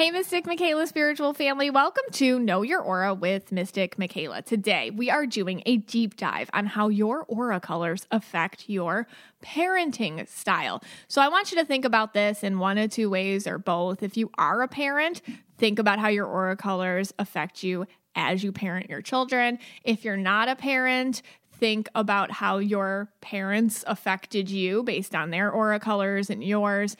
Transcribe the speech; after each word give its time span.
Hey, 0.00 0.10
Mystic 0.10 0.46
Michaela 0.46 0.86
spiritual 0.86 1.34
family, 1.34 1.68
welcome 1.68 2.04
to 2.12 2.38
Know 2.38 2.62
Your 2.62 2.80
Aura 2.80 3.12
with 3.12 3.52
Mystic 3.52 3.98
Michaela. 3.98 4.40
Today, 4.40 4.88
we 4.88 5.10
are 5.10 5.26
doing 5.26 5.62
a 5.66 5.76
deep 5.76 6.16
dive 6.16 6.48
on 6.54 6.64
how 6.64 6.88
your 6.88 7.24
aura 7.24 7.60
colors 7.60 8.06
affect 8.10 8.70
your 8.70 9.06
parenting 9.44 10.26
style. 10.26 10.82
So, 11.06 11.20
I 11.20 11.28
want 11.28 11.52
you 11.52 11.58
to 11.58 11.66
think 11.66 11.84
about 11.84 12.14
this 12.14 12.42
in 12.42 12.58
one 12.58 12.78
of 12.78 12.90
two 12.90 13.10
ways 13.10 13.46
or 13.46 13.58
both. 13.58 14.02
If 14.02 14.16
you 14.16 14.30
are 14.38 14.62
a 14.62 14.68
parent, 14.68 15.20
think 15.58 15.78
about 15.78 15.98
how 15.98 16.08
your 16.08 16.24
aura 16.24 16.56
colors 16.56 17.12
affect 17.18 17.62
you 17.62 17.86
as 18.14 18.42
you 18.42 18.52
parent 18.52 18.88
your 18.88 19.02
children. 19.02 19.58
If 19.84 20.06
you're 20.06 20.16
not 20.16 20.48
a 20.48 20.56
parent, 20.56 21.20
think 21.52 21.90
about 21.94 22.30
how 22.30 22.56
your 22.56 23.12
parents 23.20 23.84
affected 23.86 24.48
you 24.48 24.82
based 24.82 25.14
on 25.14 25.28
their 25.28 25.50
aura 25.50 25.78
colors 25.78 26.30
and 26.30 26.42
yours 26.42 26.96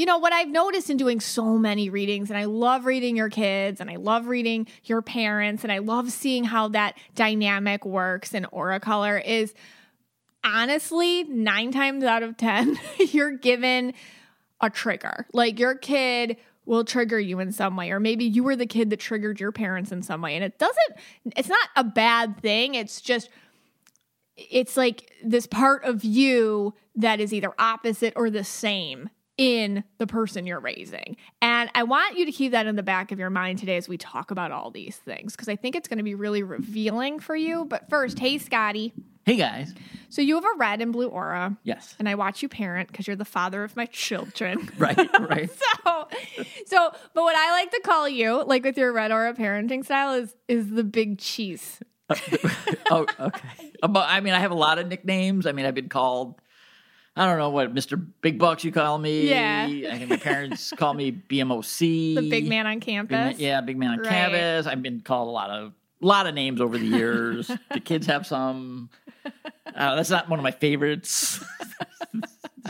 you 0.00 0.06
know, 0.06 0.16
what 0.16 0.32
I've 0.32 0.48
noticed 0.48 0.88
in 0.88 0.96
doing 0.96 1.20
so 1.20 1.58
many 1.58 1.90
readings, 1.90 2.30
and 2.30 2.38
I 2.38 2.44
love 2.44 2.86
reading 2.86 3.16
your 3.16 3.28
kids 3.28 3.82
and 3.82 3.90
I 3.90 3.96
love 3.96 4.28
reading 4.28 4.66
your 4.84 5.02
parents, 5.02 5.62
and 5.62 5.70
I 5.70 5.76
love 5.76 6.10
seeing 6.10 6.42
how 6.42 6.68
that 6.68 6.96
dynamic 7.14 7.84
works 7.84 8.32
in 8.32 8.46
aura 8.46 8.80
color 8.80 9.18
is 9.18 9.52
honestly, 10.42 11.24
nine 11.24 11.70
times 11.70 12.02
out 12.02 12.22
of 12.22 12.38
10, 12.38 12.80
you're 13.10 13.36
given 13.36 13.92
a 14.62 14.70
trigger. 14.70 15.26
Like 15.34 15.58
your 15.58 15.74
kid 15.74 16.38
will 16.64 16.86
trigger 16.86 17.20
you 17.20 17.38
in 17.38 17.52
some 17.52 17.76
way, 17.76 17.90
or 17.90 18.00
maybe 18.00 18.24
you 18.24 18.42
were 18.42 18.56
the 18.56 18.64
kid 18.64 18.88
that 18.88 19.00
triggered 19.00 19.38
your 19.38 19.52
parents 19.52 19.92
in 19.92 20.00
some 20.00 20.22
way. 20.22 20.34
And 20.34 20.42
it 20.42 20.58
doesn't, 20.58 20.96
it's 21.36 21.50
not 21.50 21.68
a 21.76 21.84
bad 21.84 22.40
thing. 22.40 22.74
It's 22.74 23.02
just, 23.02 23.28
it's 24.34 24.78
like 24.78 25.12
this 25.22 25.46
part 25.46 25.84
of 25.84 26.04
you 26.04 26.72
that 26.96 27.20
is 27.20 27.34
either 27.34 27.52
opposite 27.58 28.14
or 28.16 28.30
the 28.30 28.44
same 28.44 29.10
in 29.40 29.82
the 29.96 30.06
person 30.06 30.46
you're 30.46 30.60
raising. 30.60 31.16
And 31.40 31.70
I 31.74 31.84
want 31.84 32.18
you 32.18 32.26
to 32.26 32.32
keep 32.32 32.52
that 32.52 32.66
in 32.66 32.76
the 32.76 32.82
back 32.82 33.10
of 33.10 33.18
your 33.18 33.30
mind 33.30 33.58
today 33.58 33.78
as 33.78 33.88
we 33.88 33.96
talk 33.96 34.30
about 34.30 34.52
all 34.52 34.70
these 34.70 34.98
things 34.98 35.32
because 35.32 35.48
I 35.48 35.56
think 35.56 35.74
it's 35.74 35.88
going 35.88 35.96
to 35.96 36.04
be 36.04 36.14
really 36.14 36.42
revealing 36.42 37.20
for 37.20 37.34
you. 37.34 37.64
But 37.64 37.88
first, 37.88 38.18
hey, 38.18 38.36
Scotty. 38.36 38.92
Hey, 39.24 39.36
guys. 39.36 39.72
So 40.10 40.20
you 40.20 40.34
have 40.34 40.44
a 40.44 40.58
red 40.58 40.82
and 40.82 40.92
blue 40.92 41.08
aura. 41.08 41.56
Yes. 41.62 41.96
And 41.98 42.06
I 42.06 42.16
watch 42.16 42.42
you 42.42 42.50
parent 42.50 42.88
because 42.88 43.06
you're 43.06 43.16
the 43.16 43.24
father 43.24 43.64
of 43.64 43.76
my 43.76 43.86
children. 43.86 44.68
right, 44.78 44.98
right. 45.18 45.50
so, 45.84 46.08
so, 46.66 46.92
but 47.14 47.22
what 47.22 47.34
I 47.34 47.52
like 47.52 47.70
to 47.70 47.80
call 47.80 48.10
you, 48.10 48.44
like 48.44 48.62
with 48.62 48.76
your 48.76 48.92
red 48.92 49.10
aura 49.10 49.32
parenting 49.32 49.86
style, 49.86 50.12
is 50.12 50.36
is 50.48 50.68
the 50.68 50.84
big 50.84 51.18
cheese. 51.18 51.80
Uh, 52.10 52.16
oh, 52.90 53.06
okay. 53.18 53.72
But 53.88 54.06
I 54.06 54.20
mean, 54.20 54.34
I 54.34 54.40
have 54.40 54.50
a 54.50 54.56
lot 54.56 54.78
of 54.78 54.86
nicknames. 54.86 55.46
I 55.46 55.52
mean, 55.52 55.64
I've 55.64 55.74
been 55.74 55.88
called 55.88 56.34
I 57.20 57.26
don't 57.26 57.38
know 57.38 57.50
what 57.50 57.74
Mr. 57.74 58.02
Big 58.22 58.38
Bucks 58.38 58.64
you 58.64 58.72
call 58.72 58.96
me. 58.96 59.28
Yeah. 59.28 59.66
I 59.68 59.98
think 59.98 60.08
my 60.08 60.16
parents 60.16 60.72
call 60.76 60.94
me 60.94 61.12
BMOC. 61.12 62.14
The 62.14 62.30
big 62.30 62.48
man 62.48 62.66
on 62.66 62.80
campus. 62.80 63.36
Big 63.36 63.40
yeah, 63.40 63.60
big 63.60 63.76
man 63.76 63.90
on 63.90 63.98
Right. 63.98 64.08
campus. 64.08 64.66
I've 64.66 64.80
been 64.82 65.02
called 65.02 65.28
a 65.28 65.30
lot 65.30 65.50
of 65.50 65.72
a 66.02 66.06
lot 66.06 66.26
of 66.26 66.34
names 66.34 66.62
over 66.62 66.78
the 66.78 66.86
years. 66.86 67.46
the 67.74 67.80
kids 67.80 68.06
have 68.06 68.26
some. 68.26 68.88
Uh, 69.26 69.96
that's 69.96 70.08
not 70.08 70.30
one 70.30 70.38
of 70.38 70.42
my 70.42 70.50
favorites. 70.50 71.44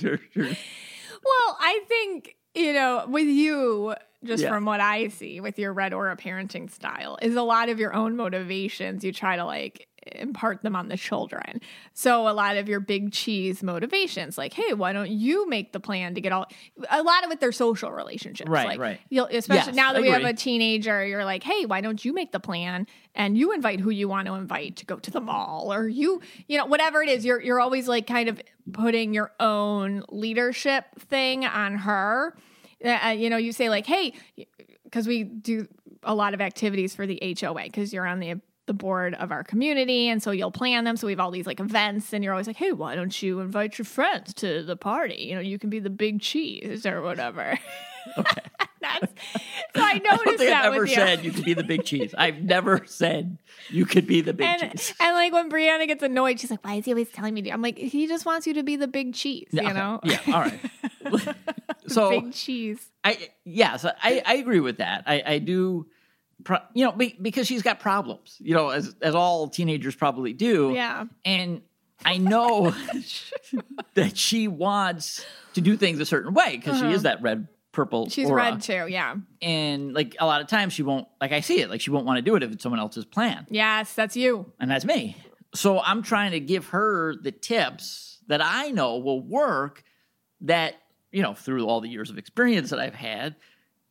Sure, 0.01 0.19
sure. 0.35 0.45
Well, 0.47 1.57
I 1.61 1.81
think, 1.87 2.35
you 2.55 2.73
know, 2.73 3.05
with 3.09 3.29
you, 3.29 3.95
just 4.25 4.43
Yeah. 4.43 4.49
from 4.51 4.65
what 4.65 4.81
I 4.81 5.09
see 5.09 5.41
with 5.41 5.59
your 5.61 5.73
red 5.73 5.93
aura 5.93 6.17
parenting 6.17 6.69
style, 6.71 7.19
is 7.23 7.37
a 7.37 7.43
lot 7.43 7.69
of 7.69 7.79
your 7.79 7.95
own 7.95 8.17
motivations. 8.17 9.05
You 9.05 9.13
try 9.13 9.37
to 9.37 9.45
like 9.45 9.87
impart 10.07 10.63
them 10.63 10.75
on 10.75 10.89
the 10.89 10.97
children. 10.97 11.61
So 11.93 12.29
a 12.29 12.33
lot 12.33 12.57
of 12.57 12.69
your 12.69 12.81
big 12.81 13.13
cheese 13.13 13.63
motivations, 13.63 14.39
like, 14.39 14.55
hey, 14.55 14.73
why 14.73 14.93
don't 14.93 15.11
you 15.11 15.49
make 15.49 15.73
the 15.73 15.81
plan 15.81 16.15
to 16.15 16.21
get 16.21 16.33
all 16.33 16.47
a 16.91 17.03
lot 17.03 17.25
of 17.25 17.31
it 17.31 17.41
their 17.41 17.53
social 17.53 17.93
relationships. 17.93 18.51
Right, 18.51 18.67
like, 18.67 18.81
right. 18.81 19.01
You'll 19.11 19.27
especially 19.27 19.73
Yes, 19.73 19.77
now 19.77 19.93
that 19.93 20.03
we 20.03 20.09
have 20.09 20.25
a 20.25 20.33
teenager, 20.33 21.05
you're 21.05 21.25
like, 21.25 21.43
hey, 21.43 21.67
why 21.67 21.81
don't 21.81 22.03
you 22.05 22.13
make 22.13 22.33
the 22.33 22.41
plan 22.41 22.87
and 23.15 23.37
you 23.37 23.53
invite 23.53 23.81
who 23.81 23.91
you 23.91 24.09
want 24.09 24.27
to 24.27 24.35
invite 24.35 24.77
to 24.77 24.87
go 24.87 24.97
to 24.97 25.11
the 25.11 25.21
mall 25.21 25.73
or 25.73 25.89
you, 25.89 26.23
you 26.49 26.57
know, 26.57 26.67
whatever 26.67 27.03
it 27.03 27.09
is, 27.09 27.25
you're 27.25 27.41
you're 27.41 27.61
always 27.61 27.87
like 27.87 28.07
kind 28.07 28.29
of 28.29 28.41
putting 28.73 29.13
your 29.13 29.33
own 29.39 30.03
leadership 30.09 30.85
thing 30.99 31.45
on 31.45 31.75
her. 31.75 32.37
Uh, 32.83 33.15
you 33.17 33.29
know, 33.29 33.37
you 33.37 33.53
say 33.53 33.69
like, 33.69 33.87
hey, 33.87 34.15
because 34.85 35.07
we 35.07 35.25
do 35.25 35.69
a 36.03 36.15
lot 36.15 36.33
of 36.33 36.41
activities 36.41 36.95
for 36.95 37.07
the 37.07 37.37
HOA 37.39 37.65
because 37.65 37.93
you're 37.93 38.07
on 38.07 38.21
the 38.21 38.41
the 38.71 38.75
board 38.75 39.15
of 39.15 39.33
our 39.33 39.43
community 39.43 40.07
and 40.09 40.23
so 40.23 40.31
you'll 40.31 40.53
plan 40.53 40.85
them 40.85 40.97
so 40.97 41.09
we 41.09 41.13
have 41.13 41.19
all 41.19 41.33
these 41.33 41.45
like 41.45 41.59
events 41.59 42.13
and 42.13 42.23
you're 42.23 42.33
always 42.33 42.47
like 42.47 42.55
hey 42.55 42.71
why 42.71 42.95
don't 42.95 43.21
you 43.21 43.41
invite 43.41 43.77
your 43.79 43.85
friends 43.85 44.33
to 44.33 44.63
the 44.63 44.77
party 44.77 45.27
you 45.29 45.35
know 45.35 45.41
you 45.41 45.59
can 45.59 45.71
be 45.71 45.81
the 45.81 45.91
big 45.91 46.21
cheese 46.21 46.87
or 46.87 47.03
whatever 47.03 47.59
Okay. 48.17 48.41
that's 48.81 49.13
so 49.75 49.83
i 49.83 49.91
I 49.91 49.99
noticed 49.99 50.25
don't 50.25 50.39
think 50.39 50.51
that 50.51 50.65
I've 50.65 50.73
ever 50.73 50.83
with 50.83 50.91
you. 50.91 50.95
said 50.95 51.25
you 51.25 51.33
could 51.33 51.45
be 51.45 51.53
the 51.55 51.65
big 51.65 51.85
cheese. 51.85 52.15
I've 52.17 52.43
never 52.43 52.87
said 52.87 53.37
you 53.69 53.85
could 53.85 54.07
be 54.07 54.21
the 54.23 54.33
big 54.33 54.47
and, 54.47 54.73
cheese. 54.73 54.95
and 55.01 55.15
like 55.15 55.33
when 55.33 55.51
Brianna 55.51 55.87
gets 55.87 56.03
annoyed, 56.03 56.41
she's 56.41 56.51
like, 56.51 56.65
"Why 56.65 56.75
is 56.77 56.87
he 56.87 56.93
always 56.93 57.11
telling 57.11 57.35
me?" 57.35 57.43
To? 57.43 57.51
I'm 57.51 57.61
like, 57.61 57.77
"He 57.77 58.07
just 58.07 58.25
wants 58.25 58.47
you 58.47 58.55
to 58.55 58.63
be 58.63 58.77
the 58.77 58.89
big 58.89 59.13
cheese, 59.13 59.49
you 59.53 59.61
okay. 59.61 59.73
know." 59.75 60.01
Yeah. 60.03 60.21
All 60.29 60.41
right. 60.41 60.61
so 61.89 62.11
big 62.11 62.33
cheese. 62.33 62.79
I 63.05 63.29
yes, 63.45 63.85
I, 63.85 64.23
I 64.25 64.35
agree 64.37 64.61
with 64.61 64.79
that. 64.79 65.05
I, 65.07 65.23
I 65.27 65.39
do, 65.39 65.87
you 66.75 66.85
know, 66.85 66.93
be, 66.93 67.17
because 67.21 67.47
she's 67.47 67.63
got 67.63 67.81
problems, 67.81 68.37
you 68.41 68.55
know, 68.55 68.71
as 68.71 68.95
as 69.03 69.15
all 69.15 69.49
teenagers 69.49 69.95
probably 69.95 70.33
do. 70.33 70.73
Yeah. 70.75 71.05
and 71.25 71.63
I 72.05 72.17
know 72.17 72.75
that 73.95 74.17
she 74.17 74.49
wants 74.49 75.25
to 75.55 75.61
do 75.61 75.77
things 75.77 76.01
a 76.01 76.07
certain 76.07 76.33
way 76.35 76.57
because 76.57 76.79
she 76.79 76.87
is 76.87 77.03
that 77.03 77.21
red 77.23 77.49
purple. 77.73 78.03
Uh-huh. 78.03 78.11
She's 78.11 78.29
aura. 78.31 78.43
red 78.53 78.63
too. 78.63 78.87
Yeah. 78.89 79.17
and 79.43 79.93
like 79.93 80.17
a 80.19 80.27
lot 80.27 80.41
of 80.41 80.47
times 80.49 80.73
she 80.73 80.83
won't. 80.83 81.07
Like 81.21 81.33
I 81.33 81.41
see 81.41 81.61
it, 81.61 81.69
like 81.71 81.81
she 81.81 81.91
won't 81.91 82.07
want 82.07 82.17
to 82.19 82.23
do 82.23 82.35
it 82.37 82.43
if 82.43 82.51
it's 82.53 82.63
someone 82.63 82.81
else's 82.81 83.05
plan, 83.05 83.47
Yes, 83.51 83.93
that's 83.95 84.17
you. 84.17 84.53
and 84.59 84.71
that's 84.71 84.85
me. 84.85 85.17
So 85.55 85.81
I'm 85.81 86.03
trying 86.03 86.31
to 86.33 86.41
give 86.41 86.67
her 86.69 87.17
the 87.17 87.33
tips 87.33 88.19
that 88.29 88.41
I 88.43 88.71
know 88.71 88.99
will 88.99 89.21
work. 89.21 89.83
That 90.43 90.75
you 91.13 91.23
know, 91.23 91.35
through 91.35 91.67
all 91.67 91.81
the 91.83 91.89
years 91.89 92.09
of 92.09 92.17
experience 92.17 92.71
that 92.71 92.79
I've 92.79 92.95
had, 92.95 93.37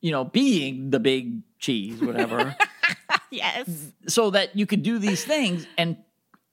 you 0.02 0.12
know, 0.12 0.24
being 0.24 0.90
the 0.90 1.00
big 1.00 1.42
cheese, 1.60 2.02
whatever, 2.02 2.56
Yes. 3.32 3.92
so 4.08 4.32
that 4.32 4.56
you 4.56 4.66
could 4.66 4.82
do 4.84 4.98
these 4.98 5.24
things 5.24 5.68
and 5.78 5.98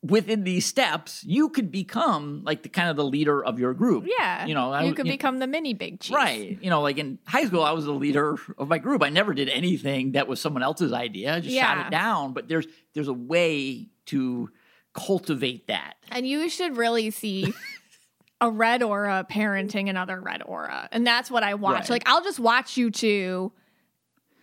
within 0.03 0.45
these 0.45 0.65
steps, 0.67 1.25
you 1.25 1.49
could 1.49 1.73
become 1.73 2.43
like 2.45 2.63
the 2.63 2.69
kind 2.69 2.89
of 2.91 2.97
the 2.97 3.05
leader 3.05 3.43
of 3.45 3.59
your 3.59 3.73
group. 3.75 4.05
Yeah. 4.07 4.47
You 4.47 4.55
know, 4.55 4.73
I 4.73 4.85
you 4.85 4.95
could 4.95 5.07
you- 5.07 5.13
become 5.13 5.39
the 5.39 5.47
mini 5.47 5.75
big 5.75 6.01
cheese. 6.01 6.15
Right. 6.15 6.59
You 6.61 6.71
know, 6.71 6.81
like 6.83 6.99
in 6.99 7.19
high 7.27 7.45
school, 7.47 7.63
I 7.63 7.73
was 7.73 7.87
the 7.87 7.93
leader 7.93 8.37
of 8.59 8.69
my 8.69 8.79
group. 8.79 9.03
I 9.03 9.09
never 9.09 9.35
did 9.35 9.49
anything 9.49 10.13
that 10.13 10.29
was 10.29 10.41
someone 10.41 10.63
else's 10.63 10.93
idea. 10.93 11.35
I 11.35 11.41
just 11.41 11.57
shot 11.57 11.87
it 11.87 11.91
down. 11.91 12.35
But 12.35 12.47
there's 12.47 12.67
there's 12.95 13.09
a 13.09 13.13
way 13.15 13.89
to 14.07 14.51
cultivate 14.95 15.67
that. 15.69 15.95
And 16.11 16.27
you 16.27 16.49
should 16.49 16.77
really 16.77 17.11
see 17.11 17.53
a 18.41 18.51
red 18.51 18.83
aura 18.83 19.27
parenting 19.29 19.89
another 19.91 20.21
red 20.21 20.43
aura. 20.45 20.89
And 20.93 21.07
that's 21.07 21.31
what 21.31 21.43
I 21.43 21.55
watch. 21.55 21.81
Right. 21.81 21.91
Like 21.91 22.03
I'll 22.07 22.23
just 22.23 22.39
watch 22.39 22.77
you 22.77 22.91
two 22.91 23.51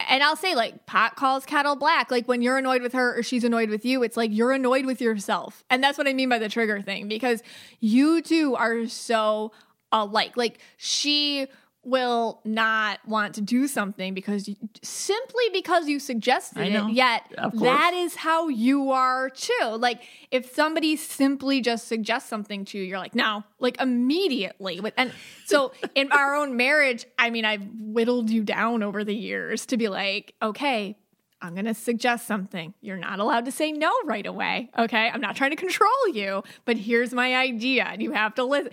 and 0.10 0.24
I'll 0.24 0.36
say 0.36 0.56
like 0.56 0.86
pot 0.86 1.16
calls 1.16 1.46
kettle 1.46 1.76
black. 1.76 2.12
Like 2.12 2.28
when 2.28 2.42
you're 2.42 2.58
annoyed 2.58 2.82
with 2.82 2.94
her 2.94 3.18
or 3.18 3.24
she's 3.24 3.44
annoyed 3.44 3.70
with 3.70 3.86
you, 3.86 4.04
it's 4.04 4.18
like 4.18 4.32
you're 4.32 4.52
annoyed 4.52 4.86
with 4.86 5.02
yourself. 5.02 5.64
And 5.70 5.84
that's 5.84 5.98
what 5.98 6.08
I 6.08 6.14
mean 6.14 6.30
by 6.30 6.40
the 6.40 6.50
trigger 6.50 6.82
thing 6.82 7.08
because 7.08 7.42
you 7.80 8.22
two 8.22 8.56
are 8.56 8.88
so 8.88 9.52
alike. 9.92 10.38
Like 10.38 10.60
she 10.78 11.48
will 11.86 12.40
not 12.46 13.00
want 13.06 13.36
to 13.36 13.42
do 13.42 13.68
something 13.68 14.14
because 14.14 14.48
you, 14.48 14.56
simply 14.82 15.44
because 15.52 15.88
you 15.88 16.00
suggested 16.00 16.60
it 16.60 16.92
yet 16.92 17.30
that 17.54 17.94
is 17.94 18.16
how 18.16 18.48
you 18.48 18.92
are 18.92 19.30
too 19.30 19.78
like 19.78 20.02
if 20.32 20.54
somebody 20.54 20.96
simply 20.96 21.60
just 21.60 21.88
suggests 21.88 22.30
something 22.30 22.64
to 22.64 22.78
you 22.78 22.86
you're 22.86 22.98
like 22.98 23.16
no 23.16 23.44
like 23.60 23.80
immediately 23.82 24.80
and 24.96 25.12
so 25.46 25.74
in 25.96 26.10
our 26.12 26.36
own 26.36 26.56
marriage 26.56 27.06
i 27.20 27.30
mean 27.30 27.44
i've 27.44 27.68
whittled 27.80 28.30
you 28.30 28.44
down 28.44 28.82
over 28.82 29.04
the 29.04 29.16
years 29.16 29.66
to 29.66 29.76
be 29.76 29.90
like 29.90 30.34
okay 30.42 30.98
I'm 31.44 31.56
going 31.56 31.66
to 31.66 31.74
suggest 31.74 32.26
something. 32.26 32.74
You're 32.80 32.98
not 32.98 33.20
allowed 33.20 33.44
to 33.46 33.52
say 33.52 33.74
no 33.74 33.92
right 34.06 34.26
away. 34.26 34.70
Okay. 34.80 35.12
I'm 35.14 35.20
not 35.20 35.36
trying 35.36 35.52
to 35.52 35.58
control 35.58 36.08
you, 36.14 36.42
but 36.64 36.78
here's 36.78 37.14
my 37.14 37.36
idea 37.36 37.84
and 37.84 38.02
you 38.02 38.14
have 38.14 38.34
to 38.36 38.46
listen. 38.46 38.72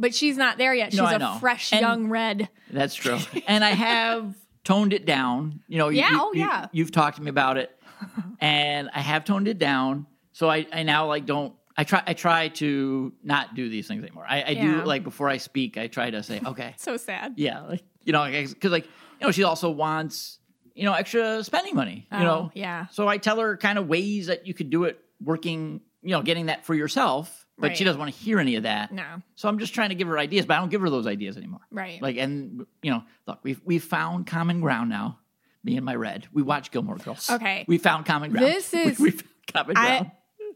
But 0.00 0.14
she's 0.14 0.36
not 0.36 0.58
there 0.58 0.74
yet. 0.74 0.92
She's 0.92 1.00
No, 1.00 1.06
a 1.06 1.38
fresh 1.38 1.72
And- 1.72 1.80
young 1.82 2.08
red. 2.08 2.48
That's 2.70 2.94
true. 2.94 3.18
and 3.46 3.62
I 3.62 3.70
have 3.70 4.34
toned 4.64 4.92
it 4.92 5.04
down. 5.06 5.60
You 5.68 5.78
know, 5.78 5.88
Yeah, 5.90 6.10
you, 6.10 6.18
oh, 6.20 6.32
you- 6.32 6.40
yeah. 6.40 6.66
you've 6.72 6.90
talked 6.90 7.16
to 7.18 7.22
me 7.22 7.28
about 7.30 7.56
it, 7.58 7.70
and 8.40 8.90
I 8.94 9.00
have 9.00 9.24
toned 9.24 9.46
it 9.48 9.58
down. 9.58 10.06
So 10.32 10.48
I, 10.50 10.66
I 10.72 10.82
now 10.82 11.06
like 11.06 11.26
don't. 11.26 11.54
I 11.76 11.84
try. 11.84 12.02
I 12.06 12.14
try 12.14 12.48
to 12.48 13.12
not 13.22 13.54
do 13.54 13.68
these 13.68 13.86
things 13.88 14.02
anymore. 14.02 14.24
I, 14.28 14.42
I 14.42 14.48
Yeah. 14.50 14.62
do 14.80 14.84
like 14.84 15.04
before 15.04 15.28
I 15.28 15.36
speak. 15.38 15.76
I 15.78 15.86
try 15.86 16.10
to 16.10 16.22
say, 16.22 16.40
okay, 16.44 16.74
So 16.78 16.96
sad. 16.96 17.34
yeah, 17.36 17.60
like 17.60 17.82
you 18.04 18.12
know, 18.12 18.24
because 18.26 18.72
like 18.72 18.84
you 18.84 19.26
know, 19.26 19.30
she 19.30 19.44
also 19.44 19.70
wants 19.70 20.38
you 20.74 20.84
know 20.84 20.92
extra 20.94 21.42
spending 21.44 21.74
money. 21.74 22.06
You 22.12 22.18
Oh, 22.18 22.22
know, 22.22 22.50
yeah. 22.54 22.86
So 22.92 23.08
I 23.08 23.18
tell 23.18 23.38
her 23.38 23.56
kind 23.56 23.78
of 23.78 23.86
ways 23.88 24.26
that 24.28 24.46
you 24.46 24.54
could 24.54 24.70
do 24.70 24.84
it, 24.84 24.98
working. 25.22 25.80
You 26.02 26.12
know, 26.12 26.22
getting 26.22 26.46
that 26.46 26.64
for 26.64 26.74
yourself, 26.74 27.39
but 27.60 27.76
she 27.76 27.84
doesn't 27.84 27.98
want 28.00 28.12
to 28.14 28.18
hear 28.20 28.38
any 28.40 28.56
of 28.56 28.62
that. 28.64 28.92
No. 28.92 29.22
So 29.36 29.48
I'm 29.48 29.58
just 29.58 29.74
trying 29.74 29.90
to 29.90 29.94
give 29.94 30.08
her 30.08 30.18
ideas, 30.18 30.46
but 30.46 30.54
I 30.54 30.60
don't 30.60 30.70
give 30.70 30.80
her 30.80 30.90
those 30.90 31.06
ideas 31.06 31.36
anymore. 31.36 31.60
Right. 31.70 32.00
Like, 32.00 32.16
and 32.16 32.66
you 32.82 32.90
know, 32.90 33.02
look, 33.26 33.40
we've 33.42 33.60
we've 33.64 33.84
found 33.84 34.26
common 34.26 34.60
ground 34.60 34.90
now. 34.90 35.18
me 35.62 35.76
and 35.76 35.84
my 35.84 35.94
red. 35.94 36.26
We 36.32 36.42
watch 36.42 36.70
Gilmore 36.70 36.96
Girls. 36.96 37.28
Okay. 37.30 37.64
we 37.68 37.78
found 37.78 38.06
common 38.06 38.30
ground. 38.32 38.46
This 38.46 38.72
is- 38.74 38.98
we, 38.98 39.06
we 39.06 39.10
found 39.12 39.46
common 39.52 39.74
ground. 39.74 40.10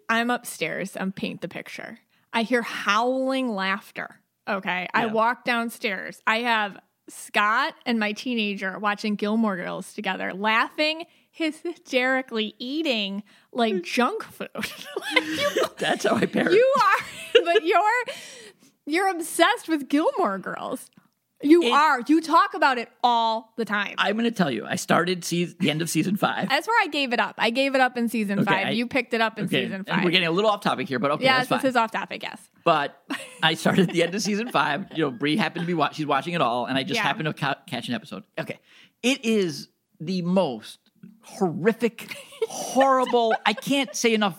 I 0.08 0.18
I'm 0.20 0.30
upstairs. 0.30 0.96
I'm 0.98 1.12
paint 1.12 1.40
the 1.40 1.48
picture. 1.48 1.98
I 2.32 2.42
hear 2.42 2.62
howling 2.62 3.48
laughter. 3.48 4.20
Okay. 4.48 4.88
I 4.92 5.06
walk 5.06 5.44
downstairs. 5.44 6.20
I 6.26 6.38
have 6.40 6.78
Scott 7.08 7.74
and 7.86 7.98
my 7.98 8.12
teenager 8.12 8.78
watching 8.78 9.14
Gilmore 9.14 9.56
Girls 9.56 9.92
together, 9.94 10.34
laughing 10.34 11.04
hysterically, 11.34 12.54
eating 12.58 13.22
like 13.52 13.75
hmm. 13.75 13.81
junk 13.82 14.22
food. 14.25 14.48
Like, 15.14 15.25
you, 15.25 15.50
That's 15.78 16.04
how 16.04 16.16
I 16.16 16.26
parent. 16.26 16.54
you 16.54 16.75
are, 16.82 17.42
but 17.44 17.64
you're 17.64 17.81
you're 18.86 19.08
obsessed 19.08 19.69
with 19.69 19.88
Gilmore 19.88 20.38
Girls. 20.38 20.90
You 21.42 21.62
It- 21.64 21.72
are. 21.72 22.00
You 22.06 22.20
talk 22.22 22.54
about 22.54 22.78
it 22.78 22.88
all 23.02 23.52
the 23.56 23.64
time. 23.66 23.94
I'm 23.98 24.14
going 24.16 24.25
to 24.25 24.31
tell 24.31 24.50
you. 24.50 24.64
I 24.64 24.76
started 24.76 25.25
season, 25.25 25.56
the 25.60 25.70
end 25.70 25.82
of 25.82 25.90
season 25.90 26.16
five. 26.16 26.48
That's 26.48 26.66
where 26.66 26.82
I 26.82 26.86
gave 26.86 27.12
it 27.12 27.20
up. 27.20 27.34
I 27.38 27.50
gave 27.50 27.75
it 27.75 27.81
up 27.82 27.98
in 27.98 28.08
season 28.08 28.38
Okay, 28.40 28.46
five. 28.50 28.66
I- 28.69 28.70
you 28.70 28.86
picked 28.86 29.12
it 29.12 29.20
up 29.20 29.38
in 29.38 29.44
Okay, 29.44 29.64
season 29.64 29.76
and 29.81 29.86
five. 29.86 30.04
we're 30.04 30.10
getting 30.10 30.28
a 30.28 30.32
little 30.32 30.50
off 30.50 30.62
topic 30.62 30.88
here, 30.88 30.98
but 30.98 31.10
okay, 31.12 31.25
yes, 31.25 31.48
fine. 31.48 31.58
this 31.60 31.69
is 31.70 31.76
off 31.76 31.90
topic. 31.90 32.22
Yes. 32.22 32.40
But 32.64 32.96
I 33.42 33.54
started 33.54 33.90
the 33.90 34.02
end 34.02 34.14
of 34.14 34.22
season 34.22 34.50
five. 34.50 34.86
You 34.94 35.04
know, 35.04 35.10
Brie 35.10 35.36
happened 35.36 35.64
to 35.64 35.66
be 35.66 35.75
watching. 35.75 35.96
She's 35.96 36.06
watching 36.06 36.32
it 36.34 36.40
all, 36.40 36.64
and 36.66 36.78
I 36.78 36.82
just 36.82 36.96
Yeah. 36.96 37.02
happened 37.02 37.26
to 37.26 37.34
ca- 37.34 37.58
catch 37.66 37.88
an 37.88 37.94
episode. 37.94 38.25
Okay, 38.38 38.58
it 39.02 39.25
is 39.25 39.69
the 40.00 40.22
most 40.22 40.78
horrific, 41.22 42.16
horrible. 42.48 43.34
I 43.46 43.52
can't 43.52 43.94
say 43.94 44.14
enough 44.14 44.38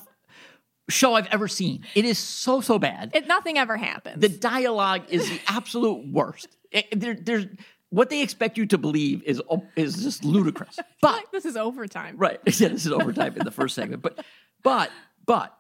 show 0.90 1.16
I've 1.16 1.28
ever 1.32 1.48
seen. 1.48 1.84
It 1.96 2.06
is 2.06 2.18
so 2.20 2.62
so 2.62 2.78
bad. 2.80 3.12
It 3.16 3.28
nothing 3.28 3.58
ever 3.58 3.78
happens. 3.78 4.22
the 4.22 4.30
dialogue 4.30 5.04
is 5.10 5.28
the 5.30 5.40
absolute 5.48 6.08
worst. 6.12 6.48
It- 6.72 7.00
there, 7.00 7.16
there's 7.16 7.46
what 7.90 8.10
they 8.10 8.22
expect 8.22 8.58
you 8.58 8.66
to 8.68 8.78
believe 8.78 9.24
is 9.24 9.42
oh, 9.50 9.64
is 9.76 10.04
just 10.04 10.24
ludicrous. 10.26 10.78
But 11.02 11.14
like 11.14 11.32
this 11.32 11.46
is 11.46 11.56
overtime. 11.58 12.16
Right. 12.18 12.40
Yeah, 12.60 12.70
this 12.70 12.86
is 12.86 12.92
overtime 12.92 13.36
in 13.38 13.46
the 13.46 13.52
first 13.52 13.74
segment. 13.76 14.02
But 14.02 14.24
but 14.64 14.92
but 15.26 15.58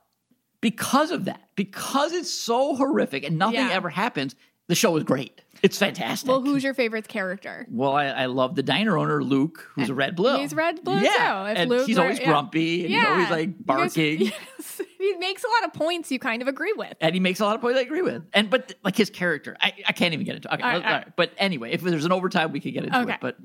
because 0.61 1.11
of 1.11 1.25
that, 1.25 1.41
because 1.55 2.11
it's 2.13 2.31
so 2.31 2.75
horrific 2.75 3.23
and 3.23 3.37
nothing 3.37 3.55
Yeah. 3.59 3.69
ever 3.71 3.89
happens, 3.89 4.35
the 4.67 4.75
show 4.75 4.95
is 4.97 5.03
great. 5.03 5.41
It's 5.61 5.77
fantastic. 5.79 6.29
Well, 6.29 6.41
who's 6.41 6.63
your 6.63 6.73
favorite 6.73 7.07
character? 7.07 7.65
Well, 7.71 7.93
I, 7.93 8.05
I 8.07 8.25
love 8.27 8.55
the 8.55 8.61
diner 8.61 8.97
owner, 8.97 9.23
Luke, 9.23 9.71
who's 9.73 9.89
a 9.89 9.95
red 9.95 10.15
blue. 10.15 10.37
He's 10.37 10.53
red 10.53 10.83
blue, 10.83 10.99
yeah. 10.99 11.09
too. 11.53 11.59
And 11.59 11.69
Luke 11.69 11.87
he's 11.87 11.97
were- 11.97 12.03
always 12.03 12.19
yeah. 12.19 12.25
grumpy 12.27 12.85
and 12.85 12.93
he's 12.93 13.05
always 13.05 13.29
like 13.29 13.65
guys- 13.65 13.95
barking. 13.95 14.21
yes. 14.25 14.81
He 14.99 15.13
makes 15.13 15.43
a 15.43 15.47
lot 15.47 15.65
of 15.69 15.73
points 15.73 16.11
you 16.11 16.19
kind 16.19 16.41
of 16.41 16.47
agree 16.47 16.73
with. 16.75 16.93
And 17.01 17.13
he 17.13 17.19
makes 17.19 17.39
a 17.39 17.45
lot 17.45 17.55
of 17.55 17.61
points 17.61 17.79
I 17.79 17.83
agree 17.83 18.01
with. 18.01 18.23
And 18.33 18.49
but 18.49 18.73
like 18.83 18.95
his 18.97 19.09
character, 19.09 19.55
I, 19.61 19.73
I 19.87 19.91
can't 19.93 20.13
even 20.13 20.25
get 20.25 20.35
into. 20.37 20.53
Okay, 20.53 20.61
All 20.63 20.69
right, 20.69 20.81
all 20.83 20.87
all 20.87 20.97
right. 20.99 21.15
But 21.15 21.31
anyway, 21.37 21.71
if 21.71 21.81
there's 21.81 22.05
an 22.05 22.11
overtime, 22.11 22.51
we 22.51 22.59
could 22.59 22.73
get 22.73 22.83
into 22.85 22.99
Okay. 23.01 23.13
it. 23.13 23.19
But 23.21 23.37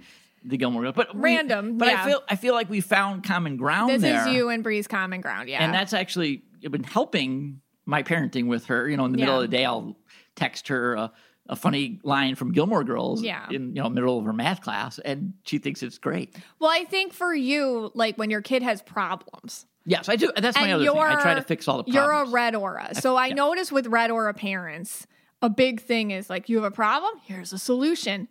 the 0.44 0.56
Gilmore 0.56 0.82
Girls, 0.82 0.94
but 0.96 1.14
we- 1.14 1.20
Random, 1.23 1.78
But 1.78 1.88
yeah. 1.88 2.02
I 2.02 2.06
feel 2.08 2.23
I 2.31 2.37
feel 2.37 2.55
like 2.55 2.69
we 2.70 2.81
found 2.81 3.25
common 3.25 3.56
ground 3.56 3.90
This 3.90 4.02
there. 4.02 4.26
is 4.28 4.34
you 4.34 4.49
and 4.49 4.62
Bree's 4.62 4.87
common 4.88 5.20
ground. 5.20 5.49
Yeah. 5.49 5.62
and 5.62 5.73
that's 5.73 5.93
actually 5.93 6.43
been 6.62 6.82
helping 6.84 7.61
my 7.87 8.02
parenting 8.02 8.46
with 8.46 8.66
her. 8.66 8.88
You 8.88 8.96
know, 8.96 9.05
in 9.05 9.12
the 9.12 9.19
middle 9.19 9.37
of 9.37 9.43
the 9.43 9.49
day, 9.56 9.64
I'll 9.64 9.96
text 10.40 10.69
her 10.69 10.94
a, 10.94 11.12
a 11.48 11.56
funny 11.56 12.00
line 12.02 12.34
from 12.34 12.52
Gilmore 12.52 12.84
Girls. 12.84 13.22
Yeah. 13.22 13.46
in 13.50 13.76
you 13.76 13.82
know 13.82 13.88
middle 13.88 14.19
of 14.19 14.25
her 14.25 14.32
math 14.32 14.62
class, 14.62 14.98
and 14.98 15.34
she 15.44 15.58
thinks 15.58 15.82
it's 15.82 15.98
great. 15.98 16.34
well, 16.58 16.70
I 16.70 16.84
think 16.84 17.12
for 17.12 17.34
you, 17.34 17.90
like 17.94 18.16
when 18.16 18.31
your 18.31 18.42
kid 18.42 18.62
has 18.62 18.82
problems, 18.82 19.66
Yes, 19.87 20.08
I 20.08 20.16
do. 20.16 20.31
That's 20.37 20.56
my 20.56 20.64
and 20.64 20.72
other 20.72 20.84
thing. 20.84 20.98
I 20.98 21.22
try 21.22 21.34
to 21.34 21.42
fix 21.42 21.66
all 21.66 21.78
the 21.78 21.84
problems. 21.84 21.94
You're 21.94 22.12
a 22.12 22.28
red 22.28 22.54
aura. 22.54 22.94
So 22.94 23.16
I 23.16 23.28
yeah. 23.28 23.34
notice 23.34 23.72
with 23.72 23.87
red 23.87 24.10
aura 24.10 24.34
parents, 24.34 25.06
a 25.42 25.48
big 25.48 25.81
thing 25.81 26.10
is 26.10 26.28
like 26.28 26.48
you 26.48 26.56
have 26.56 26.64
a 26.64 26.70
problem, 26.70 27.14
here's 27.25 27.52
a 27.52 27.58
solution. 27.58 28.28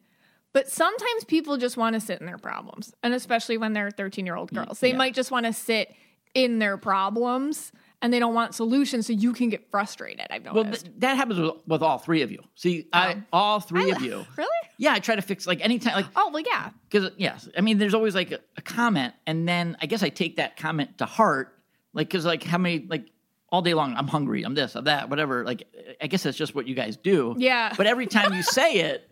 But 0.54 0.70
sometimes 0.70 1.24
people 1.26 1.58
just 1.58 1.78
want 1.78 1.94
to 1.94 2.00
sit 2.00 2.20
in 2.20 2.26
their 2.26 2.38
problems. 2.38 2.94
And 3.04 3.14
especially 3.14 3.58
when 3.58 3.74
they're 3.74 3.92
13 3.92 4.26
year 4.26 4.36
old 4.36 4.52
mm, 4.52 4.64
girls, 4.64 4.80
they 4.80 4.92
yeah. 4.92 4.98
might 4.98 5.14
just 5.14 5.32
want 5.32 5.46
to 5.46 5.54
sit 5.54 5.94
in 6.34 6.60
their 6.60 6.78
problems 6.78 7.72
and 8.02 8.14
they 8.14 8.20
don't 8.20 8.34
want 8.34 8.56
solutions. 8.56 9.08
So 9.08 9.14
you 9.14 9.34
can 9.34 9.50
get 9.50 9.70
frustrated. 9.72 10.28
I've 10.30 10.46
well, 10.46 10.64
noticed. 10.64 10.86
th- 10.86 10.96
that 11.00 11.18
happens 11.18 11.40
with, 11.40 11.56
with 11.68 11.82
all 11.82 11.98
three 11.98 12.22
of 12.22 12.32
you. 12.32 12.44
See, 12.56 12.88
I 12.94 13.14
oh. 13.14 13.24
all 13.34 13.60
three 13.60 13.92
of 13.92 14.02
you. 14.02 14.26
really? 14.38 14.50
Yeah, 14.78 14.94
I 14.94 15.00
try 15.00 15.16
to 15.16 15.22
fix 15.22 15.46
like 15.46 15.64
anytime 15.64 15.94
like 15.96 16.06
Oh, 16.16 16.30
well, 16.32 16.44
yeah. 16.46 16.70
because 16.90 17.12
yes, 17.18 17.50
I 17.58 17.62
mean, 17.62 17.78
there's 17.78 17.94
always 17.94 18.16
like 18.16 18.32
a, 18.32 18.40
a 18.58 18.62
comment, 18.62 19.14
and 19.28 19.48
then 19.48 19.78
I 19.82 19.86
guess 19.86 20.04
I 20.04 20.10
take 20.10 20.38
that 20.38 20.58
comment 20.58 20.98
to 21.00 21.06
heart, 21.06 21.54
like 21.94 22.08
because 22.08 22.26
like 22.26 22.44
how 22.44 22.58
many 22.58 22.86
like 22.88 23.10
all 23.52 23.62
day 23.62 23.74
long 23.74 23.96
I'm 23.96 24.08
hungry, 24.08 24.44
I'm 24.44 24.56
this, 24.56 24.76
I'm 24.76 24.86
that, 24.86 25.10
whatever. 25.10 25.44
Like 25.44 25.64
I 26.02 26.08
guess 26.08 26.24
that's 26.24 26.38
just 26.38 26.56
what 26.56 26.68
you 26.68 26.76
guys 26.76 26.98
do. 26.98 27.36
Yeah. 27.38 27.74
But 27.76 27.88
every 27.88 28.08
time 28.08 28.34
you 28.34 28.44
say 28.44 28.76
it, 28.76 29.09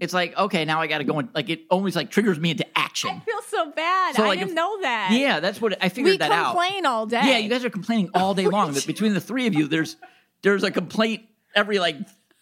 it's 0.00 0.12
like 0.12 0.36
okay, 0.36 0.64
now 0.64 0.80
I 0.80 0.86
got 0.86 0.98
to 0.98 1.04
go 1.04 1.18
and 1.18 1.28
like 1.34 1.48
it 1.50 1.62
always 1.70 1.96
like 1.96 2.10
triggers 2.10 2.38
me 2.38 2.50
into 2.50 2.66
action. 2.78 3.10
I 3.14 3.20
feel 3.20 3.42
so 3.48 3.70
bad. 3.70 4.14
So, 4.16 4.24
I 4.24 4.36
didn't 4.36 4.50
if- 4.50 4.54
know 4.54 4.80
that. 4.82 5.10
Yeah, 5.12 5.40
that's 5.40 5.60
what 5.60 5.76
I 5.82 5.88
figured 5.88 6.12
We 6.12 6.16
that 6.18 6.30
out. 6.30 6.52
complain 6.52 6.86
all 6.86 7.06
day. 7.06 7.22
Yeah, 7.24 7.38
you 7.38 7.48
guys 7.48 7.64
are 7.64 7.70
complaining 7.70 8.10
all 8.14 8.34
day 8.34 8.46
oh, 8.46 8.50
long. 8.50 8.72
That 8.72 8.86
between 8.86 9.14
the 9.14 9.20
three 9.20 9.46
of 9.46 9.54
you, 9.54 9.66
there's 9.68 9.96
there's 10.42 10.62
a 10.62 10.70
complaint 10.70 11.24
every 11.54 11.78
like 11.78 11.96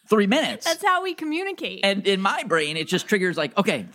three 0.08 0.26
minutes. 0.26 0.66
That's 0.66 0.84
how 0.84 1.02
we 1.02 1.14
communicate. 1.14 1.81
And 1.84 2.06
in 2.06 2.20
my 2.20 2.43
brain, 2.44 2.76
it 2.76 2.88
just 2.88 3.06
triggers 3.06 3.37
like, 3.37 3.56
okay, 3.56 3.87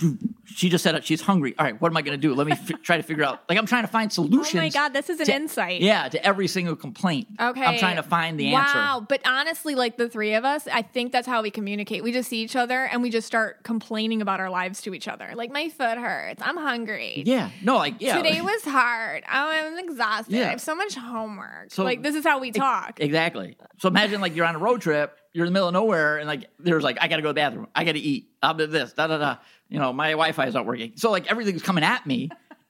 she 0.48 0.70
just 0.70 0.84
said. 0.84 1.04
She's 1.06 1.22
hungry. 1.22 1.54
All 1.60 1.66
right, 1.66 1.80
what 1.82 1.92
am 1.92 1.98
I 1.98 2.02
going 2.02 2.20
to 2.20 2.28
do? 2.28 2.34
Let 2.34 2.48
me 2.48 2.54
f- 2.54 2.82
try 2.82 2.98
to 2.98 3.04
figure 3.04 3.24
out. 3.24 3.42
Like, 3.50 3.58
I'm 3.58 3.66
trying 3.66 3.84
to 3.84 3.88
find 3.88 4.12
solutions. 4.12 4.54
oh 4.56 4.58
my 4.58 4.70
God, 4.70 4.90
this 4.94 5.10
is 5.10 5.20
an 5.20 5.26
to- 5.28 5.34
insight. 5.36 5.82
Yeah, 5.82 6.08
to 6.10 6.26
every 6.26 6.48
single 6.48 6.76
complaint. 6.76 7.28
Okay. 7.40 7.64
I'm 7.64 7.78
trying 7.78 7.98
to 7.98 8.04
find 8.04 8.40
the 8.40 8.52
Wow. 8.52 8.60
answer. 8.62 8.78
Wow, 8.78 9.06
but 9.08 9.22
honestly, 9.28 9.76
like 9.76 9.98
the 9.98 10.10
three 10.10 10.34
of 10.34 10.46
us, 10.46 10.68
I 10.72 10.82
think 10.82 11.12
that's 11.12 11.28
how 11.28 11.42
we 11.42 11.52
communicate. 11.52 12.04
We 12.04 12.12
just 12.12 12.30
see 12.30 12.42
each 12.42 12.56
other 12.56 12.86
and 12.86 13.02
we 13.02 13.10
just 13.10 13.28
start 13.28 13.64
complaining 13.64 14.22
about 14.22 14.40
our 14.40 14.50
lives 14.50 14.82
to 14.84 14.94
each 14.94 15.08
other. 15.08 15.32
Like, 15.36 15.52
my 15.52 15.70
foot 15.70 15.98
hurts. 15.98 16.42
I'm 16.44 16.58
hungry. 16.58 17.24
Yeah. 17.26 17.50
No, 17.62 17.76
like, 17.78 17.96
yeah. 18.00 18.18
Today 18.18 18.42
was 18.42 18.64
hard. 18.64 19.24
Oh, 19.28 19.50
I'm 19.50 19.78
exhausted. 19.78 20.34
Yeah. 20.34 20.48
I 20.48 20.50
have 20.52 20.62
so 20.62 20.76
much 20.76 20.96
homework. 20.96 21.72
So- 21.72 21.84
like, 21.84 22.02
this 22.04 22.16
is 22.16 22.24
how 22.24 22.40
we 22.40 22.52
talk. 22.52 23.00
Exactly. 23.02 23.58
So 23.80 23.88
imagine 23.90 24.22
like 24.22 24.36
you're 24.36 24.46
on 24.46 24.56
a 24.56 24.60
road 24.60 24.82
trip, 24.82 25.18
you're 25.34 25.46
in 25.46 25.52
the 25.52 25.54
middle 25.54 25.68
of 25.68 25.74
nowhere, 25.74 26.18
and 26.18 26.28
like 26.28 26.50
there's 26.58 26.84
like 26.84 26.98
I 27.00 27.08
got 27.08 27.18
to 27.18 27.22
go 27.22 27.28
to 27.30 27.34
the 27.34 27.36
bathroom, 27.36 27.68
I 27.76 27.84
got 27.84 27.92
to 27.94 28.00
eat, 28.00 28.30
I'll 28.42 28.54
do 28.56 28.66
this, 28.66 28.94
da 28.94 29.08
da 29.08 29.18
da. 29.18 29.36
You 29.70 29.80
know, 29.80 29.92
my 29.94 30.12
Wi-Fi 30.12 30.48
is 30.48 30.54
not 30.54 30.66
working, 30.66 30.94
so 30.96 31.12
like 31.12 31.30
everything's 31.30 31.62
coming 31.62 31.84
at 31.84 32.06
me, 32.06 32.30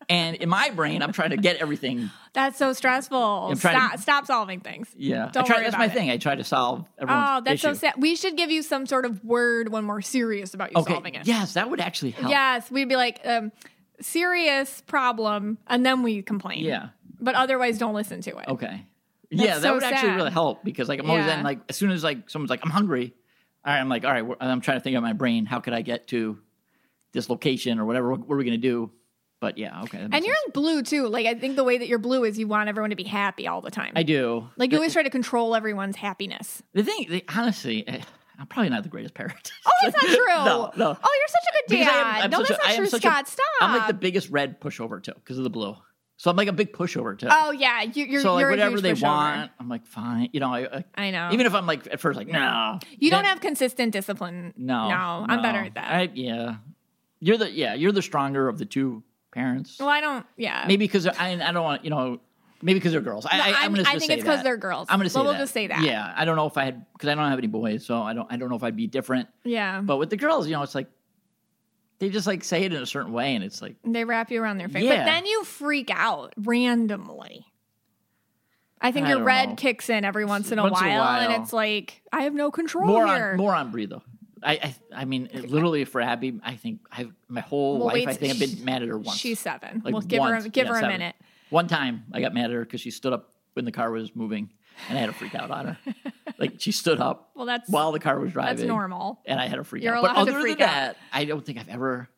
and 0.09 0.35
in 0.35 0.49
my 0.49 0.69
brain, 0.71 1.01
I'm 1.03 1.11
trying 1.11 1.29
to 1.31 1.37
get 1.37 1.57
everything. 1.57 2.09
that's 2.33 2.57
so 2.57 2.73
stressful. 2.73 3.53
Trying 3.57 3.75
to- 3.75 3.87
Stop, 3.87 3.99
stop 3.99 4.25
solving 4.25 4.61
things. 4.61 4.87
Yeah, 4.97 5.29
Don't 5.31 5.45
try, 5.45 5.57
worry 5.57 5.63
That's 5.65 5.75
about 5.75 5.79
my 5.79 5.85
it. 5.85 5.93
thing. 5.93 6.09
I 6.09 6.17
try 6.17 6.35
to 6.35 6.43
solve 6.43 6.85
Oh, 6.99 7.41
that's 7.43 7.61
so 7.61 7.73
sad. 7.73 7.95
We 7.97 8.15
should 8.15 8.35
give 8.37 8.49
you 8.51 8.61
some 8.63 8.85
sort 8.85 9.05
of 9.05 9.23
word 9.23 9.69
when 9.71 9.85
we're 9.87 10.01
serious 10.01 10.53
about 10.53 10.71
you 10.71 10.77
Okay. 10.81 10.93
solving 10.93 11.15
it. 11.15 11.27
Yes, 11.27 11.53
that 11.53 11.69
would 11.69 11.79
actually 11.81 12.11
help. 12.11 12.29
Yes, 12.31 12.71
we'd 12.71 12.89
be 12.89 12.95
like, 12.95 13.19
um, 13.25 13.51
serious 14.01 14.81
problem, 14.87 15.57
and 15.67 15.85
then 15.85 16.03
we 16.03 16.21
complain. 16.21 16.63
Yeah. 16.63 16.89
But 17.19 17.35
otherwise, 17.35 17.77
don't 17.77 17.95
listen 17.95 18.21
to 18.21 18.37
it. 18.37 18.47
Okay. 18.47 18.85
yeah, 19.29 19.55
that 19.55 19.61
so 19.61 19.73
would 19.73 19.83
actually 19.83 20.11
really 20.13 20.31
help 20.31 20.63
because 20.63 20.87
like 20.87 20.99
I'm 20.99 21.09
always 21.09 21.25
Yeah. 21.25 21.35
then 21.37 21.43
like 21.43 21.59
as 21.69 21.75
soon 21.75 21.91
as 21.91 22.03
like 22.03 22.29
someone's 22.29 22.49
like 22.49 22.61
I'm 22.63 22.69
hungry, 22.71 23.13
all 23.65 23.73
right, 23.73 23.79
I'm 23.81 23.89
like 23.89 24.05
all 24.05 24.11
right, 24.11 24.37
I'm 24.39 24.61
trying 24.61 24.77
to 24.77 24.81
think 24.81 24.95
of 24.95 25.03
my 25.03 25.13
brain. 25.13 25.45
How 25.45 25.59
could 25.59 25.73
I 25.73 25.81
get 25.81 26.07
to 26.09 26.37
this 27.13 27.29
location 27.29 27.79
or 27.79 27.85
whatever? 27.85 28.11
What, 28.11 28.21
what 28.27 28.35
are 28.35 28.37
we 28.37 28.43
gonna 28.45 28.57
do? 28.57 28.91
But 29.39 29.57
yeah, 29.59 29.83
okay. 29.83 29.99
And 29.99 30.13
you're 30.25 30.35
sense. 30.35 30.53
blue 30.53 30.81
too. 30.81 31.07
Like 31.07 31.25
I 31.27 31.35
think 31.35 31.55
the 31.57 31.63
way 31.63 31.77
that 31.77 31.87
you're 31.87 31.99
blue 31.99 32.23
is 32.23 32.39
you 32.39 32.47
want 32.47 32.69
everyone 32.69 32.89
to 32.89 32.95
be 32.95 33.03
happy 33.03 33.47
all 33.47 33.61
the 33.61 33.69
time. 33.71 33.93
I 33.95 34.03
do. 34.03 34.49
like 34.57 34.69
the, 34.71 34.75
you 34.75 34.79
always 34.79 34.93
try 34.93 35.03
to 35.03 35.09
control 35.11 35.55
everyone's 35.55 35.95
happiness. 35.95 36.63
the 36.73 36.83
thing. 36.83 37.05
The, 37.09 37.23
honestly, 37.35 37.87
eh, 37.87 38.01
I'm 38.39 38.47
probably 38.47 38.69
not 38.69 38.81
the 38.83 38.89
greatest 38.89 39.13
parent. 39.13 39.51
Oh, 39.67 39.71
that's 39.91 39.95
not 40.03 40.15
true. 40.15 40.25
no, 40.27 40.71
no. 40.75 40.97
Oh, 41.03 41.19
you're 41.19 41.27
such 41.27 41.43
a 41.49 41.69
good 41.69 41.75
dad. 41.85 41.89
Am- 42.17 42.23
I'm 42.23 42.29
no, 42.31 42.37
that's 42.39 42.49
a- 42.49 42.63
I 42.63 42.67
not 42.69 42.71
am 42.71 42.77
true, 42.77 42.87
such 42.87 43.05
a- 43.05 43.07
Scott. 43.07 43.27
Stop. 43.27 43.45
I'm 43.61 43.77
like 43.77 43.87
the 43.87 43.93
biggest 43.93 44.29
red 44.31 44.59
pushover 44.59 45.03
too 45.03 45.13
because 45.15 45.37
of 45.37 45.43
the 45.43 45.49
blue. 45.51 45.75
So 46.19 46.31
I'm 46.31 46.35
like 46.35 46.47
a 46.47 46.51
big 46.53 46.73
pushover 46.73 47.15
too. 47.15 47.27
oh 47.29 47.51
yeah, 47.51 47.83
you, 47.83 48.05
you're 48.05 48.21
so 48.21 48.33
like 48.33 48.41
you're 48.41 48.49
whatever 48.49 48.81
they 48.81 48.93
pushover. 48.93 49.03
want, 49.03 49.51
I'm 49.59 49.69
like 49.69 49.85
fine. 49.85 50.29
You 50.33 50.39
know, 50.39 50.51
I, 50.51 50.77
I, 50.77 50.85
I 50.95 51.11
know. 51.11 51.29
even 51.31 51.45
if 51.45 51.53
I'm 51.53 51.67
like 51.67 51.85
at 51.91 51.99
first 51.99 52.17
like 52.17 52.27
no, 52.27 52.79
you 52.97 53.11
don't 53.11 53.25
have 53.25 53.39
consistent 53.39 53.91
discipline. 53.93 54.55
no, 54.57 54.89
no, 54.89 55.25
I'm 55.29 55.43
better 55.43 55.59
at 55.59 55.75
that. 55.75 55.91
I, 55.91 56.09
yeah, 56.15 56.55
you're 57.19 57.37
the 57.37 57.51
yeah 57.51 57.73
you're 57.73 57.91
the 57.91 58.01
stronger 58.01 58.47
of 58.47 58.57
the 58.57 58.65
two 58.65 59.03
parents. 59.31 59.77
well, 59.79 59.89
I 59.89 60.01
don't. 60.01 60.25
Yeah, 60.37 60.63
Maybe 60.67 60.85
because 60.85 61.05
I 61.07 61.31
I 61.31 61.51
don't 61.51 61.63
want 61.63 61.83
you 61.83 61.89
know 61.89 62.19
maybe 62.61 62.79
because 62.79 62.91
they're 62.91 63.01
girls. 63.01 63.25
I, 63.29 63.37
No, 63.37 63.43
I, 63.43 63.47
I'm- 63.47 63.55
I'm 63.65 63.71
gonna 63.75 63.83
I 63.87 63.91
think 63.99 64.03
say 64.03 64.13
it's 64.15 64.23
'cause 64.23 64.37
that. 64.37 64.43
they're 64.43 64.57
girls. 64.57 64.87
I'm 64.89 64.97
gonna 64.99 65.09
say 65.09 65.17
Well, 65.19 65.25
we'll 65.25 65.33
that. 65.33 65.39
just 65.39 65.53
say 65.53 65.67
that. 65.67 65.83
Yeah, 65.83 66.11
I 66.15 66.25
don't 66.25 66.35
know 66.35 66.47
if 66.47 66.57
I 66.57 66.65
had 66.65 66.85
because 66.93 67.09
I 67.09 67.15
don't 67.15 67.29
have 67.29 67.37
any 67.37 67.47
boys, 67.47 67.85
so 67.85 68.01
I 68.01 68.13
don't 68.13 68.31
I 68.31 68.37
don't 68.37 68.49
know 68.49 68.55
if 68.55 68.63
I'd 68.63 68.75
be 68.75 68.87
different. 68.87 69.29
yeah. 69.43 69.81
But 69.81 69.97
with 69.97 70.09
the 70.09 70.17
girls, 70.17 70.47
you 70.47 70.53
know, 70.53 70.63
it's 70.63 70.73
like 70.75 70.87
they 71.99 72.09
just 72.09 72.27
like 72.27 72.43
say 72.43 72.63
it 72.63 72.73
in 72.73 72.81
a 72.81 72.85
certain 72.85 73.11
way, 73.13 73.35
and 73.35 73.43
it's 73.43 73.61
like 73.61 73.75
They 73.83 74.03
wrap 74.05 74.31
you 74.31 74.41
around 74.41 74.57
their 74.59 74.69
face. 74.69 74.83
Yeah. 74.83 74.97
But 74.97 75.05
then 75.05 75.25
you 75.25 75.43
freak 75.43 75.89
out 75.91 76.33
randomly. 76.37 77.45
I 78.79 78.91
think 78.91 79.07
I 79.07 79.09
your 79.09 79.23
red 79.23 79.49
know. 79.49 79.55
kicks 79.55 79.89
in 79.89 80.05
every 80.05 80.23
once 80.23 80.51
in 80.51 80.59
a, 80.59 80.63
Once 80.63 80.79
in 80.79 80.87
a 80.87 80.99
while, 80.99 81.19
and 81.31 81.41
it's 81.41 81.51
like 81.51 82.03
I 82.13 82.21
have 82.23 82.33
no 82.35 82.51
control 82.51 82.85
more 82.85 83.07
here. 83.07 83.31
on 83.31 83.37
more 83.37 83.55
on 83.55 83.71
Brie 83.71 83.87
though. 83.87 84.03
I 84.47 84.53
I, 84.63 84.75
I 85.01 85.05
mean, 85.05 85.29
it, 85.31 85.49
literally 85.49 85.83
for 85.85 86.01
Abby, 86.01 86.39
I 86.43 86.55
think 86.55 86.79
I've 86.91 87.11
my 87.27 87.41
whole 87.41 87.77
Well, 87.79 87.87
life. 87.87 88.07
I 88.07 88.13
think 88.13 88.33
I've 88.33 88.39
been 88.39 88.65
mad 88.65 88.81
at 88.83 88.87
her 88.89 88.97
once. 88.97 89.17
She's 89.19 89.39
seven. 89.39 89.81
Like 89.83 89.93
we'll 89.93 90.01
give 90.01 90.19
once. 90.19 90.43
her 90.45 90.49
give 90.49 90.65
Yeah, 90.67 90.71
her 90.73 90.77
a 90.77 90.81
seven. 90.81 90.97
minute. 90.99 91.15
One 91.49 91.67
time, 91.67 92.05
I 92.13 92.21
got 92.21 92.33
mad 92.33 92.45
at 92.45 92.51
her 92.51 92.61
because 92.61 92.81
she 92.81 92.91
stood 92.91 93.13
up 93.13 93.33
when 93.53 93.65
the 93.65 93.71
car 93.71 93.89
was 93.91 94.15
moving, 94.15 94.51
and 94.89 94.97
I 94.97 95.01
had 95.01 95.07
to 95.07 95.13
freak 95.13 95.33
out 95.35 95.49
on 95.51 95.65
her. 95.67 95.77
like 96.37 96.55
she 96.59 96.71
stood 96.71 96.99
up 96.99 97.31
Well, 97.35 97.45
that's 97.45 97.69
while 97.69 97.91
the 97.91 97.99
car 97.99 98.19
was 98.19 98.33
driving. 98.33 98.57
that's 98.57 98.67
normal. 98.67 99.19
and 99.25 99.39
I 99.39 99.47
had 99.47 99.57
a 99.59 99.63
freak 99.63 99.83
You're 99.83 99.95
out. 99.95 100.01
But 100.03 100.11
allowed 100.11 100.25
to 100.25 100.31
other 100.31 100.41
freak 100.41 100.57
than 100.59 100.67
out. 100.69 100.73
that, 100.73 100.97
I 101.13 101.25
don't 101.25 101.45
think 101.45 101.57
I've 101.59 101.69
ever. 101.69 102.09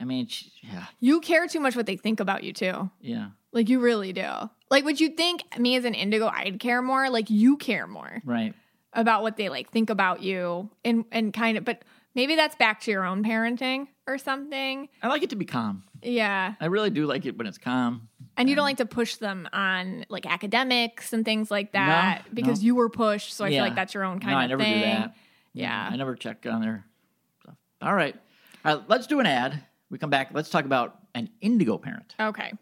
I 0.00 0.04
mean, 0.04 0.26
sh- 0.26 0.46
yeah, 0.62 0.86
You 0.98 1.20
care 1.20 1.46
too 1.46 1.60
much 1.60 1.76
what 1.76 1.86
they 1.86 1.96
think 1.96 2.18
about 2.18 2.42
you 2.42 2.52
too. 2.52 2.90
yeah, 3.00 3.28
Like 3.52 3.68
you 3.68 3.78
really 3.80 4.12
do. 4.12 4.28
Like 4.70 4.84
would 4.84 5.00
you 5.00 5.10
think 5.10 5.42
me 5.58 5.76
as 5.76 5.84
an 5.84 5.94
indigo 5.94 6.26
I'd 6.26 6.58
care 6.58 6.82
more? 6.82 7.08
Like 7.10 7.30
you 7.30 7.56
care 7.56 7.86
more 7.86 8.20
right. 8.24 8.54
About 8.94 9.22
what 9.22 9.36
they 9.36 9.48
like 9.48 9.70
think 9.70 9.90
about 9.90 10.22
you 10.22 10.70
and 10.84 11.04
and 11.12 11.32
kind 11.32 11.58
of 11.58 11.64
but 11.64 11.82
maybe 12.14 12.36
that's 12.36 12.56
back 12.56 12.80
to 12.82 12.90
your 12.90 13.04
own 13.04 13.24
parenting 13.24 13.88
or 14.06 14.18
something. 14.18 14.88
I 15.02 15.08
like 15.08 15.22
it 15.22 15.30
to 15.30 15.36
be 15.36 15.44
calm. 15.44 15.82
Yeah. 16.02 16.54
I 16.60 16.66
really 16.66 16.90
do 16.90 17.06
like 17.06 17.24
it 17.26 17.36
when 17.38 17.46
it's 17.46 17.58
calm. 17.58 18.08
And 18.36 18.48
you 18.48 18.54
don't 18.56 18.64
like 18.64 18.76
to 18.76 18.86
push 18.86 19.16
them 19.16 19.48
on 19.52 20.04
like 20.08 20.26
academics 20.26 21.12
and 21.12 21.24
things 21.24 21.50
like 21.50 21.72
that 21.72 22.22
No, 22.26 22.30
because 22.34 22.60
no. 22.60 22.66
you 22.66 22.74
were 22.74 22.88
pushed. 22.90 23.32
So 23.32 23.44
I 23.44 23.48
Yeah. 23.48 23.58
feel 23.58 23.64
like 23.64 23.74
that's 23.74 23.94
your 23.94 24.04
own 24.04 24.20
kind 24.20 24.32
no, 24.32 24.36
of 24.38 24.42
I 24.42 24.46
never 24.46 24.62
thing. 24.62 24.74
do 24.74 24.80
that. 24.80 25.16
Yeah. 25.54 25.88
I 25.90 25.96
never 25.96 26.14
check 26.14 26.44
on 26.46 26.60
their 26.60 26.84
stuff. 27.42 27.54
All 27.80 27.94
right. 27.94 28.14
All 28.64 28.76
right, 28.76 28.84
let's 28.88 29.06
do 29.06 29.20
an 29.20 29.26
ad. 29.26 29.62
We 29.90 29.98
come 29.98 30.10
back. 30.10 30.30
Let's 30.32 30.50
talk 30.50 30.64
about 30.66 30.98
an 31.14 31.30
indigo 31.40 31.78
parent. 31.78 32.14
Okay. 32.20 32.52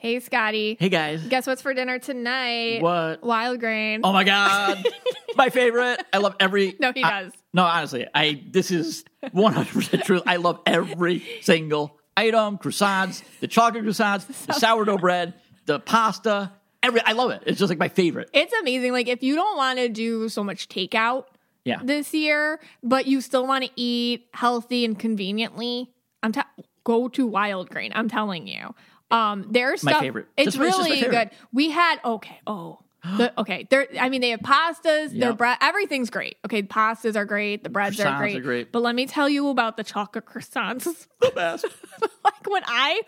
Hey 0.00 0.20
Scotty. 0.20 0.76
Hey 0.78 0.88
guys. 0.90 1.26
Guess 1.26 1.46
what's 1.48 1.60
for 1.60 1.74
dinner 1.74 1.98
tonight? 1.98 2.80
What? 2.80 3.22
Wild 3.24 3.58
grain. 3.58 4.00
Oh 4.04 4.12
my 4.12 4.22
god. 4.22 4.86
my 5.36 5.50
favorite. 5.50 6.00
I 6.12 6.18
love 6.18 6.36
every 6.38 6.76
No, 6.80 6.92
he 6.92 7.02
I- 7.02 7.24
does. 7.24 7.32
no, 7.52 7.64
honestly, 7.64 8.06
I 8.14 8.42
this 8.48 8.70
is 8.70 9.04
100% 9.24 10.04
true. 10.04 10.22
I 10.24 10.36
love 10.36 10.60
every 10.66 11.26
single 11.40 11.98
item, 12.16 12.58
croissants, 12.58 13.22
the 13.40 13.48
chocolate 13.48 13.84
croissants, 13.84 14.26
the 14.46 14.52
sourdough 14.52 14.98
bread, 14.98 15.34
the 15.66 15.80
pasta, 15.80 16.52
every 16.80 17.00
I 17.04 17.12
love 17.12 17.32
it. 17.32 17.42
It's 17.46 17.58
just 17.58 17.68
like 17.68 17.78
my 17.80 17.88
favorite. 17.88 18.30
It's 18.32 18.52
amazing. 18.60 18.92
Like 18.92 19.08
if 19.08 19.24
you 19.24 19.34
don't 19.34 19.56
want 19.56 19.78
to 19.80 19.88
do 19.88 20.28
so 20.28 20.44
much 20.44 20.68
takeout 20.68 21.24
Yeah. 21.64 21.80
this 21.82 22.14
year, 22.14 22.60
but 22.84 23.06
you 23.06 23.20
still 23.20 23.48
want 23.48 23.64
to 23.64 23.70
eat 23.74 24.26
healthy 24.32 24.84
and 24.84 24.96
conveniently, 24.96 25.90
I'm 26.22 26.30
t- 26.30 26.40
go 26.84 27.08
to 27.08 27.26
Wild 27.26 27.68
Grain. 27.68 27.90
I'm 27.96 28.08
telling 28.08 28.46
you. 28.46 28.76
Um, 29.10 29.46
there's 29.50 29.82
My 29.82 29.92
stuff. 29.92 30.02
favorite. 30.02 30.26
It's 30.36 30.54
Just- 30.54 30.56
it's 30.56 30.76
really 30.78 31.00
favorite. 31.00 31.30
good. 31.30 31.38
We 31.52 31.70
had 31.70 32.00
okay. 32.04 32.40
Oh. 32.46 32.80
The, 33.16 33.32
okay, 33.40 33.66
they're. 33.70 33.86
I 33.98 34.08
mean, 34.08 34.20
they 34.20 34.30
have 34.30 34.40
pastas. 34.40 35.10
Their 35.12 35.30
Yep. 35.30 35.38
bread, 35.38 35.58
everything's 35.60 36.10
great. 36.10 36.36
Okay, 36.44 36.62
pastas 36.64 37.14
are 37.16 37.24
great. 37.24 37.62
The 37.62 37.70
breads 37.70 37.98
are 38.00 38.18
great. 38.18 38.36
are 38.36 38.40
great. 38.40 38.72
But 38.72 38.82
let 38.82 38.94
me 38.96 39.06
tell 39.06 39.28
you 39.28 39.48
about 39.48 39.76
the 39.76 39.84
chocolate 39.84 40.26
croissants. 40.26 41.06
the 41.20 41.30
best. 41.34 41.64
like 42.24 42.46
when 42.50 42.62
I 42.66 43.02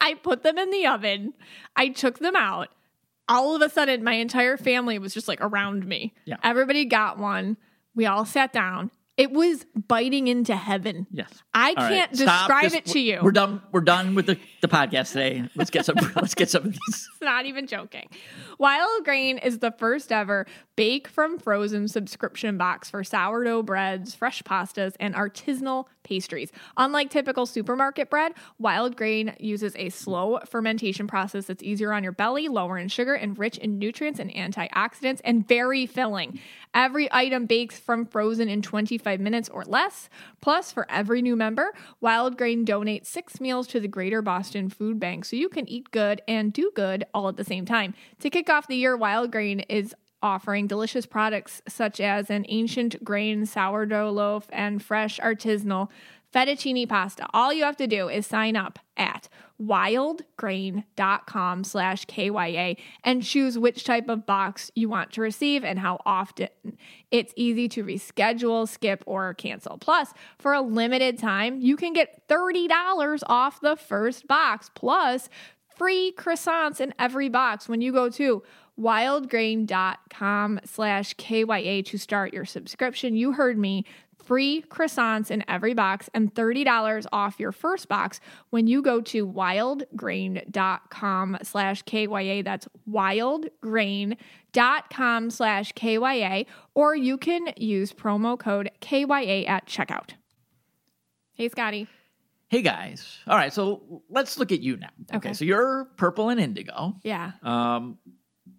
I 0.00 0.14
put 0.14 0.42
them 0.42 0.58
in 0.58 0.70
the 0.70 0.86
oven, 0.88 1.32
I 1.76 1.88
took 1.90 2.18
them 2.18 2.34
out. 2.36 2.68
All 3.28 3.54
of 3.56 3.62
a 3.62 3.68
sudden, 3.70 4.04
my 4.04 4.14
entire 4.14 4.56
family 4.56 4.98
was 4.98 5.14
just 5.14 5.26
like 5.28 5.40
around 5.40 5.86
me. 5.86 6.12
Yeah. 6.26 6.36
Everybody 6.42 6.84
got 6.84 7.18
one. 7.18 7.56
We 7.94 8.04
all 8.06 8.24
sat 8.24 8.52
down. 8.52 8.90
It 9.16 9.32
was 9.32 9.64
biting 9.74 10.28
into 10.28 10.54
heaven. 10.54 11.06
Yes. 11.10 11.30
I 11.54 11.70
All 11.70 11.74
right, 11.76 11.88
can't 11.88 12.16
stop. 12.16 12.48
describe 12.48 12.62
Just- 12.64 12.74
it 12.74 12.84
to 12.92 13.00
you. 13.00 13.20
We're 13.22 13.30
done. 13.30 13.62
We're 13.72 13.80
done 13.80 14.14
with 14.14 14.26
the, 14.26 14.38
the 14.60 14.68
podcast 14.68 15.12
today. 15.12 15.48
Let's 15.54 15.70
get 15.70 15.86
some. 15.86 15.96
let's 16.16 16.34
get 16.34 16.50
some 16.50 16.64
of 16.66 16.72
these. 16.72 16.80
It's 16.88 17.08
not 17.22 17.46
even 17.46 17.66
joking. 17.66 18.08
Wild 18.58 19.04
Grain 19.04 19.38
is 19.38 19.60
the 19.60 19.70
first 19.72 20.12
ever 20.12 20.46
bake 20.76 21.08
from 21.08 21.38
frozen 21.38 21.88
subscription 21.88 22.58
box 22.58 22.90
for 22.90 23.02
sourdough 23.02 23.62
breads, 23.62 24.14
fresh 24.14 24.42
pastas, 24.42 24.94
and 25.00 25.14
artisanal 25.14 25.86
pastries. 26.04 26.52
Unlike 26.76 27.08
typical 27.10 27.46
supermarket 27.46 28.10
bread, 28.10 28.32
Wild 28.58 28.96
Grain 28.96 29.34
uses 29.40 29.74
a 29.76 29.88
slow 29.88 30.38
fermentation 30.46 31.06
process 31.06 31.46
that's 31.46 31.62
easier 31.62 31.92
on 31.94 32.02
your 32.02 32.12
belly, 32.12 32.48
lower 32.48 32.76
in 32.76 32.88
sugar, 32.88 33.14
and 33.14 33.38
rich 33.38 33.56
in 33.56 33.78
nutrients 33.78 34.20
and 34.20 34.30
antioxidants, 34.32 35.20
and 35.24 35.48
very 35.48 35.86
filling. 35.86 36.38
Every 36.76 37.10
item 37.10 37.46
bakes 37.46 37.78
from 37.78 38.04
frozen 38.04 38.50
in 38.50 38.60
25 38.60 39.18
minutes 39.18 39.48
or 39.48 39.64
less. 39.64 40.10
Plus, 40.42 40.70
for 40.70 40.86
every 40.90 41.22
new 41.22 41.34
member, 41.34 41.72
Wild 42.02 42.36
Grain 42.36 42.66
donates 42.66 43.06
six 43.06 43.40
meals 43.40 43.66
to 43.68 43.80
the 43.80 43.88
Greater 43.88 44.20
Boston 44.20 44.68
Food 44.68 45.00
Bank 45.00 45.24
so 45.24 45.36
you 45.36 45.48
can 45.48 45.66
eat 45.66 45.90
good 45.90 46.20
and 46.28 46.52
do 46.52 46.70
good 46.74 47.06
all 47.14 47.30
at 47.30 47.38
the 47.38 47.44
same 47.44 47.64
time. 47.64 47.94
To 48.20 48.28
kick 48.28 48.50
off 48.50 48.66
the 48.66 48.76
year, 48.76 48.94
Wild 48.94 49.32
Grain 49.32 49.60
is 49.60 49.94
offering 50.22 50.66
delicious 50.66 51.06
products 51.06 51.62
such 51.66 51.98
as 51.98 52.28
an 52.28 52.44
ancient 52.48 53.02
grain 53.02 53.46
sourdough 53.46 54.10
loaf 54.10 54.46
and 54.52 54.82
fresh 54.82 55.18
artisanal 55.20 55.88
fettuccine 56.34 56.88
pasta. 56.88 57.26
All 57.32 57.52
you 57.52 57.64
have 57.64 57.76
to 57.78 57.86
do 57.86 58.08
is 58.08 58.26
sign 58.26 58.56
up 58.56 58.78
at 58.96 59.28
wildgrain.com 59.60 61.64
slash 61.64 62.04
KYA 62.04 62.76
and 63.04 63.22
choose 63.22 63.58
which 63.58 63.84
type 63.84 64.08
of 64.08 64.26
box 64.26 64.70
you 64.74 64.88
want 64.88 65.12
to 65.12 65.20
receive 65.20 65.64
and 65.64 65.78
how 65.78 66.00
often. 66.04 66.48
It's 67.10 67.32
easy 67.36 67.68
to 67.70 67.84
reschedule, 67.84 68.68
skip, 68.68 69.02
or 69.06 69.34
cancel. 69.34 69.78
Plus, 69.78 70.12
for 70.38 70.52
a 70.52 70.60
limited 70.60 71.18
time, 71.18 71.60
you 71.60 71.76
can 71.76 71.92
get 71.92 72.28
$30 72.28 73.22
off 73.26 73.60
the 73.60 73.76
first 73.76 74.26
box 74.26 74.70
plus 74.74 75.28
free 75.76 76.12
croissants 76.16 76.80
in 76.80 76.92
every 76.98 77.28
box 77.28 77.68
when 77.68 77.80
you 77.80 77.92
go 77.92 78.08
to 78.10 78.42
wildgrain.com 78.78 80.60
slash 80.64 81.14
KYA 81.14 81.84
to 81.86 81.98
start 81.98 82.34
your 82.34 82.44
subscription. 82.44 83.16
You 83.16 83.32
heard 83.32 83.58
me. 83.58 83.84
Free 84.26 84.64
croissants 84.68 85.30
in 85.30 85.44
every 85.46 85.72
box 85.72 86.10
and 86.12 86.34
$30 86.34 87.06
off 87.12 87.38
your 87.38 87.52
first 87.52 87.88
box 87.88 88.18
when 88.50 88.66
you 88.66 88.82
go 88.82 89.00
to 89.02 89.24
wildgrain.com 89.24 91.38
slash 91.44 91.82
KYA. 91.82 92.42
That's 92.42 92.66
wildgrain.com 92.90 95.30
slash 95.30 95.72
KYA. 95.74 96.46
Or 96.74 96.96
you 96.96 97.18
can 97.18 97.52
use 97.56 97.92
promo 97.92 98.36
code 98.36 98.68
KYA 98.80 99.44
at 99.46 99.66
checkout. 99.66 100.14
Hey, 101.34 101.48
Scotty. 101.48 101.86
Hey 102.48 102.62
guys. 102.62 103.18
All 103.26 103.36
right. 103.36 103.52
So 103.52 104.02
let's 104.08 104.38
look 104.38 104.52
at 104.52 104.60
you 104.60 104.76
now. 104.76 104.90
Okay. 105.14 105.32
So 105.32 105.44
you're 105.44 105.86
purple 105.96 106.28
and 106.30 106.40
indigo. 106.40 106.94
Yeah. 107.02 107.32
Um. 107.42 107.98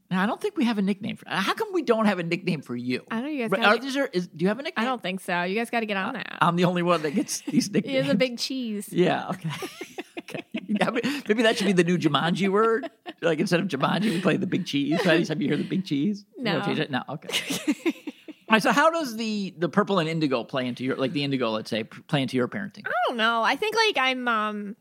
Now 0.09 0.23
I 0.23 0.25
don't 0.25 0.39
think 0.41 0.55
we 0.55 0.63
have 0.65 0.77
a 0.77 0.81
nickname 0.81 1.17
for. 1.17 1.25
How 1.29 1.53
come 1.53 1.69
we 1.73 1.81
don't 1.81 2.05
have 2.05 2.19
a 2.19 2.23
nickname 2.23 2.61
for 2.61 2.75
you? 2.75 3.03
I 3.11 3.21
know 3.21 3.27
you 3.27 3.47
guys 3.49 3.59
Are, 3.59 3.77
get- 3.77 3.93
there, 3.93 4.07
is, 4.07 4.27
do 4.27 4.43
you 4.43 4.47
have 4.47 4.59
a 4.59 4.63
nickname? 4.63 4.85
I 4.85 4.87
don't 4.87 5.01
think 5.01 5.19
so. 5.19 5.43
You 5.43 5.55
guys 5.55 5.69
got 5.69 5.81
to 5.81 5.85
get 5.85 5.97
on 5.97 6.13
that. 6.13 6.37
I'm 6.41 6.55
the 6.55 6.65
only 6.65 6.81
one 6.83 7.01
that 7.01 7.11
gets 7.11 7.41
these 7.47 7.69
nicknames. 7.69 8.09
a 8.09 8.15
big 8.15 8.37
cheese. 8.37 8.87
Yeah. 8.91 9.29
Okay. 9.29 9.49
okay. 10.19 10.43
Maybe- 10.53 11.43
that 11.43 11.57
should 11.57 11.67
be 11.67 11.73
the 11.73 11.83
new 11.83 11.97
Jumanji 11.97 12.49
word. 12.49 12.89
Like 13.21 13.39
instead 13.39 13.59
of 13.59 13.67
Jumanji, 13.67 14.03
we 14.11 14.21
play 14.21 14.37
the 14.37 14.47
big 14.47 14.65
cheese. 14.65 15.05
Anytime 15.05 15.41
you 15.41 15.47
hear 15.49 15.57
the 15.57 15.63
big 15.63 15.85
cheese. 15.85 16.25
No. 16.37 16.53
wanna 16.53 16.65
change 16.65 16.79
it? 16.79 16.91
No. 16.91 17.01
Okay. 17.09 17.55
All 18.49 18.53
right. 18.53 18.63
So 18.63 18.71
how 18.71 18.89
does 18.91 19.17
the 19.17 19.53
the 19.57 19.67
purple 19.69 19.99
and 19.99 20.07
indigo 20.07 20.43
play 20.43 20.67
into 20.67 20.83
your 20.85 20.95
like 20.95 21.11
the 21.11 21.23
indigo? 21.23 21.49
Let's 21.51 21.69
say 21.69 21.83
play 21.83 22.21
into 22.21 22.37
your 22.37 22.47
parenting. 22.47 22.85
I 22.85 22.91
don't 23.07 23.17
know. 23.17 23.43
I 23.43 23.55
think 23.57 23.75
like 23.75 23.97
I'm 23.97 24.27
um 24.27 24.75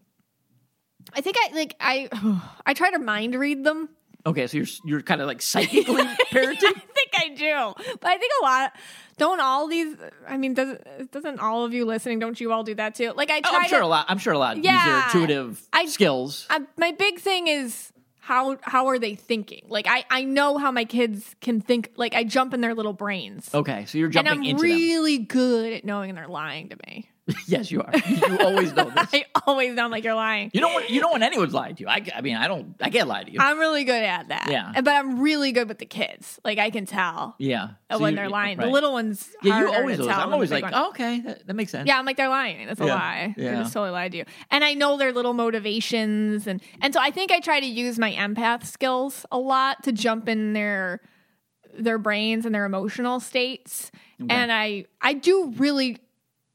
I 1.14 1.20
think 1.20 1.36
I 1.38 1.54
like 1.54 1.74
I 1.80 2.08
I 2.66 2.74
try 2.74 2.90
to 2.90 2.98
mind 2.98 3.34
read 3.34 3.64
them. 3.64 3.88
Okay. 4.26 4.46
So 4.48 4.58
you're 4.58 4.66
you're 4.84 5.02
kind 5.02 5.20
of 5.20 5.26
like 5.26 5.40
psychically 5.40 6.02
parenting. 6.32 6.64
I 6.64 6.82
think 6.94 7.10
I 7.16 7.28
do. 7.36 7.72
But 8.00 8.10
I 8.10 8.18
think 8.18 8.32
a 8.40 8.44
lot 8.44 8.72
don't 9.18 9.40
all 9.40 9.66
these 9.68 9.96
I 10.28 10.36
mean 10.36 10.52
doesn't 10.54 11.10
doesn't 11.12 11.38
all 11.40 11.64
of 11.64 11.72
you 11.72 11.84
listening 11.86 12.18
don't 12.18 12.38
you 12.40 12.52
all 12.52 12.64
do 12.64 12.74
that 12.74 12.94
too? 12.96 13.12
Like 13.16 13.30
I 13.30 13.38
Oh, 13.44 13.50
I'm 13.56 13.68
sure 13.68 13.78
to 13.80 13.84
a 13.84 13.88
lot. 13.88 14.06
I'm 14.08 14.18
sure 14.18 14.32
a 14.34 14.38
lot 14.38 14.56
use 14.56 14.66
Yeah. 14.66 14.84
their 14.84 15.04
intuitive 15.22 15.62
I- 15.72 15.86
skills. 15.86 16.46
I, 16.50 16.60
my 16.76 16.92
big 16.92 17.18
thing 17.20 17.46
is 17.46 17.92
how 18.18 18.58
how 18.62 18.86
are 18.88 18.98
they 18.98 19.14
thinking? 19.14 19.66
Like 19.68 19.86
I 19.88 20.04
I 20.10 20.24
know 20.24 20.58
how 20.58 20.72
my 20.72 20.84
kids 20.84 21.36
can 21.40 21.60
think 21.60 21.92
like 21.96 22.14
I 22.14 22.24
jump 22.24 22.52
in 22.54 22.60
their 22.60 22.74
little 22.74 22.92
brains. 22.92 23.48
Okay, 23.54 23.84
so 23.86 23.98
you're 23.98 24.10
and 24.16 24.28
I'm 24.28 24.40
really 24.58 25.18
good 25.18 25.72
at 25.72 25.84
knowing 25.84 26.14
they're 26.16 26.26
lying 26.26 26.70
to 26.70 26.76
me. 26.86 27.08
yes, 27.48 27.70
you 27.72 27.82
are. 27.82 27.90
You 28.08 28.38
always 28.38 28.72
know 28.72 28.84
this. 28.96 29.08
I 29.12 29.24
always 29.46 29.74
know 29.74 29.88
like 29.88 30.04
you're 30.04 30.14
lying. 30.14 30.50
You 30.54 30.60
don't. 30.60 30.72
want- 30.74 30.90
You 30.90 31.00
don't 31.00 31.12
when 31.12 31.22
anyone's 31.24 31.52
lying 31.52 31.74
to 31.74 31.82
you. 31.82 31.88
I, 31.88 32.00
I 32.14 32.20
mean, 32.20 32.36
I 32.36 32.46
don't. 32.46 32.76
I 32.80 32.88
can't 32.90 33.08
lie 33.08 33.24
to 33.24 33.32
you. 33.32 33.38
I'm 33.40 33.58
really 33.58 33.82
good 33.84 34.02
at 34.02 34.28
that. 34.28 34.46
Yeah. 34.48 34.72
But 34.80 34.88
I'm 34.94 35.18
really 35.20 35.50
good 35.50 35.66
with 35.68 35.78
the 35.78 35.86
kids. 35.86 36.38
Like 36.44 36.58
I 36.58 36.70
can 36.70 36.86
tell 36.86 37.34
yeah. 37.38 37.70
So 37.90 37.98
when 37.98 38.14
they're 38.14 38.28
lying. 38.28 38.58
right. 38.58 38.66
The 38.66 38.70
little 38.70 38.92
ones 38.92 39.28
Yeah, 39.42 39.58
you 39.60 39.72
always. 39.72 39.98
tell. 39.98 40.08
I'm 40.10 40.32
always 40.32 40.50
like, 40.52 40.64
oh, 40.72 40.90
okay, 40.90 41.20
that, 41.20 41.46
that 41.48 41.54
makes 41.54 41.72
sense. 41.72 41.88
Yeah, 41.88 41.98
I'm 41.98 42.04
like 42.06 42.16
they're 42.16 42.28
lying. 42.28 42.66
That's 42.66 42.80
a 42.80 42.86
Yeah. 42.86 42.94
lie. 42.94 43.34
They 43.36 43.44
just 43.44 43.72
totally 43.72 43.90
lied 43.90 44.12
to 44.12 44.18
you. 44.18 44.24
And 44.50 44.62
I 44.62 44.74
know 44.74 44.96
their 44.96 45.12
little 45.12 45.34
motivations 45.34 46.46
and 46.46 46.62
and 46.80 46.94
so 46.94 47.00
I 47.00 47.10
think 47.10 47.32
I 47.32 47.40
try 47.40 47.58
to 47.60 47.66
use 47.66 47.98
my 47.98 48.12
empath 48.12 48.64
skills 48.66 49.26
a 49.32 49.38
lot 49.38 49.82
to 49.84 49.92
jump 49.92 50.28
in 50.28 50.52
their 50.52 51.00
their 51.78 51.98
brains 51.98 52.46
and 52.46 52.54
their 52.54 52.64
emotional 52.64 53.20
states. 53.20 53.90
And 54.30 54.50
I 54.52 54.86
I 55.02 55.12
do 55.12 55.52
really 55.58 55.98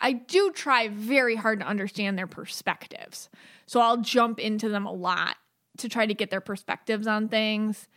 I 0.02 0.14
do 0.14 0.52
try 0.52 0.88
very 0.88 1.36
hard 1.36 1.60
to 1.60 1.66
understand 1.66 2.18
their 2.18 2.28
perspectives. 2.28 3.30
So 3.68 3.80
I'll 3.80 3.98
jump 3.98 4.40
into 4.40 4.68
them 4.68 4.86
a 4.86 4.92
lot 4.92 5.38
to 5.78 5.88
try 5.88 6.06
to 6.06 6.14
get 6.14 6.30
their 6.30 6.42
perspectives 6.42 7.08
on 7.08 7.30
things 7.30 7.88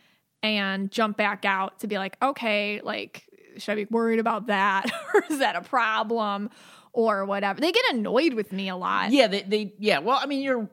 and 0.43 0.91
jump 0.91 1.17
back 1.17 1.43
out 1.43 1.79
to 1.79 1.87
be 1.87 1.97
like, 1.97 2.17
okay, 2.21 2.79
like, 2.83 3.27
should 3.57 3.73
I 3.73 3.75
be 3.75 3.85
worried 3.85 4.19
about 4.19 4.47
that? 4.47 4.85
or 5.13 5.23
is 5.29 5.39
that 5.39 5.55
a 5.55 5.61
problem? 5.61 6.51
Or 6.93 7.25
whatever. 7.25 7.59
They 7.59 7.71
get 7.71 7.93
annoyed 7.93 8.33
with 8.35 8.53
me 8.53 8.69
a 8.69 8.75
lot. 8.75 9.11
Yeah. 9.11 9.27
They, 9.27 9.41
they. 9.41 9.73
Yeah. 9.79 9.99
Well, 9.99 10.17
I 10.21 10.27
mean, 10.27 10.41
you're 10.41 10.69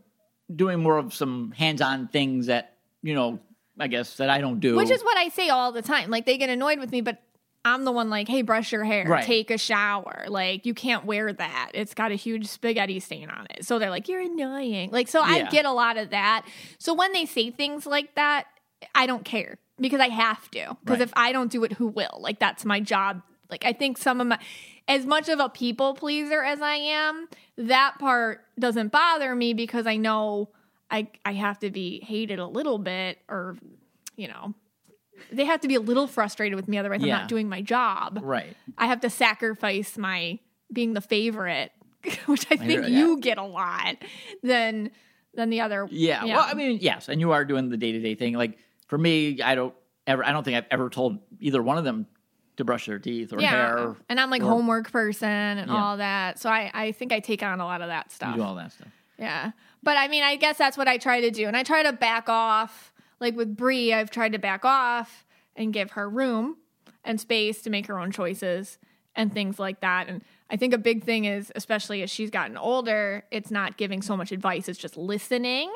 doing 0.55 0.81
more 0.81 0.99
of 0.99 1.15
some 1.15 1.53
hands-on 1.53 2.09
things 2.09 2.47
that 2.47 2.77
you 3.03 3.15
know. 3.15 3.41
I 3.81 3.89
guess 3.89 4.19
that 4.19 4.29
I 4.29 4.43
don't 4.43 4.61
do. 4.61 4.77
Which 4.77 4.91
is 4.91 5.03
what 5.03 5.17
I 5.17 5.31
say 5.31 5.49
all 5.49 5.73
the 5.73 5.81
time. 5.81 6.11
Like 6.11 6.27
they 6.27 6.37
get 6.37 6.51
annoyed 6.51 6.79
with 6.79 6.93
me, 6.93 7.01
but 7.01 7.23
I'm 7.65 7.85
the 7.85 7.93
one 7.93 8.11
like, 8.11 8.27
hey, 8.29 8.43
brush 8.43 8.73
your 8.73 8.83
hair, 8.85 9.07
Right. 9.07 9.25
take 9.25 9.51
a 9.51 9.59
shower. 9.59 10.25
Like, 10.29 10.67
you 10.67 10.75
can't 10.75 11.05
wear 11.05 11.33
that. 11.33 11.71
It's 11.75 11.95
got 11.95 12.11
a 12.11 12.17
huge 12.17 12.47
spaghetti 12.49 12.99
stain 12.99 13.31
on 13.31 13.47
it. 13.51 13.65
So 13.65 13.79
they're 13.79 13.91
like, 13.91 14.09
you're 14.09 14.21
annoying. 14.23 14.91
Like, 14.91 15.07
so 15.09 15.21
I 15.21 15.45
get 15.45 15.65
a 15.65 15.73
lot 15.73 15.97
of 15.97 16.11
that. 16.11 16.45
So 16.79 16.93
when 16.95 17.13
they 17.13 17.25
say 17.25 17.51
things 17.51 17.87
like 17.87 18.15
that, 18.17 18.47
I 18.97 19.07
don't 19.07 19.25
care 19.25 19.59
because 19.81 20.01
I 20.01 20.09
have 20.09 20.51
to. 20.53 20.77
Because 20.85 20.99
Right. 20.99 21.03
if 21.09 21.13
I 21.15 21.31
don't 21.33 21.53
do 21.53 21.63
it, 21.63 21.75
who 21.75 21.87
will? 21.87 22.19
Like, 22.21 22.41
that's 22.41 22.65
my 22.65 22.81
job. 22.81 23.23
Like, 23.49 23.65
I 23.65 23.73
think 23.73 23.97
some 23.99 24.21
of 24.21 24.27
my, 24.27 24.39
as 24.89 25.07
much 25.07 25.29
of 25.29 25.39
a 25.39 25.49
people 25.49 25.95
pleaser 25.95 26.43
as 26.43 26.61
I 26.61 26.75
am, 26.75 27.29
that 27.59 27.97
part 28.01 28.41
doesn't 28.59 28.91
bother 28.91 29.35
me 29.37 29.55
because 29.55 29.87
I 29.87 29.99
know 29.99 30.49
I, 30.91 31.09
I 31.25 31.35
have 31.35 31.61
to 31.61 31.71
be 31.71 32.01
hated 32.01 32.39
a 32.41 32.47
little 32.47 32.79
bit 32.79 33.19
or, 33.29 33.57
you 34.17 34.27
know, 34.27 34.55
they 35.31 35.45
have 35.45 35.61
to 35.61 35.69
be 35.69 35.75
a 35.75 35.81
little 35.81 36.07
frustrated 36.07 36.57
with 36.57 36.69
me, 36.69 36.79
otherwise 36.79 37.03
I'm 37.03 37.09
not 37.09 37.29
doing 37.29 37.49
my 37.49 37.63
job. 37.63 38.21
Right. 38.23 38.57
I 38.79 38.87
have 38.87 39.01
to 39.03 39.11
sacrifice 39.11 39.97
my 39.99 40.39
being 40.73 40.95
the 40.95 41.01
favorite, 41.01 41.73
which 42.27 42.47
I 42.51 42.57
think 42.57 42.89
you 42.89 43.19
get 43.21 43.39
a 43.39 43.45
lot 43.45 43.97
than 44.43 44.91
than 45.35 45.51
the 45.51 45.61
other. 45.61 45.87
Yeah. 45.91 46.25
Well, 46.25 46.45
I 46.47 46.55
mean, 46.55 46.79
yes, 46.81 47.09
and 47.09 47.21
you 47.21 47.33
are 47.33 47.45
doing 47.45 47.69
the 47.71 47.77
day 47.77 47.93
to 47.93 48.01
day 48.01 48.15
thing. 48.15 48.35
Like 48.35 48.59
for 48.89 48.99
me, 48.99 49.41
I 49.43 49.55
don't 49.55 49.75
ever. 50.07 50.25
I 50.25 50.33
don't 50.33 50.45
think 50.45 50.57
I've 50.57 50.67
ever 50.71 50.89
told 50.91 51.19
either 51.41 51.63
one 51.63 51.79
of 51.79 51.85
them 51.85 52.07
to 52.57 52.65
brush 52.65 52.85
their 52.87 52.99
teeth 52.99 53.33
or 53.33 53.41
yeah, 53.41 53.49
hair. 53.51 53.97
and 54.11 54.21
I'm 54.21 54.29
like 54.31 54.43
or- 54.43 54.47
homework 54.49 54.93
person 54.93 55.29
and 55.29 55.71
Yeah. 55.71 55.77
all 55.83 55.97
that. 55.97 56.39
So 56.39 56.51
I 56.51 56.71
I 56.75 56.93
think 56.93 57.13
I 57.13 57.21
take 57.21 57.43
on 57.43 57.61
a 57.61 57.65
lot 57.65 57.81
of 57.81 57.89
that 57.89 58.07
You 58.11 58.15
stuff. 58.15 58.37
do 58.37 58.43
all 58.43 58.55
that 58.57 58.73
stuff. 58.73 58.89
Yeah. 59.19 59.53
But 59.83 59.97
I 59.97 60.09
mean, 60.09 60.23
I 60.23 60.37
guess 60.37 60.59
that's 60.59 60.77
what 60.77 60.87
I 60.89 60.99
try 60.99 61.21
to 61.23 61.31
do. 61.31 61.47
And 61.47 61.57
I 61.57 61.63
try 61.63 61.83
to 61.83 61.93
back 61.93 62.29
off. 62.29 62.92
Like 63.23 63.37
with 63.37 63.57
Brie, 63.57 63.95
I've 63.95 64.11
tried 64.11 64.33
to 64.33 64.39
back 64.41 64.65
off 64.65 65.25
and 65.55 65.73
give 65.73 65.93
her 65.93 66.11
room 66.11 66.57
and 67.05 67.21
space 67.21 67.63
to 67.63 67.71
make 67.71 67.87
her 67.87 67.99
own 67.99 68.11
choices 68.11 68.79
and 69.15 69.33
things 69.33 69.61
like 69.61 69.81
that. 69.81 70.09
And 70.09 70.25
I 70.51 70.57
think 70.57 70.75
a 70.75 70.79
big 70.79 71.05
thing 71.05 71.25
is, 71.27 71.53
especially 71.55 72.03
as 72.03 72.11
she's 72.11 72.31
gotten 72.31 72.57
older, 72.57 73.25
it's 73.31 73.51
not 73.51 73.77
giving 73.77 74.03
so 74.03 74.17
much 74.17 74.33
advice, 74.33 74.69
it's 74.69 74.79
just 74.79 74.97
listening. 74.97 75.73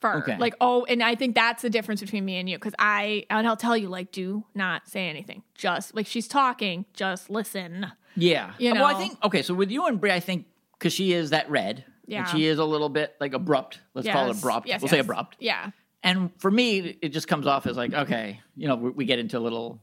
For 0.00 0.16
Okay. 0.16 0.36
like, 0.38 0.54
oh, 0.60 0.84
and 0.86 1.02
I 1.02 1.14
think 1.14 1.34
that's 1.34 1.62
the 1.62 1.70
difference 1.70 2.00
between 2.00 2.24
me 2.24 2.36
and 2.38 2.48
you. 2.48 2.58
Cause 2.58 2.72
I, 2.78 3.24
and 3.30 3.46
I'll 3.46 3.56
tell 3.56 3.76
you, 3.76 3.88
like, 3.88 4.10
do 4.12 4.44
not 4.54 4.88
say 4.88 5.08
anything. 5.08 5.42
Just 5.54 5.94
like 5.94 6.06
she's 6.06 6.26
talking, 6.26 6.86
just 6.94 7.28
listen. 7.30 7.86
Yeah. 8.16 8.54
You 8.58 8.72
know? 8.74 8.82
Well, 8.82 8.96
I 8.96 8.98
think 8.98 9.18
okay. 9.24 9.42
So 9.42 9.52
with 9.54 9.70
you 9.70 9.86
and 9.86 10.00
Brie, 10.00 10.10
I 10.10 10.20
think 10.20 10.46
because 10.78 10.92
she 10.94 11.12
is 11.12 11.30
that 11.30 11.48
red. 11.50 11.84
Yeah. 12.06 12.20
And 12.20 12.28
she 12.28 12.46
is 12.46 12.58
a 12.58 12.64
little 12.64 12.88
bit 12.88 13.14
like 13.20 13.32
abrupt. 13.32 13.78
Let's 13.94 14.08
call 14.08 14.24
it 14.24 14.28
Yes, 14.28 14.38
abrupt. 14.40 14.66
yes, 14.66 14.80
we'll 14.82 14.88
say 14.88 14.98
abrupt. 14.98 15.36
Yeah. 15.38 15.70
And 16.02 16.30
for 16.38 16.50
me, 16.50 16.98
it 17.00 17.10
just 17.10 17.28
comes 17.28 17.46
off 17.46 17.66
as 17.66 17.76
like, 17.76 17.94
okay, 17.94 18.40
you 18.56 18.66
know, 18.68 18.74
we, 18.76 18.90
we 18.90 19.04
get 19.04 19.18
into 19.18 19.38
little 19.38 19.82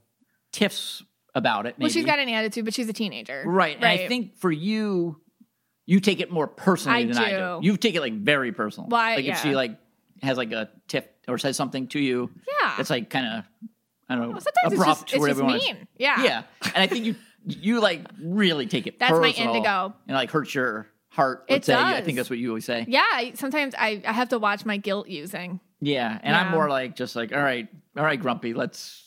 tiffs 0.52 1.04
about 1.36 1.66
it. 1.66 1.76
Well, 1.80 1.90
she's 1.90 2.06
got 2.06 2.20
an 2.20 2.28
attitude, 2.30 2.66
but 2.66 2.74
she's 2.74 2.90
a 2.90 2.94
teenager. 2.94 3.44
Right. 3.46 3.76
And 3.76 3.86
I 3.86 4.08
think 4.08 4.38
for 4.38 4.52
you, 4.52 5.22
you 5.86 6.00
take 6.00 6.20
it 6.20 6.32
more 6.32 6.48
personally 6.48 6.98
I 7.00 7.06
than 7.06 7.18
I 7.18 7.30
do. 7.32 7.38
do. 7.62 7.68
You 7.68 7.78
take 7.78 7.96
it 7.96 8.02
like 8.02 8.14
very 8.14 8.52
personal. 8.52 8.94
I- 8.94 9.16
like 9.16 9.26
if 9.26 9.40
she 9.40 9.56
like 9.56 9.78
has 10.22 10.38
like 10.38 10.52
a 10.52 10.70
tiff 10.88 11.06
or 11.28 11.38
says 11.38 11.56
something 11.56 11.88
to 11.90 12.00
you, 12.00 12.32
Yeah. 12.62 12.76
it's 12.80 12.90
like 12.90 13.10
kind 13.10 13.26
of 13.40 13.46
I 14.12 14.16
don't 14.16 14.24
know, 14.24 14.30
Well, 14.32 14.42
sometimes 14.42 14.74
it's 14.74 14.82
abrupt 14.82 15.00
just, 15.02 15.14
it's 15.14 15.20
whatever 15.22 15.42
just 15.44 15.64
you 15.64 15.72
wanna- 15.72 15.80
mean. 15.80 15.88
Yeah. 15.98 16.24
Yeah. 16.24 16.44
And 16.74 16.78
I 16.84 16.88
think 16.88 17.06
you 17.06 17.16
you 17.46 17.80
like 17.80 18.02
really 18.22 18.68
take 18.68 18.86
it 18.88 19.00
That's 19.00 19.14
my 19.18 19.30
indigo. 19.30 19.94
And 20.08 20.16
like 20.18 20.30
hurts 20.32 20.54
your 20.54 20.88
heart. 21.08 21.46
It 21.48 21.54
Let's 21.54 21.68
say. 21.68 21.76
I 21.76 22.02
think 22.02 22.18
that's 22.18 22.30
what 22.30 22.38
you 22.40 22.50
always 22.50 22.66
say. 22.66 22.86
Yeah. 22.88 23.04
Sometimes 23.36 23.74
I, 23.78 24.02
I 24.06 24.12
have 24.12 24.30
to 24.30 24.40
watch 24.40 24.66
my 24.66 24.78
guilt 24.78 25.08
using. 25.08 25.60
Yeah. 25.82 26.18
And 26.22 26.36
I'm 26.36 26.52
more 26.52 26.70
like 26.70 26.96
just 26.96 27.16
like, 27.16 27.32
all 27.34 27.40
right, 27.42 27.68
all 27.98 28.04
right, 28.04 28.20
grumpy, 28.20 28.54
let's 28.54 29.06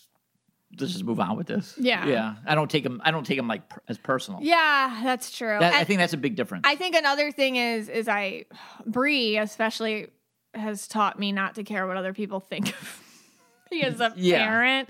let's 0.79 0.93
just 0.93 1.05
move 1.05 1.21
on 1.21 1.37
with 1.37 1.47
this. 1.47 1.75
Yeah. 1.79 2.07
Yeah. 2.07 2.35
I 2.47 2.55
don't 2.55 2.71
take 2.71 2.83
them 2.83 3.01
I 3.05 3.11
don't 3.11 3.25
take 3.25 3.37
them 3.37 3.49
like 3.49 3.63
as 3.89 3.99
personal. 3.99 4.41
Yeah, 4.43 5.01
that's 5.05 5.37
true. 5.37 5.59
That, 5.59 5.75
I 5.75 5.85
think 5.85 5.99
that's 5.99 6.15
a 6.15 6.19
big 6.19 6.35
difference. 6.35 6.63
I 6.67 6.77
think 6.77 6.95
another 6.97 7.31
thing 7.31 7.57
is 7.57 7.89
is 7.89 8.09
I 8.09 8.47
Bree 8.87 9.37
especially 9.39 10.09
has 10.55 10.87
taught 10.87 11.19
me 11.19 11.33
not 11.33 11.55
to 11.57 11.65
care 11.65 11.87
what 11.87 11.97
other 11.97 12.13
people 12.13 12.41
think 12.41 12.69
of 12.69 13.03
me 13.71 13.83
as 13.83 14.01
a 14.01 14.13
Yeah. 14.17 14.47
parent 14.47 14.89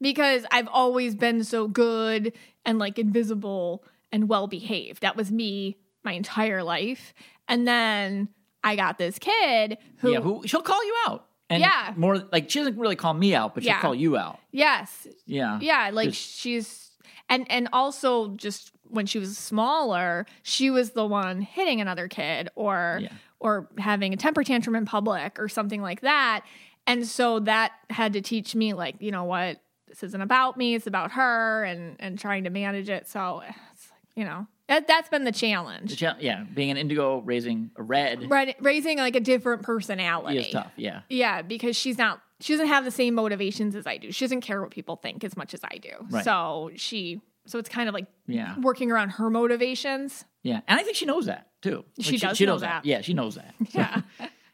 because 0.00 0.44
I've 0.50 0.68
always 0.68 1.14
been 1.14 1.44
so 1.44 1.68
good 1.68 2.32
and 2.64 2.78
like 2.78 2.98
invisible 2.98 3.84
and 4.12 4.28
well 4.28 4.46
behaved. 4.46 5.02
That 5.02 5.16
was 5.16 5.30
me 5.30 5.76
my 6.04 6.12
entire 6.12 6.62
life. 6.62 7.14
And 7.48 7.66
then 7.68 8.28
I 8.62 8.76
got 8.76 8.98
this 8.98 9.18
kid 9.18 9.78
who, 9.98 10.12
yeah, 10.12 10.20
who 10.20 10.42
she'll 10.46 10.62
call 10.62 10.84
you 10.84 10.94
out. 11.06 11.26
And 11.50 11.60
Yeah. 11.60 11.92
more 11.96 12.18
like 12.32 12.48
she 12.48 12.60
doesn't 12.60 12.78
really 12.78 12.96
call 12.96 13.12
me 13.12 13.34
out, 13.34 13.54
but 13.54 13.62
she'll 13.64 13.72
Yeah. 13.72 13.80
call 13.80 13.94
you 13.94 14.16
out. 14.16 14.38
yes, 14.52 15.06
Yeah. 15.26 15.58
yeah 15.60 15.90
like 15.92 16.10
Just- 16.10 16.38
she's 16.38 16.90
and 17.28 17.50
and 17.50 17.68
also 17.72 18.28
just 18.36 18.72
when 18.88 19.06
she 19.06 19.18
was 19.20 19.36
smaller 19.38 20.26
she 20.42 20.68
was 20.70 20.90
the 20.92 21.06
one 21.06 21.42
hitting 21.42 21.80
another 21.80 22.08
kid 22.08 22.48
or 22.56 23.00
Yeah. 23.02 23.08
or 23.40 23.68
having 23.78 24.12
a 24.12 24.16
temper 24.16 24.42
tantrum 24.44 24.74
in 24.74 24.84
public 24.84 25.38
or 25.38 25.48
something 25.48 25.80
like 25.82 26.00
that 26.00 26.42
and 26.86 27.06
so 27.06 27.38
that 27.40 27.72
had 27.90 28.12
to 28.14 28.20
teach 28.20 28.54
me 28.56 28.72
like 28.74 28.96
you 29.00 29.10
know 29.12 29.22
what 29.24 29.60
this 29.86 30.02
isn't 30.02 30.20
about 30.22 30.56
me 30.56 30.74
it's 30.74 30.86
about 30.88 31.12
her 31.12 31.62
and 31.64 31.96
and 32.00 32.18
trying 32.18 32.44
to 32.44 32.50
manage 32.50 32.88
it 32.88 33.06
so 33.08 33.42
it's 33.72 33.90
like 33.92 34.00
you 34.16 34.24
know 34.24 34.46
that, 34.70 34.86
that's 34.86 35.08
been 35.10 35.24
the 35.24 35.30
The 35.32 35.38
challenge 35.38 35.96
cha- 35.98 36.16
yeah, 36.18 36.44
being 36.54 36.70
an 36.70 36.78
indigo 36.78 37.18
raising 37.18 37.70
a 37.76 37.82
red 37.82 38.30
Right, 38.30 38.56
raising 38.60 38.96
like 38.96 39.14
a 39.16 39.20
different 39.20 39.62
personality 39.62 40.38
is 40.38 40.48
tough. 40.48 40.72
Yeah. 40.76 41.02
yeah, 41.10 41.42
because 41.42 41.76
she's 41.76 41.98
not 41.98 42.22
she 42.40 42.54
doesn't 42.54 42.68
have 42.68 42.84
the 42.86 42.90
same 42.90 43.14
motivations 43.14 43.76
as 43.76 43.86
I 43.86 43.98
do. 43.98 44.10
She 44.10 44.24
doesn't 44.24 44.40
care 44.40 44.62
what 44.62 44.70
people 44.70 44.96
think 44.96 45.22
as 45.24 45.36
much 45.36 45.52
as 45.52 45.60
I 45.62 45.76
do. 45.76 45.90
Right. 46.08 46.24
So 46.24 46.70
she 46.76 47.20
so 47.46 47.58
it's 47.58 47.68
kind 47.68 47.88
of 47.88 47.94
like 47.94 48.06
Yeah. 48.26 48.58
working 48.60 48.90
around 48.90 49.10
her 49.10 49.28
motivations. 49.28 50.24
Yeah. 50.42 50.60
And 50.66 50.80
I 50.80 50.82
think 50.82 50.96
she 50.96 51.04
knows 51.04 51.26
that 51.26 51.48
too. 51.60 51.84
She 52.00 52.16
does 52.16 52.36
she 52.38 52.46
know 52.46 52.52
knows 52.52 52.62
that. 52.62 52.84
Yeah, 52.86 53.02
she 53.02 53.12
knows 53.12 53.34
that. 53.34 53.54
Yeah. 53.74 54.00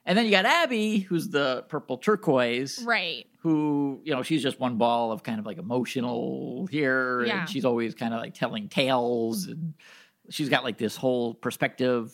And 0.09 0.17
then 0.17 0.25
you 0.25 0.31
got 0.31 0.45
Abby, 0.47 1.01
who's 1.01 1.29
the 1.31 1.65
purple 1.69 1.99
turquoise, 1.99 2.81
right. 2.87 3.27
who, 3.41 4.01
you 4.05 4.15
know, 4.15 4.23
she's 4.23 4.41
just 4.41 4.61
one 4.61 4.77
ball 4.79 5.11
of 5.11 5.25
kind 5.25 5.41
of 5.41 5.47
like 5.47 5.59
emotional 5.59 6.69
here. 6.71 7.25
Yeah. 7.25 7.41
And 7.41 7.49
she's 7.51 7.65
always 7.65 7.95
kind 7.97 8.15
of 8.15 8.21
like 8.21 8.33
telling 8.35 8.69
tales. 8.69 9.47
And 9.47 9.75
she's 10.31 10.49
got 10.49 10.65
like 10.65 10.79
this 10.79 10.97
whole 10.97 11.35
perspective 11.35 12.13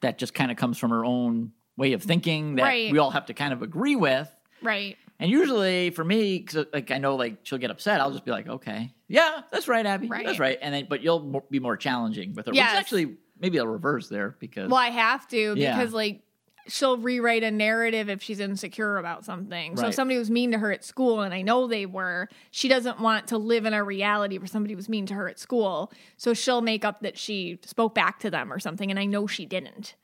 that 0.00 0.18
just 0.18 0.34
kind 0.34 0.50
of 0.50 0.56
comes 0.56 0.78
from 0.78 0.90
her 0.90 1.04
own 1.04 1.52
way 1.76 1.92
of 1.92 2.02
thinking 2.02 2.56
that 2.56 2.62
Right. 2.62 2.92
we 2.92 2.98
all 2.98 3.10
have 3.10 3.26
to 3.26 3.34
kind 3.34 3.52
of 3.52 3.62
agree 3.62 3.96
with. 3.96 4.30
Right. 4.62 4.96
And 5.20 5.30
usually 5.30 5.90
for 5.90 6.04
me, 6.04 6.38
because 6.38 6.66
like 6.72 6.90
I 6.90 6.98
know 6.98 7.16
like 7.16 7.38
she'll 7.42 7.58
get 7.58 7.70
upset, 7.70 8.00
I'll 8.00 8.10
just 8.12 8.24
be 8.24 8.30
like, 8.30 8.48
okay, 8.48 8.92
yeah, 9.08 9.40
that's 9.50 9.66
right, 9.68 9.84
Abby, 9.84 10.08
Right. 10.08 10.24
that's 10.26 10.38
right. 10.38 10.58
And 10.60 10.72
then, 10.74 10.86
but 10.88 11.02
you'll 11.02 11.42
be 11.50 11.58
more 11.58 11.76
challenging 11.76 12.34
with 12.34 12.46
her. 12.46 12.52
Yes. 12.54 12.72
Which 12.72 12.80
actually 12.80 13.16
maybe 13.40 13.58
a 13.58 13.66
reverse 13.66 14.08
there 14.08 14.36
because 14.38 14.68
Well, 14.70 14.78
I 14.80 14.90
have 14.90 15.26
to 15.28 15.54
Yeah. 15.56 15.76
because 15.76 15.92
like 15.92 16.22
she'll 16.68 16.96
rewrite 16.98 17.42
a 17.42 17.50
narrative 17.50 18.08
if 18.08 18.22
she's 18.22 18.40
insecure 18.40 18.98
about 18.98 19.24
something. 19.24 19.76
So 19.76 19.82
Right. 19.82 19.88
if 19.88 19.94
somebody 19.94 20.18
was 20.18 20.30
mean 20.30 20.52
to 20.52 20.58
her 20.58 20.70
at 20.72 20.84
school 20.84 21.20
and 21.22 21.32
I 21.34 21.42
know 21.42 21.66
they 21.66 21.86
were, 21.86 22.28
she 22.50 22.68
doesn't 22.68 23.00
want 23.00 23.26
to 23.28 23.38
live 23.38 23.64
in 23.66 23.74
a 23.74 23.82
reality 23.82 24.38
where 24.38 24.46
somebody 24.46 24.74
was 24.74 24.88
mean 24.88 25.06
to 25.06 25.14
her 25.14 25.28
at 25.28 25.38
school. 25.38 25.92
So 26.16 26.34
she'll 26.34 26.60
make 26.60 26.84
up 26.84 27.00
that 27.00 27.18
she 27.18 27.58
spoke 27.64 27.94
back 27.94 28.20
to 28.20 28.30
them 28.30 28.52
or 28.52 28.58
something 28.58 28.90
and 28.90 28.98
I 28.98 29.04
know 29.06 29.26
she 29.26 29.46
didn't. 29.46 29.94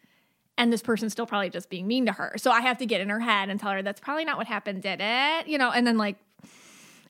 And 0.57 0.73
this 0.73 0.83
person's 0.83 1.13
still 1.13 1.27
probably 1.27 1.51
just 1.51 1.69
being 1.69 1.87
mean 1.87 2.07
to 2.07 2.13
her. 2.13 2.35
So 2.37 2.51
I 2.51 2.61
have 2.61 2.79
to 2.79 2.87
get 2.87 3.01
in 3.01 3.09
her 3.09 3.21
head 3.21 3.49
and 3.51 3.59
tell 3.59 3.73
her 3.73 3.83
that's 3.83 4.01
probably 4.01 4.25
not 4.25 4.37
what 4.39 4.47
happened, 4.47 4.83
did 4.83 5.01
it? 5.03 5.47
You 5.49 5.59
know, 5.59 5.71
and 5.71 5.87
then 5.87 5.99
like 5.99 6.17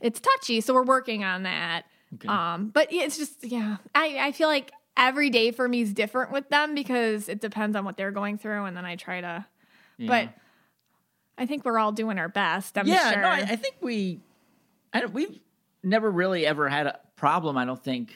it's 0.01 0.21
touchy, 0.21 0.61
so 0.61 0.75
we're 0.75 0.83
working 0.85 1.25
on 1.25 1.45
that. 1.45 1.85
Okay. 2.15 2.29
Um, 2.29 2.69
but 2.69 2.93
it's 2.93 3.17
just 3.19 3.45
yeah, 3.45 3.77
I 3.95 4.19
I 4.21 4.33
feel 4.33 4.49
like 4.49 4.71
every 4.97 5.31
day 5.31 5.51
for 5.51 5.69
me 5.69 5.83
is 5.83 5.93
different 5.93 6.31
with 6.33 6.49
them 6.49 6.75
because 6.75 7.29
it 7.29 7.41
depends 7.41 7.77
on 7.77 7.85
what 7.85 7.97
they're 7.97 8.11
going 8.11 8.39
through, 8.39 8.65
and 8.65 8.77
then 8.77 8.85
I 8.85 8.97
try 8.97 9.21
to. 9.21 9.47
Yeah. 9.99 10.09
But 10.09 10.35
I 11.39 11.47
think 11.47 11.65
we're 11.65 11.79
all 11.79 11.93
doing 11.93 12.19
our 12.19 12.29
best. 12.29 12.79
I'm 12.79 12.87
yeah, 12.87 13.13
sure. 13.13 13.23
no, 13.23 13.29
I, 13.29 13.39
I 13.39 13.57
think 13.57 13.77
we, 13.81 14.21
I 14.93 15.01
don't, 15.01 15.13
we've 15.13 15.41
never 15.83 16.11
really 16.11 16.47
ever 16.47 16.69
had 16.69 16.87
a 16.87 17.01
problem. 17.17 17.57
I 17.57 17.65
don't 17.65 17.83
think 17.83 18.13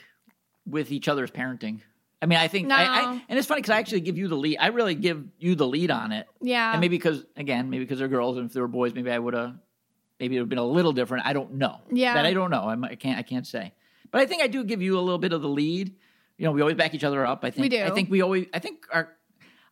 with 0.66 0.90
each 0.92 1.08
other's 1.08 1.30
parenting. 1.30 1.80
I 2.20 2.26
mean, 2.26 2.38
I 2.38 2.48
think, 2.48 2.70
I, 2.70 2.84
I, 2.84 3.14
No. 3.14 3.20
and 3.28 3.38
it's 3.38 3.46
funny 3.46 3.60
because 3.60 3.70
I 3.70 3.78
actually 3.78 4.00
give 4.00 4.18
you 4.18 4.26
the 4.26 4.36
lead. 4.36 4.58
I 4.58 4.68
really 4.68 4.96
give 4.96 5.24
you 5.38 5.54
the 5.54 5.66
lead 5.68 5.90
on 5.92 6.10
it, 6.10 6.26
yeah, 6.40 6.72
and 6.72 6.80
maybe 6.80 6.96
because 6.96 7.24
again, 7.36 7.70
maybe 7.70 7.84
because 7.84 8.00
they're 8.00 8.08
girls, 8.08 8.36
and 8.38 8.46
if 8.46 8.52
they 8.52 8.60
were 8.60 8.66
boys, 8.66 8.92
maybe 8.92 9.10
I 9.10 9.18
would 9.18 9.34
have, 9.34 9.54
maybe 10.18 10.36
it 10.36 10.40
would 10.40 10.44
have 10.44 10.48
been 10.48 10.58
a 10.58 10.64
little 10.64 10.92
different. 10.92 11.26
I 11.26 11.32
don't 11.32 11.54
know. 11.54 11.80
Yeah. 11.92 12.14
that 12.14 12.26
I 12.26 12.32
don't 12.34 12.50
know. 12.50 12.68
I'm, 12.68 12.84
I 12.84 12.96
can't, 12.96 13.18
I 13.18 13.22
can't 13.22 13.46
say. 13.46 13.72
But 14.10 14.20
I 14.20 14.26
think 14.26 14.42
I 14.42 14.48
do 14.48 14.64
give 14.64 14.82
you 14.82 14.98
a 14.98 15.00
little 15.00 15.18
bit 15.18 15.32
of 15.32 15.42
the 15.42 15.48
lead. 15.48 15.94
You 16.38 16.44
know, 16.44 16.52
we 16.52 16.60
always 16.60 16.76
back 16.76 16.94
each 16.94 17.04
other 17.04 17.26
up. 17.26 17.44
I 17.44 17.50
think 17.50 17.62
We 17.62 17.68
do. 17.68 17.82
I 17.82 17.90
think 17.90 18.10
we 18.10 18.22
always. 18.22 18.46
I 18.54 18.60
think 18.60 18.86
our, 18.92 19.08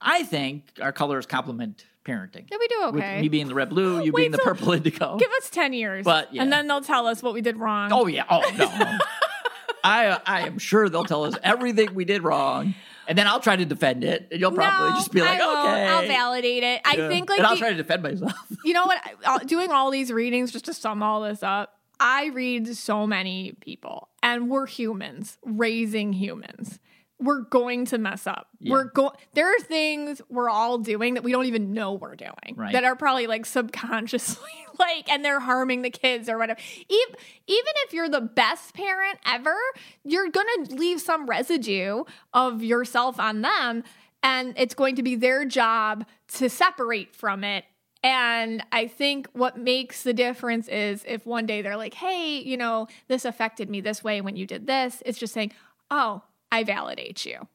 I 0.00 0.24
think 0.24 0.64
our 0.82 0.92
colors 0.92 1.24
complement 1.24 1.86
parenting. 2.04 2.46
yeah, 2.50 2.58
we 2.58 2.68
do 2.68 2.80
With 2.92 3.02
okay. 3.02 3.20
me 3.20 3.28
being 3.28 3.48
the 3.48 3.54
red 3.54 3.68
blue, 3.70 4.02
you 4.02 4.12
Wait 4.12 4.22
being 4.22 4.30
the 4.32 4.38
till- 4.38 4.46
purple 4.54 4.72
indigo. 4.72 5.16
Give 5.16 5.30
us 5.38 5.48
ten 5.48 5.72
years, 5.72 6.04
But, 6.04 6.34
yeah. 6.34 6.42
and 6.42 6.52
then 6.52 6.66
they'll 6.68 6.80
tell 6.82 7.06
us 7.06 7.22
what 7.22 7.34
we 7.34 7.40
did 7.40 7.56
wrong. 7.56 7.90
Oh 7.92 8.06
yeah. 8.06 8.24
Oh 8.28 8.40
no. 8.58 8.64
no. 8.78 8.98
I 9.84 10.20
I 10.26 10.40
am 10.48 10.58
sure 10.58 10.88
they'll 10.88 11.04
tell 11.04 11.24
us 11.24 11.34
everything 11.44 11.94
we 11.94 12.04
did 12.04 12.24
wrong, 12.24 12.74
and 13.06 13.16
then 13.16 13.28
I'll 13.28 13.38
try 13.40 13.54
to 13.54 13.64
defend 13.64 14.02
it, 14.02 14.26
and 14.32 14.40
you'll 14.40 14.50
probably 14.52 14.90
No, 14.90 14.96
just 14.96 15.12
be 15.12 15.20
like, 15.20 15.40
okay. 15.40 15.86
I'll 15.86 16.06
validate 16.06 16.64
it. 16.64 16.80
I 16.84 16.96
Yeah. 16.96 17.08
think 17.08 17.28
like 17.30 17.38
and 17.38 17.46
I'll 17.46 17.54
the- 17.54 17.60
try 17.60 17.70
to 17.70 17.76
defend 17.76 18.02
myself. 18.02 18.32
you 18.64 18.72
know 18.72 18.86
what? 18.86 19.46
Doing 19.46 19.70
all 19.70 19.90
these 19.92 20.10
readings 20.12 20.50
just 20.50 20.64
to 20.64 20.74
sum 20.74 21.02
all 21.04 21.20
this 21.22 21.42
up. 21.44 21.74
I 21.98 22.26
read 22.26 22.76
so 22.76 23.06
many 23.06 23.52
people, 23.60 24.08
and 24.22 24.50
we're 24.50 24.66
humans 24.66 25.38
raising 25.44 26.12
humans. 26.12 26.78
We're 27.18 27.42
going 27.42 27.86
to 27.86 27.98
mess 27.98 28.26
up. 28.26 28.48
Yeah. 28.60 28.72
We're 28.72 28.84
going. 28.84 29.12
There 29.32 29.48
are 29.48 29.60
things 29.60 30.20
we're 30.28 30.50
all 30.50 30.78
doing 30.78 31.14
that 31.14 31.22
we 31.22 31.32
don't 31.32 31.46
even 31.46 31.72
know 31.72 31.94
we're 31.94 32.16
doing. 32.16 32.54
Right. 32.54 32.72
That 32.72 32.84
are 32.84 32.94
probably 32.94 33.26
like 33.26 33.46
subconsciously 33.46 34.50
like, 34.78 35.10
and 35.10 35.24
they're 35.24 35.40
harming 35.40 35.80
the 35.80 35.90
kids 35.90 36.28
or 36.28 36.36
whatever. 36.36 36.60
Even 36.88 37.14
even 37.46 37.72
if 37.86 37.94
you're 37.94 38.10
the 38.10 38.20
best 38.20 38.74
parent 38.74 39.18
ever, 39.26 39.56
you're 40.04 40.28
gonna 40.28 40.64
leave 40.70 41.00
some 41.00 41.26
residue 41.26 42.04
of 42.34 42.62
yourself 42.62 43.18
on 43.18 43.40
them, 43.40 43.82
and 44.22 44.52
it's 44.58 44.74
going 44.74 44.96
to 44.96 45.02
be 45.02 45.14
their 45.16 45.46
job 45.46 46.04
to 46.34 46.50
separate 46.50 47.14
from 47.14 47.44
it 47.44 47.64
and 48.06 48.62
I 48.70 48.86
think 48.86 49.26
what 49.32 49.58
makes 49.58 50.04
the 50.04 50.12
difference 50.12 50.68
is 50.68 51.04
if 51.08 51.26
one 51.26 51.44
day 51.44 51.60
they're 51.60 51.76
like, 51.76 51.94
hey, 51.94 52.38
you 52.38 52.56
know, 52.56 52.86
this 53.08 53.24
affected 53.24 53.68
me 53.68 53.80
this 53.80 54.04
way 54.04 54.20
when 54.20 54.36
you 54.36 54.46
did 54.46 54.68
this, 54.68 55.02
it's 55.04 55.18
just 55.18 55.34
saying, 55.34 55.50
oh, 55.90 56.22
I 56.52 56.62
validate 56.62 57.26
you. 57.26 57.48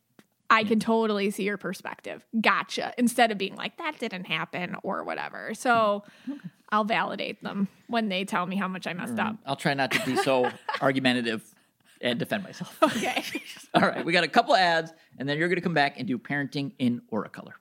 I 0.50 0.66
can 0.66 0.82
totally 0.82 1.32
see 1.32 1.44
your 1.44 1.58
perspective. 1.58 2.26
Gotcha. 2.42 2.94
Instead 2.98 3.32
of 3.32 3.38
being 3.38 3.56
like, 3.56 3.78
that 3.78 3.98
didn't 3.98 4.26
happen 4.26 4.76
or 4.84 5.06
whatever. 5.06 5.54
So 5.54 6.04
hmm. 6.26 6.34
I'll 6.68 6.84
validate 6.84 7.42
them 7.42 7.70
when 7.88 8.10
they 8.10 8.26
tell 8.26 8.46
me 8.46 8.58
how 8.58 8.68
much 8.68 8.88
I 8.88 8.92
messed 8.92 9.20
up. 9.20 9.38
I'll 9.46 9.56
try 9.56 9.74
not 9.74 9.92
to 9.92 10.06
be 10.06 10.18
so 10.18 10.52
argumentative 10.82 11.56
and 12.02 12.20
defend 12.20 12.44
myself. 12.44 12.78
Okay. 12.84 13.24
All 13.74 13.84
right, 13.84 14.04
we 14.04 14.12
got 14.12 14.26
a 14.26 14.28
couple 14.28 14.54
ads, 14.54 14.92
and 15.18 15.30
then 15.30 15.38
you're 15.38 15.48
going 15.48 15.56
to 15.56 15.62
come 15.62 15.74
back 15.74 15.98
and 15.98 16.06
do 16.06 16.18
parenting 16.18 16.74
in 16.78 17.02
Aura 17.10 17.30
Color. 17.30 17.54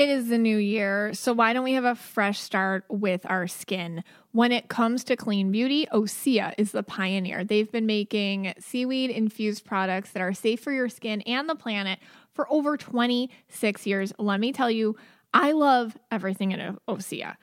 It 0.00 0.08
is 0.08 0.28
the 0.28 0.38
new 0.38 0.56
year, 0.56 1.12
so 1.12 1.34
why 1.34 1.52
don't 1.52 1.62
we 1.62 1.74
have 1.74 1.84
a 1.84 1.94
fresh 1.94 2.40
start 2.40 2.86
with 2.88 3.26
our 3.28 3.46
skin? 3.46 4.02
When 4.32 4.50
it 4.50 4.66
comes 4.66 5.04
to 5.04 5.14
clean 5.14 5.52
beauty, 5.52 5.86
Osea 5.92 6.54
is 6.56 6.72
the 6.72 6.82
pioneer. 6.82 7.44
They've 7.44 7.70
been 7.70 7.84
making 7.84 8.54
seaweed 8.58 9.10
infused 9.10 9.66
products 9.66 10.12
that 10.12 10.22
are 10.22 10.32
safe 10.32 10.60
for 10.60 10.72
your 10.72 10.88
skin 10.88 11.20
and 11.26 11.46
the 11.46 11.54
planet 11.54 11.98
for 12.32 12.50
over 12.50 12.78
26 12.78 13.86
years. 13.86 14.14
Let 14.16 14.40
me 14.40 14.54
tell 14.54 14.70
you, 14.70 14.96
I 15.34 15.52
love 15.52 15.98
everything 16.10 16.52
in 16.52 16.78
Osea. 16.88 17.36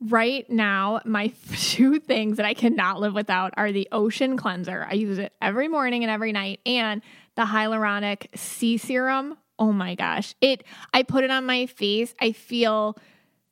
Right 0.00 0.48
now, 0.48 1.02
my 1.04 1.34
two 1.52 2.00
things 2.00 2.38
that 2.38 2.46
I 2.46 2.54
cannot 2.54 3.00
live 3.00 3.12
without 3.12 3.52
are 3.58 3.72
the 3.72 3.88
ocean 3.92 4.38
cleanser. 4.38 4.86
I 4.88 4.94
use 4.94 5.18
it 5.18 5.34
every 5.42 5.68
morning 5.68 6.02
and 6.02 6.10
every 6.10 6.32
night, 6.32 6.60
and 6.64 7.02
the 7.34 7.42
hyaluronic 7.42 8.28
sea 8.34 8.78
serum 8.78 9.36
oh 9.58 9.72
my 9.72 9.94
gosh. 9.94 10.34
It 10.40 10.64
I 10.92 11.02
put 11.02 11.24
it 11.24 11.30
on 11.30 11.46
my 11.46 11.66
face. 11.66 12.14
I 12.20 12.32
feel 12.32 12.96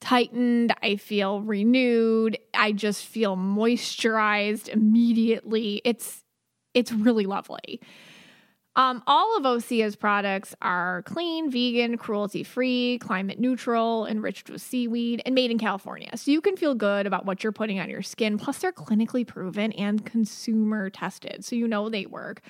tightened, 0.01 0.75
I 0.83 0.97
feel 0.97 1.41
renewed, 1.41 2.37
I 2.53 2.73
just 2.73 3.05
feel 3.05 3.37
moisturized 3.37 4.69
immediately. 4.69 5.81
It's 5.85 6.25
it's 6.75 6.93
really 6.93 7.27
lovely. 7.27 7.81
Um, 8.75 9.03
all 9.07 9.37
of 9.37 9.45
Osea's 9.45 9.97
products 9.97 10.55
are 10.63 11.03
clean, 11.03 11.51
vegan, 11.51 11.99
cruelty 11.99 12.43
free, 12.43 12.99
climate 13.03 13.39
neutral, 13.39 14.07
enriched 14.07 14.49
with 14.49 14.63
seaweed, 14.63 15.21
and 15.27 15.35
made 15.35 15.51
in 15.51 15.59
California. 15.59 16.17
So 16.17 16.31
you 16.31 16.41
can 16.41 16.57
feel 16.57 16.75
good 16.75 17.07
about 17.07 17.27
what 17.27 17.45
you're 17.45 17.53
putting 17.53 17.79
on 17.81 17.91
your 17.91 18.01
skin. 18.01 18.39
Plus, 18.39 18.59
they're 18.59 18.73
clinically 18.73 19.27
proven 19.27 19.73
and 19.73 20.07
consumer 20.07 20.89
tested. 20.89 21.45
So 21.45 21.55
you 21.55 21.69
know 21.69 21.91
they 21.91 22.07
work. 22.07 22.41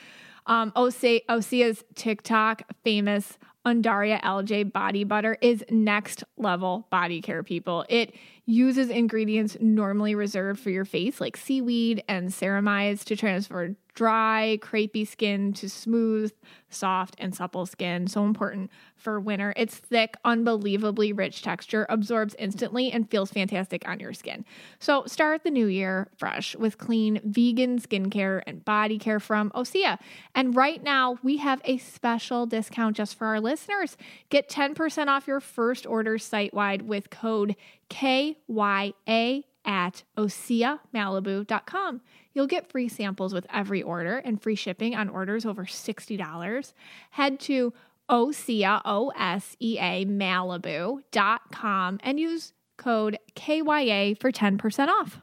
Um, 0.46 0.72
Osea, 0.72 1.20
Osea's 1.28 1.85
TikTok 1.94 2.62
famous 2.85 3.38
Undaria 3.64 4.18
Algae 4.22 4.64
body 4.64 5.05
butter 5.05 5.38
is 5.40 5.64
next 5.70 6.24
level 6.37 6.87
body 6.90 7.20
care, 7.20 7.42
people. 7.42 7.85
It 7.88 8.14
uses 8.44 8.90
ingredients 8.90 9.57
normally 9.61 10.14
reserved 10.14 10.59
for 10.59 10.70
your 10.70 10.85
face, 10.85 11.20
like 11.20 11.37
seaweed 11.37 12.02
and 12.09 12.31
ceramides, 12.31 13.05
to 13.05 13.16
transfer 13.16 13.76
dry, 13.94 14.59
crepey 14.62 15.07
skin 15.07 15.52
to 15.52 15.68
smooth, 15.68 16.33
soft, 16.70 17.14
and 17.18 17.35
supple 17.35 17.66
skin. 17.66 18.07
So 18.07 18.24
important 18.24 18.70
for 18.96 19.20
winter. 19.20 19.52
It's 19.57 19.76
thick, 19.76 20.16
unbelievably 20.24 21.12
rich 21.12 21.42
texture, 21.42 21.87
absorbs 21.88 22.35
instantly, 22.38 22.90
and 22.90 23.11
feels 23.11 23.31
fantastic 23.31 23.87
on 23.87 24.00
your 24.00 24.12
skin. 24.14 24.44
So 24.78 25.05
start 25.07 25.44
the 25.44 25.50
new 25.50 25.66
year 25.66 26.09
fresh 26.16 26.57
with 26.57 26.78
clean 26.78 27.20
vegan 27.24 27.78
skincare 27.78 28.42
and 28.46 28.64
body 28.64 28.98
care 28.98 29.20
from 29.20 29.50
Osea. 29.50 29.98
And 30.35 30.57
right 30.57 30.83
now, 30.83 31.18
we 31.22 31.37
have 31.38 31.61
a 31.64 31.78
special 31.78 32.46
discount 32.46 32.96
just 32.96 33.16
for 33.16 33.26
our 33.26 33.40
listeners. 33.40 33.96
Get 34.31 34.48
10% 34.48 35.09
off 35.09 35.26
your 35.26 35.40
first 35.40 35.87
order 35.87 36.16
site 36.18 36.55
wide 36.55 36.83
with 36.83 37.11
code 37.11 37.57
KYA 37.90 39.44
at 39.64 40.02
OseaMalibu.com. 40.16 42.00
You'll 42.34 42.46
get 42.46 42.70
free 42.70 42.88
samples 42.88 43.34
with 43.34 43.46
every 43.52 43.82
order 43.82 44.18
and 44.18 44.40
free 44.40 44.54
shipping 44.54 44.94
on 44.94 45.08
orders 45.08 45.44
over 45.44 45.64
$60. 45.64 46.72
Head 47.10 47.40
to 47.40 47.72
Osea, 48.10 48.80
O-S-E-A, 48.84 50.04
Malibu.com 50.06 52.00
and 52.02 52.20
use 52.20 52.52
code 52.76 53.18
KYA 53.34 54.16
for 54.20 54.32
10% 54.32 54.88
off. 54.88 55.20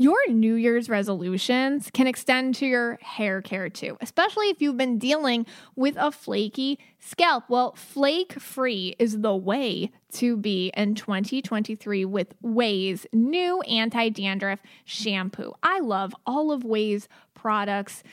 Your 0.00 0.28
New 0.28 0.54
Year's 0.54 0.88
resolutions 0.88 1.90
can 1.92 2.06
extend 2.06 2.54
to 2.54 2.66
your 2.66 2.98
hair 3.02 3.42
care 3.42 3.68
too, 3.68 3.98
especially 4.00 4.46
if 4.46 4.62
you've 4.62 4.76
been 4.76 4.96
dealing 4.96 5.44
with 5.74 5.96
a 5.98 6.12
flaky 6.12 6.78
scalp. 7.00 7.42
Well, 7.48 7.74
flake 7.74 8.34
free 8.34 8.94
is 9.00 9.22
the 9.22 9.34
way 9.34 9.90
to 10.12 10.36
be 10.36 10.70
in 10.76 10.94
2023 10.94 12.04
with 12.04 12.32
Ouai's 12.40 13.08
new 13.12 13.60
anti 13.62 14.08
dandruff 14.10 14.60
shampoo. 14.84 15.54
I 15.64 15.80
love 15.80 16.14
all 16.24 16.52
of 16.52 16.62
Ouai's 16.62 17.08
products, 17.34 18.04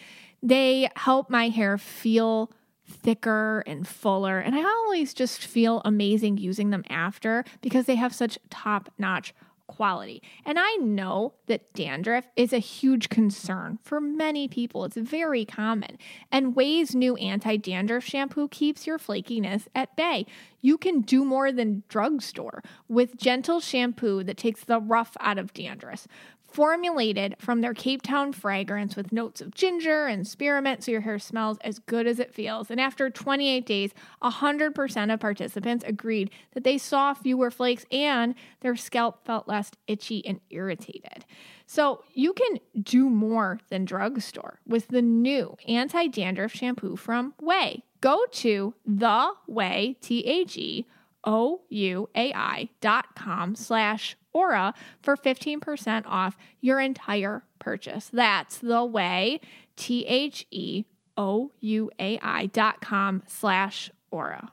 they 0.41 0.89
help 0.95 1.29
my 1.29 1.49
hair 1.49 1.77
feel 1.77 2.51
thicker 2.89 3.63
and 3.67 3.87
fuller. 3.87 4.39
And 4.39 4.55
I 4.55 4.63
always 4.63 5.13
just 5.13 5.45
feel 5.45 5.83
amazing 5.85 6.37
using 6.37 6.71
them 6.71 6.83
after 6.89 7.45
because 7.61 7.85
they 7.85 7.95
have 7.95 8.15
such 8.15 8.39
top 8.49 8.91
notch 8.97 9.35
quality. 9.67 10.21
And 10.45 10.57
I 10.59 10.75
know 10.75 11.33
that 11.47 11.73
dandruff 11.73 12.27
is 12.35 12.53
a 12.53 12.59
huge 12.59 13.09
concern 13.09 13.79
for 13.83 13.99
many 13.99 14.47
people. 14.47 14.85
It's 14.85 14.97
very 14.97 15.45
common. 15.45 15.97
And 16.31 16.55
Ouai's 16.55 16.95
new 16.95 17.15
anti 17.17 17.57
dandruff 17.57 18.03
shampoo 18.03 18.47
keeps 18.47 18.87
your 18.87 18.97
flakiness 18.97 19.67
at 19.73 19.95
bay. 19.95 20.25
You 20.61 20.77
can 20.77 21.01
do 21.01 21.23
more 21.23 21.51
than 21.51 21.83
drugstore 21.89 22.63
with 22.87 23.17
gentle 23.17 23.59
shampoo 23.59 24.23
that 24.23 24.37
takes 24.37 24.63
the 24.63 24.79
rough 24.79 25.15
out 25.19 25.37
of 25.37 25.53
dandruff 25.53 26.07
formulated 26.55 27.35
from 27.37 27.59
their 27.59 27.73
Cape 27.73 28.01
Town 28.01 28.31
fragrance 28.31 28.95
with 28.95 29.11
notes 29.11 29.41
of 29.41 29.53
ginger 29.53 30.05
and 30.05 30.25
spearmint 30.25 30.85
so 30.85 30.91
your 30.91 31.01
hair 31.01 31.19
smells 31.19 31.57
as 31.65 31.79
good 31.79 32.07
as 32.07 32.17
it 32.17 32.33
feels. 32.33 32.71
And 32.71 32.79
after 32.79 33.09
28 33.09 33.65
days, 33.65 33.91
100% 34.23 35.13
of 35.13 35.19
participants 35.19 35.83
agreed 35.85 36.31
that 36.53 36.63
they 36.63 36.77
saw 36.77 37.13
fewer 37.13 37.51
flakes 37.51 37.85
and 37.91 38.35
their 38.61 38.77
scalp 38.77 39.25
felt 39.25 39.49
less 39.49 39.69
itchy 39.85 40.25
and 40.25 40.39
irritated. 40.49 41.25
So 41.65 42.05
you 42.13 42.31
can 42.31 42.59
do 42.81 43.09
more 43.09 43.59
than 43.67 43.83
drugstore 43.83 44.61
with 44.65 44.87
the 44.87 45.01
new 45.01 45.57
anti-dandruff 45.67 46.53
shampoo 46.53 46.95
from 46.95 47.33
Ouai. 47.41 47.81
Go 47.99 48.23
to 48.31 48.73
the 48.85 49.33
Ouai, 49.49 49.99
T-H-E, 49.99 50.85
O-U-A-I 51.25 52.69
dot 52.81 53.15
com 53.15 53.55
slash 53.55 54.15
Aura 54.33 54.73
for 55.01 55.15
15% 55.15 56.03
off 56.05 56.37
your 56.61 56.79
entire 56.79 57.43
purchase. 57.59 58.09
That's 58.11 58.57
the 58.57 58.85
Ouai, 58.87 59.39
T 59.75 60.05
H 60.05 60.45
E 60.51 60.85
O 61.17 61.51
U 61.61 61.89
A 61.99 62.19
I 62.21 62.47
dot 62.47 62.81
com 62.81 63.23
slash 63.27 63.89
Aura. 64.11 64.51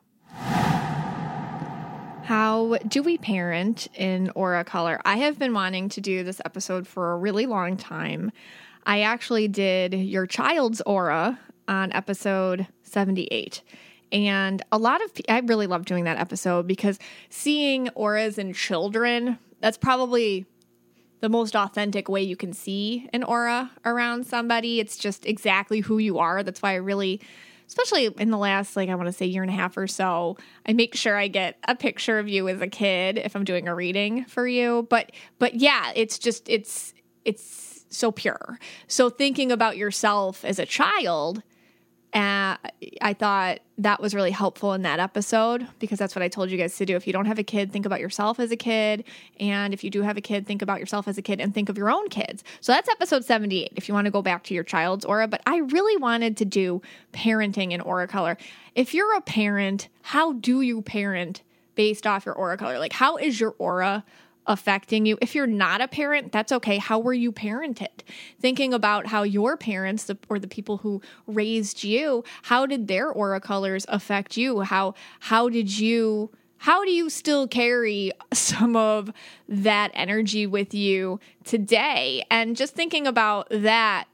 How 2.24 2.78
do 2.86 3.02
we 3.02 3.18
parent 3.18 3.88
in 3.94 4.30
Aura 4.30 4.64
Color? 4.64 5.00
I 5.04 5.16
have 5.16 5.38
been 5.38 5.52
wanting 5.52 5.88
to 5.90 6.00
do 6.00 6.22
this 6.22 6.40
episode 6.44 6.86
for 6.86 7.12
a 7.12 7.16
really 7.16 7.46
long 7.46 7.76
time. 7.76 8.30
I 8.86 9.00
actually 9.00 9.48
did 9.48 9.92
your 9.92 10.26
child's 10.26 10.80
Aura 10.82 11.38
on 11.66 11.92
episode 11.92 12.68
78. 12.82 13.62
And 14.12 14.62
a 14.70 14.78
lot 14.78 15.02
of 15.02 15.10
I 15.28 15.40
really 15.40 15.66
love 15.66 15.86
doing 15.86 16.04
that 16.04 16.18
episode 16.18 16.66
because 16.66 16.98
seeing 17.30 17.88
auras 17.90 18.38
in 18.38 18.52
children, 18.52 19.38
that's 19.60 19.78
probably 19.78 20.46
the 21.20 21.28
most 21.28 21.56
authentic 21.56 22.08
way 22.08 22.22
you 22.22 22.36
can 22.36 22.52
see 22.52 23.08
an 23.12 23.22
aura 23.22 23.70
around 23.84 24.26
somebody. 24.26 24.80
It's 24.80 24.96
just 24.96 25.24
exactly 25.24 25.80
who 25.80 25.98
you 25.98 26.18
are. 26.18 26.42
That's 26.42 26.60
why 26.60 26.72
I 26.72 26.76
really 26.76 27.20
especially 27.68 28.06
in 28.18 28.30
the 28.30 28.36
last 28.36 28.76
like 28.76 28.90
I 28.90 28.94
want 28.94 29.06
to 29.06 29.12
say 29.12 29.24
year 29.24 29.42
and 29.42 29.50
a 29.50 29.54
half 29.54 29.78
or 29.78 29.86
so, 29.86 30.36
I 30.66 30.74
make 30.74 30.94
sure 30.94 31.16
I 31.16 31.28
get 31.28 31.56
a 31.66 31.74
picture 31.74 32.18
of 32.18 32.28
you 32.28 32.48
as 32.48 32.60
a 32.60 32.66
kid 32.66 33.16
if 33.16 33.34
I'm 33.34 33.44
doing 33.44 33.66
a 33.66 33.74
reading 33.74 34.26
for 34.26 34.46
you. 34.46 34.86
But 34.90 35.12
but 35.38 35.54
yeah, 35.54 35.90
it's 35.94 36.18
just 36.18 36.48
it's 36.50 36.92
it's 37.24 37.86
so 37.88 38.12
pure. 38.12 38.58
So 38.88 39.08
thinking 39.08 39.50
about 39.50 39.76
yourself 39.76 40.44
as 40.44 40.58
a 40.58 40.66
child, 40.66 41.42
And 42.12 42.58
I 43.00 43.14
thought 43.14 43.60
that 43.78 44.00
was 44.00 44.14
really 44.14 44.30
helpful 44.30 44.74
in 44.74 44.82
that 44.82 45.00
episode 45.00 45.66
because 45.78 45.98
that's 45.98 46.14
what 46.14 46.22
I 46.22 46.28
told 46.28 46.50
you 46.50 46.58
guys 46.58 46.76
to 46.76 46.84
do. 46.84 46.94
If 46.94 47.06
you 47.06 47.12
don't 47.12 47.24
have 47.24 47.38
a 47.38 47.42
kid, 47.42 47.72
think 47.72 47.86
about 47.86 48.00
yourself 48.00 48.38
as 48.38 48.50
a 48.50 48.56
kid. 48.56 49.04
And 49.40 49.72
if 49.72 49.82
you 49.82 49.88
do 49.88 50.02
have 50.02 50.18
a 50.18 50.20
kid, 50.20 50.46
think 50.46 50.60
about 50.60 50.78
yourself 50.78 51.08
as 51.08 51.16
a 51.16 51.22
kid 51.22 51.40
and 51.40 51.54
think 51.54 51.70
of 51.70 51.78
your 51.78 51.90
own 51.90 52.08
kids. 52.10 52.44
So 52.60 52.72
that's 52.72 52.88
episode 52.90 53.24
78 53.24 53.72
if 53.76 53.88
you 53.88 53.94
want 53.94 54.04
to 54.04 54.10
go 54.10 54.20
back 54.20 54.44
to 54.44 54.54
your 54.54 54.64
child's 54.64 55.06
aura. 55.06 55.26
But 55.26 55.40
I 55.46 55.58
really 55.58 55.96
wanted 55.96 56.36
to 56.38 56.44
do 56.44 56.82
parenting 57.14 57.72
in 57.72 57.80
aura 57.80 58.06
color. 58.06 58.36
If 58.74 58.92
you're 58.92 59.16
a 59.16 59.22
parent, 59.22 59.88
how 60.02 60.34
do 60.34 60.60
you 60.60 60.82
parent 60.82 61.42
based 61.76 62.06
off 62.06 62.26
your 62.26 62.34
aura 62.34 62.58
color? 62.58 62.78
Like, 62.78 62.92
how 62.92 63.16
is 63.16 63.40
your 63.40 63.54
aura 63.58 64.04
affecting 64.46 65.06
you. 65.06 65.18
If 65.20 65.34
you're 65.34 65.46
not 65.46 65.80
a 65.80 65.88
parent, 65.88 66.32
that's 66.32 66.52
okay. 66.52 66.78
How 66.78 66.98
were 66.98 67.12
you 67.12 67.32
parented? 67.32 68.00
Thinking 68.40 68.74
about 68.74 69.06
how 69.06 69.22
your 69.22 69.56
parents 69.56 70.10
or 70.28 70.38
the 70.38 70.48
people 70.48 70.78
who 70.78 71.00
raised 71.26 71.84
you, 71.84 72.24
how 72.42 72.66
did 72.66 72.88
their 72.88 73.10
aura 73.10 73.40
colors 73.40 73.86
affect 73.88 74.36
you? 74.36 74.60
How 74.60 74.94
how 75.20 75.48
did 75.48 75.78
you 75.78 76.30
how 76.58 76.84
do 76.84 76.92
you 76.92 77.10
still 77.10 77.48
carry 77.48 78.12
some 78.32 78.76
of 78.76 79.12
that 79.48 79.90
energy 79.94 80.46
with 80.46 80.72
you 80.74 81.18
today? 81.44 82.24
And 82.30 82.56
just 82.56 82.74
thinking 82.74 83.06
about 83.06 83.48
that 83.50 84.04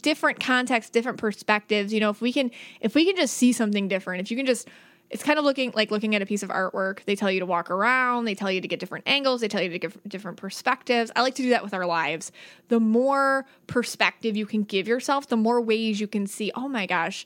different 0.00 0.40
context, 0.40 0.92
different 0.92 1.18
perspectives, 1.18 1.92
you 1.92 2.00
know, 2.00 2.10
if 2.10 2.20
we 2.20 2.32
can 2.32 2.50
if 2.80 2.94
we 2.94 3.04
can 3.04 3.16
just 3.16 3.34
see 3.34 3.52
something 3.52 3.88
different, 3.88 4.20
if 4.20 4.30
you 4.30 4.36
can 4.36 4.46
just 4.46 4.68
it's 5.10 5.22
kind 5.22 5.38
of 5.38 5.44
looking 5.44 5.72
like 5.74 5.90
looking 5.90 6.14
at 6.14 6.22
a 6.22 6.26
piece 6.26 6.42
of 6.42 6.50
artwork. 6.50 7.04
They 7.04 7.16
tell 7.16 7.30
you 7.30 7.40
to 7.40 7.46
walk 7.46 7.70
around, 7.70 8.26
they 8.26 8.34
tell 8.34 8.50
you 8.50 8.60
to 8.60 8.68
get 8.68 8.78
different 8.78 9.08
angles, 9.08 9.40
they 9.40 9.48
tell 9.48 9.62
you 9.62 9.70
to 9.70 9.78
give 9.78 9.98
different 10.06 10.36
perspectives. 10.36 11.10
I 11.16 11.22
like 11.22 11.34
to 11.36 11.42
do 11.42 11.50
that 11.50 11.62
with 11.62 11.72
our 11.72 11.86
lives. 11.86 12.30
The 12.68 12.80
more 12.80 13.46
perspective 13.66 14.36
you 14.36 14.46
can 14.46 14.64
give 14.64 14.86
yourself, 14.86 15.28
the 15.28 15.36
more 15.36 15.60
ways 15.60 16.00
you 16.00 16.06
can 16.08 16.26
see, 16.26 16.52
oh 16.54 16.68
my 16.68 16.86
gosh, 16.86 17.24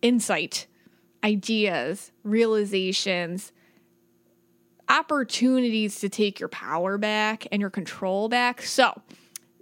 insight, 0.00 0.66
ideas, 1.22 2.10
realizations, 2.24 3.52
opportunities 4.88 6.00
to 6.00 6.08
take 6.08 6.40
your 6.40 6.48
power 6.48 6.96
back 6.96 7.46
and 7.52 7.60
your 7.60 7.70
control 7.70 8.28
back. 8.28 8.62
So, 8.62 8.92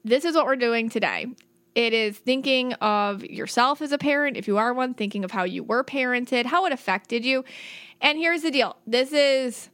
this 0.05 0.25
is 0.25 0.35
what 0.35 0.45
we're 0.45 0.57
doing 0.57 0.91
today. 0.91 1.29
It 1.75 1.93
is 1.93 2.17
thinking 2.17 2.73
of 2.75 3.25
yourself 3.25 3.83
as 3.83 3.91
a 3.91 3.99
parent, 3.99 4.37
if 4.37 4.47
you 4.47 4.59
are 4.59 4.73
one, 4.73 4.95
thinking 4.95 5.25
of 5.25 5.33
how 5.33 5.43
you 5.43 5.65
were 5.65 5.83
parented, 5.83 6.47
how 6.47 6.67
it 6.67 6.73
affected 6.73 7.25
you. 7.25 7.45
And 8.01 8.17
here's 8.19 8.43
the 8.43 8.51
deal 8.51 8.77
this 8.87 9.13
is 9.13 9.71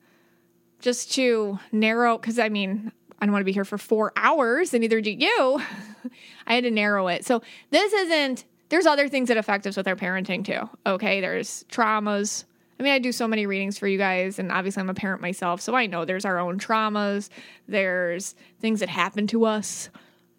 just 0.80 1.12
to 1.14 1.58
narrow, 1.72 2.16
because 2.16 2.38
I 2.38 2.48
mean, 2.48 2.90
I 3.18 3.26
don't 3.26 3.32
want 3.32 3.42
to 3.42 3.46
be 3.46 3.52
here 3.52 3.66
for 3.66 3.76
four 3.76 4.12
hours, 4.16 4.72
and 4.72 4.80
neither 4.80 5.02
do 5.02 5.10
you. 5.10 5.62
I 6.46 6.54
had 6.54 6.64
to 6.64 6.70
narrow 6.70 7.08
it. 7.08 7.26
So 7.26 7.42
this 7.70 7.92
isn't, 7.92 8.44
there's 8.70 8.86
other 8.86 9.08
things 9.08 9.28
that 9.28 9.36
affect 9.36 9.66
us 9.66 9.76
with 9.76 9.86
our 9.86 9.96
parenting 9.96 10.42
too. 10.42 10.70
Okay. 10.86 11.20
There's 11.20 11.64
traumas. 11.64 12.44
I 12.78 12.82
mean, 12.82 12.92
I 12.94 12.98
do 12.98 13.12
so 13.12 13.28
many 13.28 13.44
readings 13.44 13.76
for 13.76 13.86
you 13.86 13.98
guys, 13.98 14.38
and 14.38 14.50
obviously 14.50 14.80
I'm 14.80 14.88
a 14.88 14.94
parent 14.94 15.20
myself, 15.20 15.60
so 15.60 15.74
I 15.74 15.84
know 15.84 16.06
there's 16.06 16.24
our 16.24 16.38
own 16.38 16.58
traumas, 16.58 17.28
there's 17.68 18.34
things 18.58 18.80
that 18.80 18.88
happen 18.88 19.26
to 19.26 19.44
us 19.44 19.90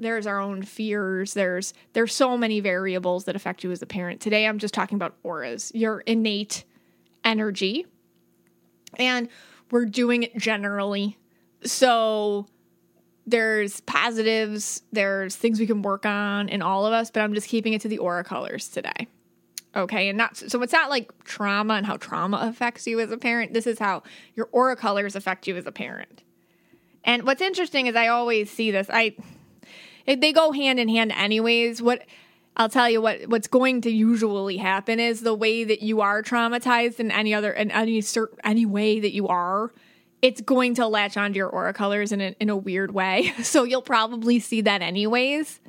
there's 0.02 0.26
our 0.28 0.40
own 0.40 0.64
fears. 0.64 1.34
There's 1.34 1.74
there's 1.94 2.14
so 2.14 2.38
many 2.38 2.60
variables 2.60 3.26
that 3.26 3.36
affect 3.36 3.64
you 3.64 3.72
as 3.72 3.82
a 3.82 3.86
parent. 3.86 4.20
Today 4.20 4.48
i'm 4.48 4.58
just 4.58 4.74
talking 4.74 4.96
about 4.96 5.16
auras 5.24 5.72
your 5.74 6.02
innate 6.02 6.64
energy. 7.24 7.86
And 8.98 9.30
we're 9.70 9.86
doing 9.86 10.24
it 10.24 10.36
generally. 10.36 11.18
So 11.64 12.48
there's 13.28 13.80
positives 13.82 14.82
there's 14.92 15.36
things 15.36 15.60
we 15.60 15.68
can 15.68 15.84
work 15.84 16.06
on 16.06 16.50
in 16.50 16.64
all 16.64 16.88
of 16.88 16.92
us 16.92 17.12
but 17.12 17.22
i'm 17.22 17.36
just 17.36 17.48
keeping 17.48 17.72
it 17.74 17.82
to 17.82 17.88
the 17.88 18.00
aura 18.00 18.24
colors 18.24 18.68
today. 18.68 19.08
Okay 19.76 20.10
and 20.10 20.18
not 20.18 20.36
so 20.36 20.62
it's 20.64 20.74
not 20.74 20.90
like 20.90 21.12
trauma 21.24 21.76
and 21.76 21.86
how 21.86 21.98
trauma 21.98 22.40
affects 22.42 22.88
you 22.88 23.00
as 23.00 23.12
a 23.12 23.18
parent. 23.18 23.54
This 23.54 23.68
is 23.68 23.78
how 23.78 24.02
your 24.36 24.50
aura 24.52 24.76
colors 24.76 25.16
affect 25.16 25.48
you 25.48 25.56
as 25.56 25.66
a 25.68 25.72
parent. 25.72 26.24
And 27.04 27.24
what's 27.24 27.42
interesting 27.42 27.86
is 27.86 27.96
i 27.96 28.08
always 28.08 28.50
see 28.50 28.72
this. 28.72 28.88
I 28.90 29.16
they 30.06 30.34
go 30.34 30.52
hand 30.52 30.80
in 30.80 30.90
hand 30.90 31.12
anyways. 31.12 31.82
What 31.82 32.06
I'll 32.58 32.70
tell 32.70 32.90
you 32.90 33.02
what 33.02 33.28
what's 33.28 33.48
going 33.48 33.82
to 33.82 33.90
usually 33.90 34.58
happen 34.58 35.00
is 35.00 35.22
the 35.22 35.34
way 35.34 35.64
that 35.64 35.82
you 35.82 36.02
are 36.02 36.22
traumatized 36.22 37.00
in 37.00 37.12
any 37.12 37.34
other 37.34 37.52
in 37.52 37.72
any 37.72 38.02
certain 38.02 38.38
any 38.44 38.66
way 38.66 39.00
that 39.00 39.14
you 39.14 39.28
are, 39.28 39.72
it's 40.22 40.42
going 40.42 40.76
to 40.76 40.88
latch 40.88 41.18
onto 41.18 41.38
your 41.38 41.50
aura 41.50 41.74
colors 41.74 42.12
in 42.12 42.22
a, 42.22 42.36
in 42.40 42.50
a 42.50 42.58
weird 42.58 42.94
way. 42.94 43.34
So 43.44 43.64
you'll 43.64 43.82
probably 43.82 44.40
see 44.40 44.62
that 44.62 44.82
anyways. 44.82 45.60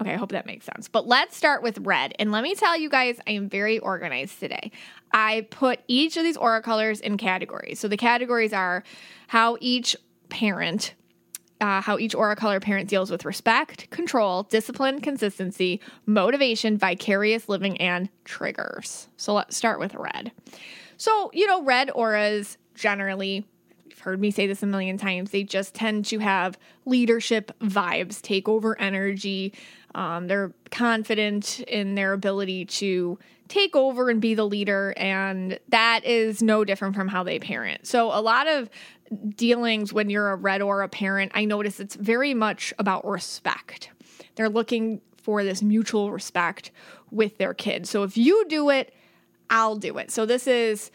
Okay, 0.00 0.12
I 0.12 0.16
hope 0.16 0.32
that 0.32 0.46
makes 0.46 0.64
sense. 0.64 0.88
But 0.88 1.06
let's 1.06 1.36
start 1.36 1.62
with 1.62 1.78
red. 1.78 2.14
And 2.18 2.32
let 2.32 2.42
me 2.42 2.54
tell 2.54 2.76
you 2.76 2.88
guys, 2.88 3.20
I 3.28 3.32
am 3.32 3.48
very 3.48 3.78
organized 3.78 4.40
today. 4.40 4.72
I 5.12 5.46
put 5.50 5.80
each 5.86 6.16
of 6.16 6.24
these 6.24 6.36
aura 6.36 6.62
colors 6.62 7.00
in 7.00 7.16
categories. 7.16 7.78
So 7.78 7.86
the 7.86 7.96
categories 7.96 8.52
are 8.52 8.82
how 9.28 9.56
each 9.60 9.96
parent 10.30 10.94
uh, 11.60 11.80
how 11.80 11.98
each 11.98 12.14
aura 12.14 12.36
color 12.36 12.60
parent 12.60 12.88
deals 12.88 13.10
with 13.10 13.24
respect, 13.24 13.88
control, 13.90 14.44
discipline, 14.44 15.00
consistency, 15.00 15.80
motivation, 16.06 16.76
vicarious 16.76 17.48
living, 17.48 17.80
and 17.80 18.08
triggers. 18.24 19.08
So 19.16 19.34
let's 19.34 19.56
start 19.56 19.78
with 19.78 19.94
red. 19.94 20.32
So, 20.96 21.30
you 21.32 21.46
know, 21.46 21.62
red 21.62 21.90
auras 21.94 22.58
generally, 22.74 23.46
you've 23.86 23.98
heard 23.98 24.20
me 24.20 24.30
say 24.30 24.46
this 24.46 24.62
a 24.62 24.66
million 24.66 24.98
times, 24.98 25.30
they 25.30 25.42
just 25.42 25.74
tend 25.74 26.04
to 26.06 26.18
have 26.18 26.58
leadership 26.84 27.52
vibes, 27.60 28.20
take 28.20 28.48
over 28.48 28.78
energy. 28.80 29.54
Um, 29.94 30.26
they're 30.26 30.52
confident 30.70 31.60
in 31.60 31.94
their 31.94 32.12
ability 32.12 32.64
to 32.66 33.18
take 33.48 33.76
over 33.76 34.10
and 34.10 34.20
be 34.20 34.34
the 34.34 34.46
leader, 34.46 34.94
and 34.96 35.58
that 35.68 36.04
is 36.04 36.42
no 36.42 36.64
different 36.64 36.94
from 36.96 37.08
how 37.08 37.22
they 37.22 37.38
parent. 37.38 37.86
So, 37.86 38.08
a 38.08 38.20
lot 38.20 38.48
of 38.48 38.68
dealings 39.14 39.92
when 39.92 40.10
you're 40.10 40.30
a 40.30 40.36
red 40.36 40.62
aura 40.62 40.88
parent, 40.88 41.32
I 41.34 41.44
notice 41.44 41.80
it's 41.80 41.94
very 41.94 42.34
much 42.34 42.72
about 42.78 43.06
respect. 43.06 43.90
They're 44.34 44.48
looking 44.48 45.00
for 45.16 45.42
this 45.42 45.62
mutual 45.62 46.12
respect 46.12 46.70
with 47.10 47.38
their 47.38 47.54
kids. 47.54 47.88
So 47.88 48.02
if 48.02 48.16
you 48.16 48.44
do 48.48 48.70
it, 48.70 48.92
I'll 49.48 49.76
do 49.76 49.98
it. 49.98 50.10
So 50.10 50.26
this 50.26 50.46
is, 50.46 50.90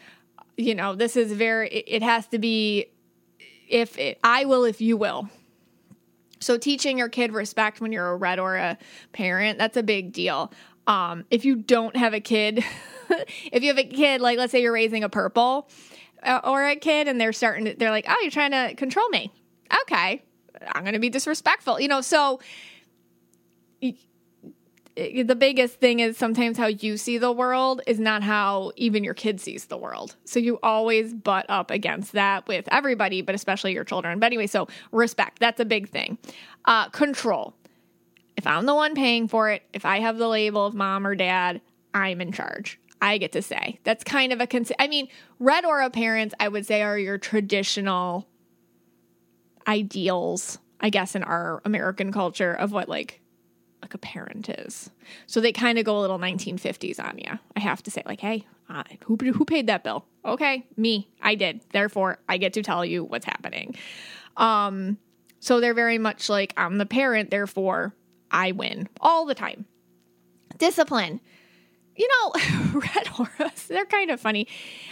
you 0.56 0.74
know, 0.74 0.94
this 0.94 1.16
is 1.16 1.32
very, 1.32 1.68
it 1.68 2.02
has 2.02 2.26
to 2.28 2.38
be 2.38 2.86
if 3.68 3.98
it, 3.98 4.18
I 4.22 4.44
will, 4.44 4.64
if 4.64 4.80
you 4.80 4.96
will. 4.96 5.28
So 6.40 6.58
teaching 6.58 6.98
your 6.98 7.08
kid 7.08 7.32
respect 7.32 7.80
when 7.80 7.92
you're 7.92 8.08
a 8.08 8.16
red 8.16 8.38
aura 8.38 8.78
parent, 9.12 9.58
that's 9.58 9.76
a 9.76 9.82
big 9.82 10.12
deal. 10.12 10.52
Um, 10.86 11.24
if 11.30 11.44
you 11.44 11.56
don't 11.56 11.96
have 11.96 12.14
a 12.14 12.20
kid, 12.20 12.64
if 13.52 13.62
you 13.62 13.68
have 13.68 13.78
a 13.78 13.84
kid, 13.84 14.20
like 14.20 14.38
let's 14.38 14.50
say 14.50 14.62
you're 14.62 14.72
raising 14.72 15.04
a 15.04 15.08
purple, 15.08 15.68
uh, 16.22 16.40
or 16.44 16.66
a 16.66 16.76
kid 16.76 17.08
and 17.08 17.20
they're 17.20 17.32
starting 17.32 17.64
to, 17.66 17.74
they're 17.74 17.90
like, 17.90 18.06
oh, 18.08 18.16
you're 18.22 18.30
trying 18.30 18.52
to 18.52 18.74
control 18.76 19.08
me. 19.10 19.32
Okay. 19.82 20.22
I'm 20.72 20.82
going 20.82 20.94
to 20.94 21.00
be 21.00 21.10
disrespectful. 21.10 21.80
You 21.80 21.88
know, 21.88 22.00
so 22.00 22.40
the 24.96 25.36
biggest 25.38 25.76
thing 25.76 26.00
is 26.00 26.18
sometimes 26.18 26.58
how 26.58 26.66
you 26.66 26.96
see 26.96 27.16
the 27.16 27.32
world 27.32 27.80
is 27.86 27.98
not 27.98 28.22
how 28.22 28.72
even 28.76 29.04
your 29.04 29.14
kid 29.14 29.40
sees 29.40 29.66
the 29.66 29.76
world. 29.76 30.16
So 30.24 30.38
you 30.38 30.58
always 30.62 31.14
butt 31.14 31.46
up 31.48 31.70
against 31.70 32.12
that 32.12 32.46
with 32.48 32.68
everybody, 32.70 33.22
but 33.22 33.34
especially 33.34 33.72
your 33.72 33.84
children. 33.84 34.18
But 34.18 34.26
anyway, 34.26 34.46
so 34.46 34.68
respect, 34.92 35.38
that's 35.38 35.60
a 35.60 35.64
big 35.64 35.88
thing. 35.88 36.18
Uh, 36.64 36.88
control. 36.90 37.54
If 38.36 38.46
I'm 38.46 38.66
the 38.66 38.74
one 38.74 38.94
paying 38.94 39.28
for 39.28 39.50
it, 39.50 39.62
if 39.72 39.84
I 39.84 40.00
have 40.00 40.18
the 40.18 40.28
label 40.28 40.66
of 40.66 40.74
mom 40.74 41.06
or 41.06 41.14
dad, 41.14 41.60
I'm 41.94 42.20
in 42.20 42.32
charge. 42.32 42.79
I 43.02 43.18
get 43.18 43.32
to 43.32 43.42
say. 43.42 43.78
That's 43.84 44.04
kind 44.04 44.32
of 44.32 44.40
a 44.40 44.46
cons- 44.46 44.72
I 44.78 44.88
mean, 44.88 45.08
red 45.38 45.64
aura 45.64 45.90
parents, 45.90 46.34
I 46.38 46.48
would 46.48 46.66
say, 46.66 46.82
are 46.82 46.98
your 46.98 47.18
traditional 47.18 48.26
ideals, 49.66 50.58
I 50.80 50.90
guess, 50.90 51.14
in 51.14 51.22
our 51.22 51.62
American 51.64 52.12
culture 52.12 52.52
of 52.52 52.72
what 52.72 52.88
like 52.88 53.20
like 53.82 53.94
a 53.94 53.98
parent 53.98 54.48
is. 54.50 54.90
So 55.26 55.40
they 55.40 55.52
kind 55.52 55.78
of 55.78 55.86
go 55.86 55.98
a 55.98 56.02
little 56.02 56.18
1950s 56.18 57.02
on 57.02 57.18
you. 57.18 57.38
I 57.56 57.60
have 57.60 57.82
to 57.84 57.90
say, 57.90 58.02
like, 58.04 58.20
hey, 58.20 58.46
uh, 58.68 58.82
who 59.04 59.16
who 59.16 59.44
paid 59.44 59.66
that 59.68 59.82
bill? 59.82 60.04
Okay, 60.24 60.66
me, 60.76 61.08
I 61.22 61.34
did. 61.34 61.62
Therefore, 61.72 62.18
I 62.28 62.36
get 62.36 62.52
to 62.54 62.62
tell 62.62 62.84
you 62.84 63.04
what's 63.04 63.24
happening. 63.24 63.74
Um, 64.36 64.98
so 65.40 65.60
they're 65.60 65.74
very 65.74 65.98
much 65.98 66.28
like 66.28 66.52
I'm 66.56 66.78
the 66.78 66.86
parent, 66.86 67.30
therefore 67.30 67.94
I 68.30 68.52
win 68.52 68.88
all 69.00 69.24
the 69.24 69.34
time. 69.34 69.64
Discipline 70.58 71.20
you 72.00 72.08
know, 72.08 72.32
red 72.80 73.08
auras, 73.18 73.66
they're 73.66 73.84
kind 73.84 74.10
of 74.10 74.18
funny. 74.18 74.48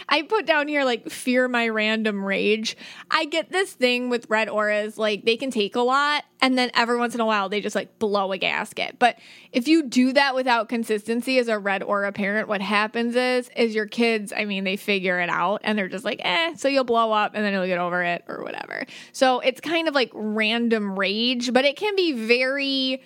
I 0.07 0.21
put 0.21 0.45
down 0.45 0.67
here 0.67 0.83
like 0.83 1.09
fear 1.09 1.47
my 1.47 1.67
random 1.67 2.23
rage. 2.23 2.77
I 3.09 3.25
get 3.25 3.51
this 3.51 3.73
thing 3.73 4.09
with 4.09 4.29
red 4.29 4.47
auras, 4.47 4.95
like 4.99 5.25
they 5.25 5.35
can 5.35 5.49
take 5.49 5.75
a 5.75 5.81
lot 5.81 6.23
and 6.39 6.55
then 6.55 6.69
every 6.75 6.99
once 6.99 7.15
in 7.15 7.21
a 7.21 7.25
while 7.25 7.49
they 7.49 7.61
just 7.61 7.75
like 7.75 7.97
blow 7.97 8.31
a 8.31 8.37
gasket. 8.37 8.97
But 8.99 9.17
if 9.51 9.67
you 9.67 9.87
do 9.87 10.13
that 10.13 10.35
without 10.35 10.69
consistency 10.69 11.39
as 11.39 11.47
a 11.47 11.57
red 11.57 11.81
aura 11.81 12.11
parent, 12.11 12.47
what 12.47 12.61
happens 12.61 13.15
is 13.15 13.49
is 13.55 13.73
your 13.73 13.87
kids, 13.87 14.31
I 14.35 14.45
mean, 14.45 14.63
they 14.63 14.75
figure 14.77 15.19
it 15.19 15.29
out 15.29 15.61
and 15.63 15.79
they're 15.79 15.89
just 15.89 16.05
like, 16.05 16.21
"Eh, 16.23 16.53
so 16.57 16.67
you'll 16.67 16.83
blow 16.83 17.11
up 17.11 17.31
and 17.33 17.43
then 17.43 17.53
you'll 17.53 17.65
get 17.65 17.79
over 17.79 18.03
it 18.03 18.23
or 18.27 18.43
whatever." 18.43 18.85
So 19.13 19.39
it's 19.39 19.61
kind 19.61 19.87
of 19.87 19.95
like 19.95 20.11
random 20.13 20.97
rage, 20.97 21.51
but 21.53 21.65
it 21.65 21.75
can 21.75 21.95
be 21.95 22.11
very 22.11 23.01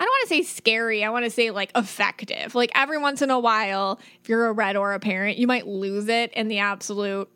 I 0.00 0.04
don't 0.04 0.10
want 0.10 0.28
to 0.30 0.34
say 0.34 0.42
scary. 0.42 1.04
I 1.04 1.10
want 1.10 1.26
to 1.26 1.30
say 1.30 1.50
like 1.50 1.70
effective. 1.76 2.54
Like 2.54 2.72
every 2.74 2.96
once 2.96 3.20
in 3.20 3.30
a 3.30 3.38
while, 3.38 4.00
if 4.22 4.30
you're 4.30 4.46
a 4.46 4.52
red 4.52 4.74
aura 4.74 4.98
parent, 4.98 5.36
you 5.36 5.46
might 5.46 5.66
lose 5.66 6.08
it 6.08 6.32
in 6.32 6.48
the 6.48 6.58
absolute 6.58 7.28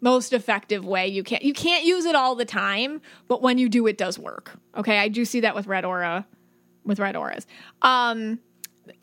most 0.00 0.32
effective 0.32 0.84
way 0.84 1.06
you 1.06 1.22
can. 1.22 1.38
You 1.42 1.54
can't 1.54 1.84
use 1.84 2.04
it 2.04 2.16
all 2.16 2.34
the 2.34 2.44
time, 2.44 3.00
but 3.28 3.40
when 3.40 3.56
you 3.56 3.68
do, 3.68 3.86
it 3.86 3.96
does 3.96 4.18
work. 4.18 4.58
Okay, 4.76 4.98
I 4.98 5.06
do 5.06 5.24
see 5.24 5.40
that 5.40 5.54
with 5.54 5.68
red 5.68 5.84
aura, 5.84 6.26
with 6.84 6.98
red 6.98 7.14
auras. 7.14 7.46
Um, 7.82 8.40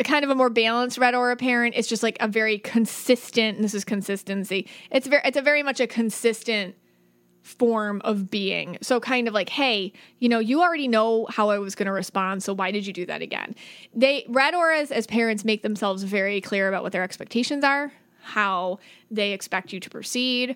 kind 0.04 0.26
of 0.26 0.30
a 0.30 0.36
more 0.36 0.50
balanced 0.50 0.98
red 0.98 1.16
aura 1.16 1.38
parent 1.38 1.74
it's 1.78 1.88
just 1.88 2.04
like 2.04 2.18
a 2.20 2.28
very 2.28 2.60
consistent 2.60 3.62
this 3.62 3.74
is 3.74 3.86
consistency 3.86 4.68
it's 4.92 5.08
very 5.08 5.22
it's 5.24 5.38
a 5.38 5.42
very 5.42 5.64
much 5.64 5.80
a 5.80 5.88
consistent 5.88 6.76
form 7.42 8.02
of 8.04 8.30
being 8.30 8.78
so 8.82 9.00
kind 9.00 9.28
of 9.28 9.34
like 9.34 9.50
hey 9.50 9.92
you 10.20 10.30
know 10.30 10.40
you 10.40 10.62
already 10.62 10.88
know 10.88 11.26
how 11.30 11.50
i 11.50 11.58
was 11.58 11.74
going 11.74 11.88
to 11.88 11.92
respond 11.92 12.44
so 12.44 12.54
why 12.54 12.70
did 12.70 12.86
you 12.86 12.94
do 12.94 13.06
that 13.06 13.22
again 13.22 13.56
they 13.96 14.26
red 14.28 14.54
auras 14.54 14.92
as 14.92 15.08
parents 15.08 15.44
make 15.46 15.64
themselves 15.64 16.04
very 16.04 16.42
clear 16.42 16.68
about 16.68 16.84
what 16.84 16.92
their 16.92 17.04
expectations 17.04 17.64
are 17.64 17.92
how 18.22 18.78
they 19.10 19.32
expect 19.32 19.74
you 19.74 19.80
to 19.80 19.90
proceed 19.90 20.56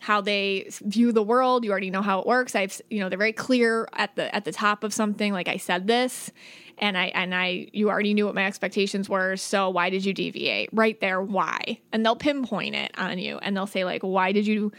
how 0.00 0.20
they 0.20 0.68
view 0.82 1.12
the 1.12 1.22
world 1.22 1.64
you 1.64 1.70
already 1.70 1.90
know 1.90 2.02
how 2.02 2.18
it 2.18 2.26
works 2.26 2.54
i've 2.54 2.80
you 2.90 3.00
know 3.00 3.08
they're 3.08 3.18
very 3.18 3.32
clear 3.32 3.88
at 3.94 4.14
the 4.16 4.34
at 4.34 4.44
the 4.44 4.52
top 4.52 4.84
of 4.84 4.92
something 4.92 5.32
like 5.32 5.48
i 5.48 5.56
said 5.56 5.86
this 5.86 6.30
and 6.78 6.98
I 6.98 7.06
and 7.06 7.34
I 7.34 7.68
you 7.72 7.90
already 7.90 8.14
knew 8.14 8.26
what 8.26 8.34
my 8.34 8.46
expectations 8.46 9.08
were, 9.08 9.36
so 9.36 9.70
why 9.70 9.90
did 9.90 10.04
you 10.04 10.12
deviate? 10.12 10.70
Right 10.72 11.00
there, 11.00 11.22
why? 11.22 11.78
And 11.92 12.04
they'll 12.04 12.16
pinpoint 12.16 12.74
it 12.74 12.90
on 12.98 13.18
you 13.18 13.38
and 13.38 13.56
they'll 13.56 13.66
say 13.66 13.84
like, 13.84 14.02
"Why 14.02 14.32
did 14.32 14.46
you 14.46 14.72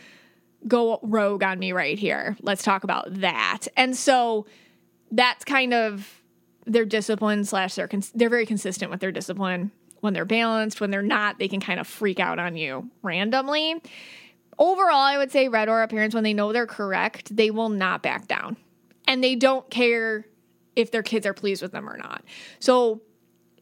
go 0.67 0.99
rogue 1.04 1.43
on 1.43 1.60
me 1.60 1.71
right 1.71 1.97
here? 1.97 2.38
Let's 2.41 2.63
talk 2.63 2.84
about 2.84 3.06
that." 3.21 3.67
And 3.75 3.95
so 3.95 4.45
that's 5.12 5.45
kind 5.45 5.73
of 5.73 6.21
their 6.65 6.86
discipline 6.86 7.45
slash 7.45 7.75
they're 7.75 7.88
cons- 7.88 8.12
they're 8.15 8.30
very 8.30 8.45
consistent 8.45 8.91
with 8.91 8.99
their 8.99 9.12
discipline 9.12 9.71
when 10.01 10.13
they're 10.13 10.25
balanced. 10.25 10.82
When 10.82 10.91
they're 10.91 11.01
not, 11.01 11.39
they 11.39 11.47
can 11.47 11.60
kind 11.60 11.80
of 11.80 11.88
freak 11.88 12.19
out 12.19 12.39
on 12.39 12.56
you 12.56 12.89
randomly. 13.04 13.82
Overall, 14.58 14.95
I 14.95 15.17
would 15.17 15.32
say 15.32 15.49
red 15.49 15.67
aura 15.67 15.88
parents 15.88 16.15
when 16.15 16.23
they 16.23 16.34
know 16.34 16.54
they're 16.54 16.65
correct, 16.67 17.36
they 17.36 17.51
will 17.51 17.69
not 17.69 18.01
back 18.01 18.28
down, 18.28 18.56
and 19.08 19.23
they 19.23 19.36
don't 19.36 19.69
care 19.69 20.25
if 20.75 20.91
their 20.91 21.04
kids 21.04 21.25
are 21.25 21.34
pleased 21.34 21.62
with 21.62 21.71
them 21.71 21.89
or 21.89 21.97
not. 21.97 22.23
So 22.60 23.01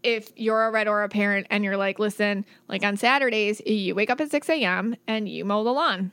if 0.03 0.31
you're 0.35 0.65
a 0.65 0.71
red 0.71 0.87
aura 0.87 1.09
parent 1.09 1.47
and 1.49 1.63
you're 1.63 1.77
like, 1.77 1.97
listen, 1.97 2.45
like 2.67 2.83
on 2.83 2.97
Saturdays, 2.97 3.61
you 3.65 3.95
wake 3.95 4.09
up 4.09 4.19
at 4.19 4.31
6 4.31 4.49
a.m. 4.49 4.95
and 5.07 5.29
you 5.29 5.45
mow 5.45 5.63
the 5.63 5.71
lawn. 5.71 6.11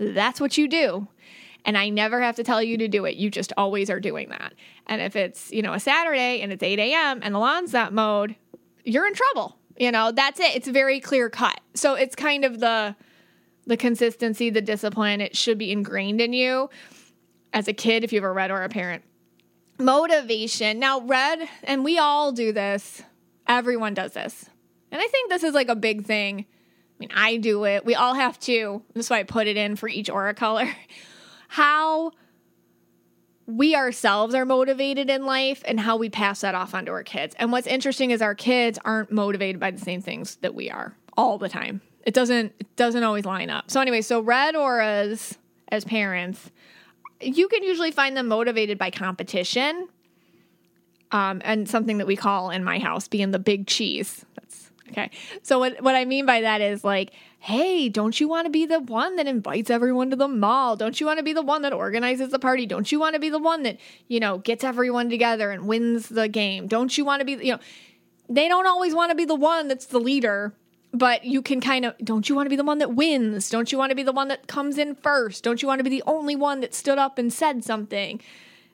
That's 0.00 0.40
what 0.40 0.58
you 0.58 0.66
do. 0.66 1.06
And 1.64 1.76
I 1.76 1.90
never 1.90 2.20
have 2.20 2.36
to 2.36 2.42
tell 2.42 2.62
you 2.62 2.78
to 2.78 2.88
do 2.88 3.04
it. 3.04 3.16
You 3.16 3.30
just 3.30 3.52
always 3.56 3.90
are 3.90 4.00
doing 4.00 4.30
that. 4.30 4.54
And 4.86 5.02
if 5.02 5.14
it's, 5.14 5.52
you 5.52 5.60
know, 5.60 5.74
a 5.74 5.80
Saturday 5.80 6.40
and 6.40 6.50
it's 6.52 6.62
8 6.62 6.78
a.m. 6.78 7.20
and 7.22 7.34
the 7.34 7.38
lawn's 7.38 7.72
not 7.72 7.92
mowed, 7.92 8.34
you're 8.84 9.06
in 9.06 9.14
trouble. 9.14 9.56
You 9.76 9.92
know, 9.92 10.10
that's 10.10 10.40
it. 10.40 10.56
It's 10.56 10.68
very 10.68 11.00
clear 11.00 11.28
cut. 11.28 11.60
So 11.74 11.94
it's 11.94 12.16
kind 12.16 12.44
of 12.44 12.60
the 12.60 12.96
the 13.66 13.76
consistency, 13.76 14.50
the 14.50 14.62
discipline. 14.62 15.20
It 15.20 15.36
should 15.36 15.58
be 15.58 15.70
ingrained 15.70 16.20
in 16.20 16.32
you 16.32 16.70
as 17.52 17.68
a 17.68 17.72
kid 17.72 18.02
if 18.02 18.12
you 18.12 18.20
have 18.20 18.28
a 18.28 18.32
red 18.32 18.50
aura 18.50 18.68
parent 18.68 19.04
motivation. 19.80 20.78
Now, 20.78 21.00
red, 21.00 21.48
and 21.64 21.84
we 21.84 21.98
all 21.98 22.32
do 22.32 22.52
this, 22.52 23.02
everyone 23.48 23.94
does 23.94 24.12
this. 24.12 24.46
And 24.92 25.00
I 25.00 25.06
think 25.06 25.30
this 25.30 25.42
is 25.42 25.54
like 25.54 25.68
a 25.68 25.76
big 25.76 26.04
thing. 26.04 26.46
I 27.00 27.02
mean, 27.02 27.10
I 27.14 27.36
do 27.38 27.64
it. 27.64 27.86
We 27.86 27.94
all 27.94 28.12
have 28.12 28.38
to. 28.40 28.82
That's 28.94 29.08
why 29.08 29.20
I 29.20 29.22
put 29.22 29.46
it 29.46 29.56
in 29.56 29.76
for 29.76 29.88
each 29.88 30.10
aura 30.10 30.34
color. 30.34 30.68
How 31.48 32.12
we 33.46 33.74
ourselves 33.74 34.34
are 34.34 34.44
motivated 34.44 35.08
in 35.08 35.24
life 35.24 35.62
and 35.64 35.80
how 35.80 35.96
we 35.96 36.08
pass 36.08 36.42
that 36.42 36.54
off 36.54 36.72
onto 36.72 36.92
our 36.92 37.02
kids. 37.02 37.34
And 37.36 37.50
what's 37.50 37.66
interesting 37.66 38.12
is 38.12 38.22
our 38.22 38.36
kids 38.36 38.78
aren't 38.84 39.10
motivated 39.10 39.58
by 39.58 39.72
the 39.72 39.80
same 39.80 40.00
things 40.00 40.36
that 40.36 40.54
we 40.54 40.70
are 40.70 40.94
all 41.16 41.36
the 41.36 41.48
time. 41.48 41.80
It 42.04 42.14
doesn't 42.14 42.52
it 42.60 42.76
doesn't 42.76 43.02
always 43.02 43.24
line 43.24 43.50
up. 43.50 43.68
So 43.68 43.80
anyway, 43.80 44.02
so 44.02 44.20
red 44.20 44.54
auras 44.54 45.36
as 45.72 45.84
parents 45.84 46.52
you 47.20 47.48
can 47.48 47.62
usually 47.62 47.90
find 47.90 48.16
them 48.16 48.28
motivated 48.28 48.78
by 48.78 48.90
competition. 48.90 49.88
Um, 51.12 51.42
and 51.44 51.68
something 51.68 51.98
that 51.98 52.06
we 52.06 52.14
call 52.14 52.50
in 52.50 52.62
my 52.62 52.78
house 52.78 53.08
being 53.08 53.32
the 53.32 53.40
big 53.40 53.66
cheese. 53.66 54.24
That's 54.36 54.69
okay. 54.90 55.10
So 55.42 55.58
what 55.58 55.80
what 55.82 55.94
I 55.94 56.04
mean 56.04 56.26
by 56.26 56.40
that 56.42 56.60
is 56.60 56.84
like, 56.84 57.12
hey, 57.38 57.88
don't 57.88 58.18
you 58.20 58.28
want 58.28 58.46
to 58.46 58.50
be 58.50 58.66
the 58.66 58.80
one 58.80 59.16
that 59.16 59.26
invites 59.26 59.70
everyone 59.70 60.10
to 60.10 60.16
the 60.16 60.28
mall? 60.28 60.76
Don't 60.76 61.00
you 61.00 61.06
want 61.06 61.18
to 61.18 61.22
be 61.22 61.32
the 61.32 61.42
one 61.42 61.62
that 61.62 61.72
organizes 61.72 62.30
the 62.30 62.38
party? 62.38 62.66
Don't 62.66 62.90
you 62.92 63.00
want 63.00 63.14
to 63.14 63.20
be 63.20 63.30
the 63.30 63.38
one 63.38 63.62
that, 63.62 63.78
you 64.08 64.20
know, 64.20 64.38
gets 64.38 64.64
everyone 64.64 65.08
together 65.08 65.50
and 65.50 65.66
wins 65.66 66.08
the 66.08 66.28
game? 66.28 66.66
Don't 66.66 66.96
you 66.96 67.04
want 67.04 67.20
to 67.20 67.24
be, 67.24 67.32
you 67.32 67.52
know, 67.52 67.60
they 68.28 68.46
don't 68.46 68.66
always 68.66 68.94
want 68.94 69.10
to 69.10 69.16
be 69.16 69.24
the 69.24 69.34
one 69.34 69.68
that's 69.68 69.86
the 69.86 69.98
leader 70.00 70.54
but 70.92 71.24
you 71.24 71.40
can 71.40 71.60
kind 71.60 71.84
of 71.84 71.96
don't 71.98 72.28
you 72.28 72.34
want 72.34 72.46
to 72.46 72.50
be 72.50 72.56
the 72.56 72.64
one 72.64 72.78
that 72.78 72.94
wins 72.94 73.48
don't 73.50 73.70
you 73.70 73.78
want 73.78 73.90
to 73.90 73.96
be 73.96 74.02
the 74.02 74.12
one 74.12 74.28
that 74.28 74.46
comes 74.46 74.78
in 74.78 74.94
first 74.94 75.44
don't 75.44 75.62
you 75.62 75.68
want 75.68 75.78
to 75.78 75.84
be 75.84 75.90
the 75.90 76.02
only 76.06 76.36
one 76.36 76.60
that 76.60 76.74
stood 76.74 76.98
up 76.98 77.18
and 77.18 77.32
said 77.32 77.64
something 77.64 78.20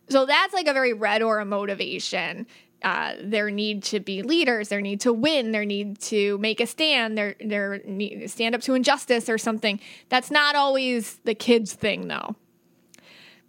so 0.09 0.25
that's 0.25 0.55
like 0.55 0.67
a 0.67 0.73
very 0.73 0.93
red 0.93 1.23
aura 1.23 1.45
motivation 1.45 2.47
uh, 2.87 3.15
there 3.21 3.51
need 3.51 3.83
to 3.83 4.01
be 4.01 4.23
leaders 4.23 4.69
there 4.71 4.81
need 4.81 5.01
to 5.01 5.13
win 5.13 5.53
there 5.53 5.65
need 5.65 5.99
to 5.99 6.39
make 6.39 6.61
a 6.61 6.67
stand 6.67 7.19
there 7.19 7.35
there 7.45 7.83
need 7.85 8.31
stand 8.31 8.55
up 8.55 8.63
to 8.63 8.75
injustice 8.75 9.29
or 9.29 9.37
something 9.37 9.79
that's 10.09 10.31
not 10.31 10.55
always 10.55 11.19
the 11.25 11.35
kids 11.35 11.75
thing 11.75 12.09
though 12.09 12.35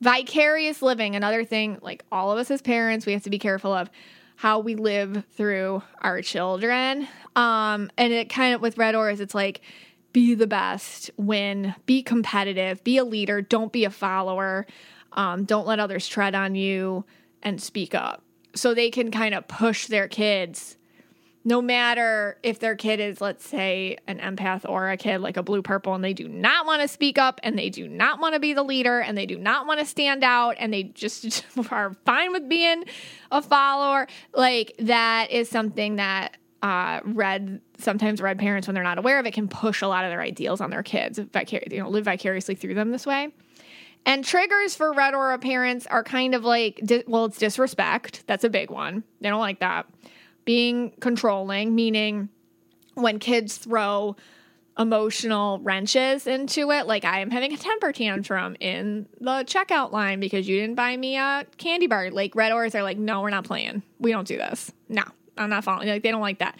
vicarious 0.01 0.81
living 0.81 1.15
another 1.15 1.45
thing 1.45 1.77
like 1.81 2.03
all 2.11 2.31
of 2.31 2.37
us 2.37 2.51
as 2.51 2.61
parents 2.61 3.05
we 3.05 3.13
have 3.13 3.23
to 3.23 3.29
be 3.29 3.39
careful 3.39 3.71
of 3.73 3.89
how 4.37 4.59
we 4.59 4.75
live 4.75 5.25
through 5.33 5.81
our 6.01 6.21
children. 6.21 7.07
Um, 7.35 7.89
and 7.97 8.13
it 8.13 8.29
kind 8.29 8.53
of 8.53 8.61
with 8.61 8.77
Red 8.77 8.93
Auras, 8.93 9.19
it's 9.19 9.35
like 9.35 9.61
be 10.13 10.35
the 10.35 10.47
best, 10.47 11.09
win, 11.17 11.75
be 11.85 12.03
competitive, 12.03 12.83
be 12.83 12.97
a 12.97 13.03
leader, 13.03 13.41
don't 13.41 13.73
be 13.73 13.83
a 13.83 13.89
follower, 13.89 14.67
um, 15.13 15.43
don't 15.43 15.65
let 15.67 15.79
others 15.79 16.07
tread 16.07 16.35
on 16.35 16.53
you, 16.53 17.03
and 17.41 17.61
speak 17.61 17.95
up. 17.95 18.23
So 18.57 18.73
they 18.73 18.89
can 18.89 19.11
kind 19.11 19.33
of 19.33 19.47
push 19.47 19.87
their 19.87 20.07
kids 20.07 20.77
no 21.47 21.61
matter 21.61 22.37
if 22.43 22.59
their 22.59 22.75
kid 22.75 22.99
is, 22.99 23.21
let's 23.21 23.47
say, 23.47 23.97
an 24.05 24.19
empath 24.19 24.67
or 24.67 24.89
a 24.89 24.97
kid 24.97 25.19
like 25.19 25.37
a 25.37 25.43
blue 25.43 25.61
purple, 25.61 25.95
and 25.95 26.03
they 26.03 26.13
do 26.13 26.27
not 26.27 26.65
want 26.65 26.81
to 26.81 26.89
speak 26.89 27.17
up 27.17 27.39
and 27.41 27.57
they 27.57 27.69
do 27.69 27.87
not 27.87 28.19
want 28.19 28.33
to 28.33 28.39
be 28.41 28.51
the 28.51 28.63
leader 28.63 28.99
and 28.99 29.17
they 29.17 29.25
do 29.25 29.37
not 29.37 29.65
want 29.65 29.79
to 29.79 29.85
stand 29.85 30.25
out 30.25 30.57
and 30.59 30.73
they 30.73 30.83
just 30.83 31.45
are 31.71 31.93
fine 32.03 32.33
with 32.33 32.49
being 32.49 32.83
a 33.31 33.41
follower, 33.41 34.07
like 34.33 34.73
that 34.79 35.31
is 35.31 35.47
something 35.47 35.95
that 35.95 36.35
uh, 36.61 36.99
red 37.05 37.61
sometimes 37.77 38.21
red 38.21 38.37
parents 38.37 38.67
when 38.67 38.75
they're 38.75 38.83
not 38.83 38.97
aware 38.97 39.17
of 39.17 39.25
it 39.25 39.33
can 39.33 39.47
push 39.47 39.81
a 39.81 39.87
lot 39.87 40.03
of 40.03 40.11
their 40.11 40.21
ideals 40.21 40.59
on 40.59 40.71
their 40.71 40.81
kids 40.81 41.19
you 41.19 41.79
know 41.79 41.87
live 41.87 42.05
vicariously 42.05 42.55
through 42.55 42.73
them 42.73 42.91
this 42.91 43.05
way 43.05 43.31
and 44.05 44.23
triggers 44.23 44.75
for 44.75 44.93
red 44.93 45.13
aura 45.13 45.37
parents 45.37 45.85
are 45.87 46.03
kind 46.03 46.33
of 46.35 46.43
like 46.43 46.79
di- 46.83 47.03
well 47.07 47.25
it's 47.25 47.37
disrespect 47.37 48.23
that's 48.27 48.43
a 48.43 48.49
big 48.49 48.69
one 48.69 49.03
they 49.21 49.29
don't 49.29 49.39
like 49.39 49.59
that 49.59 49.85
being 50.47 50.93
controlling, 51.01 51.75
meaning 51.75 52.29
when 52.93 53.19
kids 53.19 53.57
throw 53.57 54.15
emotional 54.79 55.59
wrenches 55.59 56.25
into 56.25 56.71
it, 56.71 56.87
like 56.87 57.03
I 57.03 57.19
am 57.19 57.31
having 57.31 57.51
a 57.51 57.57
temper 57.57 57.91
tantrum 57.91 58.55
in 58.61 59.09
the 59.19 59.43
checkout 59.43 59.91
line 59.91 60.21
because 60.21 60.47
you 60.47 60.57
didn't 60.61 60.75
buy 60.75 60.95
me 60.95 61.17
a 61.17 61.45
candy 61.57 61.87
bar. 61.87 62.11
Like 62.11 62.33
red 62.33 62.53
auras 62.53 62.75
are 62.75 62.83
like, 62.83 62.97
no, 62.97 63.21
we're 63.21 63.29
not 63.29 63.43
playing. 63.43 63.83
We 63.99 64.11
don't 64.11 64.25
do 64.25 64.37
this. 64.37 64.71
No, 64.87 65.03
I'm 65.35 65.49
not 65.49 65.65
following. 65.65 65.89
Like 65.89 66.03
they 66.03 66.11
don't 66.11 66.21
like 66.21 66.39
that. 66.39 66.57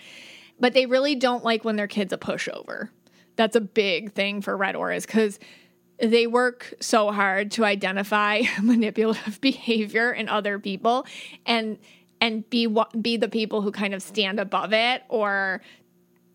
But 0.60 0.74
they 0.74 0.86
really 0.86 1.16
don't 1.16 1.46
like 1.46 1.64
when 1.64 1.78
their 1.78 1.88
kid's 1.88 2.12
a 2.12 2.18
pushover. 2.18 2.90
That's 3.38 3.56
a 3.56 3.62
big 3.62 4.12
thing 4.12 4.42
for 4.42 4.58
red 4.58 4.76
auras 4.76 5.06
because 5.06 5.40
they 6.00 6.28
work 6.28 6.74
so 6.80 7.12
hard 7.12 7.52
to 7.52 7.66
identify 7.66 8.44
manipulative 8.62 9.42
behavior 9.42 10.12
in 10.12 10.30
other 10.30 10.60
people 10.60 11.06
and 11.46 11.78
and 12.20 12.50
be 12.50 12.68
be 13.00 13.18
the 13.18 13.30
people 13.30 13.62
who 13.62 13.72
kind 13.72 13.94
of 13.94 14.02
stand 14.02 14.40
above 14.40 14.74
it 14.74 15.04
or 15.10 15.62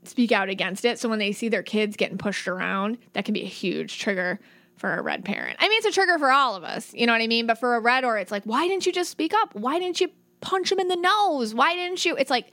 speak 0.05 0.33
out 0.33 0.49
against 0.49 0.85
it. 0.85 0.99
So 0.99 1.09
when 1.09 1.19
they 1.19 1.33
see 1.33 1.49
their 1.49 1.63
kids 1.63 1.97
getting 1.97 2.19
pushed 2.19 2.49
around, 2.49 2.99
that 3.13 3.25
can 3.25 3.35
be 3.35 3.43
a 3.43 3.49
huge 3.49 3.99
trigger 3.99 4.41
for 4.77 4.95
a 4.95 5.03
red 5.03 5.25
parent. 5.25 5.57
I 5.61 5.69
mean, 5.69 5.79
it's 5.79 5.87
a 5.87 5.93
trigger 5.93 6.19
for 6.19 6.31
all 6.31 6.57
of 6.57 6.65
us, 6.65 6.93
you 6.93 7.07
know 7.07 7.13
what 7.13 7.23
I 7.23 7.27
mean? 7.27 7.47
But 7.47 7.59
for 7.59 7.77
a 7.77 7.81
red 7.81 8.05
or 8.05 8.19
it's 8.19 8.33
like, 8.33 8.45
why 8.45 8.67
didn't 8.67 8.87
you 8.87 8.93
just 8.93 9.11
speak 9.11 9.33
up? 9.35 9.55
Why 9.55 9.79
didn't 9.79 10.01
you 10.01 10.09
punch 10.41 10.73
him 10.73 10.81
in 10.81 10.89
the 10.89 10.97
nose? 10.97 11.55
Why 11.55 11.75
didn't 11.75 12.05
you? 12.05 12.17
It's 12.17 12.31
like 12.31 12.51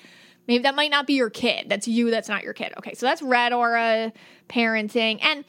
maybe 0.48 0.64
that 0.64 0.76
might 0.76 0.92
not 0.92 1.08
be 1.08 1.14
your 1.14 1.30
kid. 1.30 1.70
That's 1.70 1.88
you, 1.88 2.12
that's 2.12 2.30
not 2.30 2.44
your 2.44 2.54
kid. 2.54 2.74
Okay, 2.78 2.94
so 2.94 3.06
that's 3.06 3.22
red 3.22 3.54
aura 3.54 4.14
parenting. 4.48 5.20
And 5.24 5.46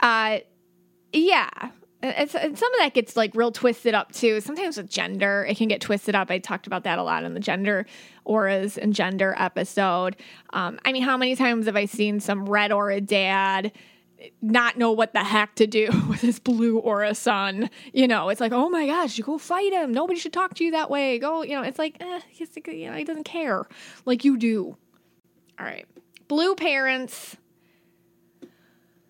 uh 0.00 0.38
yeah, 1.18 1.48
it's, 2.02 2.32
some 2.32 2.44
of 2.44 2.78
that 2.78 2.92
gets 2.94 3.16
like 3.16 3.34
real 3.34 3.52
twisted 3.52 3.94
up 3.94 4.12
too. 4.12 4.40
Sometimes 4.40 4.76
with 4.76 4.90
gender, 4.90 5.46
it 5.48 5.56
can 5.56 5.68
get 5.68 5.80
twisted 5.80 6.14
up. 6.14 6.30
I 6.30 6.38
talked 6.38 6.66
about 6.66 6.84
that 6.84 6.98
a 6.98 7.02
lot 7.02 7.24
in 7.24 7.34
the 7.34 7.40
gender 7.40 7.86
auras 8.24 8.76
and 8.78 8.94
gender 8.94 9.34
episode. 9.38 10.16
Um, 10.50 10.78
I 10.84 10.92
mean, 10.92 11.02
how 11.02 11.16
many 11.16 11.36
times 11.36 11.66
have 11.66 11.76
I 11.76 11.86
seen 11.86 12.20
some 12.20 12.46
red 12.46 12.72
aura 12.72 13.00
dad 13.00 13.72
not 14.40 14.76
know 14.78 14.92
what 14.92 15.12
the 15.12 15.22
heck 15.22 15.54
to 15.56 15.66
do 15.66 15.88
with 16.08 16.20
his 16.20 16.38
blue 16.38 16.78
aura 16.78 17.14
son. 17.14 17.70
You 17.92 18.08
know, 18.08 18.28
it's 18.28 18.40
like, 18.40 18.52
oh 18.52 18.68
my 18.68 18.86
gosh, 18.86 19.18
you 19.18 19.24
go 19.24 19.38
fight 19.38 19.72
him. 19.72 19.92
Nobody 19.92 20.18
should 20.18 20.32
talk 20.32 20.54
to 20.54 20.64
you 20.64 20.70
that 20.72 20.90
way. 20.90 21.18
Go, 21.18 21.42
you 21.42 21.54
know, 21.54 21.62
it's 21.62 21.78
like, 21.78 21.96
eh, 22.00 22.20
you 22.38 22.90
know, 22.90 22.96
he 22.96 23.04
doesn't 23.04 23.24
care 23.24 23.66
like 24.04 24.24
you 24.24 24.36
do. 24.36 24.76
All 25.58 25.66
right. 25.66 25.86
Blue 26.28 26.54
parents. 26.54 27.36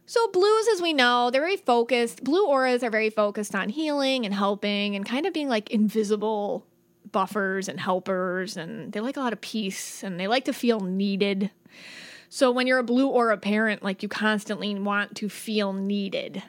So, 0.08 0.28
blues, 0.28 0.68
as 0.72 0.80
we 0.80 0.92
know, 0.92 1.30
they're 1.30 1.40
very 1.40 1.56
focused. 1.56 2.22
Blue 2.22 2.46
auras 2.46 2.84
are 2.84 2.90
very 2.90 3.10
focused 3.10 3.56
on 3.56 3.68
healing 3.68 4.24
and 4.24 4.32
helping 4.32 4.94
and 4.94 5.04
kind 5.04 5.26
of 5.26 5.32
being 5.32 5.48
like 5.48 5.70
invisible 5.70 6.64
buffers 7.10 7.68
and 7.68 7.80
helpers. 7.80 8.56
And 8.56 8.92
they 8.92 9.00
like 9.00 9.16
a 9.16 9.20
lot 9.20 9.32
of 9.32 9.40
peace 9.40 10.04
and 10.04 10.18
they 10.18 10.28
like 10.28 10.44
to 10.44 10.52
feel 10.52 10.78
needed. 10.78 11.50
So 12.28 12.52
when 12.52 12.68
you're 12.68 12.78
a 12.78 12.84
blue 12.84 13.08
aura 13.08 13.36
parent, 13.36 13.82
like 13.82 14.02
you 14.02 14.08
constantly 14.08 14.74
want 14.76 15.16
to 15.16 15.28
feel 15.28 15.72
needed. 15.72 16.42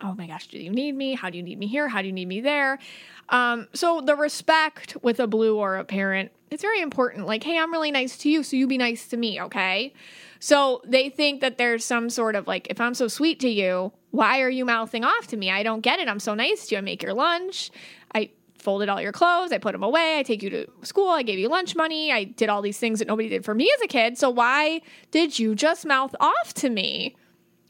Oh 0.00 0.14
my 0.14 0.26
gosh, 0.26 0.46
do 0.46 0.58
you 0.58 0.70
need 0.70 0.94
me? 0.94 1.14
How 1.14 1.30
do 1.30 1.36
you 1.36 1.42
need 1.42 1.58
me 1.58 1.66
here? 1.66 1.88
How 1.88 2.00
do 2.00 2.06
you 2.06 2.12
need 2.12 2.28
me 2.28 2.40
there? 2.40 2.78
Um, 3.28 3.68
so 3.74 4.00
the 4.00 4.16
respect 4.16 4.96
with 5.02 5.20
a 5.20 5.26
blue 5.26 5.56
aura 5.56 5.84
parent, 5.84 6.30
it's 6.50 6.62
very 6.62 6.80
important. 6.80 7.26
Like, 7.26 7.44
hey, 7.44 7.58
I'm 7.58 7.72
really 7.72 7.90
nice 7.90 8.16
to 8.18 8.30
you, 8.30 8.42
so 8.42 8.56
you 8.56 8.66
be 8.66 8.78
nice 8.78 9.08
to 9.08 9.16
me, 9.16 9.40
okay? 9.42 9.92
So 10.40 10.82
they 10.84 11.08
think 11.08 11.40
that 11.42 11.58
there's 11.58 11.84
some 11.84 12.10
sort 12.10 12.34
of 12.34 12.46
like, 12.48 12.66
if 12.68 12.80
I'm 12.80 12.94
so 12.94 13.06
sweet 13.06 13.38
to 13.40 13.48
you, 13.48 13.92
why 14.10 14.40
are 14.40 14.50
you 14.50 14.64
mouthing 14.64 15.04
off 15.04 15.28
to 15.28 15.36
me? 15.36 15.50
I 15.50 15.62
don't 15.62 15.80
get 15.80 16.00
it. 16.00 16.08
I'm 16.08 16.18
so 16.18 16.34
nice 16.34 16.66
to 16.66 16.74
you. 16.74 16.78
I 16.78 16.80
make 16.80 17.02
your 17.02 17.14
lunch. 17.14 17.70
I 18.14 18.30
folded 18.60 18.88
all 18.88 19.00
your 19.00 19.12
clothes, 19.12 19.52
I 19.52 19.58
put 19.58 19.72
them 19.72 19.82
away, 19.82 20.18
I 20.18 20.22
take 20.22 20.42
you 20.42 20.50
to 20.50 20.66
school, 20.82 21.08
I 21.08 21.22
gave 21.22 21.38
you 21.38 21.48
lunch 21.48 21.74
money, 21.74 22.12
I 22.12 22.24
did 22.24 22.48
all 22.48 22.60
these 22.60 22.78
things 22.78 22.98
that 22.98 23.08
nobody 23.08 23.28
did 23.28 23.44
for 23.44 23.54
me 23.54 23.72
as 23.74 23.82
a 23.82 23.86
kid. 23.86 24.18
So 24.18 24.28
why 24.28 24.82
did 25.10 25.38
you 25.38 25.54
just 25.54 25.86
mouth 25.86 26.14
off 26.20 26.54
to 26.54 26.68
me? 26.68 27.16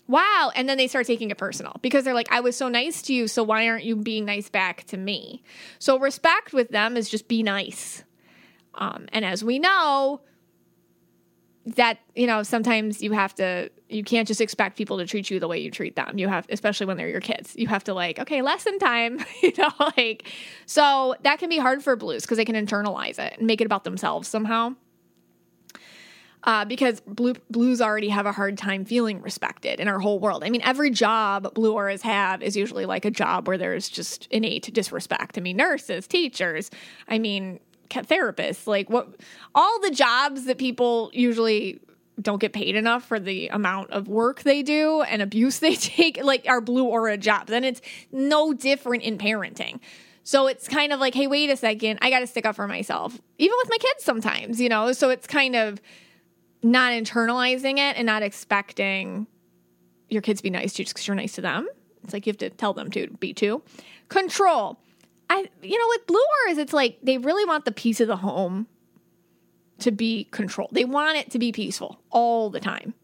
Wow. 0.08 0.50
And 0.56 0.68
then 0.68 0.76
they 0.76 0.88
start 0.88 1.06
taking 1.06 1.30
it 1.30 1.38
personal 1.38 1.76
because 1.82 2.04
they're 2.04 2.14
like, 2.14 2.32
I 2.32 2.40
was 2.40 2.56
so 2.56 2.68
nice 2.68 3.02
to 3.02 3.14
you, 3.14 3.28
so 3.28 3.44
why 3.44 3.68
aren't 3.68 3.84
you 3.84 3.94
being 3.94 4.24
nice 4.24 4.48
back 4.48 4.84
to 4.86 4.96
me? 4.96 5.42
So 5.78 5.98
respect 5.98 6.52
with 6.52 6.70
them 6.70 6.96
is 6.96 7.08
just 7.08 7.28
be 7.28 7.44
nice. 7.44 8.02
Um, 8.74 9.06
and 9.12 9.24
as 9.24 9.44
we 9.44 9.60
know, 9.60 10.20
that 11.66 11.98
you 12.14 12.26
know 12.26 12.42
sometimes 12.42 13.02
you 13.02 13.12
have 13.12 13.34
to 13.34 13.70
you 13.88 14.02
can't 14.02 14.26
just 14.26 14.40
expect 14.40 14.78
people 14.78 14.96
to 14.96 15.06
treat 15.06 15.30
you 15.30 15.38
the 15.38 15.46
way 15.46 15.58
you 15.58 15.70
treat 15.70 15.94
them 15.94 16.18
you 16.18 16.26
have 16.26 16.46
especially 16.48 16.86
when 16.86 16.96
they're 16.96 17.08
your 17.08 17.20
kids 17.20 17.54
you 17.56 17.66
have 17.66 17.84
to 17.84 17.92
like 17.92 18.18
okay 18.18 18.40
lesson 18.40 18.78
time 18.78 19.22
you 19.42 19.52
know 19.58 19.70
like 19.96 20.26
so 20.64 21.14
that 21.22 21.38
can 21.38 21.48
be 21.48 21.58
hard 21.58 21.82
for 21.82 21.96
blues 21.96 22.22
because 22.22 22.38
they 22.38 22.44
can 22.44 22.54
internalize 22.54 23.18
it 23.18 23.34
and 23.38 23.46
make 23.46 23.60
it 23.60 23.66
about 23.66 23.84
themselves 23.84 24.26
somehow 24.26 24.74
uh, 26.44 26.64
because 26.64 27.00
blue, 27.00 27.34
blues 27.50 27.82
already 27.82 28.08
have 28.08 28.24
a 28.24 28.32
hard 28.32 28.56
time 28.56 28.84
feeling 28.84 29.20
respected 29.20 29.78
in 29.78 29.88
our 29.88 29.98
whole 29.98 30.18
world. 30.18 30.42
I 30.42 30.48
mean, 30.48 30.62
every 30.62 30.90
job 30.90 31.52
blue 31.54 31.74
auras 31.74 32.02
have 32.02 32.42
is 32.42 32.56
usually 32.56 32.86
like 32.86 33.04
a 33.04 33.10
job 33.10 33.46
where 33.46 33.58
there's 33.58 33.88
just 33.88 34.26
innate 34.30 34.72
disrespect. 34.72 35.36
I 35.36 35.42
mean, 35.42 35.58
nurses, 35.58 36.06
teachers. 36.06 36.70
I 37.08 37.18
mean, 37.18 37.60
therapists, 37.90 38.66
like 38.66 38.88
what 38.90 39.16
all 39.54 39.80
the 39.80 39.90
jobs 39.90 40.44
that 40.44 40.58
people 40.58 41.10
usually 41.12 41.80
don't 42.20 42.40
get 42.40 42.52
paid 42.52 42.76
enough 42.76 43.04
for 43.04 43.18
the 43.18 43.48
amount 43.48 43.90
of 43.90 44.08
work 44.08 44.42
they 44.42 44.62
do 44.62 45.02
and 45.02 45.22
abuse 45.22 45.58
they 45.58 45.74
take, 45.76 46.22
like 46.22 46.44
our 46.48 46.60
blue 46.60 46.84
aura 46.84 47.16
jobs. 47.16 47.50
And 47.50 47.64
it's 47.64 47.80
no 48.12 48.52
different 48.52 49.02
in 49.02 49.18
parenting. 49.18 49.80
So 50.22 50.46
it's 50.46 50.68
kind 50.68 50.92
of 50.92 51.00
like, 51.00 51.14
hey, 51.14 51.26
wait 51.26 51.50
a 51.50 51.56
second, 51.56 51.98
I 52.02 52.10
got 52.10 52.20
to 52.20 52.26
stick 52.26 52.44
up 52.44 52.54
for 52.54 52.68
myself, 52.68 53.18
even 53.38 53.56
with 53.62 53.70
my 53.70 53.78
kids 53.78 54.04
sometimes, 54.04 54.60
you 54.60 54.68
know? 54.68 54.92
So 54.92 55.08
it's 55.10 55.26
kind 55.26 55.56
of 55.56 55.80
not 56.62 56.92
internalizing 56.92 57.78
it 57.78 57.96
and 57.96 58.04
not 58.04 58.22
expecting 58.22 59.26
your 60.08 60.22
kids 60.22 60.40
to 60.40 60.42
be 60.42 60.50
nice 60.50 60.74
to 60.74 60.82
you 60.82 60.84
just 60.84 60.94
because 60.94 61.06
you're 61.06 61.14
nice 61.14 61.32
to 61.34 61.40
them. 61.40 61.66
It's 62.04 62.12
like 62.12 62.26
you 62.26 62.30
have 62.30 62.38
to 62.38 62.50
tell 62.50 62.74
them 62.74 62.90
to 62.92 63.08
be 63.18 63.32
too. 63.32 63.62
Control. 64.08 64.78
I 65.30 65.48
you 65.62 65.78
know 65.78 65.86
with 65.88 66.06
blue 66.06 66.20
auras 66.46 66.58
it's 66.58 66.74
like 66.74 66.98
they 67.02 67.16
really 67.16 67.46
want 67.46 67.64
the 67.64 67.72
peace 67.72 68.00
of 68.00 68.08
the 68.08 68.16
home 68.16 68.66
to 69.80 69.90
be 69.90 70.28
controlled. 70.30 70.70
They 70.72 70.84
want 70.84 71.16
it 71.16 71.30
to 71.30 71.38
be 71.38 71.52
peaceful 71.52 72.00
all 72.10 72.50
the 72.50 72.60
time. 72.60 72.94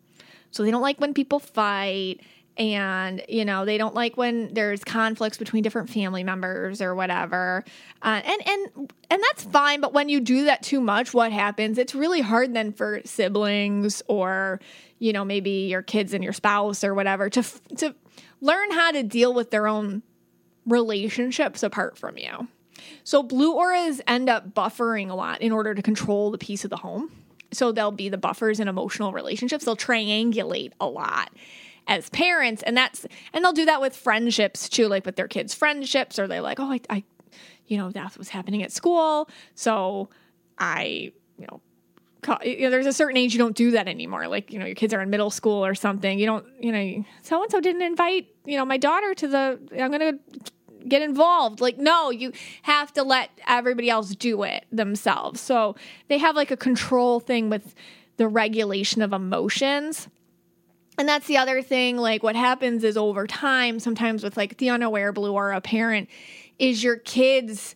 So 0.50 0.62
they 0.62 0.70
don't 0.70 0.82
like 0.82 1.00
when 1.00 1.14
people 1.14 1.38
fight 1.38 2.20
and 2.58 3.22
you 3.28 3.44
know 3.44 3.64
they 3.64 3.76
don't 3.76 3.94
like 3.94 4.16
when 4.16 4.52
there's 4.54 4.82
conflicts 4.82 5.36
between 5.36 5.62
different 5.62 5.90
family 5.90 6.24
members 6.24 6.80
or 6.80 6.94
whatever 6.94 7.62
uh, 8.00 8.22
and 8.24 8.48
and 8.48 8.92
and 9.10 9.22
that's 9.22 9.44
fine 9.44 9.78
but 9.80 9.92
when 9.92 10.08
you 10.08 10.20
do 10.20 10.46
that 10.46 10.62
too 10.62 10.80
much 10.80 11.12
what 11.12 11.30
happens 11.32 11.76
it's 11.76 11.94
really 11.94 12.22
hard 12.22 12.54
then 12.54 12.72
for 12.72 13.02
siblings 13.04 14.02
or 14.08 14.58
you 14.98 15.12
know 15.12 15.22
maybe 15.22 15.68
your 15.68 15.82
kids 15.82 16.14
and 16.14 16.24
your 16.24 16.32
spouse 16.32 16.82
or 16.82 16.94
whatever 16.94 17.28
to 17.28 17.42
to 17.76 17.94
learn 18.40 18.70
how 18.70 18.90
to 18.90 19.02
deal 19.02 19.34
with 19.34 19.50
their 19.50 19.66
own 19.66 20.02
relationships 20.66 21.62
apart 21.62 21.96
from 21.96 22.18
you. 22.18 22.48
So 23.04 23.22
blue 23.22 23.54
auras 23.54 24.00
end 24.06 24.28
up 24.28 24.52
buffering 24.52 25.10
a 25.10 25.14
lot 25.14 25.40
in 25.40 25.52
order 25.52 25.74
to 25.74 25.82
control 25.82 26.30
the 26.30 26.38
peace 26.38 26.64
of 26.64 26.70
the 26.70 26.76
home. 26.76 27.10
So 27.52 27.72
they'll 27.72 27.92
be 27.92 28.08
the 28.08 28.18
buffers 28.18 28.60
in 28.60 28.68
emotional 28.68 29.12
relationships. 29.12 29.64
They'll 29.64 29.76
triangulate 29.76 30.72
a 30.80 30.86
lot 30.86 31.30
as 31.86 32.10
parents 32.10 32.62
and 32.64 32.76
that's 32.76 33.06
and 33.32 33.44
they'll 33.44 33.52
do 33.52 33.64
that 33.64 33.80
with 33.80 33.94
friendships 33.94 34.68
too 34.68 34.88
like 34.88 35.06
with 35.06 35.14
their 35.14 35.28
kids 35.28 35.54
friendships 35.54 36.18
or 36.18 36.26
they're 36.26 36.40
like 36.40 36.58
oh 36.58 36.72
I, 36.72 36.80
I 36.90 37.04
you 37.66 37.76
know 37.76 37.90
that's 37.90 38.18
what's 38.18 38.28
happening 38.28 38.64
at 38.64 38.72
school 38.72 39.28
so 39.54 40.08
i 40.58 41.12
you 41.38 41.46
know 41.46 41.60
you 42.42 42.62
know, 42.62 42.70
there's 42.70 42.86
a 42.86 42.92
certain 42.92 43.16
age 43.16 43.32
you 43.32 43.38
don't 43.38 43.56
do 43.56 43.72
that 43.72 43.88
anymore. 43.88 44.26
Like, 44.26 44.52
you 44.52 44.58
know, 44.58 44.66
your 44.66 44.74
kids 44.74 44.92
are 44.92 45.00
in 45.00 45.10
middle 45.10 45.30
school 45.30 45.64
or 45.64 45.74
something. 45.74 46.18
You 46.18 46.26
don't, 46.26 46.44
you 46.60 46.72
know, 46.72 47.04
so 47.22 47.42
and 47.42 47.50
so 47.50 47.60
didn't 47.60 47.82
invite, 47.82 48.26
you 48.44 48.56
know, 48.56 48.64
my 48.64 48.76
daughter 48.76 49.14
to 49.14 49.28
the, 49.28 49.60
I'm 49.80 49.90
going 49.90 50.00
to 50.00 50.52
get 50.88 51.02
involved. 51.02 51.60
Like, 51.60 51.78
no, 51.78 52.10
you 52.10 52.32
have 52.62 52.92
to 52.94 53.02
let 53.02 53.30
everybody 53.46 53.90
else 53.90 54.14
do 54.14 54.42
it 54.42 54.66
themselves. 54.70 55.40
So 55.40 55.76
they 56.08 56.18
have 56.18 56.36
like 56.36 56.50
a 56.50 56.56
control 56.56 57.20
thing 57.20 57.50
with 57.50 57.74
the 58.16 58.28
regulation 58.28 59.02
of 59.02 59.12
emotions. 59.12 60.08
And 60.98 61.08
that's 61.08 61.26
the 61.26 61.36
other 61.36 61.60
thing. 61.62 61.98
Like, 61.98 62.22
what 62.22 62.36
happens 62.36 62.82
is 62.82 62.96
over 62.96 63.26
time, 63.26 63.78
sometimes 63.80 64.22
with 64.22 64.36
like 64.36 64.56
the 64.56 64.70
unaware 64.70 65.12
blue 65.12 65.32
aura 65.32 65.60
parent, 65.60 66.08
is 66.58 66.82
your 66.82 66.96
kids 66.96 67.74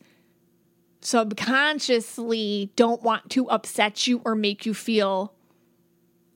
subconsciously 1.03 2.73
don't 2.77 3.03
want 3.03 3.31
to 3.31 3.49
upset 3.49 4.07
you 4.07 4.21
or 4.25 4.35
make 4.35 4.67
you 4.67 4.75
feel 4.75 5.35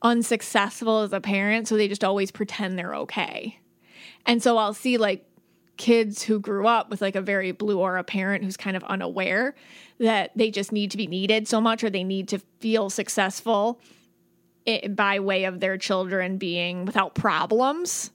unsuccessful 0.01 1.01
as 1.01 1.13
a 1.13 1.21
parent. 1.21 1.67
So 1.67 1.77
they 1.77 1.87
just 1.87 2.03
always 2.03 2.31
pretend 2.31 2.77
they're 2.77 2.95
okay. 2.95 3.59
And 4.25 4.41
so 4.41 4.57
I'll 4.57 4.73
see 4.73 4.97
like 4.97 5.25
kids 5.77 6.23
who 6.23 6.39
grew 6.39 6.67
up 6.67 6.89
with 6.89 7.01
like 7.01 7.15
a 7.15 7.21
very 7.21 7.51
blue 7.51 7.79
aura 7.79 8.03
parent 8.03 8.43
who's 8.43 8.57
kind 8.57 8.77
of 8.77 8.83
unaware 8.85 9.55
that 9.99 10.31
they 10.35 10.51
just 10.51 10.71
need 10.71 10.91
to 10.91 10.97
be 10.97 11.07
needed 11.07 11.47
so 11.47 11.59
much 11.59 11.83
or 11.83 11.89
they 11.89 12.03
need 12.03 12.27
to 12.29 12.39
feel 12.59 12.89
successful 12.89 13.79
by 14.89 15.19
way 15.19 15.43
of 15.45 15.59
their 15.59 15.77
children 15.77 16.37
being 16.37 16.85
without 16.85 17.13
problems. 17.13 18.11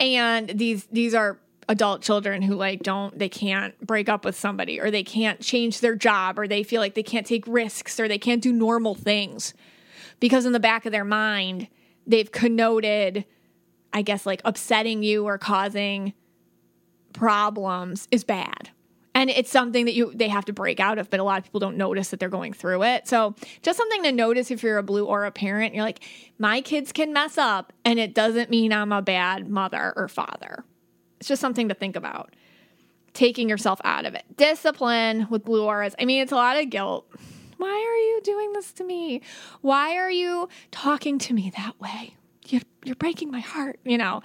And 0.00 0.48
these 0.48 0.86
these 0.86 1.14
are 1.14 1.38
adult 1.68 2.00
children 2.02 2.40
who 2.40 2.54
like 2.54 2.82
don't 2.82 3.18
they 3.18 3.28
can't 3.28 3.78
break 3.86 4.08
up 4.08 4.24
with 4.24 4.34
somebody 4.34 4.80
or 4.80 4.90
they 4.90 5.02
can't 5.02 5.40
change 5.40 5.80
their 5.80 5.94
job 5.94 6.38
or 6.38 6.48
they 6.48 6.62
feel 6.62 6.80
like 6.80 6.94
they 6.94 7.02
can't 7.02 7.26
take 7.26 7.46
risks 7.46 8.00
or 8.00 8.08
they 8.08 8.18
can't 8.18 8.42
do 8.42 8.52
normal 8.52 8.94
things. 8.94 9.54
Because 10.20 10.46
in 10.46 10.52
the 10.52 10.60
back 10.60 10.86
of 10.86 10.92
their 10.92 11.04
mind 11.04 11.68
they've 12.08 12.32
connoted 12.32 13.24
i 13.92 14.02
guess 14.02 14.26
like 14.26 14.40
upsetting 14.44 15.02
you 15.02 15.24
or 15.24 15.38
causing 15.38 16.12
problems 17.18 18.06
is 18.12 18.22
bad. 18.22 18.70
And 19.12 19.28
it's 19.30 19.50
something 19.50 19.86
that 19.86 19.94
you 19.94 20.12
they 20.14 20.28
have 20.28 20.44
to 20.44 20.52
break 20.52 20.78
out 20.78 20.98
of 20.98 21.10
but 21.10 21.18
a 21.18 21.24
lot 21.24 21.38
of 21.38 21.44
people 21.44 21.58
don't 21.58 21.76
notice 21.76 22.10
that 22.10 22.20
they're 22.20 22.28
going 22.28 22.52
through 22.52 22.84
it. 22.84 23.08
So 23.08 23.34
just 23.62 23.76
something 23.76 24.04
to 24.04 24.12
notice 24.12 24.52
if 24.52 24.62
you're 24.62 24.78
a 24.78 24.84
blue 24.84 25.04
or 25.04 25.24
a 25.24 25.32
parent 25.32 25.74
you're 25.74 25.82
like 25.82 26.04
my 26.38 26.60
kids 26.60 26.92
can 26.92 27.12
mess 27.12 27.36
up 27.36 27.72
and 27.84 27.98
it 27.98 28.14
doesn't 28.14 28.50
mean 28.50 28.72
i'm 28.72 28.92
a 28.92 29.02
bad 29.02 29.48
mother 29.48 29.92
or 29.96 30.06
father. 30.06 30.64
It's 31.18 31.28
just 31.28 31.40
something 31.40 31.68
to 31.68 31.74
think 31.74 31.96
about. 31.96 32.36
Taking 33.12 33.48
yourself 33.48 33.80
out 33.82 34.06
of 34.06 34.14
it. 34.14 34.22
Discipline 34.36 35.26
with 35.28 35.44
blue 35.44 35.64
auras. 35.64 35.96
I 35.98 36.04
mean 36.04 36.22
it's 36.22 36.32
a 36.32 36.36
lot 36.36 36.56
of 36.56 36.70
guilt. 36.70 37.10
Why 37.56 37.70
are 37.70 37.96
you 37.96 38.20
doing 38.22 38.52
this 38.52 38.72
to 38.74 38.84
me? 38.84 39.22
Why 39.62 39.96
are 39.96 40.12
you 40.12 40.48
talking 40.70 41.18
to 41.18 41.34
me 41.34 41.52
that 41.56 41.80
way? 41.80 42.14
You're, 42.46 42.62
you're 42.84 42.94
breaking 42.94 43.32
my 43.32 43.40
heart 43.40 43.80
you 43.84 43.98
know 43.98 44.22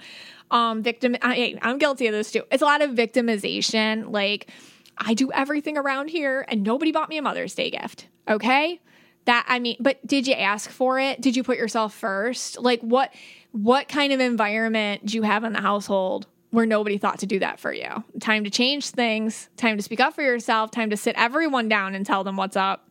um 0.50 0.82
victim 0.82 1.16
I, 1.22 1.58
i'm 1.62 1.78
guilty 1.78 2.06
of 2.06 2.12
this 2.12 2.30
too. 2.30 2.42
It's 2.50 2.62
a 2.62 2.66
lot 2.66 2.82
of 2.82 2.90
victimization. 2.90 4.10
Like 4.10 4.50
i 4.98 5.14
do 5.14 5.32
everything 5.32 5.76
around 5.76 6.08
here 6.08 6.44
and 6.48 6.62
nobody 6.62 6.92
bought 6.92 7.08
me 7.08 7.18
a 7.18 7.22
mother's 7.22 7.54
day 7.54 7.70
gift 7.70 8.08
okay? 8.28 8.80
That 9.26 9.44
i 9.48 9.58
mean 9.58 9.76
but 9.80 10.04
did 10.06 10.26
you 10.26 10.34
ask 10.34 10.70
for 10.70 10.98
it? 11.00 11.20
Did 11.20 11.36
you 11.36 11.42
put 11.42 11.56
yourself 11.56 11.94
first? 11.94 12.60
Like 12.60 12.80
what 12.80 13.12
what 13.52 13.88
kind 13.88 14.12
of 14.12 14.20
environment 14.20 15.06
do 15.06 15.16
you 15.16 15.22
have 15.22 15.44
in 15.44 15.52
the 15.52 15.60
household 15.60 16.26
where 16.50 16.66
nobody 16.66 16.98
thought 16.98 17.18
to 17.20 17.26
do 17.26 17.38
that 17.40 17.58
for 17.58 17.72
you? 17.72 18.04
Time 18.20 18.44
to 18.44 18.50
change 18.50 18.90
things 18.90 19.48
time 19.56 19.76
to 19.76 19.82
speak 19.82 20.00
up 20.00 20.14
for 20.14 20.22
yourself 20.22 20.70
time 20.70 20.90
to 20.90 20.96
sit 20.96 21.14
everyone 21.16 21.68
down 21.68 21.94
and 21.94 22.04
tell 22.04 22.22
them 22.24 22.36
what's 22.36 22.56
up 22.56 22.88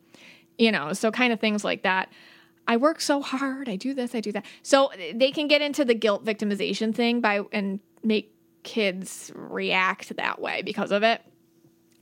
you 0.57 0.71
know 0.71 0.93
so 0.93 1.11
kind 1.11 1.33
of 1.33 1.39
things 1.39 1.63
like 1.63 1.83
that 1.83 2.09
I 2.67 2.77
work 2.77 3.01
so 3.01 3.21
hard. 3.21 3.67
I 3.67 3.75
do 3.75 3.93
this, 3.93 4.15
I 4.15 4.21
do 4.21 4.31
that. 4.31 4.45
So 4.61 4.89
they 5.13 5.31
can 5.31 5.47
get 5.47 5.61
into 5.61 5.83
the 5.83 5.93
guilt 5.93 6.23
victimization 6.23 6.95
thing 6.95 7.21
by 7.21 7.41
and 7.51 7.79
make 8.03 8.33
kids 8.63 9.31
react 9.35 10.15
that 10.15 10.41
way 10.41 10.61
because 10.61 10.91
of 10.91 11.03
it. 11.03 11.21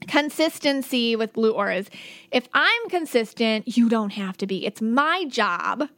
Consistency 0.08 1.16
with 1.16 1.34
blue 1.34 1.52
auras. 1.52 1.88
If 2.32 2.48
I'm 2.54 2.90
consistent, 2.90 3.78
you 3.78 3.90
don't 3.90 4.12
have 4.12 4.38
to 4.38 4.48
be. 4.48 4.66
It's 4.66 4.82
my 4.82 5.26
job. 5.26 5.90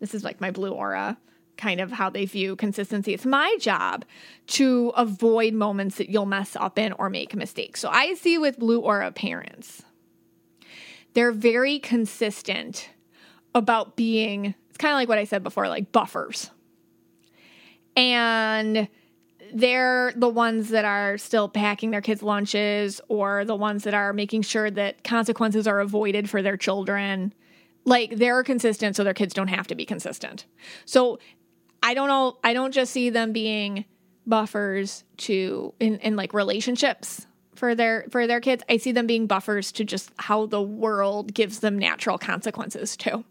This 0.00 0.14
is 0.14 0.24
like 0.24 0.40
my 0.40 0.50
blue 0.50 0.72
aura 0.72 1.16
kind 1.58 1.80
of 1.80 1.92
how 1.92 2.08
they 2.08 2.24
view 2.24 2.56
consistency. 2.56 3.12
It's 3.12 3.26
my 3.26 3.56
job 3.60 4.04
to 4.46 4.92
avoid 4.96 5.52
moments 5.52 5.96
that 5.96 6.08
you'll 6.08 6.24
mess 6.24 6.56
up 6.56 6.78
in 6.78 6.92
or 6.92 7.10
make 7.10 7.34
mistakes. 7.34 7.80
So 7.80 7.90
I 7.90 8.14
see 8.14 8.38
with 8.38 8.58
blue 8.58 8.80
aura 8.80 9.12
parents, 9.12 9.82
they're 11.12 11.32
very 11.32 11.78
consistent 11.80 12.90
about 13.54 13.96
being, 13.96 14.54
it's 14.68 14.78
kind 14.78 14.92
of 14.92 14.96
like 14.96 15.08
what 15.08 15.18
I 15.18 15.24
said 15.24 15.42
before, 15.42 15.68
like 15.68 15.92
buffers. 15.92 16.50
And 17.96 18.88
they're 19.52 20.12
the 20.14 20.28
ones 20.28 20.70
that 20.70 20.84
are 20.84 21.18
still 21.18 21.48
packing 21.48 21.90
their 21.90 22.00
kids' 22.00 22.22
lunches 22.22 23.00
or 23.08 23.44
the 23.44 23.56
ones 23.56 23.84
that 23.84 23.94
are 23.94 24.12
making 24.12 24.42
sure 24.42 24.70
that 24.70 25.02
consequences 25.04 25.66
are 25.66 25.80
avoided 25.80 26.28
for 26.28 26.42
their 26.42 26.56
children. 26.56 27.32
Like 27.84 28.16
they're 28.16 28.42
consistent 28.42 28.96
so 28.96 29.04
their 29.04 29.14
kids 29.14 29.34
don't 29.34 29.48
have 29.48 29.66
to 29.68 29.74
be 29.74 29.84
consistent. 29.84 30.46
So 30.84 31.18
I 31.82 31.94
don't 31.94 32.08
know, 32.08 32.38
I 32.44 32.52
don't 32.52 32.72
just 32.72 32.92
see 32.92 33.10
them 33.10 33.32
being 33.32 33.84
buffers 34.26 35.04
to 35.16 35.72
in, 35.80 35.98
in 36.00 36.16
like 36.16 36.34
relationships 36.34 37.26
for 37.54 37.74
their 37.74 38.06
for 38.10 38.26
their 38.26 38.40
kids. 38.40 38.62
I 38.68 38.76
see 38.76 38.92
them 38.92 39.06
being 39.06 39.26
buffers 39.26 39.72
to 39.72 39.84
just 39.84 40.12
how 40.18 40.46
the 40.46 40.62
world 40.62 41.32
gives 41.32 41.60
them 41.60 41.78
natural 41.78 42.18
consequences 42.18 42.96
too. 42.96 43.24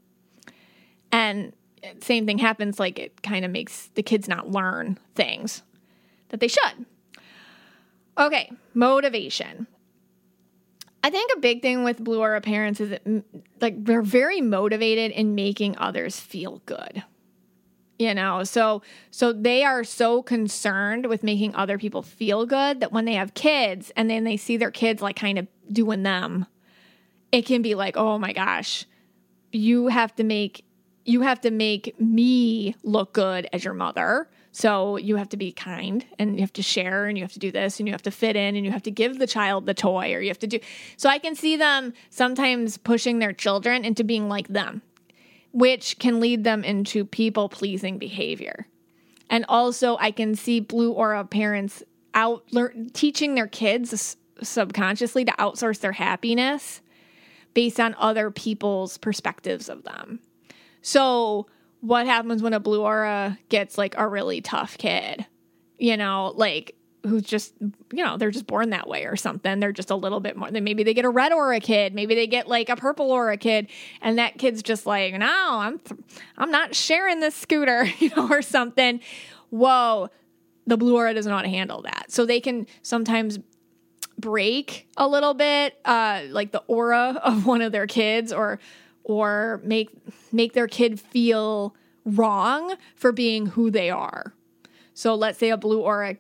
And 1.12 1.54
same 2.02 2.26
thing 2.26 2.38
happens 2.38 2.80
like 2.80 3.00
it 3.00 3.22
kind 3.22 3.46
of 3.46 3.52
makes 3.52 3.88
the 3.96 4.04
kids 4.04 4.28
not 4.28 4.50
learn 4.50 4.98
things 5.16 5.64
that 6.30 6.40
they 6.40 6.48
should. 6.48 6.86
Okay, 8.18 8.52
motivation. 8.74 9.68
I 11.04 11.10
think 11.10 11.32
a 11.36 11.40
big 11.40 11.62
thing 11.62 11.84
with 11.84 12.04
blue 12.04 12.20
aura 12.20 12.42
parents 12.42 12.82
is 12.82 12.90
that 12.90 13.24
like 13.62 13.86
they're 13.86 14.02
very 14.02 14.42
motivated 14.42 15.12
in 15.12 15.36
making 15.36 15.78
others 15.78 16.20
feel 16.20 16.62
good. 16.66 17.04
You 18.00 18.14
know, 18.14 18.44
so 18.44 18.82
so 19.10 19.32
they 19.32 19.64
are 19.64 19.84
so 19.84 20.22
concerned 20.22 21.08
with 21.08 21.24
making 21.24 21.56
other 21.56 21.78
people 21.78 22.02
feel 22.02 22.46
good 22.46 22.80
that 22.82 22.92
when 22.92 23.06
they 23.06 23.14
have 23.14 23.34
kids 23.34 23.92
and 23.96 24.10
then 24.10 24.24
they 24.24 24.38
see 24.38 24.58
their 24.58 24.72
kids 24.72 25.02
like 25.02 25.16
kind 25.16 25.40
of 25.40 25.48
doing 25.72 26.04
them, 26.04 26.46
it 27.32 27.46
can 27.46 27.62
be 27.62 27.74
like, 27.74 27.98
"Oh 27.98 28.18
my 28.18 28.34
gosh, 28.34 28.86
you 29.52 29.88
have 29.88 30.16
to 30.16 30.24
make 30.24 30.64
you 31.08 31.22
have 31.22 31.42
to 31.42 31.52
make 31.52 32.00
me 32.00 32.76
look 32.84 33.14
good 33.14 33.48
as 33.52 33.64
your 33.64 33.74
mother." 33.74 34.30
So 34.52 34.98
you 34.98 35.18
have 35.18 35.30
to 35.30 35.38
be 35.38 35.52
kind 35.52 36.04
and 36.18 36.34
you 36.34 36.42
have 36.42 36.54
to 36.54 36.64
share 36.64 37.06
and 37.06 37.16
you 37.16 37.24
have 37.24 37.34
to 37.34 37.40
do 37.40 37.52
this 37.52 37.80
and 37.80 37.88
you 37.88 37.94
have 37.94 38.02
to 38.02 38.12
fit 38.12 38.36
in 38.36 38.56
and 38.56 38.66
you 38.66 38.72
have 38.72 38.82
to 38.84 38.92
give 38.92 39.20
the 39.20 39.28
child 39.28 39.68
the 39.68 39.76
toy 39.76 40.16
or 40.16 40.20
you 40.20 40.30
have 40.30 40.40
to 40.40 40.48
do. 40.48 40.60
So 40.96 41.10
I 41.10 41.20
can 41.20 41.36
see 41.36 41.58
them 41.58 41.94
sometimes 42.10 42.78
pushing 42.78 43.20
their 43.20 43.34
children 43.34 43.86
into 43.86 44.04
being 44.04 44.28
like 44.30 44.48
them, 44.48 44.82
which 45.52 46.00
can 46.00 46.20
lead 46.20 46.44
them 46.44 46.64
into 46.64 47.06
people 47.06 47.50
pleasing 47.50 48.00
behavior. 48.00 48.66
And 49.30 49.46
also, 49.48 49.96
I 50.00 50.10
can 50.10 50.34
see 50.34 50.60
blue 50.60 50.92
aura 50.92 51.24
parents 51.24 51.84
out 52.16 52.44
learn, 52.52 52.90
teaching 52.94 53.36
their 53.36 53.48
kids 53.48 54.18
subconsciously 54.42 55.26
to 55.26 55.32
outsource 55.34 55.82
their 55.82 55.92
happiness 55.92 56.82
based 57.54 57.80
on 57.80 57.96
other 58.00 58.32
people's 58.32 58.98
perspectives 58.98 59.70
of 59.70 59.84
them. 59.84 60.20
So, 60.88 61.48
what 61.82 62.06
happens 62.06 62.42
when 62.42 62.54
a 62.54 62.62
blue 62.62 62.82
aura 62.82 63.38
gets 63.50 63.78
like 63.78 63.94
a 63.98 64.08
really 64.08 64.40
tough 64.40 64.78
kid, 64.78 65.26
you 65.78 65.98
know, 65.98 66.32
like 66.38 66.78
who's 67.06 67.24
just, 67.24 67.54
you 67.92 68.06
know, 68.06 68.16
they're 68.16 68.32
just 68.32 68.48
born 68.48 68.70
that 68.70 68.88
way 68.88 69.04
or 69.04 69.18
something. 69.18 69.60
They're 69.60 69.74
just 69.74 69.92
a 69.92 69.98
little 69.98 70.22
bit 70.22 70.38
more. 70.38 70.50
Then 70.50 70.64
maybe 70.64 70.84
they 70.84 70.94
get 70.94 71.04
a 71.04 71.10
red 71.10 71.34
aura 71.34 71.60
kid. 71.60 71.94
Maybe 71.94 72.16
they 72.16 72.26
get 72.26 72.48
like 72.48 72.70
a 72.70 72.78
purple 72.78 73.12
aura 73.12 73.36
kid, 73.36 73.68
and 74.02 74.18
that 74.18 74.38
kid's 74.38 74.64
just 74.64 74.86
like, 74.86 75.14
no, 75.16 75.60
I'm, 75.60 75.80
th- 75.80 76.00
I'm 76.38 76.52
not 76.52 76.74
sharing 76.74 77.20
this 77.20 77.36
scooter, 77.36 77.84
you 78.00 78.10
know, 78.16 78.30
or 78.30 78.42
something. 78.42 79.02
Whoa, 79.50 80.08
the 80.68 80.78
blue 80.78 80.96
aura 80.96 81.14
doesn't 81.14 81.30
know 81.30 81.36
how 81.36 81.44
to 81.44 81.50
handle 81.50 81.82
that. 81.82 82.14
So 82.14 82.26
they 82.26 82.40
can 82.40 82.66
sometimes 82.82 83.40
break 84.18 84.88
a 84.96 85.06
little 85.06 85.34
bit, 85.34 85.78
uh, 85.84 86.22
like 86.30 86.54
the 86.54 86.64
aura 86.68 87.20
of 87.24 87.46
one 87.46 87.62
of 87.62 87.74
their 87.74 87.88
kids, 87.88 88.32
or 88.32 88.60
or 89.08 89.62
make 89.64 89.90
make 90.34 90.52
their 90.52 90.68
kid 90.68 91.00
feel 91.00 91.74
wrong 92.04 92.76
for 92.96 93.12
being 93.12 93.48
who 93.48 93.72
they 93.72 93.90
are. 93.90 94.34
So 94.94 95.16
let's 95.16 95.40
say 95.40 95.50
a 95.50 95.58
blue 95.58 95.80
aura 95.80 96.18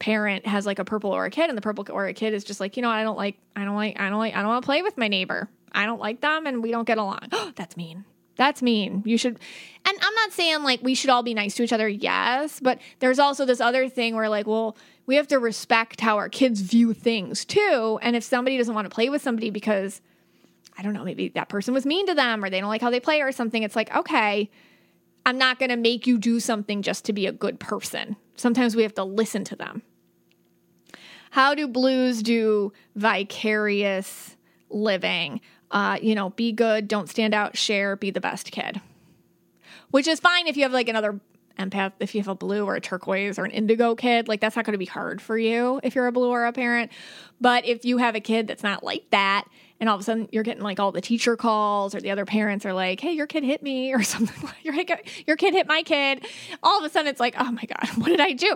parent 0.00 0.46
has 0.46 0.64
like 0.64 0.78
a 0.78 0.84
purple 0.84 1.10
aura 1.10 1.30
kid 1.30 1.50
and 1.50 1.56
the 1.56 1.62
purple 1.62 1.84
aura 1.90 2.14
kid 2.14 2.32
is 2.32 2.42
just 2.42 2.58
like, 2.58 2.76
you 2.76 2.82
know, 2.82 2.88
I 2.88 3.02
don't 3.02 3.18
like 3.18 3.36
I 3.54 3.64
don't 3.64 3.76
like 3.76 4.00
I 4.00 4.08
don't 4.08 4.18
like 4.18 4.34
I 4.34 4.38
don't 4.38 4.48
want 4.48 4.62
to 4.62 4.66
play 4.66 4.82
with 4.82 4.96
my 4.96 5.08
neighbor. 5.08 5.48
I 5.72 5.84
don't 5.84 6.00
like 6.00 6.22
them 6.22 6.46
and 6.46 6.62
we 6.62 6.70
don't 6.70 6.86
get 6.86 6.96
along. 6.96 7.20
That's 7.54 7.76
mean. 7.76 8.06
That's 8.36 8.62
mean. 8.62 9.02
You 9.04 9.18
should 9.18 9.38
and 9.84 9.98
I'm 10.00 10.14
not 10.14 10.32
saying 10.32 10.62
like 10.62 10.80
we 10.82 10.94
should 10.94 11.10
all 11.10 11.22
be 11.22 11.34
nice 11.34 11.54
to 11.56 11.64
each 11.64 11.72
other, 11.72 11.86
yes, 11.86 12.60
but 12.60 12.78
there's 13.00 13.18
also 13.18 13.44
this 13.44 13.60
other 13.60 13.90
thing 13.90 14.14
where 14.14 14.30
like, 14.30 14.46
well, 14.46 14.74
we 15.04 15.16
have 15.16 15.28
to 15.28 15.38
respect 15.38 16.00
how 16.00 16.16
our 16.16 16.30
kids 16.30 16.62
view 16.62 16.94
things 16.94 17.44
too. 17.44 17.98
And 18.00 18.16
if 18.16 18.24
somebody 18.24 18.56
doesn't 18.56 18.74
want 18.74 18.88
to 18.88 18.94
play 18.94 19.10
with 19.10 19.20
somebody 19.20 19.50
because 19.50 20.00
I 20.78 20.82
don't 20.82 20.92
know, 20.92 21.04
maybe 21.04 21.28
that 21.30 21.48
person 21.48 21.72
was 21.72 21.86
mean 21.86 22.06
to 22.06 22.14
them 22.14 22.44
or 22.44 22.50
they 22.50 22.60
don't 22.60 22.68
like 22.68 22.82
how 22.82 22.90
they 22.90 23.00
play 23.00 23.22
or 23.22 23.32
something. 23.32 23.62
It's 23.62 23.76
like, 23.76 23.94
okay, 23.96 24.50
I'm 25.24 25.38
not 25.38 25.58
going 25.58 25.70
to 25.70 25.76
make 25.76 26.06
you 26.06 26.18
do 26.18 26.38
something 26.38 26.82
just 26.82 27.04
to 27.06 27.12
be 27.12 27.26
a 27.26 27.32
good 27.32 27.58
person. 27.58 28.16
Sometimes 28.36 28.76
we 28.76 28.82
have 28.82 28.94
to 28.94 29.04
listen 29.04 29.44
to 29.44 29.56
them. 29.56 29.82
How 31.30 31.54
do 31.54 31.66
blues 31.66 32.22
do 32.22 32.72
vicarious 32.94 34.36
living? 34.70 35.40
Uh, 35.70 35.98
you 36.00 36.14
know, 36.14 36.30
be 36.30 36.52
good, 36.52 36.88
don't 36.88 37.08
stand 37.08 37.34
out, 37.34 37.56
share, 37.56 37.96
be 37.96 38.10
the 38.10 38.20
best 38.20 38.52
kid. 38.52 38.80
Which 39.90 40.06
is 40.06 40.20
fine 40.20 40.46
if 40.46 40.56
you 40.56 40.62
have 40.62 40.72
like 40.72 40.88
another 40.88 41.20
empath, 41.58 41.92
if 42.00 42.14
you 42.14 42.20
have 42.20 42.28
a 42.28 42.34
blue 42.34 42.64
or 42.64 42.76
a 42.76 42.80
turquoise 42.80 43.38
or 43.38 43.44
an 43.44 43.50
indigo 43.50 43.94
kid, 43.94 44.28
like 44.28 44.40
that's 44.40 44.56
not 44.56 44.64
going 44.64 44.72
to 44.72 44.78
be 44.78 44.84
hard 44.84 45.20
for 45.20 45.36
you 45.36 45.80
if 45.82 45.94
you're 45.94 46.06
a 46.06 46.12
blue 46.12 46.30
or 46.30 46.44
a 46.44 46.52
parent. 46.52 46.92
But 47.40 47.64
if 47.64 47.84
you 47.84 47.98
have 47.98 48.14
a 48.14 48.20
kid 48.20 48.46
that's 48.46 48.62
not 48.62 48.84
like 48.84 49.10
that, 49.10 49.46
and 49.80 49.88
all 49.88 49.94
of 49.94 50.00
a 50.00 50.04
sudden 50.04 50.28
you're 50.32 50.42
getting 50.42 50.62
like 50.62 50.80
all 50.80 50.92
the 50.92 51.00
teacher 51.00 51.36
calls 51.36 51.94
or 51.94 52.00
the 52.00 52.10
other 52.10 52.24
parents 52.24 52.64
are 52.64 52.72
like 52.72 53.00
hey 53.00 53.12
your 53.12 53.26
kid 53.26 53.44
hit 53.44 53.62
me 53.62 53.92
or 53.94 54.02
something 54.02 54.50
your, 54.62 54.74
your 55.26 55.36
kid 55.36 55.54
hit 55.54 55.66
my 55.66 55.82
kid. 55.82 56.26
All 56.62 56.78
of 56.78 56.84
a 56.84 56.90
sudden 56.90 57.08
it's 57.08 57.20
like 57.20 57.34
oh 57.38 57.50
my 57.50 57.64
god 57.64 57.88
what 57.96 58.08
did 58.08 58.20
i 58.20 58.32
do? 58.32 58.54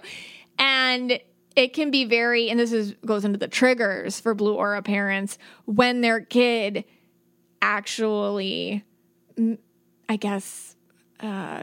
And 0.58 1.20
it 1.56 1.72
can 1.72 1.90
be 1.90 2.04
very 2.04 2.48
and 2.50 2.58
this 2.58 2.72
is 2.72 2.94
goes 3.04 3.24
into 3.24 3.38
the 3.38 3.48
triggers 3.48 4.20
for 4.20 4.34
blue 4.34 4.54
aura 4.54 4.82
parents 4.82 5.38
when 5.64 6.00
their 6.00 6.20
kid 6.20 6.84
actually 7.60 8.84
i 10.08 10.16
guess 10.16 10.76
uh 11.20 11.62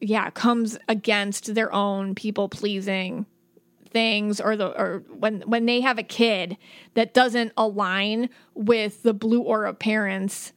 yeah 0.00 0.30
comes 0.30 0.78
against 0.88 1.54
their 1.54 1.72
own 1.72 2.14
people 2.14 2.48
pleasing 2.48 3.26
things 3.90 4.40
or 4.40 4.56
the 4.56 4.68
or 4.78 5.02
when 5.08 5.40
when 5.42 5.66
they 5.66 5.80
have 5.80 5.98
a 5.98 6.02
kid 6.02 6.56
that 6.94 7.12
doesn't 7.14 7.52
align 7.56 8.28
with 8.54 9.02
the 9.02 9.12
blue 9.12 9.40
aura 9.40 9.74
parents 9.74 10.52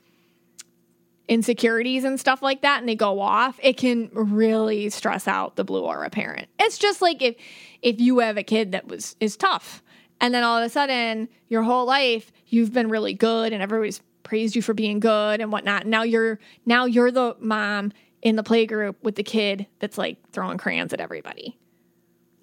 insecurities 1.27 2.03
and 2.03 2.19
stuff 2.19 2.41
like 2.41 2.61
that 2.61 2.79
and 2.79 2.89
they 2.89 2.95
go 2.95 3.19
off 3.19 3.59
it 3.63 3.77
can 3.77 4.09
really 4.13 4.89
stress 4.89 5.27
out 5.27 5.55
the 5.55 5.63
blue 5.63 5.83
aura 5.83 6.09
parent. 6.09 6.47
It's 6.59 6.77
just 6.77 7.01
like 7.01 7.21
if 7.21 7.35
if 7.81 7.99
you 7.99 8.19
have 8.19 8.37
a 8.37 8.43
kid 8.43 8.73
that 8.73 8.87
was 8.87 9.15
is 9.19 9.37
tough 9.37 9.81
and 10.19 10.33
then 10.33 10.43
all 10.43 10.57
of 10.57 10.63
a 10.63 10.69
sudden 10.69 11.29
your 11.47 11.63
whole 11.63 11.85
life 11.85 12.31
you've 12.47 12.73
been 12.73 12.89
really 12.89 13.13
good 13.13 13.53
and 13.53 13.63
everybody's 13.63 14.01
praised 14.23 14.55
you 14.55 14.61
for 14.61 14.73
being 14.73 14.99
good 14.99 15.41
and 15.41 15.51
whatnot 15.51 15.87
now 15.87 16.03
you're 16.03 16.39
now 16.65 16.85
you're 16.85 17.11
the 17.11 17.35
mom 17.39 17.91
in 18.21 18.35
the 18.35 18.43
playgroup 18.43 18.95
with 19.01 19.15
the 19.15 19.23
kid 19.23 19.65
that's 19.79 19.97
like 19.97 20.17
throwing 20.31 20.57
crayons 20.57 20.93
at 20.93 20.99
everybody 20.99 21.57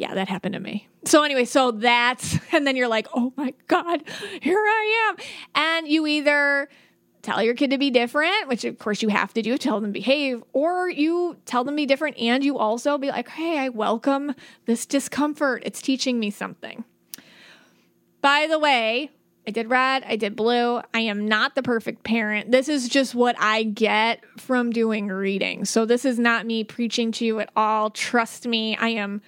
yeah, 0.01 0.15
that 0.15 0.31
happened 0.31 0.55
to 0.55 0.61
me. 0.61 0.89
So 1.05 1.23
anyway, 1.23 1.45
so 1.45 1.73
that's 1.73 2.39
and 2.53 2.67
then 2.67 2.75
you're 2.75 2.89
like, 2.89 3.07
"Oh 3.15 3.35
my 3.37 3.53
god, 3.69 4.03
here 4.41 4.59
I 4.59 5.11
am." 5.11 5.17
And 5.55 5.89
you 5.89 6.07
either 6.07 6.71
tell 7.21 7.43
your 7.43 7.55
kid 7.55 7.71
to 7.71 7.77
be 7.77 7.91
different, 7.91 8.49
which 8.49 8.65
of 8.65 8.79
course 8.79 9.03
you 9.03 9.11
have 9.11 9.35
to 9.35 9.43
do, 9.43 9.59
tell 9.59 9.79
them 9.79 9.93
behave, 9.93 10.43
or 10.55 10.89
you 10.89 11.37
tell 11.45 11.65
them 11.65 11.77
be 11.77 11.85
different 11.85 12.17
and 12.17 12.43
you 12.43 12.57
also 12.57 12.97
be 12.97 13.09
like, 13.09 13.29
"Hey, 13.29 13.59
I 13.59 13.69
welcome 13.69 14.35
this 14.65 14.87
discomfort. 14.87 15.63
It's 15.67 15.83
teaching 15.83 16.19
me 16.19 16.31
something." 16.31 16.85
By 18.23 18.47
the 18.49 18.59
way, 18.59 19.11
I 19.47 19.51
did 19.51 19.69
red, 19.69 20.03
I 20.07 20.17
did 20.17 20.35
blue. 20.35 20.81
I 20.95 21.01
am 21.01 21.29
not 21.29 21.55
the 21.55 21.63
perfect 21.63 22.05
parent. 22.05 22.53
This 22.53 22.71
is 22.71 22.89
just 22.89 23.15
what 23.15 23.37
I 23.39 23.65
get 23.65 24.25
from 24.39 24.71
doing 24.71 25.09
reading. 25.09 25.67
So 25.67 25.85
this 25.85 26.07
is 26.07 26.19
not 26.19 26.47
me 26.47 26.65
preaching 26.65 27.13
to 27.13 27.27
you 27.27 27.41
at 27.41 27.51
all. 27.55 27.91
Trust 27.91 28.47
me, 28.47 28.77
I 28.79 28.89
am 28.89 29.21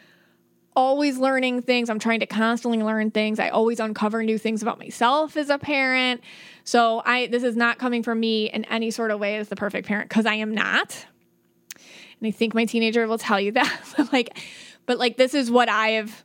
always 0.74 1.18
learning 1.18 1.62
things. 1.62 1.90
I'm 1.90 1.98
trying 1.98 2.20
to 2.20 2.26
constantly 2.26 2.82
learn 2.82 3.10
things. 3.10 3.38
I 3.38 3.48
always 3.48 3.80
uncover 3.80 4.22
new 4.22 4.38
things 4.38 4.62
about 4.62 4.78
myself 4.78 5.36
as 5.36 5.50
a 5.50 5.58
parent. 5.58 6.22
So 6.64 7.02
I 7.04 7.26
this 7.26 7.42
is 7.42 7.56
not 7.56 7.78
coming 7.78 8.02
from 8.02 8.20
me 8.20 8.50
in 8.50 8.64
any 8.66 8.90
sort 8.90 9.10
of 9.10 9.20
way 9.20 9.36
as 9.36 9.48
the 9.48 9.56
perfect 9.56 9.86
parent 9.86 10.08
because 10.08 10.26
I 10.26 10.34
am 10.34 10.54
not. 10.54 11.06
And 12.20 12.28
I 12.28 12.30
think 12.30 12.54
my 12.54 12.64
teenager 12.64 13.06
will 13.06 13.18
tell 13.18 13.40
you 13.40 13.52
that. 13.52 13.80
like 14.12 14.38
but 14.86 14.98
like 14.98 15.16
this 15.16 15.34
is 15.34 15.50
what 15.50 15.68
I 15.68 15.90
have 15.90 16.24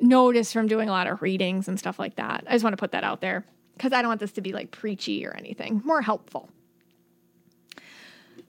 noticed 0.00 0.52
from 0.52 0.66
doing 0.66 0.88
a 0.88 0.92
lot 0.92 1.06
of 1.06 1.22
readings 1.22 1.68
and 1.68 1.78
stuff 1.78 1.98
like 1.98 2.16
that. 2.16 2.44
I 2.46 2.52
just 2.52 2.64
want 2.64 2.72
to 2.74 2.80
put 2.80 2.92
that 2.92 3.04
out 3.04 3.20
there 3.20 3.44
because 3.76 3.92
I 3.92 4.02
don't 4.02 4.08
want 4.08 4.20
this 4.20 4.32
to 4.32 4.40
be 4.40 4.52
like 4.52 4.70
preachy 4.70 5.26
or 5.26 5.32
anything. 5.32 5.82
More 5.84 6.02
helpful. 6.02 6.48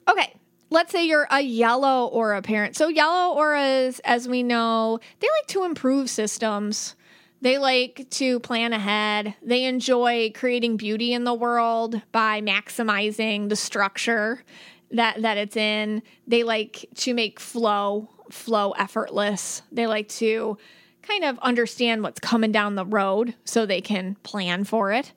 Okay, 0.10 0.34
let's 0.72 0.92
say 0.92 1.06
you're 1.06 1.28
a 1.30 1.42
yellow 1.42 2.08
aura 2.08 2.42
parent. 2.42 2.76
So, 2.76 2.88
yellow 2.88 3.36
auras, 3.36 4.02
as 4.04 4.28
we 4.28 4.42
know, 4.42 5.00
they 5.20 5.28
like 5.28 5.48
to 5.50 5.64
improve 5.66 6.10
systems. 6.10 6.96
They 7.42 7.58
like 7.58 8.08
to 8.12 8.40
plan 8.40 8.74
ahead. 8.74 9.36
They 9.44 9.66
enjoy 9.66 10.32
creating 10.34 10.78
beauty 10.78 11.14
in 11.14 11.24
the 11.24 11.34
world 11.34 12.02
by 12.12 12.42
maximizing 12.42 13.50
the 13.50 13.56
structure 13.56 14.44
that 14.92 15.22
that 15.22 15.38
it's 15.38 15.58
in. 15.58 16.02
They 16.26 16.44
like 16.44 16.88
to 16.96 17.14
make 17.14 17.40
flow 17.40 18.10
flow 18.30 18.72
effortless. 18.72 19.62
They 19.72 19.88
like 19.88 20.08
to 20.10 20.58
kind 21.02 21.26
of 21.26 21.38
understand 21.40 22.04
what's 22.04 22.20
coming 22.20 22.52
down 22.52 22.76
the 22.76 22.86
road 22.86 23.36
so 23.44 23.66
they 23.66 23.82
can 23.82 24.16
plan 24.24 24.64
for 24.64 24.92
it. 24.92 25.12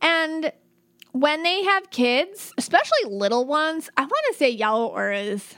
And 0.00 0.52
when 1.12 1.42
they 1.42 1.62
have 1.64 1.90
kids, 1.90 2.52
especially 2.58 3.10
little 3.10 3.44
ones, 3.44 3.90
I 3.96 4.02
want 4.02 4.24
to 4.28 4.34
say 4.34 4.50
yellow 4.50 4.86
auras. 4.86 5.54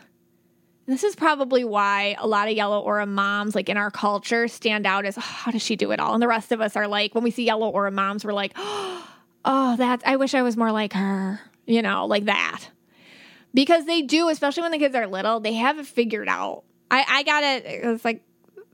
This 0.86 1.02
is 1.02 1.16
probably 1.16 1.64
why 1.64 2.16
a 2.18 2.26
lot 2.26 2.48
of 2.48 2.55
yellow 2.55 2.80
aura 2.80 3.07
moms, 3.07 3.55
like 3.55 3.68
in 3.68 3.76
our 3.76 3.90
culture, 3.90 4.48
stand 4.48 4.84
out 4.84 5.07
as 5.07 5.16
oh, 5.16 5.22
how 5.22 5.50
does 5.50 5.62
she 5.62 5.76
do 5.76 5.92
it 5.92 6.00
all? 6.00 6.12
And 6.12 6.22
the 6.22 6.28
rest 6.28 6.52
of 6.52 6.61
us 6.61 6.76
are 6.76 6.86
like, 6.86 7.14
when 7.14 7.24
we 7.24 7.30
see 7.30 7.44
yellow 7.44 7.70
aura 7.70 7.90
moms, 7.90 8.24
we're 8.24 8.34
like, 8.34 8.52
oh, 8.57 9.76
that's, 9.78 10.05
I 10.05 10.16
wish 10.16 10.34
I 10.34 10.42
was 10.42 10.57
more 10.57 10.72
like 10.72 10.92
her, 10.92 11.40
you 11.66 11.80
know, 11.80 12.07
like 12.07 12.26
that. 12.26 12.68
Because 13.55 13.86
they 13.86 14.02
do, 14.02 14.28
especially 14.28 14.62
when 14.62 14.72
the 14.72 14.78
kids 14.78 14.94
are 14.94 15.07
little, 15.07 15.40
they 15.40 15.55
have 15.55 15.78
it 15.78 15.86
figured 15.86 16.28
out. 16.28 16.64
I, 16.90 17.05
I 17.09 17.22
got 17.22 17.44
it, 17.44 17.64
it's 17.64 18.05
like 18.05 18.22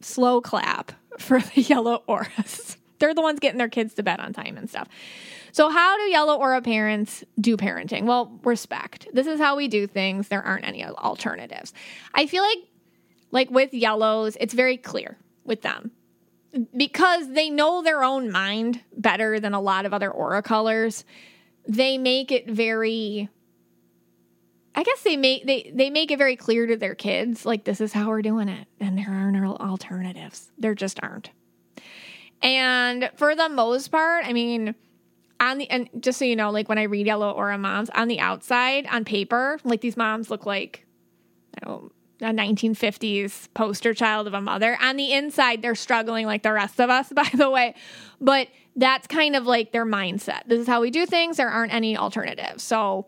slow 0.00 0.40
clap 0.40 0.92
for 1.18 1.38
the 1.40 1.60
yellow 1.60 2.02
auras. 2.06 2.76
They're 2.98 3.14
the 3.14 3.22
ones 3.22 3.38
getting 3.38 3.58
their 3.58 3.68
kids 3.68 3.94
to 3.94 4.02
bed 4.02 4.18
on 4.20 4.32
time 4.32 4.56
and 4.56 4.68
stuff. 4.68 4.88
So, 5.52 5.68
how 5.68 5.96
do 5.96 6.02
yellow 6.04 6.36
aura 6.36 6.62
parents 6.62 7.24
do 7.40 7.56
parenting? 7.56 8.04
Well, 8.04 8.38
respect. 8.44 9.08
This 9.12 9.26
is 9.26 9.40
how 9.40 9.56
we 9.56 9.68
do 9.68 9.86
things. 9.86 10.28
There 10.28 10.42
aren't 10.42 10.66
any 10.66 10.84
alternatives. 10.84 11.72
I 12.14 12.26
feel 12.26 12.42
like, 12.42 12.58
like 13.30 13.50
with 13.50 13.74
yellows, 13.74 14.36
it's 14.40 14.54
very 14.54 14.76
clear 14.76 15.16
with 15.44 15.62
them 15.62 15.92
because 16.76 17.28
they 17.28 17.50
know 17.50 17.82
their 17.82 18.02
own 18.02 18.30
mind 18.30 18.80
better 18.96 19.40
than 19.40 19.54
a 19.54 19.60
lot 19.60 19.86
of 19.86 19.94
other 19.94 20.10
aura 20.10 20.42
colors. 20.42 21.04
They 21.68 21.98
make 21.98 22.32
it 22.32 22.48
very. 22.48 23.28
I 24.72 24.84
guess 24.84 25.02
they 25.02 25.16
make 25.16 25.46
they 25.46 25.72
they 25.74 25.90
make 25.90 26.10
it 26.10 26.18
very 26.18 26.36
clear 26.36 26.66
to 26.66 26.76
their 26.76 26.94
kids 26.94 27.44
like 27.44 27.64
this 27.64 27.80
is 27.80 27.92
how 27.92 28.08
we're 28.08 28.22
doing 28.22 28.48
it, 28.48 28.68
and 28.78 28.96
there 28.96 29.10
are 29.10 29.30
no 29.32 29.56
alternatives. 29.56 30.50
There 30.58 30.74
just 30.74 31.00
aren't. 31.02 31.30
And 32.42 33.10
for 33.16 33.34
the 33.34 33.48
most 33.48 33.88
part, 33.88 34.24
I 34.26 34.32
mean 34.32 34.74
on 35.40 35.58
the 35.58 35.68
and 35.70 35.88
just 35.98 36.18
so 36.18 36.24
you 36.24 36.36
know, 36.36 36.50
like 36.50 36.68
when 36.68 36.78
I 36.78 36.84
read 36.84 37.06
yellow 37.06 37.30
aura 37.30 37.58
moms 37.58 37.90
on 37.90 38.08
the 38.08 38.20
outside 38.20 38.86
on 38.90 39.04
paper, 39.04 39.58
like 39.64 39.80
these 39.80 39.96
moms 39.96 40.30
look 40.30 40.46
like 40.46 40.86
I 41.60 41.66
don't 41.66 41.92
a 42.22 42.32
1950s 42.32 43.48
poster 43.54 43.94
child 43.94 44.26
of 44.26 44.34
a 44.34 44.40
mother. 44.40 44.76
On 44.80 44.96
the 44.96 45.12
inside, 45.12 45.62
they're 45.62 45.74
struggling 45.74 46.26
like 46.26 46.42
the 46.42 46.52
rest 46.52 46.80
of 46.80 46.90
us, 46.90 47.08
by 47.12 47.28
the 47.34 47.50
way. 47.50 47.74
But 48.20 48.48
that's 48.76 49.06
kind 49.06 49.34
of 49.34 49.46
like 49.46 49.72
their 49.72 49.86
mindset. 49.86 50.42
This 50.46 50.60
is 50.60 50.66
how 50.66 50.80
we 50.80 50.90
do 50.90 51.06
things. 51.06 51.38
There 51.38 51.48
aren't 51.48 51.72
any 51.72 51.96
alternatives. 51.96 52.62
So 52.62 53.06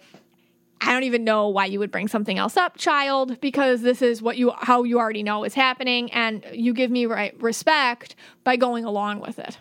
I 0.81 0.93
don't 0.93 1.05
even 1.05 1.25
know 1.25 1.49
why 1.49 1.67
you 1.67 1.79
would 1.79 1.93
bring 1.93 2.09
something 2.09 2.39
else 2.39 2.57
up, 2.57 2.77
child, 2.77 3.41
because 3.41 3.83
this 3.83 4.03
is 4.03 4.21
what 4.21 4.37
you 4.37 4.53
how 4.57 4.83
you 4.83 4.99
already 4.99 5.23
know 5.23 5.45
is 5.45 5.55
happening, 5.55 6.11
and 6.13 6.45
you 6.53 6.75
give 6.75 6.91
me 6.91 7.07
right 7.07 7.41
respect 7.41 8.17
by 8.43 8.57
going 8.57 8.85
along 8.85 9.21
with 9.21 9.39
it 9.39 9.59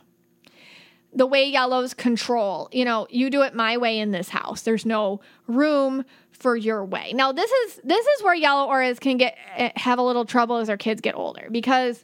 the 1.14 1.26
way 1.26 1.45
yellows 1.45 1.93
control. 1.93 2.70
You 2.72 2.86
know, 2.86 3.07
you 3.09 3.30
do 3.30 3.41
it 3.41 3.53
my 3.53 3.78
way 3.78 3.99
in 3.99 4.12
this 4.12 4.30
house. 4.30 4.62
There's 4.62 4.86
no 4.86 5.22
room 5.47 6.05
for 6.32 6.55
your 6.55 6.84
way. 6.84 7.14
Now, 7.14 7.32
this 7.32 7.51
is 7.51 7.82
this 7.84 8.05
is 8.05 8.24
where 8.24 8.34
yellow 8.34 8.68
auras 8.68 8.99
can 8.99 9.18
get 9.18 9.38
eh, 9.55 9.72
have 9.76 9.99
a 9.99 10.01
little 10.01 10.26
trouble 10.26 10.57
as 10.57 10.70
our 10.70 10.78
kids 10.78 11.01
get 11.01 11.16
older 11.16 11.47
because 11.51 12.03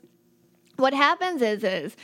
what 0.76 0.93
happens 0.93 1.41
is 1.41 1.64
is 1.64 1.95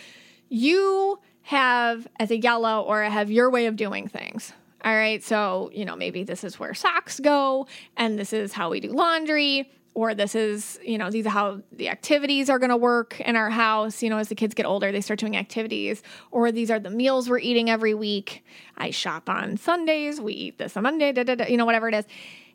you 0.50 1.20
have 1.44 2.08
as 2.20 2.32
a 2.32 2.38
yellow 2.38 2.82
aura 2.82 3.10
have 3.10 3.30
your 3.30 3.50
way 3.50 3.66
of 3.68 3.76
doing 3.76 4.08
things. 4.08 4.54
All 4.84 4.94
right, 4.94 5.24
so 5.24 5.70
you 5.74 5.86
know 5.86 5.96
maybe 5.96 6.24
this 6.24 6.44
is 6.44 6.60
where 6.60 6.74
socks 6.74 7.20
go, 7.20 7.68
and 7.96 8.18
this 8.18 8.34
is 8.34 8.54
how 8.54 8.70
we 8.70 8.80
do 8.80 8.92
laundry, 8.92 9.72
or 9.96 10.16
this 10.16 10.36
is, 10.36 10.80
you 10.84 10.98
know, 10.98 11.10
these 11.10 11.26
are 11.26 11.30
how 11.30 11.62
the 11.72 11.90
activities 11.90 12.50
are 12.50 12.60
going 12.60 12.70
to 12.70 12.78
work 12.78 13.20
in 13.22 13.36
our 13.36 13.50
house. 13.50 14.02
You 14.02 14.10
know, 14.10 14.18
as 14.18 14.30
the 14.30 14.36
kids 14.36 14.54
get 14.54 14.66
older, 14.66 14.92
they 14.92 15.02
start 15.02 15.20
doing 15.20 15.38
activities, 15.38 16.02
or 16.32 16.52
these 16.52 16.72
are 16.72 16.80
the 16.80 16.90
meals 16.90 17.30
we're 17.30 17.40
eating 17.40 17.70
every 17.70 17.94
week. 17.94 18.44
I 18.78 18.90
shop 18.90 19.30
on 19.30 19.58
Sundays, 19.58 20.20
we 20.20 20.34
eat 20.34 20.58
this 20.58 20.76
on 20.76 20.84
Monday, 20.84 21.12
da, 21.12 21.24
da, 21.24 21.36
da, 21.36 21.46
you 21.46 21.58
know, 21.58 21.66
whatever 21.66 21.90
it 21.90 21.96
is. 21.96 22.06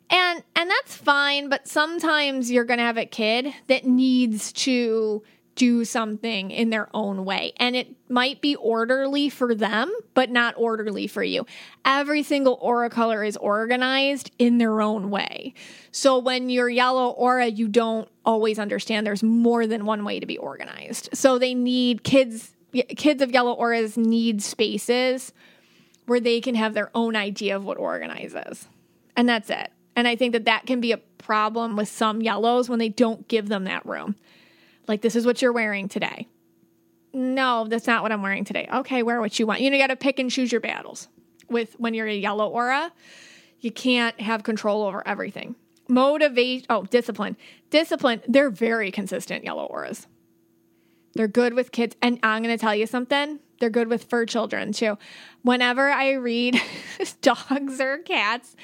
And 0.09 0.43
and 0.55 0.69
that's 0.69 0.95
fine, 0.95 1.49
but 1.49 1.67
sometimes 1.67 2.51
you're 2.51 2.65
going 2.65 2.79
to 2.79 2.83
have 2.83 2.97
a 2.97 3.05
kid 3.05 3.53
that 3.67 3.85
needs 3.85 4.51
to 4.53 5.23
do 5.59 5.83
something 5.83 6.51
in 6.51 6.69
their 6.69 6.87
own 6.93 7.25
way. 7.25 7.51
And 7.57 7.75
it 7.75 7.93
might 8.07 8.39
be 8.39 8.55
orderly 8.55 9.27
for 9.27 9.53
them, 9.53 9.93
but 10.13 10.29
not 10.29 10.55
orderly 10.57 11.05
for 11.05 11.21
you. 11.21 11.45
Every 11.83 12.23
single 12.23 12.57
aura 12.61 12.89
color 12.89 13.25
is 13.25 13.35
organized 13.35 14.31
in 14.39 14.57
their 14.57 14.79
own 14.79 15.09
way. 15.09 15.53
So 15.91 16.17
when 16.17 16.49
you're 16.49 16.69
yellow 16.69 17.09
aura, 17.09 17.47
you 17.47 17.67
don't 17.67 18.07
always 18.25 18.57
understand 18.57 19.05
there's 19.05 19.21
more 19.21 19.67
than 19.67 19.85
one 19.85 20.05
way 20.05 20.21
to 20.21 20.25
be 20.25 20.37
organized. 20.37 21.09
So 21.13 21.37
they 21.37 21.53
need 21.53 22.03
kids 22.05 22.55
kids 22.95 23.21
of 23.21 23.31
yellow 23.31 23.53
auras 23.53 23.97
need 23.97 24.41
spaces 24.41 25.33
where 26.05 26.19
they 26.21 26.39
can 26.39 26.55
have 26.55 26.73
their 26.73 26.89
own 26.95 27.15
idea 27.17 27.55
of 27.55 27.65
what 27.65 27.77
organizes. 27.77 28.69
And 29.17 29.27
that's 29.27 29.49
it. 29.49 29.71
And 29.95 30.07
I 30.07 30.15
think 30.15 30.31
that 30.33 30.45
that 30.45 30.67
can 30.67 30.79
be 30.79 30.93
a 30.93 30.99
problem 31.17 31.75
with 31.75 31.89
some 31.89 32.21
yellows 32.21 32.69
when 32.69 32.79
they 32.79 32.87
don't 32.87 33.27
give 33.27 33.49
them 33.49 33.65
that 33.65 33.85
room. 33.85 34.15
Like, 34.89 35.01
this 35.01 35.15
is 35.15 35.23
what 35.23 35.39
you're 35.39 35.53
wearing 35.53 35.87
today. 35.87 36.27
No, 37.13 37.67
that's 37.67 37.85
not 37.85 38.01
what 38.01 38.11
I'm 38.11 38.23
wearing 38.23 38.43
today. 38.43 38.67
Okay, 38.73 39.03
wear 39.03 39.21
what 39.21 39.37
you 39.37 39.45
want. 39.45 39.61
You 39.61 39.69
know, 39.69 39.77
you 39.77 39.83
got 39.83 39.87
to 39.87 39.95
pick 39.95 40.17
and 40.17 40.31
choose 40.31 40.51
your 40.51 40.61
battles. 40.61 41.07
With 41.47 41.75
when 41.79 41.93
you're 41.93 42.07
a 42.07 42.15
yellow 42.15 42.49
aura, 42.49 42.91
you 43.59 43.71
can't 43.71 44.19
have 44.19 44.41
control 44.41 44.81
over 44.83 45.07
everything. 45.07 45.55
Motivate, 45.87 46.65
oh, 46.71 46.83
discipline. 46.85 47.37
Discipline, 47.69 48.23
they're 48.27 48.49
very 48.49 48.89
consistent 48.89 49.43
yellow 49.43 49.65
auras. 49.65 50.07
They're 51.13 51.27
good 51.27 51.53
with 51.53 51.71
kids. 51.71 51.95
And 52.01 52.19
I'm 52.23 52.41
going 52.41 52.55
to 52.55 52.59
tell 52.59 52.73
you 52.73 52.87
something 52.87 53.39
they're 53.59 53.69
good 53.69 53.89
with 53.89 54.05
fur 54.05 54.25
children 54.25 54.71
too. 54.71 54.97
Whenever 55.41 55.89
I 55.89 56.13
read 56.13 56.59
dogs 57.21 57.79
or 57.79 57.99
cats, 57.99 58.55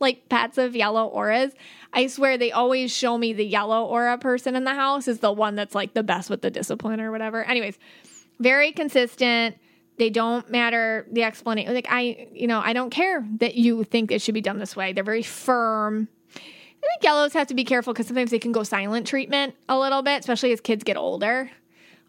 like 0.00 0.28
pets 0.28 0.58
of 0.58 0.74
yellow 0.74 1.06
auras, 1.06 1.52
I 1.94 2.08
swear 2.08 2.36
they 2.36 2.52
always 2.52 2.94
show 2.94 3.16
me 3.16 3.32
the 3.32 3.44
yellow 3.44 3.84
aura 3.86 4.18
person 4.18 4.56
in 4.56 4.64
the 4.64 4.74
house 4.74 5.08
is 5.08 5.20
the 5.20 5.32
one 5.32 5.54
that's 5.54 5.74
like 5.74 5.94
the 5.94 6.02
best 6.02 6.28
with 6.28 6.42
the 6.42 6.50
discipline 6.50 7.00
or 7.00 7.10
whatever. 7.10 7.44
Anyways, 7.44 7.78
very 8.40 8.72
consistent. 8.72 9.56
They 9.96 10.10
don't 10.10 10.50
matter 10.50 11.06
the 11.12 11.22
explanation. 11.22 11.72
Like 11.72 11.86
I, 11.88 12.28
you 12.32 12.48
know, 12.48 12.60
I 12.62 12.72
don't 12.72 12.90
care 12.90 13.24
that 13.38 13.54
you 13.54 13.84
think 13.84 14.10
it 14.10 14.20
should 14.20 14.34
be 14.34 14.40
done 14.40 14.58
this 14.58 14.74
way. 14.74 14.92
They're 14.92 15.04
very 15.04 15.22
firm. 15.22 16.08
I 16.36 16.40
think 16.86 17.02
yellows 17.02 17.32
have 17.32 17.46
to 17.46 17.54
be 17.54 17.64
careful 17.64 17.92
because 17.92 18.08
sometimes 18.08 18.30
they 18.30 18.40
can 18.40 18.52
go 18.52 18.64
silent 18.64 19.06
treatment 19.06 19.54
a 19.68 19.78
little 19.78 20.02
bit, 20.02 20.20
especially 20.20 20.52
as 20.52 20.60
kids 20.60 20.84
get 20.84 20.96
older 20.96 21.50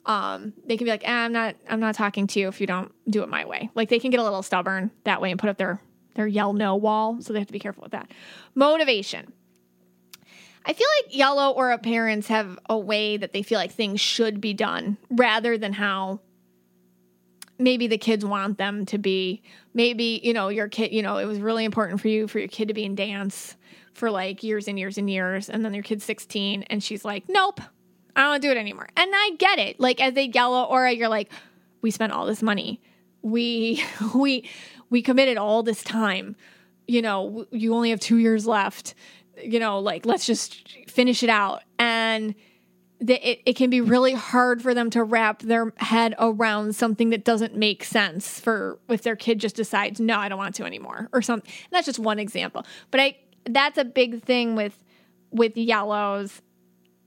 um, 0.05 0.53
they 0.65 0.77
can 0.77 0.85
be 0.85 0.91
like, 0.91 1.07
eh, 1.07 1.11
I'm 1.11 1.31
not, 1.31 1.55
I'm 1.69 1.79
not 1.79 1.95
talking 1.95 2.27
to 2.27 2.39
you 2.39 2.47
if 2.47 2.61
you 2.61 2.67
don't 2.67 2.91
do 3.09 3.23
it 3.23 3.29
my 3.29 3.45
way. 3.45 3.69
Like 3.75 3.89
they 3.89 3.99
can 3.99 4.11
get 4.11 4.19
a 4.19 4.23
little 4.23 4.43
stubborn 4.43 4.91
that 5.03 5.21
way 5.21 5.31
and 5.31 5.39
put 5.39 5.49
up 5.49 5.57
their 5.57 5.81
their 6.15 6.27
yell 6.27 6.53
no 6.53 6.75
wall. 6.75 7.17
So 7.21 7.33
they 7.33 7.39
have 7.39 7.47
to 7.47 7.53
be 7.53 7.59
careful 7.59 7.83
with 7.83 7.91
that. 7.91 8.09
Motivation. 8.53 9.33
I 10.65 10.73
feel 10.73 10.87
like 11.03 11.15
yellow 11.15 11.51
aura 11.51 11.77
parents 11.77 12.27
have 12.27 12.57
a 12.67 12.77
way 12.77 13.17
that 13.17 13.33
they 13.33 13.43
feel 13.43 13.59
like 13.59 13.71
things 13.71 14.01
should 14.01 14.41
be 14.41 14.53
done 14.53 14.97
rather 15.11 15.57
than 15.57 15.73
how 15.73 16.21
maybe 17.59 17.87
the 17.87 17.97
kids 17.97 18.25
want 18.25 18.57
them 18.57 18.85
to 18.87 18.97
be. 18.97 19.43
Maybe, 19.73 20.19
you 20.23 20.33
know, 20.33 20.49
your 20.49 20.67
kid, 20.67 20.91
you 20.91 21.03
know, 21.03 21.17
it 21.17 21.25
was 21.25 21.39
really 21.39 21.65
important 21.65 22.01
for 22.01 22.07
you 22.07 22.27
for 22.27 22.39
your 22.39 22.47
kid 22.47 22.69
to 22.69 22.73
be 22.73 22.83
in 22.83 22.95
dance 22.95 23.55
for 23.93 24.09
like 24.09 24.43
years 24.43 24.67
and 24.67 24.77
years 24.79 24.97
and 24.97 25.09
years. 25.09 25.49
And 25.49 25.63
then 25.63 25.73
your 25.73 25.83
kid's 25.83 26.03
16 26.03 26.63
and 26.63 26.83
she's 26.83 27.05
like, 27.05 27.25
nope, 27.29 27.61
I 28.15 28.23
don't 28.23 28.41
do 28.41 28.49
it 28.49 28.57
anymore. 28.57 28.87
And 28.97 29.11
I 29.13 29.31
get 29.37 29.59
it. 29.59 29.79
Like 29.79 30.01
as 30.01 30.15
a 30.17 30.27
yellow 30.27 30.63
aura, 30.63 30.91
you're 30.91 31.09
like, 31.09 31.31
we 31.81 31.91
spent 31.91 32.11
all 32.11 32.25
this 32.25 32.41
money. 32.41 32.81
We 33.21 33.83
we 34.15 34.49
we 34.89 35.01
committed 35.01 35.37
all 35.37 35.63
this 35.63 35.83
time. 35.83 36.35
You 36.87 37.01
know, 37.01 37.47
you 37.51 37.73
only 37.73 37.89
have 37.89 37.99
2 37.99 38.17
years 38.17 38.45
left. 38.45 38.93
You 39.41 39.59
know, 39.59 39.79
like 39.79 40.05
let's 40.05 40.25
just 40.25 40.77
finish 40.87 41.23
it 41.23 41.29
out. 41.29 41.61
And 41.79 42.35
that 43.01 43.29
it, 43.29 43.41
it 43.45 43.55
can 43.55 43.69
be 43.69 43.81
really 43.81 44.13
hard 44.13 44.61
for 44.61 44.73
them 44.73 44.89
to 44.91 45.03
wrap 45.03 45.41
their 45.41 45.73
head 45.77 46.15
around 46.17 46.75
something 46.75 47.09
that 47.09 47.25
doesn't 47.25 47.55
make 47.55 47.83
sense 47.83 48.39
for 48.39 48.79
if 48.87 49.01
their 49.01 49.17
kid 49.17 49.37
just 49.39 49.57
decides 49.57 49.99
no 49.99 50.17
i 50.17 50.29
don't 50.29 50.37
want 50.37 50.55
to 50.55 50.63
anymore 50.63 51.09
or 51.11 51.21
something 51.21 51.51
and 51.65 51.71
that's 51.71 51.85
just 51.85 51.99
one 51.99 52.19
example. 52.19 52.65
But 52.91 53.01
i 53.01 53.17
that's 53.45 53.77
a 53.77 53.85
big 53.85 54.23
thing 54.23 54.55
with 54.55 54.81
with 55.31 55.57
yellows. 55.57 56.41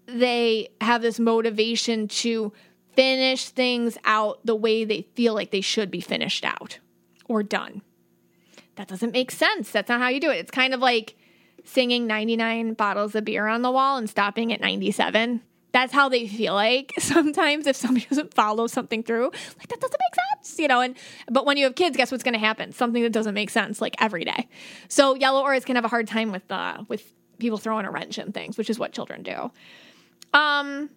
They 0.07 0.69
have 0.81 1.03
this 1.03 1.19
motivation 1.19 2.09
to 2.09 2.53
finish 2.95 3.49
things 3.49 3.99
out 4.05 4.45
the 4.45 4.55
way 4.55 4.85
they 4.85 5.03
feel 5.15 5.35
like 5.35 5.51
they 5.51 5.61
should 5.61 5.91
be 5.91 6.01
finished 6.01 6.45
out 6.45 6.79
or 7.27 7.43
done. 7.43 7.83
That 8.77 8.89
doesn't 8.89 9.13
make 9.13 9.31
sense. 9.31 9.71
That's 9.71 9.89
not 9.89 10.01
how 10.01 10.09
you 10.09 10.21
do 10.21 10.31
it. 10.31 10.37
It's 10.37 10.51
kind 10.51 10.73
of 10.73 10.81
like 10.81 11.17
singing 11.69 12.07
99 12.07 12.75
bottles 12.75 13.15
of 13.15 13.25
beer 13.25 13.47
on 13.47 13.63
the 13.63 13.71
wall 13.71 13.97
and 13.97 14.09
stopping 14.09 14.53
at 14.53 14.61
97 14.61 15.43
that's 15.73 15.93
how 15.93 16.09
they 16.09 16.27
feel 16.27 16.55
like 16.55 16.95
sometimes 16.99 17.67
if 17.67 17.77
somebody 17.77 18.07
doesn't 18.07 18.33
follow 18.35 18.67
something 18.67 19.03
through 19.03 19.25
like 19.59 19.69
that 19.69 19.81
doesn't 19.81 20.01
make 20.01 20.25
sense 20.45 20.59
you 20.59 20.69
know 20.69 20.81
and 20.81 20.97
but 21.31 21.45
when 21.45 21.57
you 21.57 21.65
have 21.65 21.75
kids 21.75 21.97
guess 21.97 22.11
what's 22.11 22.25
going 22.25 22.35
to 22.35 22.41
happen? 22.41 22.73
Something 22.73 23.03
that 23.03 23.13
doesn't 23.13 23.35
make 23.35 23.51
sense 23.51 23.81
like 23.81 23.95
every 24.01 24.25
day. 24.25 24.49
So 24.89 25.15
yellow 25.15 25.43
auras 25.43 25.65
can 25.65 25.77
have 25.77 25.85
a 25.85 25.89
hard 25.89 26.07
time 26.07 26.33
with 26.33 26.51
uh 26.51 26.85
with 26.89 27.13
people 27.39 27.59
throwing 27.59 27.87
a 27.87 27.91
wrench 27.91 28.19
in 28.19 28.33
things 28.33 28.57
which 28.57 28.71
is 28.71 28.79
what 28.79 28.93
children 28.93 29.23
do. 29.23 29.51
Um 30.33 30.91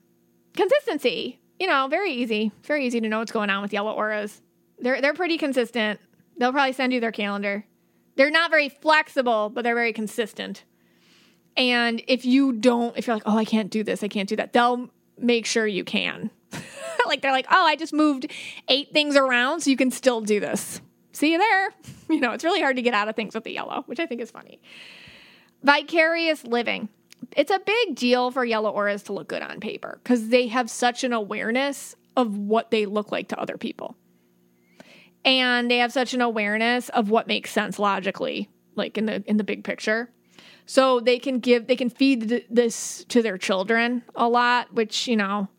consistency 0.56 1.40
you 1.60 1.68
know 1.68 1.88
very 1.90 2.14
easy 2.14 2.52
very 2.64 2.86
easy 2.86 3.02
to 3.02 3.10
know 3.10 3.20
what's 3.20 3.32
going 3.32 3.50
on 3.50 3.62
with 3.62 3.74
yellow 3.74 3.92
auras 3.92 4.42
they're 4.82 5.02
they're 5.02 5.14
pretty 5.14 5.38
consistent. 5.38 6.00
They'll 6.38 6.52
probably 6.52 6.74
send 6.74 6.92
you 6.92 7.00
their 7.00 7.12
calendar 7.12 7.66
they're 8.22 8.32
not 8.32 8.52
very 8.52 8.70
flexible 8.70 9.50
but 9.50 9.64
they're 9.64 9.76
very 9.76 9.94
consistent 9.94 10.64
and 11.58 12.02
if 12.08 12.26
you 12.26 12.54
don't, 12.54 12.98
if 12.98 13.08
you're 13.08 13.16
like, 13.16 13.24
oh, 13.26 13.38
I 13.38 13.46
can't 13.46 13.70
do 13.70 13.84
this, 13.84 14.04
I 14.04 14.08
can't 14.08 14.30
do 14.30 14.36
that, 14.38 14.54
they'll 14.54 14.90
make 15.18 15.46
sure 15.46 15.68
you 15.68 15.84
can. 15.84 16.32
like 17.06 17.22
they're 17.22 17.32
like, 17.32 17.48
oh, 17.52 17.66
I 17.66 17.76
just 17.76 17.94
moved 17.94 18.28
eight 18.68 18.92
things 18.94 19.16
around 19.16 19.62
so 19.62 19.70
you 19.70 19.78
can 19.78 19.92
still 19.92 20.22
do 20.22 20.40
this. 20.40 20.82
See 21.12 21.32
you 21.32 21.38
there. 21.38 21.74
You 22.12 22.20
know, 22.20 22.34
it's 22.34 22.44
really 22.44 22.60
hard 22.60 22.76
to 22.76 22.82
get 22.82 22.94
out 22.94 23.08
of 23.08 23.16
things 23.16 23.34
with 23.34 23.46
the 23.46 23.54
yellow, 23.54 23.84
which 23.86 23.98
I 23.98 24.06
think 24.06 24.20
is 24.20 24.30
funny. 24.30 24.62
Vicarious 25.64 26.44
living. 26.44 26.90
It's 27.38 27.52
a 27.52 27.60
big 27.60 27.96
deal 27.96 28.32
for 28.32 28.44
yellow 28.44 28.70
auras 28.70 29.04
to 29.04 29.14
look 29.14 29.30
good 29.30 29.42
on 29.42 29.62
paper 29.62 30.02
because 30.04 30.28
they 30.28 30.48
have 30.48 30.70
such 30.70 31.06
an 31.06 31.14
awareness 31.14 31.96
of 32.18 32.38
what 32.38 32.70
they 32.70 32.86
look 32.86 33.14
like 33.14 33.30
to 33.30 33.40
other 33.40 33.58
people. 33.58 33.96
And 35.24 35.70
they 35.70 35.78
have 35.78 35.92
such 35.92 36.14
an 36.14 36.22
awareness 36.22 36.90
of 36.90 37.10
what 37.10 37.28
makes 37.28 37.52
sense 37.52 37.78
logically, 37.78 38.50
like 38.76 38.98
in 38.98 39.06
the 39.06 39.24
in 39.28 39.38
the 39.38 39.44
big 39.44 39.64
picture. 39.64 40.10
So 40.66 41.00
they 41.00 41.20
can 41.20 41.40
give, 41.40 41.68
they 41.68 41.76
can 41.76 41.90
feed 41.90 42.46
this 42.50 43.04
to 43.10 43.22
their 43.22 43.38
children 43.38 44.04
a 44.16 44.30
lot, 44.30 44.74
which, 44.74 45.08
you 45.08 45.18
know, 45.18 45.50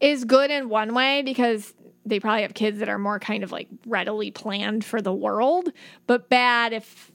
is 0.00 0.24
good 0.24 0.50
in 0.50 0.68
one 0.68 0.94
way 0.94 1.22
because 1.22 1.74
they 2.04 2.18
probably 2.18 2.42
have 2.42 2.54
kids 2.54 2.80
that 2.80 2.88
are 2.88 2.98
more 2.98 3.20
kind 3.20 3.44
of 3.44 3.52
like 3.52 3.68
readily 3.86 4.30
planned 4.30 4.84
for 4.84 5.00
the 5.00 5.12
world, 5.12 5.70
but 6.06 6.28
bad 6.28 6.72
if 6.72 7.12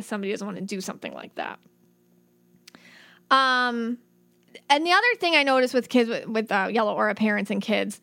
somebody 0.00 0.30
doesn't 0.30 0.46
want 0.46 0.58
to 0.58 0.64
do 0.64 0.80
something 0.80 1.12
like 1.12 1.34
that. 1.34 1.58
Um, 3.30 3.98
and 4.70 4.86
the 4.86 4.92
other 4.92 5.14
thing 5.18 5.34
I 5.34 5.42
noticed 5.42 5.74
with 5.74 5.88
kids 5.88 6.08
with, 6.08 6.26
with 6.26 6.52
uh, 6.52 6.68
yellow 6.70 6.94
aura 6.94 7.14
parents 7.14 7.50
and 7.50 7.60
kids 7.60 8.00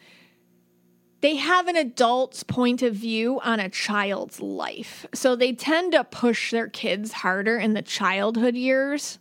they 1.21 1.37
have 1.37 1.67
an 1.67 1.75
adult's 1.75 2.43
point 2.43 2.81
of 2.81 2.93
view 2.93 3.39
on 3.43 3.59
a 3.59 3.69
child's 3.69 4.39
life. 4.41 5.05
So 5.13 5.35
they 5.35 5.53
tend 5.53 5.93
to 5.93 6.03
push 6.03 6.51
their 6.51 6.67
kids 6.67 7.11
harder 7.11 7.57
in 7.57 7.73
the 7.73 7.81
childhood 7.81 8.55
years 8.55 9.19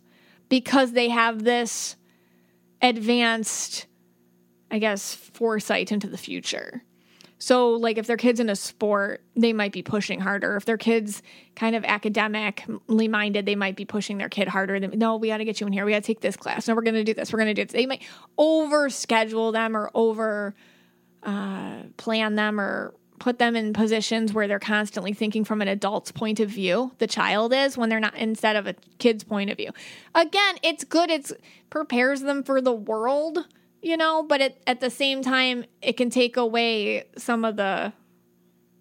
because 0.49 0.91
they 0.91 1.09
have 1.09 1.43
this 1.43 1.95
advanced, 2.81 3.87
I 4.69 4.79
guess, 4.79 5.13
foresight 5.13 5.91
into 5.91 6.07
the 6.07 6.17
future. 6.17 6.83
So, 7.37 7.71
like, 7.71 7.97
if 7.97 8.07
their 8.07 8.17
kid's 8.17 8.39
in 8.39 8.49
a 8.49 8.55
sport, 8.55 9.21
they 9.35 9.51
might 9.51 9.73
be 9.73 9.83
pushing 9.83 10.19
harder. 10.21 10.55
If 10.55 10.65
their 10.65 10.77
kid's 10.77 11.21
kind 11.55 11.75
of 11.75 11.83
academically 11.83 13.07
minded, 13.07 13.45
they 13.45 13.55
might 13.55 13.75
be 13.75 13.83
pushing 13.83 14.17
their 14.17 14.29
kid 14.29 14.47
harder. 14.47 14.79
No, 14.79 15.17
we 15.17 15.27
got 15.27 15.37
to 15.37 15.45
get 15.45 15.59
you 15.59 15.67
in 15.67 15.73
here. 15.73 15.85
We 15.85 15.91
got 15.91 16.01
to 16.03 16.07
take 16.07 16.21
this 16.21 16.37
class. 16.37 16.67
No, 16.67 16.75
we're 16.75 16.81
going 16.81 16.95
to 16.95 17.03
do 17.03 17.13
this. 17.13 17.33
We're 17.33 17.39
going 17.39 17.53
to 17.53 17.53
do 17.53 17.65
this. 17.65 17.73
They 17.73 17.85
might 17.85 18.03
over 18.37 18.89
schedule 18.89 19.51
them 19.51 19.75
or 19.75 19.91
over 19.93 20.55
uh, 21.25 21.83
plan 21.97 22.35
them 22.35 22.59
or 22.59 22.93
put 23.19 23.39
them 23.39 23.55
in 23.55 23.73
positions 23.73 24.33
where 24.33 24.47
they're 24.47 24.59
constantly 24.59 25.13
thinking 25.13 25.43
from 25.43 25.61
an 25.61 25.67
adult's 25.67 26.11
point 26.11 26.39
of 26.39 26.49
view 26.49 26.91
the 26.97 27.07
child 27.07 27.53
is 27.53 27.77
when 27.77 27.89
they're 27.89 27.99
not 27.99 28.15
instead 28.15 28.55
of 28.55 28.67
a 28.67 28.75
kid's 28.99 29.23
point 29.23 29.49
of 29.49 29.57
view. 29.57 29.71
Again 30.13 30.55
it's 30.63 30.83
good 30.83 31.09
it's 31.09 31.33
prepares 31.69 32.21
them 32.21 32.43
for 32.43 32.61
the 32.61 32.73
world 32.73 33.47
you 33.81 33.97
know 33.97 34.23
but 34.23 34.41
it, 34.41 34.61
at 34.67 34.79
the 34.79 34.89
same 34.89 35.21
time 35.21 35.65
it 35.81 35.93
can 35.93 36.09
take 36.09 36.37
away 36.37 37.05
some 37.17 37.45
of 37.45 37.55
the 37.55 37.93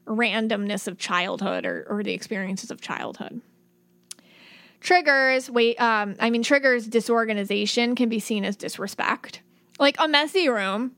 randomness 0.07 0.86
of 0.86 0.99
childhood 0.99 1.64
or, 1.64 1.86
or 1.88 2.03
the 2.03 2.12
experiences 2.12 2.70
of 2.70 2.80
childhood. 2.80 3.40
Triggers 4.80 5.49
wait 5.49 5.80
um, 5.80 6.16
i 6.20 6.28
mean 6.28 6.42
triggers 6.42 6.86
disorganization 6.86 7.95
can 7.95 8.09
be 8.09 8.18
seen 8.18 8.45
as 8.45 8.57
disrespect. 8.57 9.40
Like 9.78 9.97
a 9.99 10.09
messy 10.09 10.49
room 10.49 10.97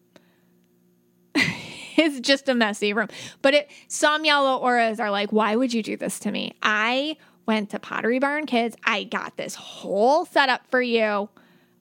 is 1.99 2.21
just 2.21 2.49
a 2.49 2.55
messy 2.55 2.93
room. 2.93 3.09
But 3.43 3.55
it 3.55 3.71
some 3.89 4.25
yellow 4.25 4.59
auras 4.59 5.01
are 5.01 5.11
like, 5.11 5.33
why 5.33 5.57
would 5.57 5.73
you 5.73 5.83
do 5.83 5.97
this 5.97 6.19
to 6.21 6.31
me? 6.31 6.53
I 6.63 7.17
went 7.47 7.71
to 7.71 7.79
Pottery 7.79 8.19
Barn 8.19 8.47
Kids. 8.47 8.77
I 8.85 9.05
got 9.05 9.37
this 9.37 9.55
whole 9.55 10.25
setup 10.27 10.67
for 10.71 10.83
you. 10.83 11.29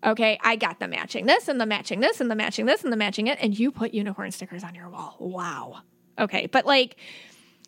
Okay, 0.05 0.38
I 0.43 0.55
got 0.55 0.80
the 0.80 0.88
matching 0.88 1.26
this 1.26 1.47
and 1.47 1.59
the 1.59 1.66
matching 1.66 1.99
this 1.99 2.22
and 2.22 2.30
the 2.30 2.36
matching 2.36 2.68
this 2.68 2.84
and 2.84 2.93
the 2.93 2.97
matching 2.97 3.28
it, 3.28 3.39
and 3.41 3.57
you 3.57 3.72
put 3.72 3.93
unicorn 3.93 4.32
stickers 4.32 4.63
on 4.63 4.76
your 4.76 4.89
wall. 4.89 5.16
Wow. 5.20 5.80
Okay, 6.20 6.45
but 6.47 6.66
like 6.66 6.97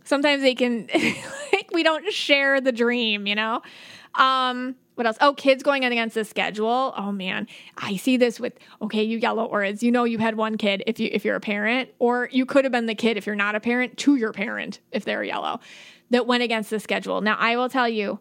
sometimes 0.04 0.42
they 0.42 0.56
can 0.56 0.88
like 1.54 1.70
we 1.74 1.84
don't 1.84 2.12
share 2.14 2.62
the 2.62 2.72
dream, 2.72 3.28
you 3.28 3.36
know? 3.36 3.62
Um 4.16 4.76
what 4.98 5.06
else? 5.06 5.18
Oh, 5.22 5.34
kids 5.34 5.62
going 5.62 5.86
against 5.86 6.16
the 6.16 6.26
schedule. 6.26 6.94
Oh 6.98 7.12
man, 7.12 7.48
I 7.78 7.98
see 7.98 8.18
this 8.18 8.40
with 8.40 8.54
okay, 8.82 9.04
you 9.04 9.20
yellow 9.20 9.46
auras. 9.46 9.84
You 9.84 9.92
know 9.92 10.06
you 10.06 10.18
had 10.18 10.36
one 10.36 10.58
kid 10.58 10.84
if 10.88 11.00
you 11.00 11.10
if 11.12 11.24
you're 11.24 11.36
a 11.36 11.40
parent, 11.40 11.90
or 12.00 12.30
you 12.32 12.48
could 12.48 12.66
have 12.66 12.72
been 12.72 12.88
the 12.88 12.96
kid 12.96 13.16
if 13.16 13.28
you're 13.28 13.36
not 13.36 13.54
a 13.54 13.60
parent 13.60 13.98
to 13.98 14.16
your 14.16 14.34
parent 14.34 14.80
if 14.92 15.06
they're 15.06 15.24
yellow 15.24 15.60
that 16.10 16.26
went 16.26 16.42
against 16.42 16.72
the 16.72 16.80
schedule. 16.80 17.22
Now 17.22 17.38
I 17.40 17.58
will 17.58 17.70
tell 17.70 17.88
you, 17.88 18.20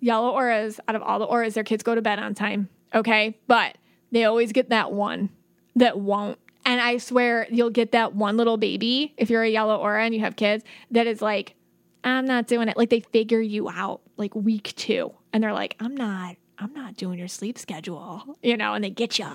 yellow 0.00 0.30
auras 0.30 0.80
out 0.88 0.96
of 0.96 1.02
all 1.02 1.20
the 1.20 1.24
auras, 1.24 1.54
their 1.54 1.64
kids 1.64 1.84
go 1.84 1.94
to 1.94 2.02
bed 2.02 2.18
on 2.18 2.34
time. 2.34 2.68
Okay, 2.92 3.38
but 3.46 3.78
they 4.10 4.24
always 4.24 4.52
get 4.52 4.70
that 4.70 4.90
one 4.90 5.30
that 5.76 6.00
won't. 6.00 6.38
And 6.64 6.80
I 6.80 6.98
swear 6.98 7.46
you'll 7.48 7.70
get 7.70 7.92
that 7.92 8.14
one 8.14 8.36
little 8.36 8.56
baby 8.56 9.14
if 9.16 9.30
you're 9.30 9.44
a 9.44 9.48
yellow 9.48 9.76
aura 9.76 10.04
and 10.04 10.12
you 10.12 10.20
have 10.20 10.34
kids 10.34 10.64
that 10.90 11.06
is 11.06 11.22
like, 11.22 11.54
I'm 12.02 12.26
not 12.26 12.48
doing 12.48 12.68
it. 12.68 12.76
Like 12.76 12.90
they 12.90 13.00
figure 13.00 13.40
you 13.40 13.68
out 13.70 14.00
like 14.16 14.34
week 14.34 14.74
two 14.76 15.14
and 15.32 15.42
they're 15.42 15.52
like, 15.52 15.76
I'm 15.80 15.96
not, 15.96 16.36
I'm 16.58 16.72
not 16.72 16.96
doing 16.96 17.18
your 17.18 17.28
sleep 17.28 17.58
schedule, 17.58 18.36
you 18.42 18.56
know, 18.56 18.74
and 18.74 18.82
they 18.82 18.90
get 18.90 19.18
you. 19.18 19.28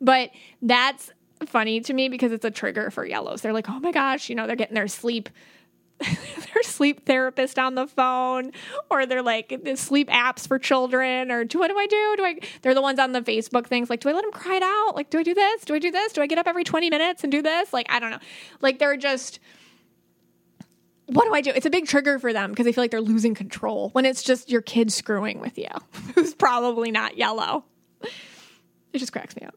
But 0.00 0.30
that's 0.62 1.10
funny 1.46 1.80
to 1.80 1.92
me 1.92 2.08
because 2.08 2.32
it's 2.32 2.44
a 2.44 2.50
trigger 2.50 2.90
for 2.90 3.04
yellows. 3.04 3.42
They're 3.42 3.52
like, 3.52 3.68
oh 3.68 3.80
my 3.80 3.92
gosh, 3.92 4.28
you 4.28 4.34
know, 4.34 4.46
they're 4.46 4.56
getting 4.56 4.74
their 4.74 4.88
sleep. 4.88 5.28
their 6.00 6.62
sleep 6.62 7.06
therapist 7.06 7.58
on 7.58 7.74
the 7.74 7.84
phone 7.84 8.52
or 8.88 9.04
they're 9.04 9.20
like 9.20 9.60
the 9.64 9.76
sleep 9.76 10.08
apps 10.10 10.46
for 10.46 10.56
children 10.56 11.32
or 11.32 11.42
do 11.42 11.58
what 11.58 11.66
do 11.66 11.76
I 11.76 11.88
do? 11.88 12.14
Do 12.16 12.24
I 12.24 12.38
they're 12.62 12.72
the 12.72 12.80
ones 12.80 13.00
on 13.00 13.10
the 13.10 13.20
Facebook 13.20 13.66
things 13.66 13.90
like 13.90 13.98
do 13.98 14.08
I 14.08 14.12
let 14.12 14.22
them 14.22 14.30
cry 14.30 14.58
it 14.58 14.62
out? 14.62 14.94
Like 14.94 15.10
do 15.10 15.18
I 15.18 15.24
do 15.24 15.34
this? 15.34 15.64
Do 15.64 15.74
I 15.74 15.80
do 15.80 15.90
this? 15.90 16.12
Do 16.12 16.22
I 16.22 16.28
get 16.28 16.38
up 16.38 16.46
every 16.46 16.62
20 16.62 16.88
minutes 16.88 17.24
and 17.24 17.32
do 17.32 17.42
this? 17.42 17.72
Like 17.72 17.86
I 17.90 17.98
don't 17.98 18.12
know. 18.12 18.20
Like 18.60 18.78
they're 18.78 18.96
just 18.96 19.40
what 21.08 21.24
do 21.24 21.34
I 21.34 21.40
do? 21.40 21.50
It's 21.50 21.66
a 21.66 21.70
big 21.70 21.86
trigger 21.86 22.18
for 22.18 22.32
them 22.32 22.50
because 22.50 22.66
they 22.66 22.72
feel 22.72 22.84
like 22.84 22.90
they're 22.90 23.00
losing 23.00 23.34
control 23.34 23.90
when 23.90 24.04
it's 24.04 24.22
just 24.22 24.50
your 24.50 24.60
kid 24.60 24.92
screwing 24.92 25.40
with 25.40 25.58
you, 25.58 25.68
who's 26.14 26.34
probably 26.34 26.90
not 26.90 27.16
yellow. 27.16 27.64
It 28.92 28.98
just 28.98 29.12
cracks 29.12 29.34
me 29.36 29.46
up. 29.46 29.54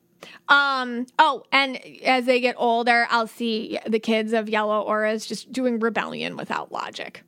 Um, 0.48 1.08
oh, 1.20 1.44
and 1.52 1.80
as 2.04 2.26
they 2.26 2.40
get 2.40 2.56
older, 2.58 3.08
I'll 3.10 3.28
see 3.28 3.80
the 3.88 4.00
kids 4.00 4.34
of 4.34 4.50
yellow 4.50 4.82
auras 4.82 5.26
just 5.26 5.52
doing 5.52 5.80
rebellion 5.80 6.38
without 6.38 6.72
logic. 6.72 7.24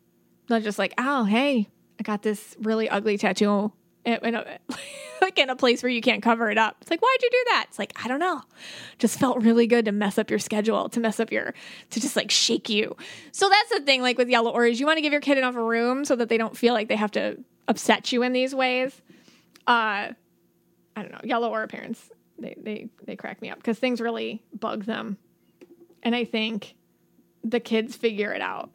They're 0.47 0.59
just 0.59 0.79
like, 0.79 0.93
oh, 0.97 1.23
hey, 1.25 1.69
I 1.99 2.03
got 2.03 2.21
this 2.21 2.55
really 2.59 2.89
ugly 2.89 3.17
tattoo 3.17 3.71
in 4.05 4.35
a, 4.35 4.59
like 5.21 5.37
in 5.39 5.49
a 5.49 5.55
place 5.55 5.81
where 5.83 5.89
you 5.89 6.01
can't 6.01 6.21
cover 6.21 6.49
it 6.49 6.57
up. 6.57 6.77
It's 6.81 6.91
like, 6.91 7.01
why'd 7.01 7.21
you 7.21 7.29
do 7.29 7.43
that? 7.49 7.65
It's 7.69 7.79
like, 7.79 7.93
I 8.03 8.07
don't 8.07 8.19
know. 8.19 8.41
Just 8.99 9.19
felt 9.19 9.41
really 9.41 9.67
good 9.67 9.85
to 9.85 9.91
mess 9.91 10.17
up 10.17 10.29
your 10.29 10.39
schedule, 10.39 10.89
to 10.89 10.99
mess 10.99 11.19
up 11.19 11.31
your, 11.31 11.53
to 11.91 11.99
just 11.99 12.15
like 12.15 12.31
shake 12.31 12.69
you. 12.69 12.95
So 13.31 13.49
that's 13.49 13.69
the 13.69 13.81
thing, 13.81 14.01
like 14.01 14.17
with 14.17 14.29
yellow 14.29 14.51
auras, 14.51 14.79
you 14.79 14.85
want 14.85 14.97
to 14.97 15.01
give 15.01 15.11
your 15.11 15.21
kid 15.21 15.37
enough 15.37 15.55
room 15.55 16.05
so 16.05 16.15
that 16.15 16.29
they 16.29 16.37
don't 16.37 16.57
feel 16.57 16.73
like 16.73 16.89
they 16.89 16.95
have 16.95 17.11
to 17.11 17.37
upset 17.67 18.11
you 18.11 18.23
in 18.23 18.33
these 18.33 18.53
ways. 18.53 19.01
Uh, 19.65 20.11
I 20.95 21.01
don't 21.01 21.11
know. 21.11 21.21
Yellow 21.23 21.49
aura 21.49 21.67
parents, 21.67 22.11
they 22.37 22.55
they 22.57 22.89
they 23.05 23.15
crack 23.15 23.41
me 23.41 23.49
up 23.49 23.57
because 23.57 23.79
things 23.79 24.01
really 24.01 24.43
bug 24.53 24.83
them, 24.83 25.17
and 26.03 26.15
I 26.15 26.25
think 26.25 26.75
the 27.43 27.59
kids 27.59 27.95
figure 27.95 28.31
it 28.33 28.41
out. 28.41 28.69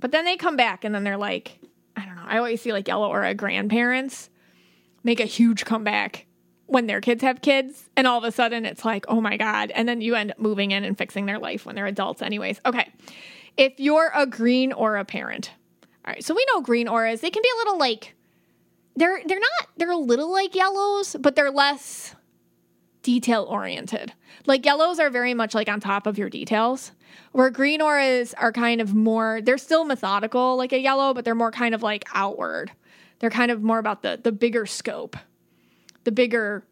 But 0.00 0.12
then 0.12 0.24
they 0.24 0.36
come 0.36 0.56
back 0.56 0.84
and 0.84 0.94
then 0.94 1.04
they're 1.04 1.16
like, 1.16 1.60
I 1.98 2.06
don't 2.06 2.14
know. 2.14 2.22
I 2.26 2.38
always 2.38 2.62
see 2.62 2.72
like 2.72 2.86
yellow 2.86 3.08
aura 3.08 3.34
grandparents 3.34 4.30
make 5.02 5.18
a 5.18 5.24
huge 5.24 5.64
comeback 5.64 6.26
when 6.66 6.86
their 6.86 7.00
kids 7.00 7.22
have 7.22 7.40
kids 7.40 7.88
and 7.96 8.06
all 8.06 8.18
of 8.18 8.24
a 8.24 8.30
sudden 8.30 8.64
it's 8.64 8.84
like, 8.84 9.04
oh 9.08 9.20
my 9.20 9.36
God. 9.36 9.72
And 9.72 9.88
then 9.88 10.00
you 10.00 10.14
end 10.14 10.30
up 10.30 10.38
moving 10.38 10.70
in 10.70 10.84
and 10.84 10.96
fixing 10.96 11.26
their 11.26 11.38
life 11.38 11.66
when 11.66 11.74
they're 11.74 11.86
adults, 11.86 12.22
anyways. 12.22 12.60
Okay. 12.64 12.92
If 13.56 13.72
you're 13.78 14.12
a 14.14 14.26
green 14.26 14.72
aura 14.72 15.04
parent, 15.04 15.50
all 16.06 16.12
right, 16.12 16.22
so 16.22 16.34
we 16.34 16.46
know 16.52 16.60
green 16.60 16.86
auras, 16.86 17.20
they 17.20 17.30
can 17.30 17.42
be 17.42 17.48
a 17.52 17.58
little 17.58 17.78
like 17.78 18.14
they're 18.94 19.20
they're 19.26 19.40
not 19.40 19.68
they're 19.76 19.90
a 19.90 19.96
little 19.96 20.30
like 20.32 20.54
yellows, 20.54 21.16
but 21.18 21.34
they're 21.34 21.50
less 21.50 22.14
detail 23.08 23.46
oriented. 23.48 24.12
Like 24.44 24.66
yellows 24.66 24.98
are 24.98 25.08
very 25.08 25.32
much 25.32 25.54
like 25.54 25.66
on 25.66 25.80
top 25.80 26.06
of 26.06 26.18
your 26.18 26.28
details, 26.28 26.92
where 27.32 27.48
green 27.48 27.80
auras 27.80 28.34
are 28.34 28.52
kind 28.52 28.82
of 28.82 28.94
more 28.94 29.40
they're 29.42 29.56
still 29.56 29.86
methodical 29.86 30.58
like 30.58 30.74
a 30.74 30.78
yellow, 30.78 31.14
but 31.14 31.24
they're 31.24 31.34
more 31.34 31.50
kind 31.50 31.74
of 31.74 31.82
like 31.82 32.04
outward. 32.12 32.70
They're 33.18 33.30
kind 33.30 33.50
of 33.50 33.62
more 33.62 33.78
about 33.78 34.02
the 34.02 34.20
the 34.22 34.30
bigger 34.30 34.66
scope, 34.66 35.16
the 36.04 36.12
bigger 36.12 36.66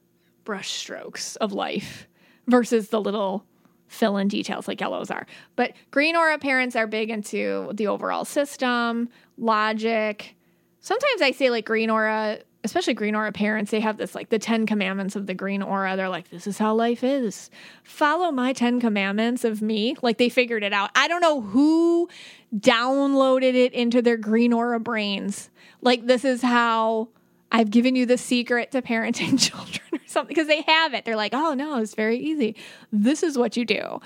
brush 0.44 0.72
strokes 0.72 1.36
of 1.36 1.52
life 1.52 2.06
versus 2.46 2.90
the 2.90 3.00
little 3.00 3.46
fill 3.88 4.18
in 4.18 4.28
details 4.28 4.68
like 4.68 4.78
yellows 4.82 5.10
are. 5.10 5.26
But 5.56 5.72
green 5.90 6.16
aura 6.16 6.38
parents 6.38 6.76
are 6.76 6.86
big 6.86 7.08
into 7.08 7.70
the 7.72 7.86
overall 7.86 8.26
system, 8.26 9.08
logic. 9.38 10.36
Sometimes 10.80 11.22
I 11.22 11.30
say 11.30 11.48
like 11.48 11.64
green 11.64 11.88
aura, 11.88 12.40
especially 12.66 12.94
green 12.94 13.14
aura 13.14 13.32
parents, 13.32 13.70
they 13.70 13.80
have 13.80 13.96
this 13.96 14.14
like 14.14 14.28
the 14.28 14.38
10 14.38 14.66
commandments 14.66 15.16
of 15.16 15.26
the 15.26 15.34
green 15.34 15.62
aura. 15.62 15.96
They're 15.96 16.08
like, 16.08 16.28
this 16.30 16.46
is 16.46 16.58
how 16.58 16.74
life 16.74 17.02
is. 17.02 17.48
Follow 17.84 18.30
my 18.30 18.52
10 18.52 18.80
commandments 18.80 19.44
of 19.44 19.62
me. 19.62 19.96
Like 20.02 20.18
they 20.18 20.28
figured 20.28 20.62
it 20.62 20.72
out. 20.72 20.90
I 20.94 21.08
don't 21.08 21.20
know 21.20 21.40
who 21.40 22.08
downloaded 22.54 23.54
it 23.54 23.72
into 23.72 24.02
their 24.02 24.16
green 24.16 24.52
aura 24.52 24.80
brains. 24.80 25.48
Like, 25.80 26.06
this 26.06 26.24
is 26.24 26.42
how 26.42 27.08
I've 27.52 27.70
given 27.70 27.94
you 27.94 28.06
the 28.06 28.18
secret 28.18 28.72
to 28.72 28.82
parenting 28.82 29.40
children 29.50 29.86
or 29.92 30.00
something 30.06 30.34
because 30.34 30.48
they 30.48 30.62
have 30.62 30.94
it. 30.94 31.04
They're 31.04 31.16
like, 31.16 31.34
oh 31.34 31.54
no, 31.54 31.78
it's 31.78 31.94
very 31.94 32.18
easy. 32.18 32.56
This 32.92 33.22
is 33.22 33.38
what 33.38 33.56
you 33.56 33.64
do. 33.64 34.00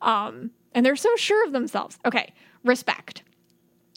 Um, 0.00 0.52
and 0.74 0.86
they're 0.86 0.96
so 0.96 1.14
sure 1.16 1.44
of 1.46 1.52
themselves. 1.52 1.98
Okay, 2.04 2.32
respect. 2.62 3.22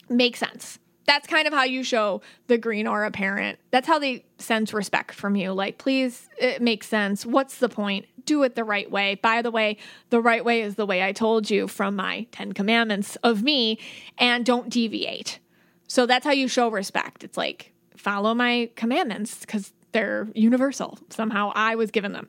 Makes 0.09 0.39
sense. 0.39 0.79
That's 1.07 1.25
kind 1.25 1.47
of 1.47 1.53
how 1.53 1.63
you 1.63 1.83
show 1.83 2.21
the 2.47 2.57
green 2.57 2.85
aura 2.85 3.09
parent. 3.11 3.57
That's 3.71 3.87
how 3.87 3.97
they 3.97 4.25
sense 4.37 4.73
respect 4.73 5.15
from 5.15 5.35
you. 5.35 5.53
Like, 5.53 5.77
please, 5.77 6.29
it 6.37 6.61
makes 6.61 6.87
sense. 6.87 7.25
What's 7.25 7.57
the 7.57 7.69
point? 7.69 8.05
Do 8.25 8.43
it 8.43 8.55
the 8.55 8.65
right 8.65 8.91
way. 8.91 9.15
By 9.15 9.41
the 9.41 9.49
way, 9.49 9.77
the 10.09 10.21
right 10.21 10.43
way 10.43 10.61
is 10.61 10.75
the 10.75 10.85
way 10.85 11.01
I 11.01 11.13
told 11.13 11.49
you 11.49 11.67
from 11.67 11.95
my 11.95 12.27
10 12.33 12.51
commandments 12.53 13.15
of 13.23 13.41
me, 13.41 13.79
and 14.17 14.45
don't 14.45 14.69
deviate. 14.69 15.39
So 15.87 16.05
that's 16.05 16.25
how 16.25 16.33
you 16.33 16.49
show 16.49 16.69
respect. 16.69 17.23
It's 17.23 17.37
like, 17.37 17.71
follow 17.95 18.33
my 18.33 18.69
commandments 18.75 19.39
because 19.39 19.73
they're 19.93 20.27
universal. 20.35 20.99
Somehow 21.09 21.51
I 21.55 21.75
was 21.75 21.89
given 21.91 22.11
them. 22.11 22.27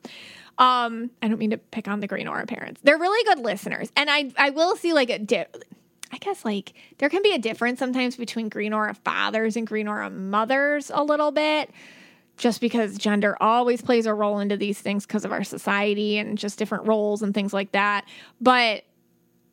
Um, 0.58 1.10
I 1.22 1.28
don't 1.28 1.38
mean 1.38 1.50
to 1.50 1.58
pick 1.58 1.86
on 1.88 2.00
the 2.00 2.06
green 2.06 2.26
aura 2.26 2.46
parents. 2.46 2.80
They're 2.82 2.98
really 2.98 3.24
good 3.24 3.44
listeners. 3.44 3.92
And 3.96 4.10
I 4.10 4.30
I 4.36 4.50
will 4.50 4.74
see 4.76 4.92
like 4.92 5.10
a 5.10 5.18
di- 5.18 5.46
I 6.12 6.18
guess 6.18 6.44
like 6.44 6.72
there 6.98 7.08
can 7.08 7.22
be 7.22 7.32
a 7.32 7.38
difference 7.38 7.78
sometimes 7.78 8.16
between 8.16 8.48
green 8.48 8.72
aura 8.72 8.94
fathers 8.94 9.56
and 9.56 9.66
green 9.66 9.88
aura 9.88 10.10
mothers 10.10 10.90
a 10.92 11.02
little 11.02 11.30
bit. 11.30 11.70
Just 12.36 12.60
because 12.60 12.96
gender 12.96 13.36
always 13.40 13.82
plays 13.82 14.06
a 14.06 14.14
role 14.14 14.38
into 14.38 14.56
these 14.56 14.80
things 14.80 15.04
because 15.04 15.24
of 15.24 15.32
our 15.32 15.42
society 15.42 16.18
and 16.18 16.38
just 16.38 16.56
different 16.56 16.86
roles 16.86 17.20
and 17.20 17.34
things 17.34 17.52
like 17.52 17.72
that. 17.72 18.04
But 18.40 18.84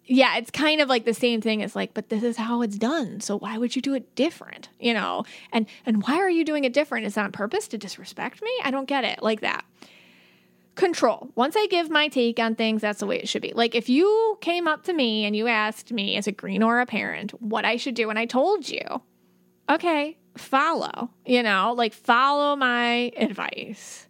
yeah, 0.06 0.38
it's 0.38 0.52
kind 0.52 0.82
of 0.82 0.88
like 0.88 1.04
the 1.04 1.14
same 1.14 1.42
thing 1.42 1.64
as 1.64 1.76
like, 1.76 1.96
but 1.96 2.10
this 2.10 2.22
is 2.22 2.38
how 2.38 2.62
it's 2.62 2.78
done. 2.78 3.22
So 3.22 3.40
why 3.40 3.58
would 3.58 3.76
you 3.76 3.82
do 3.82 3.96
it 3.96 4.14
different? 4.16 4.70
You 4.80 4.94
know? 4.94 5.26
And 5.52 5.66
and 5.86 6.04
why 6.04 6.18
are 6.18 6.30
you 6.30 6.46
doing 6.46 6.64
it 6.64 6.74
different? 6.74 7.08
Is 7.08 7.16
that 7.16 7.26
on 7.26 7.32
purpose 7.32 7.68
to 7.70 7.78
disrespect 7.78 8.42
me? 8.44 8.52
I 8.64 8.70
don't 8.70 8.88
get 8.88 9.04
it. 9.04 9.24
Like 9.24 9.42
that. 9.42 9.66
Control. 10.76 11.32
Once 11.36 11.56
I 11.58 11.68
give 11.68 11.90
my 11.90 12.10
take 12.10 12.38
on 12.38 12.56
things, 12.56 12.82
that's 12.82 13.00
the 13.00 13.06
way 13.06 13.18
it 13.18 13.30
should 13.30 13.42
be. 13.42 13.54
Like 13.54 13.76
if 13.76 13.88
you 13.90 14.38
came 14.42 14.68
up 14.68 14.84
to 14.84 14.94
me 14.94 15.26
and 15.26 15.36
you 15.36 15.48
asked 15.48 15.92
me 15.92 16.18
as 16.18 16.28
a 16.28 16.32
green 16.32 16.62
or 16.62 16.80
a 16.82 16.86
parent 16.86 17.32
what 17.42 17.66
I 17.66 17.78
should 17.78 17.96
do, 17.96 18.10
and 18.10 18.20
I 18.20 18.26
told 18.26 18.68
you, 18.68 18.84
okay, 19.70 20.18
follow, 20.38 21.10
you 21.26 21.42
know, 21.44 21.74
like 21.78 21.94
follow 21.94 22.56
my 22.56 23.12
advice. 23.16 24.08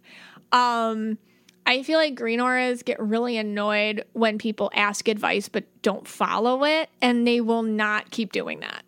Um, 0.50 1.18
I 1.66 1.82
feel 1.82 1.98
like 1.98 2.14
green 2.14 2.40
auras 2.40 2.82
get 2.82 3.00
really 3.00 3.36
annoyed 3.36 4.04
when 4.12 4.38
people 4.38 4.70
ask 4.74 5.08
advice 5.08 5.48
but 5.48 5.64
don't 5.82 6.06
follow 6.06 6.64
it, 6.64 6.88
and 7.00 7.26
they 7.26 7.40
will 7.40 7.62
not 7.62 8.10
keep 8.10 8.32
doing 8.32 8.60
that. 8.60 8.82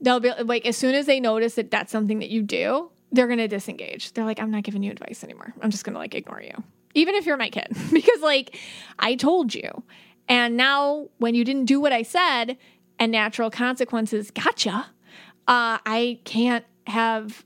They'll 0.00 0.20
be 0.20 0.30
like, 0.42 0.66
as 0.66 0.76
soon 0.76 0.94
as 0.94 1.06
they 1.06 1.20
notice 1.20 1.54
that 1.54 1.70
that's 1.70 1.90
something 1.90 2.18
that 2.18 2.28
you 2.28 2.42
do, 2.42 2.90
they're 3.12 3.26
going 3.26 3.38
to 3.38 3.48
disengage. 3.48 4.12
They're 4.12 4.24
like, 4.24 4.40
I'm 4.40 4.50
not 4.50 4.64
giving 4.64 4.82
you 4.82 4.90
advice 4.90 5.24
anymore. 5.24 5.54
I'm 5.62 5.70
just 5.70 5.84
going 5.84 5.94
to 5.94 5.98
like 5.98 6.14
ignore 6.14 6.42
you, 6.42 6.62
even 6.94 7.14
if 7.14 7.26
you're 7.26 7.36
my 7.36 7.50
kid, 7.50 7.68
because 7.92 8.20
like 8.20 8.58
I 8.98 9.14
told 9.14 9.54
you. 9.54 9.82
And 10.28 10.56
now 10.56 11.08
when 11.18 11.34
you 11.34 11.44
didn't 11.44 11.66
do 11.66 11.80
what 11.80 11.92
I 11.92 12.02
said 12.02 12.56
and 12.98 13.12
natural 13.12 13.50
consequences 13.50 14.30
gotcha, 14.30 14.86
uh, 15.46 15.78
I 15.84 16.20
can't 16.24 16.64
have, 16.86 17.44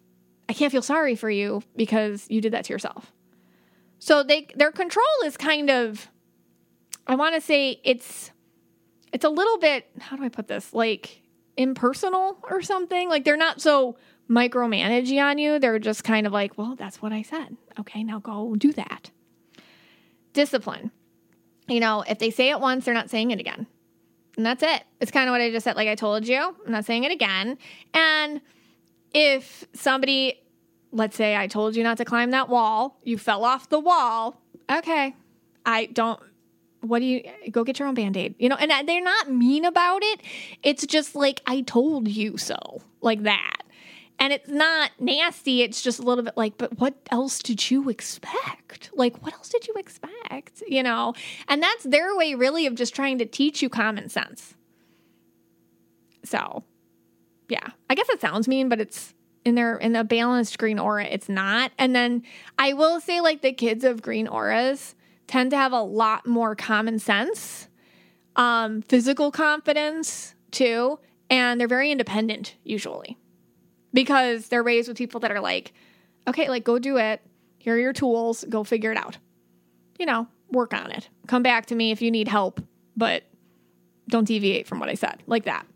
I 0.49 0.53
can't 0.53 0.71
feel 0.71 0.83
sorry 0.83 1.17
for 1.17 1.29
you 1.29 1.63
because 1.75 2.27
you 2.31 2.41
did 2.41 2.53
that 2.53 2.67
to 2.67 2.73
yourself. 2.73 3.13
So 3.99 4.23
they 4.23 4.47
their 4.55 4.71
control 4.71 5.05
is 5.25 5.37
kind 5.37 5.71
of 5.71 6.09
I 7.07 7.17
want 7.17 7.35
to 7.35 7.41
say 7.41 7.81
it's 7.85 8.31
it's 9.13 9.25
a 9.25 9.29
little 9.29 9.59
bit 9.59 9.87
how 9.99 10.17
do 10.17 10.25
I 10.25 10.29
put 10.29 10.47
this? 10.47 10.73
Like 10.73 11.23
impersonal 11.57 12.39
or 12.49 12.63
something. 12.63 13.09
Like 13.09 13.25
they're 13.25 13.37
not 13.37 13.61
so 13.61 13.97
micromanaging 14.31 15.21
on 15.23 15.39
you. 15.39 15.59
They're 15.59 15.79
just 15.79 16.05
kind 16.05 16.27
of 16.27 16.33
like, 16.33 16.57
well, 16.57 16.77
that's 16.77 17.03
what 17.03 17.13
I 17.13 17.23
said. 17.23 17.57
Okay, 17.81 18.05
now 18.05 18.21
go 18.21 18.55
do 18.55 18.73
that. 18.75 19.11
Discipline. 20.33 20.91
You 21.69 21.81
know, 21.81 22.03
if 22.09 22.19
they 22.19 22.31
say 22.31 22.51
it 22.51 22.61
once, 22.61 22.85
they're 22.85 22.95
not 22.95 23.11
saying 23.11 23.31
it 23.31 23.41
again. 23.41 23.67
And 24.37 24.47
that's 24.47 24.63
it. 24.63 24.85
It's 25.01 25.11
kind 25.11 25.29
of 25.29 25.33
what 25.33 25.41
I 25.41 25.51
just 25.51 25.65
said. 25.65 25.77
Like 25.77 25.89
I 25.89 25.95
told 25.95 26.27
you, 26.27 26.39
I'm 26.39 26.73
not 26.73 26.85
saying 26.85 27.05
it 27.05 27.13
again. 27.13 27.59
And 27.93 28.41
if 29.13 29.67
somebody 29.75 30.41
let's 30.93 31.17
say 31.17 31.37
I 31.37 31.47
told 31.47 31.77
you 31.77 31.83
not 31.83 31.99
to 31.99 32.05
climb 32.05 32.31
that 32.31 32.49
wall, 32.49 32.99
you 33.05 33.19
fell 33.19 33.45
off 33.45 33.69
the 33.69 33.81
wall. 33.81 34.41
Okay. 34.71 35.15
I 35.67 35.87
don't 35.87 36.21
what 36.81 37.01
do 37.01 37.05
you 37.05 37.23
go 37.51 37.65
get 37.65 37.79
your 37.81 37.89
own 37.89 37.95
band-aid 37.95 38.37
you 38.39 38.49
know 38.49 38.55
and 38.55 38.71
uh, 38.71 38.83
they're 38.87 39.03
not 39.03 39.29
mean 39.29 39.65
about 39.65 40.01
it 40.05 40.21
it's 40.63 40.87
just 40.87 41.17
like 41.17 41.43
i 41.45 41.61
told 41.63 42.07
you 42.07 42.37
so 42.37 42.81
like 43.01 43.25
that 43.25 43.63
and 44.19 44.33
it's 44.33 44.49
not 44.49 44.91
nasty 44.99 45.63
it's 45.63 45.83
just 45.83 45.99
a 45.99 46.03
little 46.03 46.25
bit 46.25 46.37
like 46.37 46.57
but 46.59 46.79
what 46.79 46.95
else 47.11 47.41
did 47.41 47.71
you 47.71 47.89
expect? 47.89 48.91
Like 48.95 49.23
what 49.23 49.35
else 49.35 49.49
did 49.49 49.67
you 49.67 49.75
expect 49.75 50.63
you 50.67 50.83
know? 50.83 51.15
And 51.49 51.63
that's 51.63 51.85
their 51.85 52.15
way 52.17 52.35
really 52.35 52.67
of 52.67 52.75
just 52.75 52.95
trying 52.95 53.19
to 53.19 53.27
teach 53.27 53.63
you 53.63 53.69
common 53.69 54.09
sense. 54.09 54.55
So 56.25 56.65
yeah. 57.49 57.69
I 57.89 57.95
guess 57.95 58.09
it 58.09 58.21
sounds 58.21 58.49
mean 58.49 58.69
but 58.69 58.81
it's 58.81 59.15
in 59.45 59.55
their 59.55 59.77
in 59.77 59.97
a 59.97 60.05
balanced 60.05 60.59
green 60.59 60.79
aura 60.79 61.05
it's 61.05 61.29
not. 61.29 61.73
And 61.79 61.95
then 61.95 62.23
i 62.59 62.73
will 62.73 63.01
say 63.01 63.21
like 63.21 63.43
the 63.43 63.53
kids 63.53 63.85
of 63.85 64.03
green 64.03 64.27
auras 64.29 64.95
tend 65.27 65.51
to 65.51 65.57
have 65.57 65.73
a 65.73 65.83
lot 65.83 66.27
more 66.27 66.57
common 66.57 66.99
sense 66.99 67.69
um 68.37 68.83
physical 68.83 69.31
confidence 69.31 70.35
too 70.51 70.99
and 71.31 71.61
they're 71.61 71.69
very 71.69 71.91
independent 71.91 72.57
usually 72.65 73.17
because 73.93 74.49
they're 74.49 74.63
raised 74.63 74.89
with 74.89 74.97
people 74.97 75.21
that 75.21 75.31
are 75.31 75.41
like 75.41 75.73
okay 76.27 76.49
like 76.49 76.65
go 76.65 76.79
do 76.79 76.97
it. 76.97 77.21
Here 77.59 77.75
are 77.75 77.79
your 77.79 77.93
tools. 77.93 78.45
Go 78.49 78.65
figure 78.65 78.93
it 78.93 78.99
out. 78.99 79.19
You 79.99 80.07
know 80.07 80.29
work 80.51 80.73
on 80.73 80.91
it. 80.91 81.09
Come 81.27 81.43
back 81.43 81.67
to 81.67 81.75
me 81.75 81.91
if 81.91 82.01
you 82.01 82.11
need 82.11 82.29
help 82.29 82.61
but 82.97 83.23
don't 84.09 84.25
deviate 84.25 84.67
from 84.67 84.81
what 84.81 84.89
i 84.89 84.95
said. 84.95 85.23
Like 85.27 85.45
that. 85.45 85.67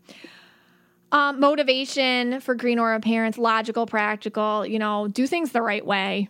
Um, 1.11 1.39
motivation 1.39 2.41
for 2.41 2.55
green 2.55 2.79
aura 2.79 2.99
parents, 2.99 3.37
logical, 3.37 3.85
practical, 3.85 4.65
you 4.65 4.79
know, 4.79 5.07
do 5.07 5.27
things 5.27 5.51
the 5.51 5.61
right 5.61 5.85
way. 5.85 6.27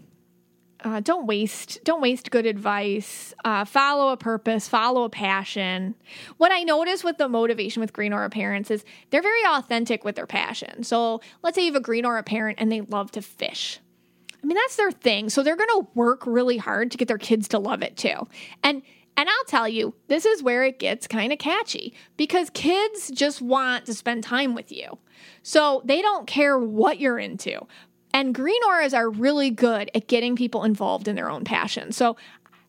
Uh, 0.84 1.00
don't 1.00 1.26
waste 1.26 1.80
don't 1.84 2.02
waste 2.02 2.30
good 2.30 2.46
advice. 2.46 3.34
Uh, 3.46 3.64
follow 3.66 4.12
a 4.12 4.18
purpose 4.18 4.68
follow 4.68 5.04
a 5.04 5.10
passion. 5.10 5.96
What 6.38 6.52
i 6.52 6.64
notice 6.64 7.04
with 7.04 7.18
the 7.18 7.30
motivation 7.30 7.80
with 7.80 7.94
green 7.94 8.14
aura 8.14 8.30
parents 8.30 8.70
is 8.70 8.84
they're 9.10 9.22
very 9.22 9.44
authentic 9.48 10.04
with 10.04 10.16
their 10.16 10.28
passion. 10.28 10.84
So 10.84 11.22
let's 11.42 11.56
say 11.56 11.66
you 11.66 11.72
have 11.72 11.82
a 11.82 11.84
green 11.84 12.06
aura 12.06 12.24
parent 12.24 12.60
and 12.60 12.72
they 12.72 12.82
love 12.82 13.12
to 13.12 13.22
fish. 13.22 13.80
I 14.44 14.46
mean 14.46 14.58
that's 14.58 14.76
their 14.76 14.92
thing. 14.92 15.30
So 15.30 15.42
they're 15.42 15.56
going 15.56 15.70
to 15.70 15.88
work 15.96 16.26
really 16.26 16.58
hard 16.58 16.92
to 16.92 16.98
get 16.98 17.08
their 17.08 17.18
kids 17.18 17.48
to 17.50 17.60
love 17.60 17.82
it 17.82 17.96
too. 17.96 18.28
And 18.62 18.82
and 19.16 19.30
I'll 19.30 19.46
tell 19.46 19.68
you, 19.68 19.94
this 20.08 20.26
is 20.26 20.42
where 20.42 20.64
it 20.64 20.80
gets 20.80 21.08
kind 21.08 21.32
of 21.32 21.40
catchy 21.40 21.94
because 22.18 22.50
kids 22.50 23.12
just 23.12 23.42
want 23.42 23.86
to 23.86 23.94
spend 23.94 24.24
time 24.24 24.56
with 24.56 24.72
you. 24.72 24.98
So 25.44 25.82
they 25.86 26.02
don't 26.02 26.26
care 26.26 26.58
what 26.58 27.00
you're 27.00 27.20
into. 27.20 27.68
And 28.14 28.34
green 28.34 28.62
auras 28.68 28.94
are 28.94 29.10
really 29.10 29.50
good 29.50 29.90
at 29.96 30.08
getting 30.08 30.36
people 30.36 30.64
involved 30.64 31.08
in 31.08 31.16
their 31.16 31.30
own 31.30 31.44
passion. 31.44 31.92
So, 31.92 32.16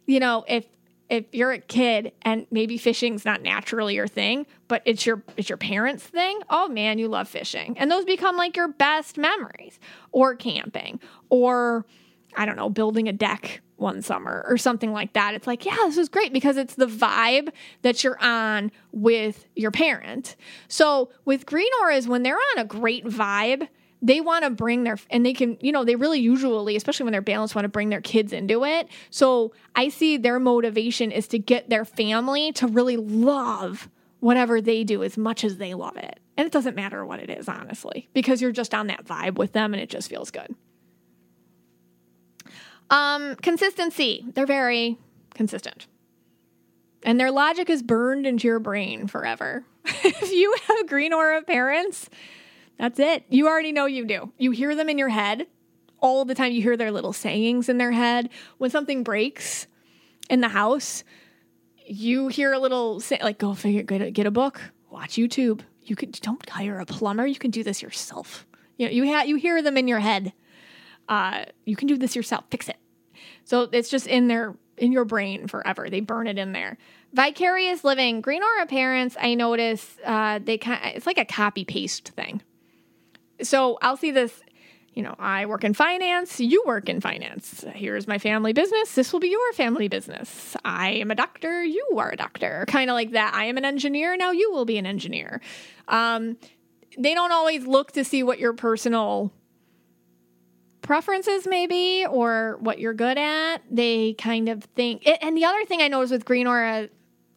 you 0.06 0.18
know, 0.20 0.44
if 0.48 0.64
if 1.10 1.26
you're 1.32 1.52
a 1.52 1.58
kid 1.58 2.12
and 2.22 2.46
maybe 2.50 2.78
fishing's 2.78 3.26
not 3.26 3.42
naturally 3.42 3.94
your 3.94 4.08
thing, 4.08 4.46
but 4.68 4.82
it's 4.86 5.04
your 5.04 5.22
it's 5.36 5.50
your 5.50 5.58
parents' 5.58 6.04
thing, 6.04 6.40
oh 6.48 6.68
man, 6.68 6.98
you 6.98 7.08
love 7.08 7.28
fishing. 7.28 7.76
And 7.78 7.90
those 7.90 8.04
become 8.04 8.36
like 8.36 8.56
your 8.56 8.68
best 8.68 9.18
memories. 9.18 9.78
Or 10.12 10.34
camping 10.34 11.00
or 11.28 11.84
I 12.36 12.46
don't 12.46 12.56
know, 12.56 12.70
building 12.70 13.08
a 13.08 13.12
deck 13.12 13.60
one 13.76 14.02
summer 14.02 14.44
or 14.48 14.56
something 14.56 14.92
like 14.92 15.12
that. 15.12 15.34
It's 15.34 15.46
like, 15.46 15.66
yeah, 15.66 15.76
this 15.84 15.98
is 15.98 16.08
great 16.08 16.32
because 16.32 16.56
it's 16.56 16.74
the 16.74 16.86
vibe 16.86 17.50
that 17.82 18.02
you're 18.02 18.20
on 18.22 18.70
with 18.92 19.46
your 19.54 19.70
parent. 19.70 20.36
So 20.68 21.10
with 21.24 21.44
green 21.44 21.70
auras, 21.82 22.08
when 22.08 22.22
they're 22.22 22.38
on 22.56 22.58
a 22.58 22.64
great 22.64 23.04
vibe, 23.04 23.68
they 24.04 24.20
want 24.20 24.44
to 24.44 24.50
bring 24.50 24.84
their 24.84 24.98
and 25.10 25.24
they 25.24 25.32
can 25.32 25.56
you 25.60 25.72
know 25.72 25.82
they 25.82 25.96
really 25.96 26.20
usually 26.20 26.76
especially 26.76 27.04
when 27.04 27.12
they're 27.12 27.22
balanced 27.22 27.54
want 27.54 27.64
to 27.64 27.70
bring 27.70 27.88
their 27.88 28.02
kids 28.02 28.32
into 28.32 28.64
it. 28.64 28.88
So 29.10 29.52
i 29.74 29.88
see 29.88 30.16
their 30.16 30.38
motivation 30.38 31.10
is 31.10 31.26
to 31.28 31.38
get 31.38 31.70
their 31.70 31.84
family 31.84 32.52
to 32.52 32.66
really 32.66 32.98
love 32.98 33.88
whatever 34.20 34.60
they 34.60 34.84
do 34.84 35.02
as 35.02 35.16
much 35.18 35.44
as 35.44 35.56
they 35.58 35.74
love 35.74 35.96
it. 35.96 36.20
And 36.36 36.46
it 36.46 36.52
doesn't 36.52 36.76
matter 36.76 37.04
what 37.04 37.20
it 37.20 37.30
is 37.30 37.48
honestly 37.48 38.08
because 38.12 38.40
you're 38.42 38.52
just 38.52 38.74
on 38.74 38.88
that 38.88 39.04
vibe 39.04 39.36
with 39.36 39.52
them 39.52 39.72
and 39.72 39.82
it 39.82 39.88
just 39.88 40.10
feels 40.10 40.30
good. 40.30 40.54
Um 42.90 43.36
consistency. 43.36 44.24
They're 44.34 44.46
very 44.46 44.98
consistent. 45.34 45.86
And 47.02 47.18
their 47.18 47.30
logic 47.30 47.68
is 47.70 47.82
burned 47.82 48.26
into 48.26 48.48
your 48.48 48.60
brain 48.60 49.06
forever. 49.06 49.64
If 50.06 50.32
you 50.32 50.54
have 50.68 50.86
green 50.86 51.12
aura 51.12 51.42
parents 51.42 52.08
that's 52.78 52.98
it. 52.98 53.24
You 53.28 53.46
already 53.46 53.72
know 53.72 53.86
you 53.86 54.04
do. 54.04 54.32
You 54.38 54.50
hear 54.50 54.74
them 54.74 54.88
in 54.88 54.98
your 54.98 55.08
head 55.08 55.46
all 56.00 56.24
the 56.24 56.34
time. 56.34 56.52
You 56.52 56.62
hear 56.62 56.76
their 56.76 56.90
little 56.90 57.12
sayings 57.12 57.68
in 57.68 57.78
their 57.78 57.92
head. 57.92 58.30
When 58.58 58.70
something 58.70 59.02
breaks 59.02 59.66
in 60.28 60.40
the 60.40 60.48
house, 60.48 61.04
you 61.86 62.28
hear 62.28 62.52
a 62.52 62.58
little 62.58 63.00
say, 63.00 63.18
like, 63.22 63.38
go 63.38 63.54
figure, 63.54 63.82
get 63.82 64.02
a, 64.02 64.10
get 64.10 64.26
a 64.26 64.30
book, 64.30 64.60
watch 64.90 65.12
YouTube. 65.12 65.60
You 65.82 65.96
could 65.96 66.12
don't 66.12 66.48
hire 66.48 66.78
a 66.78 66.86
plumber. 66.86 67.26
You 67.26 67.36
can 67.36 67.50
do 67.50 67.62
this 67.62 67.82
yourself. 67.82 68.46
You 68.76 68.86
know, 68.86 68.92
you 68.92 69.06
ha- 69.12 69.22
you 69.22 69.36
hear 69.36 69.62
them 69.62 69.76
in 69.76 69.86
your 69.86 70.00
head. 70.00 70.32
Uh, 71.08 71.44
you 71.64 71.76
can 71.76 71.86
do 71.86 71.96
this 71.96 72.16
yourself. 72.16 72.44
Fix 72.50 72.68
it. 72.68 72.76
So 73.44 73.68
it's 73.70 73.90
just 73.90 74.06
in 74.06 74.28
their 74.28 74.56
in 74.78 74.92
your 74.92 75.04
brain 75.04 75.46
forever. 75.46 75.88
They 75.90 76.00
burn 76.00 76.26
it 76.26 76.38
in 76.38 76.52
there. 76.52 76.78
Vicarious 77.12 77.84
living, 77.84 78.22
green 78.22 78.42
aura 78.42 78.66
parents. 78.66 79.16
I 79.20 79.34
notice 79.34 79.96
uh, 80.04 80.40
they 80.42 80.58
kind. 80.58 80.96
It's 80.96 81.06
like 81.06 81.18
a 81.18 81.24
copy 81.24 81.64
paste 81.64 82.08
thing 82.10 82.42
so 83.46 83.78
I'll 83.82 83.96
see 83.96 84.10
this, 84.10 84.40
you 84.92 85.02
know, 85.02 85.14
I 85.18 85.46
work 85.46 85.64
in 85.64 85.74
finance, 85.74 86.40
you 86.40 86.62
work 86.66 86.88
in 86.88 87.00
finance. 87.00 87.64
Here's 87.74 88.06
my 88.06 88.18
family 88.18 88.52
business. 88.52 88.94
This 88.94 89.12
will 89.12 89.20
be 89.20 89.28
your 89.28 89.52
family 89.52 89.88
business. 89.88 90.56
I 90.64 90.90
am 90.90 91.10
a 91.10 91.14
doctor, 91.14 91.64
you 91.64 91.86
are 91.96 92.10
a 92.10 92.16
doctor. 92.16 92.64
Kind 92.68 92.90
of 92.90 92.94
like 92.94 93.12
that. 93.12 93.34
I 93.34 93.46
am 93.46 93.56
an 93.56 93.64
engineer, 93.64 94.16
now 94.16 94.30
you 94.30 94.52
will 94.52 94.64
be 94.64 94.78
an 94.78 94.86
engineer. 94.86 95.40
Um, 95.88 96.36
they 96.96 97.14
don't 97.14 97.32
always 97.32 97.66
look 97.66 97.92
to 97.92 98.04
see 98.04 98.22
what 98.22 98.38
your 98.38 98.52
personal 98.52 99.32
preferences 100.82 101.46
maybe 101.46 102.06
or 102.08 102.58
what 102.60 102.78
you're 102.78 102.94
good 102.94 103.18
at. 103.18 103.58
They 103.70 104.12
kind 104.14 104.48
of 104.48 104.64
think 104.76 105.06
and 105.06 105.36
the 105.36 105.44
other 105.44 105.64
thing 105.64 105.80
I 105.80 105.88
notice 105.88 106.10
with 106.10 106.24
green 106.24 106.46
aura 106.46 106.88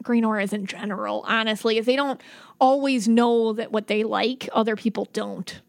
green 0.04 0.24
auras 0.24 0.54
in 0.54 0.66
general, 0.66 1.24
honestly, 1.28 1.78
is 1.78 1.86
they 1.86 1.96
don't 1.96 2.22
always 2.60 3.08
know 3.08 3.54
that 3.54 3.72
what 3.72 3.88
they 3.88 4.04
like, 4.04 4.48
other 4.54 4.76
people 4.76 5.08
don't 5.12 5.62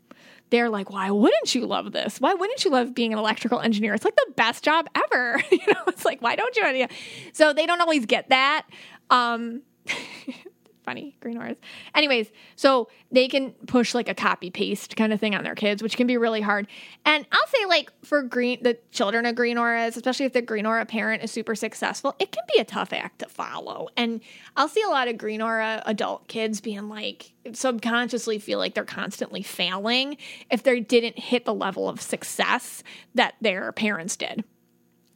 they're 0.51 0.71
like, 0.71 0.91
why 0.91 1.11
wouldn't 1.11 1.55
you 1.55 1.67
love 1.67 1.93
this? 1.93 2.21
Why 2.21 2.35
wouldn't 2.35 2.65
you 2.65 2.71
love 2.71 2.95
being 2.95 3.13
an 3.13 3.19
electrical 3.19 3.61
engineer? 3.61 3.95
It's 3.95 4.05
like 4.05 4.17
the 4.17 4.33
best 4.37 4.65
job 4.65 4.89
ever. 4.95 5.41
you 5.51 5.59
know, 5.59 5.83
it's 5.87 6.05
like, 6.05 6.23
why 6.23 6.37
don't 6.37 6.55
you? 6.57 6.87
So 7.33 7.53
they 7.53 7.67
don't 7.67 7.81
always 7.81 8.07
get 8.07 8.29
that. 8.31 8.67
Um, 9.11 9.63
funny 10.89 11.15
green 11.21 11.37
auras. 11.37 11.59
Anyways, 11.95 12.31
so 12.57 12.89
they 13.13 13.29
can 13.29 13.51
push 13.67 13.95
like 13.95 14.09
a 14.09 14.15
copy 14.15 14.49
paste 14.49 14.97
kind 14.97 15.13
of 15.13 15.21
thing 15.21 15.35
on 15.35 15.45
their 15.45 15.55
kids, 15.55 15.83
which 15.83 15.99
can 15.99 16.07
be 16.07 16.17
really 16.17 16.41
hard. 16.41 16.67
And 17.05 17.27
I'll 17.31 17.47
say 17.49 17.67
like 17.67 17.93
for 18.03 18.23
green 18.23 18.63
the 18.63 18.79
children 18.91 19.27
of 19.27 19.35
green 19.35 19.59
auras, 19.59 19.99
especially 19.99 20.25
if 20.25 20.33
the 20.33 20.41
green 20.41 20.65
aura 20.65 20.87
parent 20.87 21.23
is 21.23 21.31
super 21.31 21.55
successful, 21.55 22.17
it 22.19 22.33
can 22.33 22.43
be 22.55 22.59
a 22.59 22.65
tough 22.65 22.95
act 22.95 23.19
to 23.19 23.29
follow. 23.29 23.89
And 23.99 24.23
I'll 24.57 24.69
see 24.69 24.81
a 24.81 24.89
lot 24.89 25.09
of 25.09 25.19
green 25.19 25.43
aura 25.43 25.83
adult 25.85 26.27
kids 26.27 26.63
being 26.63 26.89
like 26.89 27.33
subconsciously 27.53 28.39
feel 28.39 28.59
like 28.59 28.73
they're 28.73 28.87
constantly 28.87 29.43
failing 29.43 30.17
if 30.51 30.63
they 30.63 30.81
didn't 30.81 31.19
hit 31.19 31.45
the 31.45 31.53
level 31.55 31.87
of 31.87 32.01
success 32.01 32.83
that 33.15 33.35
their 33.43 33.73
parents 33.73 34.17
did. 34.17 34.43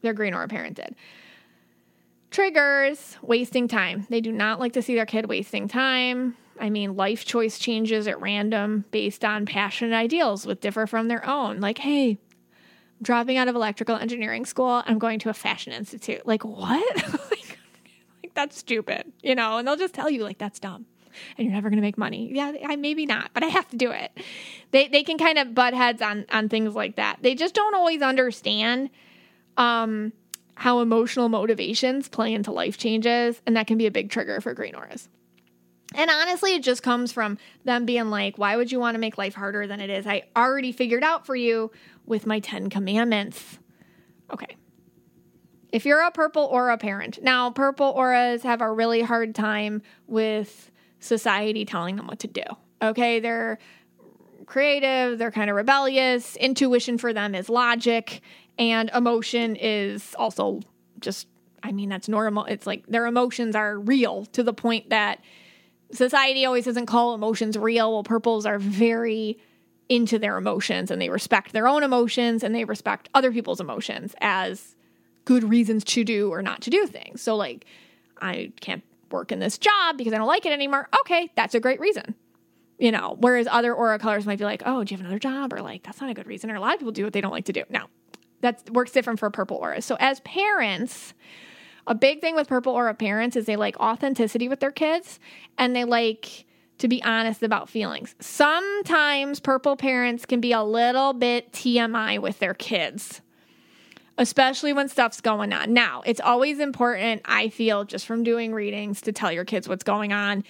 Their 0.03 0.13
green 0.13 0.35
aura 0.35 0.49
parent 0.49 0.77
did. 0.77 0.97
Triggers, 2.33 3.19
wasting 3.21 3.69
time. 3.69 4.07
They 4.09 4.23
do 4.23 4.33
not 4.33 4.59
like 4.59 4.73
to 4.73 4.83
see 4.83 4.95
their 4.95 5.07
kid 5.07 5.27
wasting 5.27 5.69
time. 5.69 6.37
I 6.59 6.71
mean, 6.71 6.97
life 6.97 7.25
choice 7.27 7.59
changes 7.59 8.09
at 8.09 8.21
random 8.21 8.87
based 8.91 9.25
on 9.25 9.45
passionate 9.45 9.95
ideals 9.95 10.47
with 10.47 10.61
differ 10.61 10.87
from 10.87 11.09
their 11.09 11.27
own. 11.29 11.61
Like, 11.61 11.79
hey, 11.79 12.11
I'm 12.11 12.19
dropping 13.03 13.37
out 13.37 13.49
of 13.49 13.55
electrical 13.55 13.97
engineering 13.97 14.47
school. 14.47 14.83
I'm 14.87 14.99
going 14.99 15.19
to 15.21 15.29
a 15.29 15.35
fashion 15.35 15.75
institute. 15.75 16.27
Like, 16.27 16.43
what? 16.43 16.97
like, 17.31 17.59
like, 18.23 18.35
that's 18.35 18.57
stupid, 18.57 19.13
you 19.23 19.35
know? 19.35 19.59
And 19.59 19.69
they'll 19.69 19.77
just 19.77 19.95
tell 19.95 20.09
you, 20.09 20.25
like, 20.25 20.39
that's 20.39 20.59
dumb 20.59 20.87
and 21.37 21.47
you're 21.47 21.55
never 21.55 21.69
going 21.69 21.77
to 21.77 21.83
make 21.83 21.99
money. 21.99 22.31
Yeah, 22.33 22.53
I 22.67 22.77
maybe 22.77 23.05
not, 23.05 23.31
but 23.35 23.43
I 23.43 23.49
have 23.49 23.69
to 23.69 23.77
do 23.77 23.91
it. 23.91 24.11
They 24.71 24.89
they 24.89 25.03
can 25.03 25.19
kind 25.19 25.39
of 25.39 25.55
butt 25.55 25.75
heads 25.75 26.01
on 26.01 26.25
on 26.33 26.49
things 26.49 26.75
like 26.75 26.97
that. 26.97 27.19
They 27.21 27.35
just 27.35 27.55
don't 27.55 27.75
always 27.75 28.01
understand 28.01 28.89
um 29.59 30.13
how 30.55 30.81
emotional 30.81 31.29
motivations 31.29 32.09
play 32.09 32.33
into 32.33 32.53
life 32.53 32.77
changes, 32.77 33.41
and 33.47 33.57
that 33.57 33.67
can 33.67 33.79
be 33.79 33.87
a 33.87 33.91
big 33.91 34.11
trigger 34.11 34.41
for 34.41 34.55
green 34.55 34.75
auras. 34.75 35.09
And 35.95 36.11
honestly, 36.11 36.55
it 36.55 36.63
just 36.63 36.83
comes 36.83 37.13
from 37.13 37.39
them 37.65 37.85
being 37.85 38.11
like, 38.11 38.39
why 38.39 38.57
would 38.57 38.73
you 38.73 38.81
want 38.81 38.95
to 38.95 38.99
make 38.99 39.19
life 39.19 39.35
harder 39.35 39.67
than 39.67 39.81
it 39.81 39.91
is? 39.91 40.07
I 40.07 40.25
already 40.37 40.73
figured 40.73 41.05
out 41.05 41.27
for 41.27 41.37
you 41.37 41.71
with 42.07 42.27
my 42.27 42.41
10 42.41 42.71
commandments. 42.71 43.59
Okay. 44.33 44.57
If 45.71 45.85
you're 45.85 46.01
a 46.01 46.11
purple 46.11 46.45
aura 46.45 46.79
parent, 46.79 47.23
now 47.23 47.51
purple 47.51 47.87
auras 47.87 48.43
have 48.43 48.61
a 48.61 48.71
really 48.71 49.03
hard 49.03 49.35
time 49.35 49.83
with 50.07 50.71
society 50.99 51.65
telling 51.65 51.97
them 51.97 52.07
what 52.07 52.21
to 52.21 52.29
do. 52.29 52.43
Okay. 52.81 53.21
They're 53.21 53.59
creative, 54.47 55.19
they're 55.19 55.31
kind 55.31 55.49
of 55.49 55.57
rebellious. 55.57 56.37
Intuition 56.37 56.99
for 56.99 57.13
them 57.13 57.35
is 57.35 57.49
logic. 57.49 58.21
And 58.59 58.91
emotion 58.95 59.57
is 59.57 60.15
also 60.19 60.61
just, 61.01 61.27
I 61.63 61.73
mean, 61.73 61.89
that's 61.89 62.09
normal. 62.09 62.45
It's 62.45 62.67
like 62.67 62.87
their 62.87 63.07
emotions 63.07 63.57
are 63.57 63.79
real 63.79 64.27
to 64.27 64.43
the 64.43 64.53
point 64.53 64.91
that 64.91 65.21
society 65.93 66.45
always 66.45 66.65
doesn't 66.65 66.87
call 66.87 67.15
emotions 67.15 67.57
real. 67.57 67.93
Well, 67.93 68.03
purples 68.03 68.47
are 68.47 68.59
very 68.59 69.39
into 69.89 70.19
their 70.19 70.39
emotions 70.39 70.91
and 70.91 71.01
they 71.01 71.11
respect 71.11 71.53
their 71.53 71.69
own 71.69 71.83
emotions 71.83 72.43
and 72.43 72.55
they 72.55 72.65
respect 72.65 73.09
other 73.15 73.33
people's 73.33 73.61
emotions 73.61 74.15
as 74.21 74.75
good 75.25 75.45
reasons 75.45 75.85
to 75.85 76.05
do 76.05 76.31
or 76.31 76.43
not 76.43 76.63
to 76.63 76.71
do 76.71 76.87
things. 76.87 77.21
So, 77.21 77.37
like, 77.37 77.67
I 78.21 78.53
can't 78.61 78.83
work 79.11 79.33
in 79.33 79.39
this 79.39 79.59
job 79.59 79.99
because 79.99 80.13
I 80.13 80.19
don't 80.19 80.27
like 80.27 80.47
it 80.47 80.53
anymore. 80.53 80.89
Okay, 81.01 81.31
that's 81.37 81.55
a 81.55 81.61
great 81.61 81.81
reason. 81.81 82.15
You 82.79 82.91
know, 82.91 83.17
whereas 83.21 83.47
other 83.51 83.75
aura 83.75 83.99
colors 83.99 84.27
might 84.27 84.39
be 84.39 84.45
like, 84.45 84.63
oh, 84.65 84.83
do 84.83 84.93
you 84.93 84.97
have 84.97 85.05
another 85.05 85.19
job? 85.19 85.53
Or 85.53 85.61
like, 85.61 85.83
that's 85.83 86.01
not 86.01 86.11
a 86.11 86.15
good 86.15 86.27
reason. 86.27 86.51
Or 86.51 86.57
a 86.57 86.61
lot 86.61 86.75
of 86.75 86.81
people 86.81 86.93
do 86.93 87.05
what 87.05 87.13
they 87.13 87.21
don't 87.21 87.31
like 87.31 87.45
to 87.45 87.53
do. 87.53 87.65
Now, 87.69 87.89
that 88.43 88.69
works 88.71 88.93
different 88.93 89.19
for 89.19 89.31
purple 89.31 89.57
auras. 89.57 89.85
So 89.85 89.97
as 89.99 90.21
parents, 90.21 91.15
a 91.87 91.95
big 91.95 92.21
thing 92.21 92.35
with 92.35 92.49
purple 92.49 92.75
aura 92.75 92.95
parents 92.95 93.35
is 93.37 93.47
they 93.47 93.57
like 93.57 93.79
authenticity 93.81 94.49
with 94.49 94.61
their 94.61 94.71
kids 94.71 95.19
and 95.59 95.75
they 95.75 95.85
like 95.85 96.45
to 96.79 96.89
be 96.89 97.03
honest 97.05 97.45
about 97.45 97.69
feelings. 97.69 98.17
Sometimes 98.19 99.39
purple 99.39 99.77
parents 99.77 100.27
can 100.27 100.41
be 100.41 100.53
a 100.53 100.63
little 100.63 101.13
bit 101.13 101.53
TMI 101.53 102.19
with 102.19 102.41
their 102.41 102.55
kids, 102.55 103.21
especially 104.19 104.73
when 104.73 104.89
stuff's 104.89 105.21
going 105.21 105.53
on. 105.53 105.73
Now, 105.73 106.03
it's 106.05 106.21
always 106.21 106.59
important, 106.59 107.23
I 107.25 107.51
feel, 107.51 107.85
just 107.85 108.05
from 108.05 108.25
doing 108.25 108.53
readings 108.53 109.01
to 109.03 109.13
tell 109.13 109.31
your 109.31 109.45
kids 109.45 109.69
what's 109.69 109.85
going 109.85 110.13
on 110.13 110.43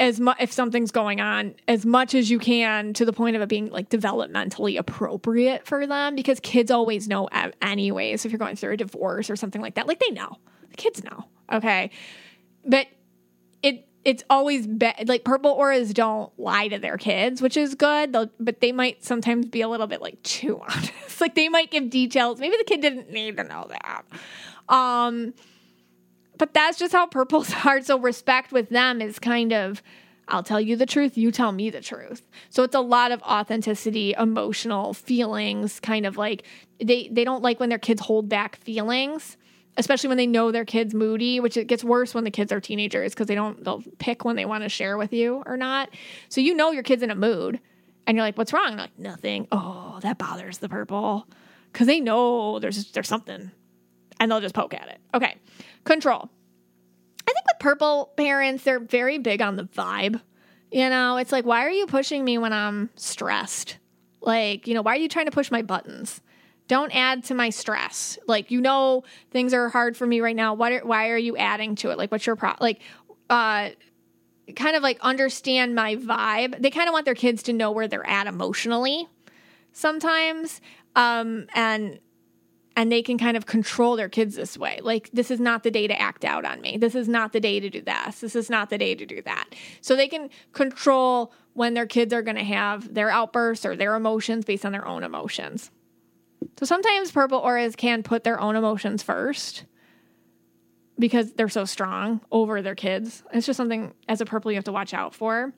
as 0.00 0.20
much 0.20 0.36
if 0.40 0.52
something's 0.52 0.90
going 0.90 1.20
on 1.20 1.54
as 1.66 1.84
much 1.84 2.14
as 2.14 2.30
you 2.30 2.38
can 2.38 2.92
to 2.94 3.04
the 3.04 3.12
point 3.12 3.34
of 3.34 3.42
it 3.42 3.48
being 3.48 3.68
like 3.70 3.88
developmentally 3.88 4.78
appropriate 4.78 5.66
for 5.66 5.86
them 5.86 6.14
because 6.14 6.38
kids 6.40 6.70
always 6.70 7.08
know 7.08 7.28
anyways 7.60 8.24
if 8.24 8.30
you're 8.30 8.38
going 8.38 8.56
through 8.56 8.74
a 8.74 8.76
divorce 8.76 9.28
or 9.28 9.36
something 9.36 9.60
like 9.60 9.74
that. 9.74 9.86
Like 9.86 9.98
they 9.98 10.10
know. 10.10 10.36
The 10.70 10.76
kids 10.76 11.02
know. 11.02 11.24
Okay? 11.52 11.90
But 12.64 12.86
it 13.62 13.88
it's 14.04 14.22
always 14.30 14.66
be- 14.66 14.92
like 15.06 15.24
purple 15.24 15.50
auras 15.50 15.92
don't 15.92 16.32
lie 16.38 16.68
to 16.68 16.78
their 16.78 16.96
kids 16.96 17.42
which 17.42 17.56
is 17.56 17.74
good. 17.74 18.12
They'll, 18.12 18.30
but 18.38 18.60
they 18.60 18.70
might 18.70 19.04
sometimes 19.04 19.46
be 19.46 19.62
a 19.62 19.68
little 19.68 19.88
bit 19.88 20.00
like 20.00 20.22
too 20.22 20.60
honest. 20.68 21.20
Like 21.20 21.34
they 21.34 21.48
might 21.48 21.72
give 21.72 21.90
details. 21.90 22.38
Maybe 22.38 22.56
the 22.56 22.64
kid 22.64 22.80
didn't 22.80 23.10
need 23.10 23.36
to 23.36 23.44
know 23.44 23.68
that. 23.68 24.04
Um 24.68 25.34
but 26.38 26.54
that's 26.54 26.78
just 26.78 26.92
how 26.92 27.06
purples 27.06 27.52
are. 27.64 27.82
So 27.82 27.98
respect 27.98 28.52
with 28.52 28.68
them 28.70 29.02
is 29.02 29.18
kind 29.18 29.52
of 29.52 29.82
I'll 30.30 30.42
tell 30.42 30.60
you 30.60 30.76
the 30.76 30.86
truth, 30.86 31.16
you 31.16 31.32
tell 31.32 31.52
me 31.52 31.70
the 31.70 31.80
truth. 31.80 32.22
So 32.50 32.62
it's 32.62 32.74
a 32.74 32.80
lot 32.80 33.12
of 33.12 33.22
authenticity, 33.22 34.14
emotional 34.18 34.92
feelings, 34.92 35.80
kind 35.80 36.06
of 36.06 36.16
like 36.16 36.44
they 36.82 37.08
they 37.10 37.24
don't 37.24 37.42
like 37.42 37.60
when 37.60 37.68
their 37.70 37.78
kids 37.78 38.02
hold 38.02 38.28
back 38.28 38.56
feelings, 38.56 39.36
especially 39.76 40.08
when 40.08 40.18
they 40.18 40.26
know 40.26 40.52
their 40.52 40.64
kids 40.66 40.94
moody, 40.94 41.40
which 41.40 41.56
it 41.56 41.66
gets 41.66 41.82
worse 41.82 42.14
when 42.14 42.24
the 42.24 42.30
kids 42.30 42.52
are 42.52 42.60
teenagers 42.60 43.14
because 43.14 43.26
they 43.26 43.34
don't 43.34 43.64
they'll 43.64 43.82
pick 43.98 44.24
when 44.24 44.36
they 44.36 44.44
want 44.44 44.64
to 44.64 44.68
share 44.68 44.98
with 44.98 45.12
you 45.12 45.42
or 45.46 45.56
not. 45.56 45.88
So 46.28 46.40
you 46.40 46.54
know 46.54 46.72
your 46.72 46.82
kid's 46.82 47.02
in 47.02 47.10
a 47.10 47.16
mood 47.16 47.58
and 48.06 48.16
you're 48.16 48.24
like, 48.24 48.36
"What's 48.36 48.52
wrong?" 48.52 48.76
like, 48.76 48.98
"Nothing." 48.98 49.48
Oh, 49.50 49.98
that 50.02 50.18
bothers 50.18 50.58
the 50.58 50.68
purple. 50.68 51.26
Cuz 51.72 51.86
they 51.86 52.00
know 52.00 52.58
there's 52.58 52.92
there's 52.92 53.08
something 53.08 53.50
and 54.20 54.30
they'll 54.30 54.40
just 54.40 54.54
poke 54.54 54.74
at 54.74 54.88
it. 54.88 54.98
Okay. 55.14 55.36
Control. 55.88 56.28
I 57.26 57.32
think 57.32 57.46
with 57.46 57.58
purple 57.60 58.12
parents, 58.14 58.62
they're 58.62 58.78
very 58.78 59.16
big 59.16 59.40
on 59.40 59.56
the 59.56 59.64
vibe. 59.64 60.20
You 60.70 60.90
know, 60.90 61.16
it's 61.16 61.32
like, 61.32 61.46
why 61.46 61.64
are 61.64 61.70
you 61.70 61.86
pushing 61.86 62.26
me 62.26 62.36
when 62.36 62.52
I'm 62.52 62.90
stressed? 62.94 63.78
Like, 64.20 64.66
you 64.66 64.74
know, 64.74 64.82
why 64.82 64.92
are 64.92 64.98
you 64.98 65.08
trying 65.08 65.24
to 65.24 65.32
push 65.32 65.50
my 65.50 65.62
buttons? 65.62 66.20
Don't 66.66 66.94
add 66.94 67.24
to 67.24 67.34
my 67.34 67.48
stress. 67.48 68.18
Like, 68.26 68.50
you 68.50 68.60
know, 68.60 69.04
things 69.30 69.54
are 69.54 69.70
hard 69.70 69.96
for 69.96 70.06
me 70.06 70.20
right 70.20 70.36
now. 70.36 70.52
What? 70.52 70.72
Are, 70.72 70.80
why 70.80 71.08
are 71.08 71.16
you 71.16 71.38
adding 71.38 71.74
to 71.76 71.88
it? 71.88 71.96
Like, 71.96 72.12
what's 72.12 72.26
your 72.26 72.36
pro? 72.36 72.52
Like, 72.60 72.80
uh, 73.30 73.70
kind 74.56 74.76
of 74.76 74.82
like 74.82 74.98
understand 75.00 75.74
my 75.74 75.96
vibe. 75.96 76.60
They 76.60 76.70
kind 76.70 76.88
of 76.88 76.92
want 76.92 77.06
their 77.06 77.14
kids 77.14 77.42
to 77.44 77.54
know 77.54 77.70
where 77.70 77.88
they're 77.88 78.06
at 78.06 78.26
emotionally 78.26 79.08
sometimes. 79.72 80.60
Um, 80.94 81.46
and 81.54 81.98
and 82.78 82.92
they 82.92 83.02
can 83.02 83.18
kind 83.18 83.36
of 83.36 83.44
control 83.44 83.96
their 83.96 84.08
kids 84.08 84.36
this 84.36 84.56
way. 84.56 84.78
Like, 84.80 85.10
this 85.12 85.32
is 85.32 85.40
not 85.40 85.64
the 85.64 85.70
day 85.72 85.88
to 85.88 86.00
act 86.00 86.24
out 86.24 86.44
on 86.44 86.60
me. 86.60 86.76
This 86.76 86.94
is 86.94 87.08
not 87.08 87.32
the 87.32 87.40
day 87.40 87.58
to 87.58 87.68
do 87.68 87.82
this. 87.82 88.20
This 88.20 88.36
is 88.36 88.48
not 88.48 88.70
the 88.70 88.78
day 88.78 88.94
to 88.94 89.04
do 89.04 89.20
that. 89.22 89.48
So 89.80 89.96
they 89.96 90.06
can 90.06 90.30
control 90.52 91.32
when 91.54 91.74
their 91.74 91.86
kids 91.86 92.14
are 92.14 92.22
going 92.22 92.36
to 92.36 92.44
have 92.44 92.94
their 92.94 93.10
outbursts 93.10 93.66
or 93.66 93.74
their 93.74 93.96
emotions 93.96 94.44
based 94.44 94.64
on 94.64 94.70
their 94.70 94.86
own 94.86 95.02
emotions. 95.02 95.72
So 96.56 96.66
sometimes 96.66 97.10
purple 97.10 97.38
auras 97.38 97.74
can 97.74 98.04
put 98.04 98.22
their 98.22 98.38
own 98.38 98.54
emotions 98.54 99.02
first 99.02 99.64
because 101.00 101.32
they're 101.32 101.48
so 101.48 101.64
strong 101.64 102.20
over 102.30 102.62
their 102.62 102.76
kids. 102.76 103.24
It's 103.32 103.44
just 103.44 103.56
something 103.56 103.92
as 104.06 104.20
a 104.20 104.24
purple 104.24 104.52
you 104.52 104.56
have 104.56 104.64
to 104.66 104.72
watch 104.72 104.94
out 104.94 105.16
for. 105.16 105.52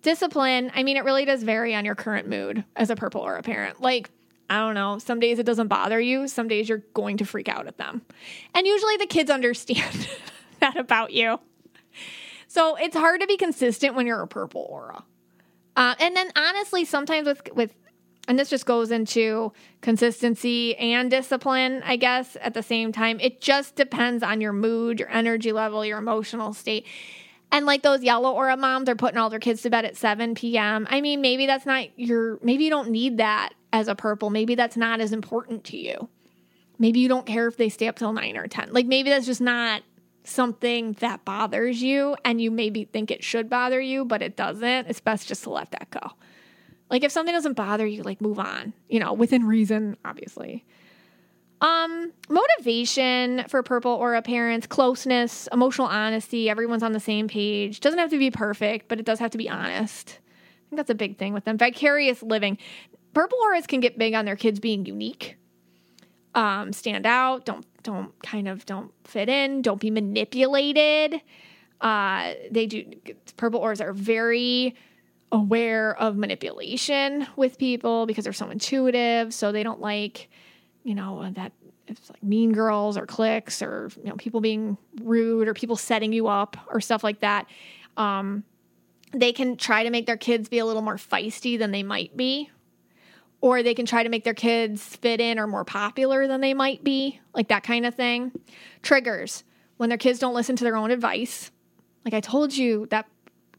Discipline, 0.00 0.72
I 0.74 0.84
mean, 0.84 0.96
it 0.96 1.04
really 1.04 1.26
does 1.26 1.42
vary 1.42 1.74
on 1.74 1.84
your 1.84 1.94
current 1.94 2.28
mood 2.28 2.64
as 2.76 2.88
a 2.88 2.96
purple 2.96 3.20
or 3.20 3.36
a 3.36 3.42
parent. 3.42 3.82
Like, 3.82 4.10
I 4.48 4.58
don't 4.58 4.74
know, 4.74 4.98
some 4.98 5.20
days 5.20 5.38
it 5.38 5.46
doesn't 5.46 5.68
bother 5.68 6.00
you, 6.00 6.28
some 6.28 6.48
days 6.48 6.68
you're 6.68 6.84
going 6.94 7.16
to 7.18 7.24
freak 7.24 7.48
out 7.48 7.66
at 7.66 7.78
them. 7.78 8.02
And 8.54 8.66
usually 8.66 8.96
the 8.96 9.06
kids 9.06 9.30
understand 9.30 10.08
that 10.60 10.76
about 10.76 11.12
you. 11.12 11.40
So 12.48 12.76
it's 12.76 12.96
hard 12.96 13.20
to 13.20 13.26
be 13.26 13.36
consistent 13.36 13.94
when 13.94 14.06
you're 14.06 14.22
a 14.22 14.28
purple 14.28 14.66
aura. 14.68 15.04
Uh, 15.74 15.94
and 16.00 16.16
then 16.16 16.30
honestly, 16.36 16.84
sometimes 16.84 17.26
with 17.26 17.42
with 17.54 17.74
and 18.28 18.38
this 18.38 18.50
just 18.50 18.66
goes 18.66 18.90
into 18.90 19.52
consistency 19.80 20.76
and 20.76 21.10
discipline, 21.10 21.82
I 21.84 21.96
guess, 21.96 22.36
at 22.40 22.54
the 22.54 22.62
same 22.62 22.92
time. 22.92 23.20
It 23.20 23.40
just 23.40 23.76
depends 23.76 24.22
on 24.22 24.40
your 24.40 24.52
mood, 24.52 24.98
your 24.98 25.10
energy 25.10 25.52
level, 25.52 25.84
your 25.84 25.98
emotional 25.98 26.52
state. 26.52 26.86
And 27.52 27.66
like 27.66 27.82
those 27.82 28.02
yellow 28.02 28.32
aura 28.32 28.56
moms 28.56 28.88
are 28.88 28.96
putting 28.96 29.18
all 29.18 29.30
their 29.30 29.38
kids 29.38 29.62
to 29.62 29.70
bed 29.70 29.84
at 29.84 29.96
7 29.96 30.34
p.m. 30.34 30.86
I 30.90 31.00
mean, 31.00 31.20
maybe 31.20 31.46
that's 31.46 31.66
not 31.66 31.96
your, 31.96 32.40
maybe 32.42 32.64
you 32.64 32.70
don't 32.70 32.90
need 32.90 33.18
that 33.18 33.50
as 33.76 33.88
a 33.88 33.94
purple. 33.94 34.30
Maybe 34.30 34.54
that's 34.54 34.76
not 34.76 35.00
as 35.00 35.12
important 35.12 35.64
to 35.64 35.76
you. 35.76 36.08
Maybe 36.78 37.00
you 37.00 37.08
don't 37.08 37.26
care 37.26 37.46
if 37.46 37.58
they 37.58 37.68
stay 37.68 37.88
up 37.88 37.96
till 37.96 38.12
9 38.12 38.36
or 38.36 38.46
10. 38.46 38.72
Like 38.72 38.86
maybe 38.86 39.10
that's 39.10 39.26
just 39.26 39.42
not 39.42 39.82
something 40.24 40.94
that 40.94 41.24
bothers 41.26 41.82
you 41.82 42.16
and 42.24 42.40
you 42.40 42.50
maybe 42.50 42.84
think 42.84 43.10
it 43.10 43.22
should 43.22 43.50
bother 43.50 43.80
you, 43.80 44.06
but 44.06 44.22
it 44.22 44.34
doesn't. 44.34 44.88
It's 44.88 45.00
best 45.00 45.28
just 45.28 45.42
to 45.44 45.50
let 45.50 45.70
that 45.72 45.90
go. 45.90 46.12
Like 46.90 47.04
if 47.04 47.12
something 47.12 47.34
doesn't 47.34 47.52
bother 47.52 47.86
you, 47.86 48.02
like 48.02 48.22
move 48.22 48.38
on, 48.38 48.72
you 48.88 48.98
know, 48.98 49.12
within 49.12 49.44
reason, 49.44 49.98
obviously. 50.04 50.64
Um, 51.60 52.12
motivation 52.30 53.44
for 53.48 53.62
purple 53.62 53.92
aura 53.92 54.22
parents, 54.22 54.66
closeness, 54.66 55.48
emotional 55.52 55.86
honesty, 55.86 56.48
everyone's 56.48 56.82
on 56.82 56.92
the 56.92 57.00
same 57.00 57.28
page. 57.28 57.80
Doesn't 57.80 57.98
have 57.98 58.10
to 58.10 58.18
be 58.18 58.30
perfect, 58.30 58.88
but 58.88 58.98
it 58.98 59.04
does 59.04 59.18
have 59.18 59.32
to 59.32 59.38
be 59.38 59.50
honest. 59.50 60.18
I 60.18 60.68
think 60.70 60.78
that's 60.78 60.90
a 60.90 60.94
big 60.94 61.18
thing 61.18 61.34
with 61.34 61.44
them. 61.44 61.58
Vicarious 61.58 62.22
living. 62.22 62.58
Purple 63.16 63.38
auras 63.44 63.66
can 63.66 63.80
get 63.80 63.96
big 63.96 64.12
on 64.12 64.26
their 64.26 64.36
kids 64.36 64.60
being 64.60 64.84
unique. 64.84 65.38
Um, 66.34 66.74
stand 66.74 67.06
out, 67.06 67.46
don't 67.46 67.64
don't 67.82 68.12
kind 68.22 68.46
of 68.46 68.66
don't 68.66 68.92
fit 69.04 69.30
in, 69.30 69.62
don't 69.62 69.80
be 69.80 69.90
manipulated. 69.90 71.22
Uh, 71.80 72.34
they 72.50 72.66
do 72.66 72.84
purple 73.38 73.60
auras 73.60 73.80
are 73.80 73.94
very 73.94 74.74
aware 75.32 75.96
of 75.96 76.18
manipulation 76.18 77.26
with 77.36 77.56
people 77.56 78.04
because 78.04 78.24
they're 78.24 78.34
so 78.34 78.50
intuitive. 78.50 79.32
So 79.32 79.50
they 79.50 79.62
don't 79.62 79.80
like, 79.80 80.28
you 80.84 80.94
know, 80.94 81.30
that 81.36 81.52
it's 81.88 82.10
like 82.10 82.22
mean 82.22 82.52
girls 82.52 82.98
or 82.98 83.06
cliques 83.06 83.62
or 83.62 83.88
you 83.96 84.10
know 84.10 84.16
people 84.16 84.42
being 84.42 84.76
rude 85.00 85.48
or 85.48 85.54
people 85.54 85.76
setting 85.76 86.12
you 86.12 86.28
up 86.28 86.58
or 86.70 86.82
stuff 86.82 87.02
like 87.02 87.20
that. 87.20 87.46
Um, 87.96 88.44
they 89.12 89.32
can 89.32 89.56
try 89.56 89.84
to 89.84 89.90
make 89.90 90.04
their 90.04 90.18
kids 90.18 90.50
be 90.50 90.58
a 90.58 90.66
little 90.66 90.82
more 90.82 90.96
feisty 90.96 91.58
than 91.58 91.70
they 91.70 91.82
might 91.82 92.14
be, 92.14 92.50
or 93.40 93.62
they 93.62 93.74
can 93.74 93.86
try 93.86 94.02
to 94.02 94.08
make 94.08 94.24
their 94.24 94.34
kids 94.34 94.96
fit 94.96 95.20
in 95.20 95.38
or 95.38 95.46
more 95.46 95.64
popular 95.64 96.26
than 96.26 96.40
they 96.40 96.54
might 96.54 96.82
be, 96.82 97.20
like 97.34 97.48
that 97.48 97.62
kind 97.62 97.86
of 97.86 97.94
thing. 97.94 98.32
Triggers 98.82 99.44
when 99.76 99.88
their 99.88 99.98
kids 99.98 100.18
don't 100.18 100.34
listen 100.34 100.56
to 100.56 100.64
their 100.64 100.76
own 100.76 100.90
advice. 100.90 101.50
Like 102.04 102.14
I 102.14 102.20
told 102.20 102.56
you 102.56 102.86
that 102.90 103.06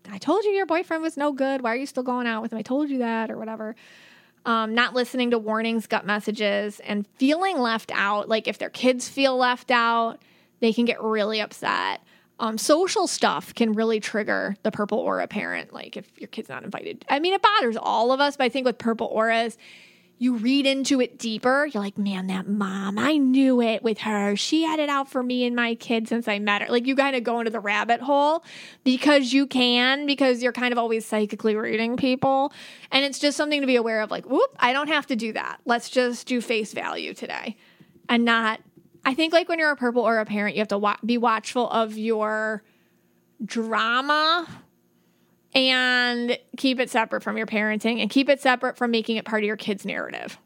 I 0.09 0.17
told 0.17 0.45
you 0.45 0.51
your 0.51 0.65
boyfriend 0.65 1.03
was 1.03 1.17
no 1.17 1.31
good. 1.31 1.61
Why 1.61 1.73
are 1.73 1.75
you 1.75 1.85
still 1.85 2.03
going 2.03 2.27
out 2.27 2.41
with 2.41 2.53
him? 2.53 2.57
I 2.57 2.61
told 2.61 2.89
you 2.89 2.99
that, 2.99 3.29
or 3.29 3.37
whatever. 3.37 3.75
Um, 4.45 4.73
not 4.73 4.93
listening 4.93 5.31
to 5.31 5.37
warnings, 5.37 5.87
gut 5.87 6.05
messages, 6.05 6.79
and 6.79 7.05
feeling 7.17 7.59
left 7.59 7.91
out. 7.93 8.29
Like 8.29 8.47
if 8.47 8.57
their 8.57 8.69
kids 8.69 9.09
feel 9.09 9.35
left 9.35 9.69
out, 9.69 10.21
they 10.61 10.71
can 10.71 10.85
get 10.85 11.03
really 11.03 11.41
upset. 11.41 12.01
Um, 12.39 12.57
social 12.57 13.07
stuff 13.07 13.53
can 13.55 13.73
really 13.73 13.99
trigger 13.99 14.55
the 14.63 14.71
purple 14.71 14.99
aura 14.99 15.27
parent. 15.27 15.73
Like 15.73 15.97
if 15.97 16.07
your 16.19 16.27
kid's 16.27 16.49
not 16.49 16.63
invited. 16.63 17.03
I 17.09 17.19
mean, 17.19 17.33
it 17.33 17.41
bothers 17.41 17.77
all 17.77 18.11
of 18.11 18.19
us, 18.19 18.37
but 18.37 18.43
I 18.43 18.49
think 18.49 18.65
with 18.65 18.77
purple 18.77 19.07
auras, 19.07 19.57
you 20.19 20.35
read 20.35 20.65
into 20.65 20.99
it 20.99 21.19
deeper. 21.19 21.67
You're 21.71 21.83
like, 21.83 21.97
man, 21.97 22.27
that 22.27 22.47
mom, 22.47 22.97
I 22.97 23.17
knew 23.17 23.61
it 23.61 23.83
with 23.83 23.99
her. 23.99 24.35
She 24.35 24.63
had 24.63 24.79
it 24.79 24.89
out 24.89 25.09
for 25.09 25.21
me 25.21 25.45
and 25.45 25.55
my 25.55 25.75
kid 25.75 26.07
since 26.07 26.27
I 26.27 26.39
met 26.39 26.63
her. 26.63 26.69
Like 26.69 26.87
you 26.87 26.95
kind 26.95 27.15
of 27.15 27.23
go 27.23 27.39
into 27.39 27.51
the 27.51 27.59
rabbit 27.59 28.01
hole 28.01 28.43
because 28.83 29.31
you 29.31 29.45
can, 29.45 30.07
because 30.07 30.41
you're 30.41 30.53
kind 30.53 30.71
of 30.71 30.79
always 30.79 31.05
psychically 31.05 31.55
reading 31.55 31.97
people. 31.97 32.51
And 32.91 33.05
it's 33.05 33.19
just 33.19 33.37
something 33.37 33.61
to 33.61 33.67
be 33.67 33.75
aware 33.75 34.01
of 34.01 34.09
like, 34.09 34.25
whoop, 34.25 34.55
I 34.59 34.73
don't 34.73 34.87
have 34.87 35.05
to 35.07 35.15
do 35.15 35.33
that. 35.33 35.59
Let's 35.65 35.89
just 35.89 36.25
do 36.27 36.41
face 36.41 36.73
value 36.73 37.13
today 37.13 37.55
and 38.09 38.25
not. 38.25 38.59
I 39.07 39.13
think 39.13 39.31
like 39.31 39.47
when 39.47 39.57
you're 39.57 39.71
a 39.71 39.75
purple 39.77 40.01
or 40.01 40.19
a 40.19 40.25
parent, 40.25 40.57
you 40.57 40.59
have 40.59 40.67
to 40.67 40.77
wa- 40.77 40.97
be 41.03 41.17
watchful 41.17 41.69
of 41.69 41.97
your 41.97 42.61
drama 43.43 44.45
and 45.55 46.37
keep 46.57 46.77
it 46.81 46.89
separate 46.89 47.23
from 47.23 47.37
your 47.37 47.45
parenting 47.45 48.01
and 48.01 48.09
keep 48.09 48.27
it 48.27 48.41
separate 48.41 48.75
from 48.75 48.91
making 48.91 49.15
it 49.15 49.23
part 49.23 49.43
of 49.43 49.47
your 49.47 49.55
kid's 49.55 49.85
narrative. 49.85 50.37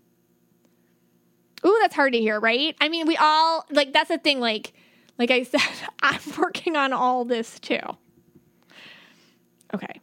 Ooh, 1.66 1.76
that's 1.82 1.96
hard 1.96 2.14
to 2.14 2.20
hear, 2.20 2.40
right? 2.40 2.76
I 2.80 2.88
mean, 2.88 3.08
we 3.08 3.18
all 3.18 3.66
like 3.72 3.94
that's 3.94 4.10
the 4.10 4.20
thing 4.20 4.40
like 4.40 4.74
like 5.18 5.32
I 5.32 5.42
said, 5.44 5.60
I'm 6.04 6.22
working 6.38 6.76
on 6.76 6.94
all 6.94 7.26
this 7.26 7.60
too. 7.60 7.80
Okay. 9.74 10.02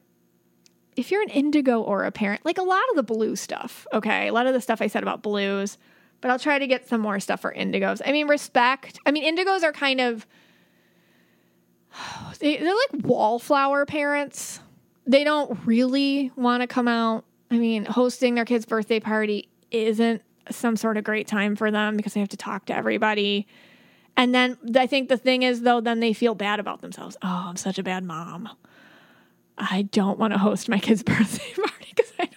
If 0.96 1.12
you're 1.12 1.22
an 1.22 1.28
indigo 1.28 1.80
or 1.80 2.02
a 2.02 2.10
parent, 2.10 2.44
like 2.44 2.58
a 2.58 2.62
lot 2.62 2.82
of 2.90 2.96
the 2.96 3.04
blue 3.04 3.36
stuff, 3.36 3.86
okay? 3.92 4.26
A 4.26 4.32
lot 4.32 4.48
of 4.48 4.52
the 4.52 4.60
stuff 4.60 4.82
I 4.82 4.88
said 4.88 5.04
about 5.04 5.22
blues, 5.22 5.78
but 6.20 6.30
I'll 6.30 6.38
try 6.38 6.58
to 6.58 6.66
get 6.66 6.88
some 6.88 7.00
more 7.00 7.20
stuff 7.20 7.40
for 7.40 7.52
indigos. 7.52 8.00
I 8.04 8.12
mean, 8.12 8.28
respect. 8.28 8.98
I 9.06 9.10
mean, 9.10 9.24
indigos 9.24 9.62
are 9.62 9.72
kind 9.72 10.00
of 10.00 10.26
they, 12.40 12.56
they're 12.56 12.74
like 12.74 13.04
wallflower 13.04 13.86
parents 13.86 14.60
they 15.08 15.24
don't 15.24 15.58
really 15.64 16.30
want 16.36 16.60
to 16.60 16.66
come 16.66 16.86
out. 16.86 17.24
I 17.50 17.56
mean, 17.56 17.86
hosting 17.86 18.34
their 18.34 18.44
kid's 18.44 18.66
birthday 18.66 19.00
party 19.00 19.48
isn't 19.70 20.22
some 20.50 20.76
sort 20.76 20.98
of 20.98 21.04
great 21.04 21.26
time 21.26 21.56
for 21.56 21.70
them 21.70 21.96
because 21.96 22.12
they 22.12 22.20
have 22.20 22.28
to 22.28 22.36
talk 22.36 22.66
to 22.66 22.76
everybody. 22.76 23.46
And 24.16 24.34
then 24.34 24.58
I 24.76 24.86
think 24.86 25.08
the 25.08 25.16
thing 25.16 25.42
is, 25.42 25.62
though, 25.62 25.80
then 25.80 26.00
they 26.00 26.12
feel 26.12 26.34
bad 26.34 26.60
about 26.60 26.82
themselves. 26.82 27.16
Oh, 27.22 27.46
I'm 27.48 27.56
such 27.56 27.78
a 27.78 27.82
bad 27.82 28.04
mom. 28.04 28.50
I 29.56 29.82
don't 29.82 30.18
want 30.18 30.34
to 30.34 30.38
host 30.38 30.68
my 30.68 30.78
kid's 30.78 31.02
birthday 31.04 31.54
party 31.54 31.92
because 31.96 32.12
I 32.18 32.27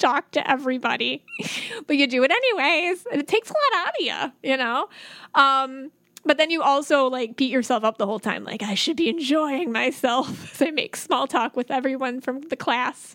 talk 0.00 0.30
to 0.32 0.50
everybody. 0.50 1.24
but 1.86 1.96
you 1.96 2.06
do 2.06 2.24
it 2.24 2.30
anyways. 2.30 3.06
And 3.12 3.20
it 3.20 3.28
takes 3.28 3.50
a 3.50 3.52
lot 3.52 3.86
out 3.86 3.88
of 3.88 4.32
you, 4.42 4.50
you 4.50 4.56
know? 4.56 4.88
Um, 5.34 5.90
but 6.24 6.36
then 6.36 6.50
you 6.50 6.62
also 6.62 7.06
like 7.06 7.36
beat 7.36 7.50
yourself 7.50 7.84
up 7.84 7.98
the 7.98 8.06
whole 8.06 8.18
time 8.18 8.44
like 8.44 8.62
i 8.62 8.74
should 8.74 8.96
be 8.96 9.08
enjoying 9.08 9.72
myself 9.72 10.52
as 10.54 10.62
i 10.62 10.70
make 10.70 10.96
small 10.96 11.26
talk 11.26 11.56
with 11.56 11.70
everyone 11.70 12.20
from 12.20 12.40
the 12.42 12.56
class 12.56 13.14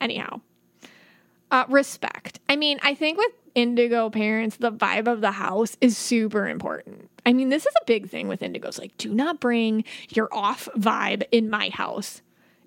anyhow 0.00 0.40
uh, 1.50 1.64
respect 1.68 2.40
i 2.48 2.56
mean 2.56 2.78
i 2.82 2.94
think 2.94 3.18
with 3.18 3.32
indigo 3.54 4.10
parents 4.10 4.56
the 4.56 4.72
vibe 4.72 5.06
of 5.06 5.20
the 5.20 5.32
house 5.32 5.76
is 5.80 5.96
super 5.96 6.48
important 6.48 7.08
i 7.24 7.32
mean 7.32 7.48
this 7.48 7.64
is 7.64 7.74
a 7.80 7.84
big 7.86 8.08
thing 8.08 8.28
with 8.28 8.40
indigos 8.40 8.78
like 8.78 8.96
do 8.98 9.12
not 9.12 9.40
bring 9.40 9.84
your 10.10 10.28
off 10.32 10.68
vibe 10.76 11.22
in 11.30 11.48
my 11.48 11.68
house 11.70 12.22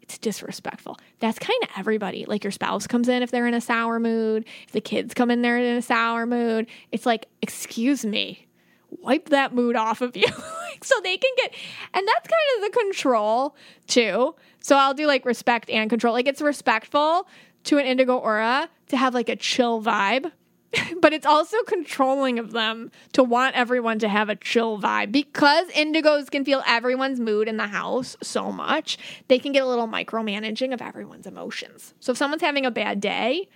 it's 0.09 0.17
disrespectful. 0.17 0.97
That's 1.19 1.37
kind 1.37 1.61
of 1.61 1.69
everybody. 1.77 2.25
Like 2.25 2.43
your 2.43 2.49
spouse 2.49 2.87
comes 2.87 3.07
in 3.07 3.21
if 3.21 3.29
they're 3.29 3.45
in 3.45 3.53
a 3.53 3.61
sour 3.61 3.99
mood, 3.99 4.43
if 4.65 4.71
the 4.71 4.81
kids 4.81 5.13
come 5.13 5.29
in 5.29 5.43
there 5.43 5.55
in 5.57 5.77
a 5.77 5.83
sour 5.83 6.25
mood, 6.25 6.65
it's 6.91 7.05
like, 7.05 7.27
excuse 7.43 8.03
me, 8.03 8.47
wipe 8.89 9.29
that 9.29 9.53
mood 9.53 9.75
off 9.75 10.01
of 10.01 10.17
you 10.17 10.25
so 10.81 10.95
they 11.03 11.15
can 11.15 11.31
get 11.37 11.53
and 11.93 12.07
that's 12.07 12.27
kind 12.27 12.41
of 12.57 12.71
the 12.71 12.79
control 12.79 13.55
too 13.85 14.33
so 14.59 14.75
i'll 14.75 14.95
do 14.95 15.05
like 15.05 15.25
respect 15.25 15.69
and 15.69 15.91
control 15.91 16.11
like 16.11 16.27
it's 16.27 16.41
respectful 16.41 17.27
to 17.63 17.77
an 17.77 17.85
indigo 17.85 18.17
aura 18.17 18.67
to 18.87 18.97
have 18.97 19.13
like 19.13 19.29
a 19.29 19.35
chill 19.35 19.79
vibe 19.79 20.31
but 21.01 21.13
it's 21.13 21.25
also 21.25 21.57
controlling 21.63 22.39
of 22.39 22.51
them 22.51 22.91
to 23.13 23.23
want 23.23 23.55
everyone 23.55 23.99
to 23.99 24.07
have 24.09 24.29
a 24.29 24.35
chill 24.35 24.79
vibe. 24.79 25.11
Because 25.11 25.67
indigos 25.69 26.29
can 26.29 26.45
feel 26.45 26.63
everyone's 26.67 27.19
mood 27.19 27.47
in 27.47 27.57
the 27.57 27.67
house 27.67 28.15
so 28.21 28.51
much 28.51 28.97
they 29.27 29.39
can 29.39 29.51
get 29.51 29.63
a 29.63 29.67
little 29.67 29.87
micromanaging 29.87 30.73
of 30.73 30.81
everyone's 30.81 31.27
emotions. 31.27 31.93
So 31.99 32.11
if 32.11 32.17
someone's 32.17 32.41
having 32.41 32.65
a 32.65 32.71
bad 32.71 33.01
day 33.01 33.47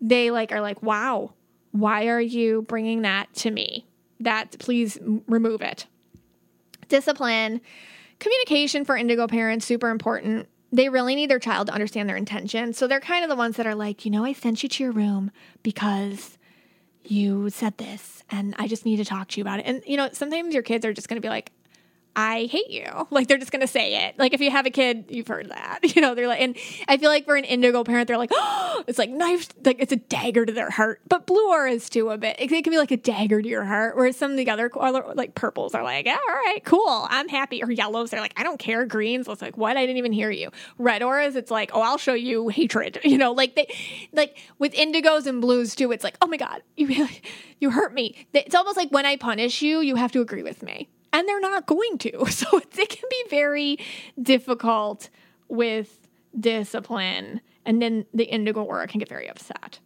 they 0.00 0.30
like 0.30 0.52
are 0.52 0.60
like 0.60 0.82
wow 0.82 1.32
why 1.72 2.06
are 2.06 2.20
you 2.20 2.62
bringing 2.62 3.02
that 3.02 3.32
to 3.34 3.50
me? 3.50 3.86
That 4.20 4.58
please 4.58 4.98
remove 5.26 5.62
it. 5.62 5.86
Discipline 6.88 7.60
communication 8.18 8.84
for 8.84 8.96
indigo 8.96 9.28
parents 9.28 9.64
super 9.64 9.90
important 9.90 10.48
they 10.72 10.88
really 10.88 11.14
need 11.14 11.30
their 11.30 11.38
child 11.38 11.68
to 11.68 11.72
understand 11.72 12.08
their 12.08 12.16
intention. 12.16 12.72
So 12.72 12.86
they're 12.86 13.00
kind 13.00 13.24
of 13.24 13.30
the 13.30 13.36
ones 13.36 13.56
that 13.56 13.66
are 13.66 13.74
like, 13.74 14.04
you 14.04 14.10
know, 14.10 14.24
I 14.24 14.32
sent 14.32 14.62
you 14.62 14.68
to 14.68 14.82
your 14.84 14.92
room 14.92 15.30
because 15.62 16.38
you 17.04 17.48
said 17.50 17.78
this 17.78 18.22
and 18.30 18.54
I 18.58 18.68
just 18.68 18.84
need 18.84 18.96
to 18.96 19.04
talk 19.04 19.28
to 19.28 19.40
you 19.40 19.42
about 19.42 19.60
it. 19.60 19.66
And, 19.66 19.82
you 19.86 19.96
know, 19.96 20.10
sometimes 20.12 20.52
your 20.52 20.62
kids 20.62 20.84
are 20.84 20.92
just 20.92 21.08
going 21.08 21.16
to 21.16 21.24
be 21.24 21.30
like, 21.30 21.52
I 22.18 22.46
hate 22.46 22.70
you. 22.70 22.84
Like 23.10 23.26
they're 23.26 23.38
just 23.38 23.52
to 23.52 23.66
say 23.66 24.06
it. 24.06 24.18
Like 24.18 24.32
if 24.32 24.40
you 24.40 24.50
have 24.50 24.66
a 24.66 24.70
kid, 24.70 25.06
you've 25.08 25.26
heard 25.26 25.48
that. 25.50 25.80
You 25.98 26.02
know, 26.02 26.14
they're 26.14 26.28
like, 26.28 26.40
and 26.40 26.56
I 26.86 26.96
feel 26.96 27.10
like 27.10 27.24
for 27.24 27.34
an 27.34 27.44
indigo 27.44 27.82
parent, 27.82 28.06
they're 28.06 28.18
like, 28.18 28.30
oh, 28.32 28.84
it's 28.88 28.98
like 28.98 29.10
knife, 29.10 29.48
like 29.64 29.76
it's 29.80 29.92
a 29.92 29.96
dagger 29.96 30.44
to 30.44 30.52
their 30.52 30.70
heart. 30.70 31.00
But 31.08 31.26
blue 31.26 31.48
auras 31.48 31.88
too 31.88 32.10
a 32.10 32.18
bit. 32.18 32.36
It, 32.38 32.52
it 32.52 32.64
can 32.64 32.70
be 32.70 32.78
like 32.78 32.90
a 32.90 32.96
dagger 32.96 33.40
to 33.42 33.48
your 33.48 33.64
heart. 33.64 33.96
Whereas 33.96 34.16
some 34.16 34.32
of 34.32 34.36
the 34.36 34.48
other 34.50 34.70
like 35.14 35.34
purples 35.34 35.74
are 35.74 35.82
like, 35.82 36.06
yeah, 36.06 36.18
all 36.28 36.34
right, 36.34 36.60
cool, 36.64 37.06
I'm 37.08 37.28
happy. 37.28 37.62
Or 37.62 37.70
yellows, 37.70 38.10
they're 38.10 38.20
like, 38.20 38.34
I 38.36 38.42
don't 38.42 38.58
care. 38.58 38.84
Greens, 38.84 39.26
it's 39.26 39.42
like, 39.42 39.56
what? 39.56 39.76
I 39.76 39.80
didn't 39.80 39.98
even 39.98 40.12
hear 40.12 40.30
you. 40.30 40.50
Red 40.76 41.02
auras, 41.02 41.34
it's 41.34 41.50
like, 41.50 41.70
oh, 41.72 41.80
I'll 41.80 41.98
show 41.98 42.14
you 42.14 42.48
hatred. 42.48 42.98
You 43.08 43.16
know, 43.16 43.32
like 43.32 43.54
they, 43.54 43.74
like 44.12 44.36
with 44.58 44.74
indigos 44.74 45.26
and 45.26 45.40
blues 45.40 45.74
too. 45.74 45.90
It's 45.92 46.04
like, 46.04 46.18
oh 46.20 46.26
my 46.26 46.36
god, 46.36 46.62
you 46.76 47.08
you 47.58 47.70
hurt 47.70 47.94
me. 47.94 48.26
It's 48.34 48.54
almost 48.54 48.76
like 48.76 48.90
when 48.90 49.06
I 49.06 49.16
punish 49.16 49.62
you, 49.62 49.80
you 49.80 49.96
have 49.96 50.12
to 50.12 50.20
agree 50.20 50.42
with 50.42 50.62
me 50.62 50.88
and 51.18 51.28
they're 51.28 51.40
not 51.40 51.66
going 51.66 51.98
to. 51.98 52.24
So 52.30 52.58
it 52.78 52.88
can 52.88 53.08
be 53.10 53.24
very 53.28 53.78
difficult 54.22 55.10
with 55.48 56.06
discipline, 56.38 57.40
and 57.66 57.82
then 57.82 58.06
the 58.14 58.24
indigo 58.24 58.62
aura 58.62 58.86
can 58.86 59.00
get 59.00 59.08
very 59.08 59.28
upset. 59.28 59.80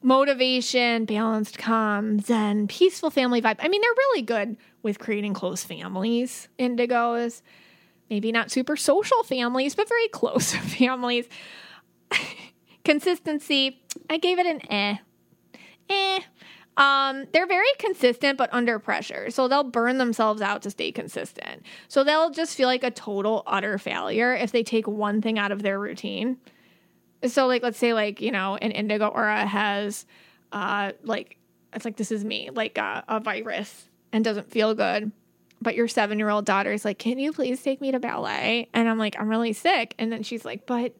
Motivation, 0.00 1.04
balanced, 1.06 1.58
calm, 1.58 2.20
zen, 2.20 2.68
peaceful 2.68 3.10
family 3.10 3.42
vibe. 3.42 3.56
I 3.58 3.66
mean, 3.66 3.80
they're 3.80 3.90
really 3.90 4.22
good 4.22 4.56
with 4.84 5.00
creating 5.00 5.34
close 5.34 5.64
families, 5.64 6.48
indigos. 6.58 7.42
Maybe 8.08 8.30
not 8.30 8.52
super 8.52 8.76
social 8.76 9.24
families, 9.24 9.74
but 9.74 9.88
very 9.88 10.08
close 10.12 10.54
families. 10.54 11.26
Consistency, 12.84 13.82
I 14.08 14.18
gave 14.18 14.38
it 14.38 14.46
an 14.46 14.60
eh. 14.70 14.96
Eh. 15.90 16.20
Um, 16.78 17.26
they're 17.32 17.46
very 17.46 17.66
consistent, 17.78 18.38
but 18.38 18.48
under 18.52 18.78
pressure. 18.78 19.30
So 19.30 19.48
they'll 19.48 19.64
burn 19.64 19.98
themselves 19.98 20.40
out 20.40 20.62
to 20.62 20.70
stay 20.70 20.92
consistent. 20.92 21.64
So 21.88 22.04
they'll 22.04 22.30
just 22.30 22.56
feel 22.56 22.68
like 22.68 22.84
a 22.84 22.90
total, 22.92 23.42
utter 23.48 23.78
failure 23.78 24.32
if 24.32 24.52
they 24.52 24.62
take 24.62 24.86
one 24.86 25.20
thing 25.20 25.40
out 25.40 25.50
of 25.50 25.62
their 25.62 25.78
routine. 25.80 26.38
So, 27.26 27.48
like, 27.48 27.64
let's 27.64 27.78
say, 27.78 27.94
like, 27.94 28.20
you 28.20 28.30
know, 28.30 28.56
an 28.56 28.70
indigo 28.70 29.08
aura 29.08 29.44
has, 29.44 30.06
uh, 30.52 30.92
like, 31.02 31.36
it's 31.72 31.84
like, 31.84 31.96
this 31.96 32.12
is 32.12 32.24
me, 32.24 32.50
like 32.54 32.78
uh, 32.78 33.02
a 33.08 33.18
virus 33.18 33.88
and 34.12 34.24
doesn't 34.24 34.48
feel 34.48 34.72
good. 34.74 35.10
But 35.60 35.74
your 35.74 35.88
seven 35.88 36.20
year 36.20 36.28
old 36.28 36.44
daughter 36.44 36.72
is 36.72 36.84
like, 36.84 37.00
can 37.00 37.18
you 37.18 37.32
please 37.32 37.60
take 37.60 37.80
me 37.80 37.90
to 37.90 37.98
ballet? 37.98 38.68
And 38.72 38.88
I'm 38.88 38.98
like, 38.98 39.18
I'm 39.18 39.28
really 39.28 39.52
sick. 39.52 39.96
And 39.98 40.12
then 40.12 40.22
she's 40.22 40.44
like, 40.44 40.64
but 40.64 40.94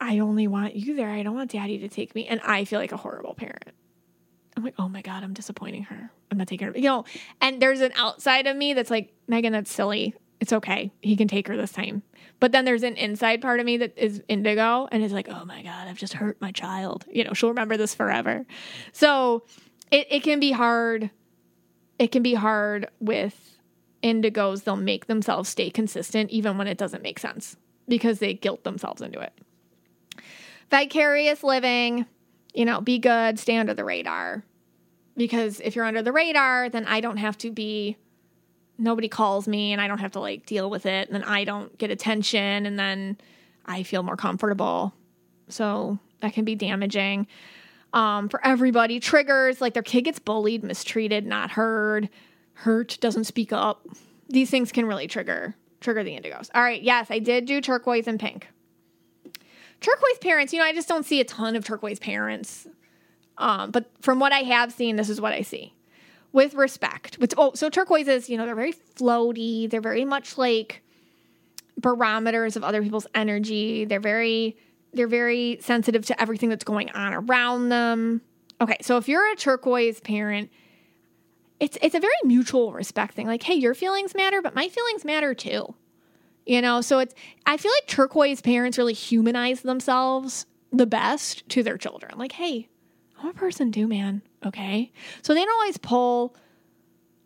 I 0.00 0.20
only 0.20 0.46
want 0.46 0.76
you 0.76 0.94
there. 0.94 1.10
I 1.10 1.24
don't 1.24 1.34
want 1.34 1.50
daddy 1.50 1.78
to 1.78 1.88
take 1.88 2.14
me. 2.14 2.28
And 2.28 2.40
I 2.42 2.64
feel 2.64 2.78
like 2.78 2.92
a 2.92 2.96
horrible 2.96 3.34
parent. 3.34 3.72
I'm 4.60 4.64
like, 4.64 4.74
oh 4.78 4.90
my 4.90 5.00
God, 5.00 5.24
I'm 5.24 5.32
disappointing 5.32 5.84
her. 5.84 6.10
I'm 6.30 6.36
not 6.36 6.46
taking 6.46 6.68
her. 6.68 6.76
You 6.76 6.84
know, 6.84 7.04
and 7.40 7.62
there's 7.62 7.80
an 7.80 7.92
outside 7.96 8.46
of 8.46 8.54
me 8.54 8.74
that's 8.74 8.90
like, 8.90 9.14
Megan, 9.26 9.54
that's 9.54 9.72
silly. 9.72 10.14
It's 10.38 10.52
okay. 10.52 10.92
He 11.00 11.16
can 11.16 11.28
take 11.28 11.48
her 11.48 11.56
this 11.56 11.72
time. 11.72 12.02
But 12.40 12.52
then 12.52 12.66
there's 12.66 12.82
an 12.82 12.96
inside 12.96 13.40
part 13.40 13.58
of 13.58 13.64
me 13.64 13.78
that 13.78 13.96
is 13.96 14.22
indigo 14.28 14.86
and 14.92 15.02
is 15.02 15.12
like, 15.12 15.28
oh 15.30 15.46
my 15.46 15.62
God, 15.62 15.88
I've 15.88 15.96
just 15.96 16.12
hurt 16.12 16.38
my 16.42 16.52
child. 16.52 17.06
You 17.10 17.24
know, 17.24 17.32
she'll 17.32 17.48
remember 17.48 17.78
this 17.78 17.94
forever. 17.94 18.44
So 18.92 19.44
it, 19.90 20.06
it 20.10 20.22
can 20.22 20.40
be 20.40 20.52
hard. 20.52 21.10
It 21.98 22.12
can 22.12 22.22
be 22.22 22.34
hard 22.34 22.88
with 23.00 23.58
indigos. 24.02 24.64
They'll 24.64 24.76
make 24.76 25.06
themselves 25.06 25.48
stay 25.48 25.70
consistent 25.70 26.30
even 26.30 26.58
when 26.58 26.66
it 26.66 26.76
doesn't 26.76 27.02
make 27.02 27.18
sense 27.18 27.56
because 27.88 28.18
they 28.18 28.34
guilt 28.34 28.64
themselves 28.64 29.00
into 29.00 29.20
it. 29.20 29.32
Vicarious 30.70 31.42
living, 31.42 32.04
you 32.52 32.66
know, 32.66 32.82
be 32.82 32.98
good, 32.98 33.38
stay 33.38 33.56
under 33.56 33.72
the 33.72 33.84
radar 33.84 34.44
because 35.20 35.60
if 35.60 35.76
you're 35.76 35.84
under 35.84 36.00
the 36.00 36.12
radar, 36.12 36.70
then 36.70 36.86
I 36.86 37.02
don't 37.02 37.18
have 37.18 37.36
to 37.38 37.50
be 37.50 37.98
nobody 38.78 39.06
calls 39.06 39.46
me 39.46 39.70
and 39.70 39.78
I 39.78 39.86
don't 39.86 39.98
have 39.98 40.12
to 40.12 40.20
like 40.20 40.46
deal 40.46 40.70
with 40.70 40.86
it 40.86 41.08
and 41.08 41.14
then 41.14 41.24
I 41.24 41.44
don't 41.44 41.76
get 41.76 41.90
attention 41.90 42.64
and 42.64 42.78
then 42.78 43.18
I 43.66 43.82
feel 43.82 44.02
more 44.02 44.16
comfortable. 44.16 44.94
So 45.50 45.98
that 46.20 46.32
can 46.32 46.46
be 46.46 46.54
damaging. 46.54 47.26
Um, 47.92 48.30
for 48.30 48.42
everybody, 48.46 48.98
triggers 48.98 49.60
like 49.60 49.74
their 49.74 49.82
kid 49.82 50.06
gets 50.06 50.18
bullied, 50.18 50.64
mistreated, 50.64 51.26
not 51.26 51.50
heard, 51.50 52.08
hurt, 52.54 52.96
doesn't 53.02 53.24
speak 53.24 53.52
up. 53.52 53.86
These 54.30 54.48
things 54.48 54.72
can 54.72 54.86
really 54.86 55.06
trigger 55.06 55.54
trigger 55.80 56.02
the 56.02 56.18
indigos. 56.18 56.48
All 56.54 56.62
right, 56.62 56.80
yes, 56.80 57.08
I 57.10 57.18
did 57.18 57.44
do 57.44 57.60
turquoise 57.60 58.06
and 58.06 58.18
pink. 58.18 58.48
Turquoise 59.82 60.18
parents, 60.22 60.54
you 60.54 60.60
know, 60.60 60.64
I 60.64 60.72
just 60.72 60.88
don't 60.88 61.04
see 61.04 61.20
a 61.20 61.24
ton 61.24 61.56
of 61.56 61.64
turquoise 61.66 61.98
parents 61.98 62.66
um, 63.40 63.70
but 63.70 63.90
from 64.00 64.20
what 64.20 64.32
I 64.32 64.40
have 64.40 64.72
seen, 64.72 64.96
this 64.96 65.08
is 65.08 65.20
what 65.20 65.32
I 65.32 65.42
see. 65.42 65.74
With 66.32 66.54
respect. 66.54 67.18
With, 67.18 67.34
oh, 67.36 67.52
so 67.54 67.68
turquoises, 67.68 68.30
you 68.30 68.36
know, 68.36 68.46
they're 68.46 68.54
very 68.54 68.72
floaty. 68.72 69.68
They're 69.68 69.80
very 69.80 70.04
much 70.04 70.38
like 70.38 70.82
barometers 71.76 72.54
of 72.54 72.62
other 72.62 72.82
people's 72.82 73.06
energy. 73.14 73.84
They're 73.84 73.98
very 73.98 74.56
they're 74.92 75.08
very 75.08 75.58
sensitive 75.60 76.04
to 76.06 76.20
everything 76.20 76.48
that's 76.48 76.64
going 76.64 76.90
on 76.90 77.14
around 77.14 77.68
them. 77.68 78.20
Okay, 78.60 78.76
so 78.82 78.96
if 78.96 79.08
you're 79.08 79.32
a 79.32 79.36
turquoise 79.36 80.00
parent, 80.00 80.50
it's 81.58 81.78
it's 81.80 81.94
a 81.94 82.00
very 82.00 82.12
mutual 82.24 82.72
respect 82.72 83.14
thing. 83.14 83.26
Like, 83.26 83.42
hey, 83.42 83.54
your 83.54 83.74
feelings 83.74 84.14
matter, 84.14 84.42
but 84.42 84.54
my 84.54 84.68
feelings 84.68 85.04
matter 85.04 85.34
too. 85.34 85.74
You 86.46 86.60
know, 86.60 86.80
so 86.80 86.98
it's 86.98 87.14
I 87.46 87.56
feel 87.56 87.72
like 87.72 87.86
turquoise 87.86 88.40
parents 88.40 88.78
really 88.78 88.92
humanize 88.92 89.62
themselves 89.62 90.46
the 90.72 90.86
best 90.86 91.48
to 91.50 91.62
their 91.62 91.78
children. 91.78 92.18
Like, 92.18 92.32
hey, 92.32 92.68
I'm 93.22 93.30
a 93.30 93.34
person 93.34 93.72
too, 93.72 93.86
man. 93.86 94.22
Okay. 94.44 94.92
So 95.22 95.34
they 95.34 95.44
don't 95.44 95.60
always 95.60 95.78
pull 95.78 96.34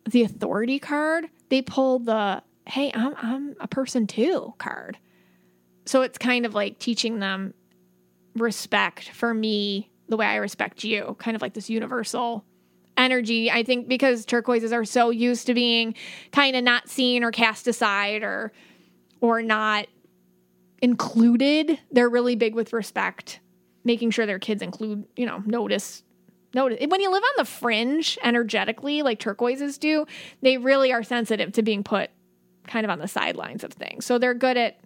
the 0.09 0.23
authority 0.23 0.79
card. 0.79 1.25
They 1.49 1.61
pull 1.61 1.99
the, 1.99 2.43
hey, 2.67 2.91
I'm, 2.93 3.15
I'm 3.17 3.55
a 3.59 3.67
person 3.67 4.07
too 4.07 4.53
card. 4.57 4.97
So 5.85 6.01
it's 6.01 6.17
kind 6.17 6.45
of 6.45 6.53
like 6.53 6.79
teaching 6.79 7.19
them 7.19 7.53
respect 8.35 9.09
for 9.09 9.33
me 9.33 9.89
the 10.09 10.17
way 10.17 10.25
I 10.25 10.35
respect 10.35 10.83
you, 10.83 11.15
kind 11.19 11.35
of 11.35 11.41
like 11.41 11.53
this 11.53 11.69
universal 11.69 12.43
energy. 12.97 13.49
I 13.51 13.63
think 13.63 13.87
because 13.87 14.25
turquoises 14.25 14.73
are 14.73 14.85
so 14.85 15.09
used 15.09 15.47
to 15.47 15.53
being 15.53 15.95
kind 16.31 16.55
of 16.55 16.63
not 16.63 16.89
seen 16.89 17.23
or 17.23 17.31
cast 17.31 17.67
aside 17.67 18.23
or 18.23 18.51
or 19.21 19.41
not 19.41 19.87
included, 20.81 21.79
they're 21.91 22.09
really 22.09 22.35
big 22.35 22.53
with 22.53 22.73
respect 22.73 23.39
making 23.85 24.11
sure 24.11 24.25
their 24.25 24.39
kids 24.39 24.61
include, 24.61 25.05
you 25.15 25.25
know, 25.25 25.41
notice 25.45 26.03
notice 26.53 26.79
when 26.87 27.01
you 27.01 27.11
live 27.11 27.23
on 27.23 27.33
the 27.37 27.45
fringe 27.45 28.17
energetically 28.23 29.01
like 29.01 29.19
turquoises 29.19 29.77
do, 29.77 30.05
they 30.41 30.57
really 30.57 30.91
are 30.91 31.03
sensitive 31.03 31.51
to 31.53 31.61
being 31.61 31.83
put 31.83 32.09
kind 32.67 32.85
of 32.85 32.89
on 32.89 32.99
the 32.99 33.07
sidelines 33.07 33.63
of 33.63 33.71
things. 33.73 34.05
So 34.05 34.17
they're 34.17 34.33
good 34.33 34.57
at 34.57 34.79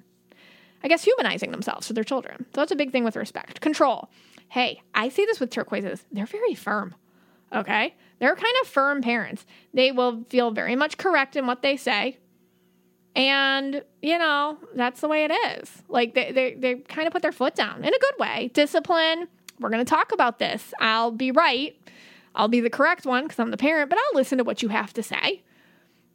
I 0.83 0.87
guess 0.87 1.03
humanizing 1.03 1.51
themselves 1.51 1.87
for 1.87 1.93
their 1.93 2.03
children. 2.03 2.45
So 2.53 2.61
that's 2.61 2.71
a 2.71 2.75
big 2.75 2.91
thing 2.91 3.03
with 3.03 3.15
respect. 3.15 3.61
Control. 3.61 4.09
Hey, 4.47 4.81
I 4.95 5.09
see 5.09 5.25
this 5.25 5.39
with 5.39 5.49
turquoises. 5.49 6.05
They're 6.11 6.25
very 6.25 6.55
firm. 6.55 6.95
Okay? 7.53 7.95
They're 8.19 8.35
kind 8.35 8.55
of 8.61 8.67
firm 8.67 9.01
parents. 9.01 9.45
They 9.73 9.91
will 9.91 10.23
feel 10.29 10.51
very 10.51 10.75
much 10.75 10.97
correct 10.97 11.35
in 11.35 11.47
what 11.47 11.61
they 11.61 11.75
say. 11.75 12.17
And, 13.15 13.83
you 14.01 14.17
know, 14.17 14.57
that's 14.75 15.01
the 15.01 15.07
way 15.07 15.25
it 15.25 15.31
is. 15.31 15.83
Like 15.89 16.13
they, 16.13 16.31
they, 16.31 16.53
they 16.53 16.75
kind 16.75 17.07
of 17.07 17.13
put 17.13 17.21
their 17.21 17.31
foot 17.31 17.55
down 17.55 17.83
in 17.83 17.93
a 17.93 17.99
good 17.99 18.13
way. 18.19 18.51
Discipline. 18.53 19.27
We're 19.59 19.69
going 19.69 19.83
to 19.83 19.89
talk 19.89 20.11
about 20.13 20.39
this. 20.39 20.73
I'll 20.79 21.11
be 21.11 21.31
right. 21.31 21.75
I'll 22.35 22.47
be 22.47 22.61
the 22.61 22.69
correct 22.69 23.05
one 23.05 23.23
because 23.23 23.39
I'm 23.39 23.51
the 23.51 23.57
parent, 23.57 23.89
but 23.89 23.99
I'll 23.99 24.15
listen 24.15 24.37
to 24.37 24.43
what 24.43 24.61
you 24.61 24.69
have 24.69 24.93
to 24.93 25.03
say. 25.03 25.41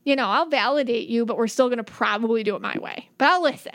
You 0.05 0.17
know, 0.17 0.29
I'll 0.29 0.47
validate 0.47 1.09
you, 1.09 1.27
but 1.27 1.37
we're 1.37 1.49
still 1.49 1.69
going 1.69 1.79
to 1.79 1.85
probably 1.85 2.43
do 2.43 2.55
it 2.57 2.63
my 2.63 2.79
way. 2.79 3.11
But 3.19 3.29
I'll 3.29 3.43
listen. 3.43 3.75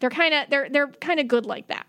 They're 0.00 0.10
kind 0.10 0.34
of 0.34 0.50
they're 0.50 0.68
they're 0.68 0.88
kind 0.88 1.20
of 1.20 1.28
good 1.28 1.46
like 1.46 1.68
that. 1.68 1.86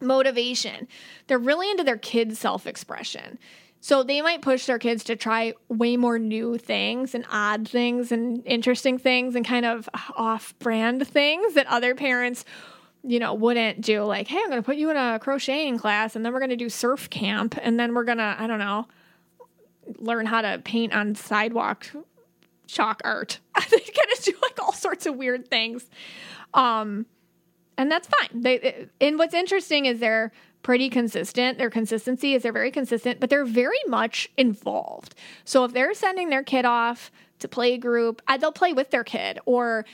Motivation. 0.00 0.88
They're 1.26 1.38
really 1.38 1.70
into 1.70 1.84
their 1.84 1.96
kids' 1.96 2.38
self-expression. 2.38 3.38
So 3.84 4.04
they 4.04 4.22
might 4.22 4.42
push 4.42 4.66
their 4.66 4.78
kids 4.78 5.02
to 5.04 5.16
try 5.16 5.54
way 5.68 5.96
more 5.96 6.16
new 6.16 6.56
things 6.56 7.16
and 7.16 7.24
odd 7.28 7.68
things 7.68 8.12
and 8.12 8.40
interesting 8.46 8.96
things 8.96 9.34
and 9.34 9.44
kind 9.44 9.66
of 9.66 9.88
off 10.14 10.56
brand 10.60 11.06
things 11.08 11.54
that 11.54 11.66
other 11.66 11.96
parents 11.96 12.44
you 13.04 13.18
know, 13.18 13.34
wouldn't 13.34 13.80
do 13.80 14.04
like, 14.04 14.28
hey, 14.28 14.38
I'm 14.38 14.50
going 14.50 14.62
to 14.62 14.64
put 14.64 14.76
you 14.76 14.88
in 14.90 14.96
a 14.96 15.18
crocheting 15.18 15.78
class 15.78 16.14
and 16.14 16.24
then 16.24 16.32
we're 16.32 16.38
going 16.38 16.50
to 16.50 16.56
do 16.56 16.68
surf 16.68 17.10
camp 17.10 17.58
and 17.60 17.78
then 17.78 17.92
we're 17.92 18.04
going 18.04 18.18
to, 18.18 18.36
I 18.38 18.46
don't 18.46 18.60
know, 18.60 18.86
learn 19.98 20.26
how 20.26 20.42
to 20.42 20.60
paint 20.64 20.92
on 20.92 21.16
sidewalk 21.16 21.90
chalk 22.68 23.00
art. 23.04 23.40
they 23.56 23.78
kind 23.78 24.12
of 24.16 24.22
do 24.22 24.32
like 24.42 24.62
all 24.62 24.72
sorts 24.72 25.06
of 25.06 25.16
weird 25.16 25.48
things. 25.48 25.90
Um, 26.54 27.06
and 27.76 27.90
that's 27.90 28.06
fine. 28.06 28.42
They, 28.42 28.86
and 29.00 29.18
what's 29.18 29.34
interesting 29.34 29.86
is 29.86 29.98
they're 29.98 30.30
pretty 30.62 30.88
consistent. 30.88 31.58
Their 31.58 31.70
consistency 31.70 32.34
is 32.34 32.42
they're 32.42 32.52
very 32.52 32.70
consistent, 32.70 33.20
but 33.20 33.30
they're 33.30 33.44
very 33.44 33.80
much 33.86 34.30
involved. 34.36 35.14
So 35.44 35.64
if 35.64 35.72
they're 35.72 35.94
sending 35.94 36.30
their 36.30 36.42
kid 36.42 36.64
off 36.64 37.10
to 37.40 37.48
play 37.48 37.76
group, 37.76 38.22
they'll 38.40 38.52
play 38.52 38.72
with 38.72 38.90
their 38.90 39.04
kid. 39.04 39.38
Or 39.44 39.84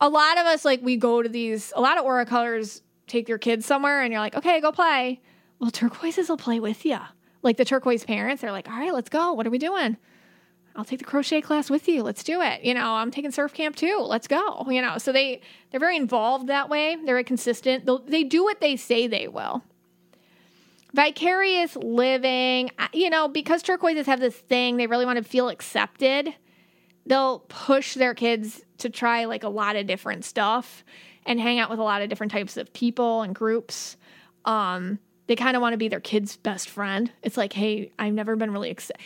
a 0.00 0.08
lot 0.08 0.38
of 0.38 0.46
us 0.46 0.64
like 0.64 0.82
we 0.82 0.96
go 0.96 1.22
to 1.22 1.28
these 1.28 1.72
a 1.76 1.80
lot 1.80 1.98
of 1.98 2.04
aura 2.04 2.26
colors 2.26 2.82
take 3.06 3.28
your 3.28 3.38
kids 3.38 3.64
somewhere 3.64 4.02
and 4.02 4.12
you're 4.12 4.20
like 4.20 4.34
okay 4.34 4.60
go 4.60 4.72
play. 4.72 5.20
Well 5.58 5.70
turquoises 5.70 6.28
will 6.28 6.36
play 6.36 6.60
with 6.60 6.84
you 6.84 6.98
like 7.42 7.56
the 7.56 7.64
turquoise 7.64 8.04
parents 8.04 8.42
they're 8.42 8.52
like 8.52 8.68
all 8.68 8.78
right 8.78 8.92
let's 8.92 9.08
go. 9.08 9.32
What 9.32 9.46
are 9.46 9.50
we 9.50 9.58
doing? 9.58 9.96
I'll 10.76 10.84
take 10.84 10.98
the 10.98 11.04
crochet 11.04 11.40
class 11.40 11.70
with 11.70 11.86
you. 11.86 12.02
Let's 12.02 12.24
do 12.24 12.42
it. 12.42 12.64
You 12.64 12.74
know 12.74 12.94
i'm 12.94 13.10
taking 13.10 13.30
surf 13.30 13.54
camp 13.54 13.76
too. 13.76 13.98
Let's 14.00 14.26
go. 14.26 14.66
You 14.68 14.82
know 14.82 14.98
so 14.98 15.12
they 15.12 15.40
they're 15.70 15.80
very 15.80 15.96
involved 15.96 16.48
that 16.48 16.68
way. 16.68 16.96
They're 16.96 17.14
very 17.14 17.24
consistent. 17.24 17.86
They'll, 17.86 18.00
they 18.00 18.24
do 18.24 18.42
what 18.42 18.60
they 18.60 18.76
say 18.76 19.06
they 19.06 19.28
will 19.28 19.62
vicarious 20.94 21.76
living 21.76 22.70
you 22.92 23.10
know 23.10 23.28
because 23.28 23.62
turquoises 23.62 24.06
have 24.06 24.20
this 24.20 24.36
thing 24.36 24.76
they 24.76 24.86
really 24.86 25.04
want 25.04 25.16
to 25.16 25.24
feel 25.24 25.48
accepted 25.48 26.32
they'll 27.06 27.40
push 27.48 27.94
their 27.94 28.14
kids 28.14 28.62
to 28.78 28.88
try 28.88 29.24
like 29.24 29.42
a 29.42 29.48
lot 29.48 29.76
of 29.76 29.86
different 29.86 30.24
stuff 30.24 30.84
and 31.26 31.40
hang 31.40 31.58
out 31.58 31.70
with 31.70 31.78
a 31.78 31.82
lot 31.82 32.02
of 32.02 32.08
different 32.08 32.32
types 32.32 32.56
of 32.56 32.72
people 32.72 33.22
and 33.22 33.34
groups. 33.34 33.96
Um, 34.44 34.98
they 35.26 35.36
kind 35.36 35.56
of 35.56 35.62
want 35.62 35.72
to 35.72 35.78
be 35.78 35.88
their 35.88 36.00
kid's 36.00 36.36
best 36.36 36.68
friend. 36.68 37.10
It's 37.22 37.36
like, 37.36 37.52
hey, 37.52 37.92
I've 37.98 38.12
never 38.12 38.36
been 38.36 38.50
really 38.50 38.70
accepted. 38.70 39.04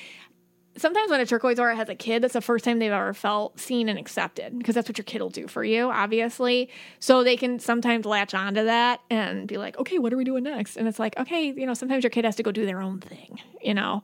Sometimes 0.79 1.11
when 1.11 1.21
a 1.21 1.27
turquoise 1.27 1.59
aura 1.59 1.77
has 1.77 1.89
a 1.89 1.95
kid, 1.95 2.23
that's 2.23 2.35
the 2.35 2.41
first 2.41 2.65
time 2.65 2.79
they've 2.79 2.91
ever 2.91 3.13
felt 3.13 3.59
seen 3.59 3.89
and 3.89 3.99
accepted 3.99 4.59
because 4.59 4.75
that's 4.75 4.89
what 4.89 4.97
your 4.97 5.05
kid 5.05 5.21
will 5.21 5.31
do 5.31 5.47
for 5.47 5.65
you, 5.65 5.91
obviously. 5.91 6.71
So 7.01 7.25
they 7.25 7.37
can 7.37 7.59
sometimes 7.59 8.07
latch 8.07 8.35
onto 8.35 8.65
that 8.65 9.01
and 9.11 9.47
be 9.47 9.59
like, 9.59 9.79
okay, 9.79 9.99
what 9.99 10.13
are 10.13 10.17
we 10.17 10.25
doing 10.25 10.45
next? 10.45 10.77
And 10.77 10.89
it's 10.89 10.99
like, 10.99 11.19
okay, 11.19 11.53
you 11.53 11.67
know, 11.67 11.75
sometimes 11.75 12.05
your 12.05 12.11
kid 12.11 12.25
has 12.25 12.37
to 12.37 12.43
go 12.43 12.53
do 12.53 12.65
their 12.65 12.81
own 12.81 13.01
thing, 13.01 13.41
you 13.61 13.75
know 13.75 14.03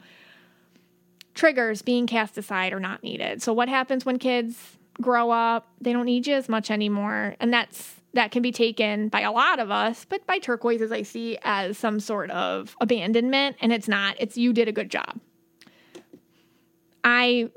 triggers 1.34 1.82
being 1.82 2.06
cast 2.06 2.38
aside 2.38 2.72
or 2.72 2.80
not 2.80 3.02
needed. 3.02 3.42
So 3.42 3.52
what 3.52 3.68
happens 3.68 4.06
when 4.06 4.18
kids 4.18 4.78
grow 5.01 5.30
up? 5.30 5.68
They 5.80 5.92
don't 5.92 6.06
need 6.06 6.26
you 6.26 6.34
as 6.34 6.48
much 6.48 6.70
anymore. 6.70 7.36
And 7.40 7.52
that's 7.52 7.96
that 8.14 8.30
can 8.30 8.42
be 8.42 8.52
taken 8.52 9.09
by 9.09 9.22
a 9.22 9.32
lot 9.32 9.59
of 9.59 9.72
us, 9.72 10.06
but 10.09 10.24
by 10.24 10.38
turquoises 10.38 10.92
I 10.92 11.02
see 11.02 11.36
as 11.42 11.76
some 11.76 11.98
sort 11.98 12.30
of 12.30 12.76
abandonment 12.80 13.56
and 13.60 13.72
it's 13.72 13.88
not. 13.88 14.16
It's 14.20 14.36
you 14.36 14.52
did 14.52 14.68
a 14.68 14.72
good 14.72 14.90
job. 14.90 15.18
I 17.05 17.51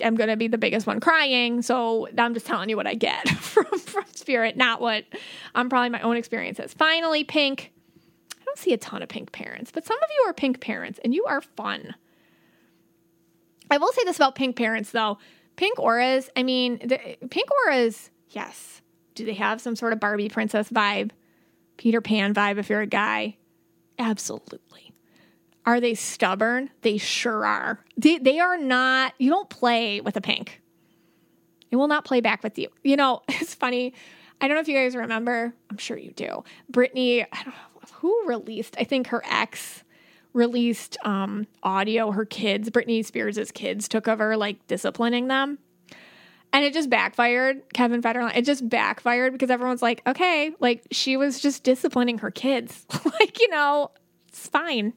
am 0.00 0.16
going 0.16 0.28
to 0.28 0.36
be 0.36 0.48
the 0.48 0.58
biggest 0.58 0.86
one 0.86 1.00
crying, 1.00 1.62
so 1.62 2.08
I'm 2.18 2.34
just 2.34 2.46
telling 2.46 2.68
you 2.68 2.76
what 2.76 2.86
I 2.86 2.94
get 2.94 3.28
from 3.40 3.66
from 3.78 4.04
spirit, 4.14 4.56
not 4.56 4.80
what 4.80 5.04
I'm 5.54 5.68
probably 5.68 5.90
my 5.90 6.00
own 6.02 6.16
experiences. 6.16 6.74
Finally, 6.74 7.24
pink. 7.24 7.72
I 8.38 8.44
don't 8.44 8.58
see 8.58 8.72
a 8.72 8.78
ton 8.78 9.02
of 9.02 9.08
pink 9.08 9.32
parents, 9.32 9.70
but 9.70 9.86
some 9.86 9.96
of 9.96 10.08
you 10.16 10.28
are 10.28 10.32
pink 10.32 10.60
parents 10.60 10.98
and 11.04 11.14
you 11.14 11.24
are 11.26 11.40
fun. 11.40 11.94
I 13.70 13.78
will 13.78 13.92
say 13.92 14.02
this 14.04 14.16
about 14.16 14.34
pink 14.34 14.56
parents 14.56 14.90
though. 14.90 15.18
Pink 15.56 15.78
auras, 15.78 16.30
I 16.36 16.42
mean, 16.42 16.78
the, 16.78 16.98
pink 17.30 17.48
auras, 17.50 18.10
yes. 18.30 18.80
Do 19.14 19.24
they 19.24 19.34
have 19.34 19.60
some 19.60 19.74
sort 19.74 19.92
of 19.92 20.00
Barbie 20.00 20.28
princess 20.28 20.68
vibe? 20.70 21.10
Peter 21.76 22.00
Pan 22.00 22.32
vibe 22.32 22.58
if 22.58 22.70
you're 22.70 22.80
a 22.80 22.86
guy? 22.86 23.36
Absolutely. 23.98 24.87
Are 25.68 25.80
they 25.80 25.92
stubborn? 25.92 26.70
They 26.80 26.96
sure 26.96 27.44
are. 27.44 27.84
They, 27.98 28.16
they 28.16 28.40
are 28.40 28.56
not, 28.56 29.12
you 29.18 29.28
don't 29.28 29.50
play 29.50 30.00
with 30.00 30.16
a 30.16 30.20
pink. 30.22 30.62
It 31.70 31.76
will 31.76 31.88
not 31.88 32.06
play 32.06 32.22
back 32.22 32.42
with 32.42 32.58
you. 32.58 32.68
You 32.82 32.96
know, 32.96 33.20
it's 33.28 33.52
funny. 33.54 33.92
I 34.40 34.48
don't 34.48 34.54
know 34.54 34.62
if 34.62 34.68
you 34.68 34.74
guys 34.74 34.96
remember. 34.96 35.52
I'm 35.68 35.76
sure 35.76 35.98
you 35.98 36.12
do. 36.12 36.42
Britney, 36.72 37.26
I 37.30 37.42
don't 37.42 37.52
know 37.52 37.80
who 37.96 38.26
released, 38.26 38.76
I 38.78 38.84
think 38.84 39.08
her 39.08 39.22
ex 39.28 39.84
released 40.32 40.96
um, 41.04 41.46
audio. 41.62 42.12
Her 42.12 42.24
kids, 42.24 42.70
Britney 42.70 43.04
Spears' 43.04 43.50
kids, 43.50 43.88
took 43.88 44.08
over 44.08 44.38
like 44.38 44.66
disciplining 44.68 45.28
them. 45.28 45.58
And 46.50 46.64
it 46.64 46.72
just 46.72 46.88
backfired. 46.88 47.74
Kevin 47.74 48.00
Federline, 48.00 48.34
it 48.34 48.46
just 48.46 48.66
backfired 48.66 49.34
because 49.34 49.50
everyone's 49.50 49.82
like, 49.82 50.00
okay, 50.06 50.50
like 50.60 50.86
she 50.92 51.18
was 51.18 51.40
just 51.40 51.62
disciplining 51.62 52.16
her 52.18 52.30
kids. 52.30 52.86
like, 53.20 53.38
you 53.38 53.50
know, 53.50 53.90
it's 54.28 54.48
fine. 54.48 54.94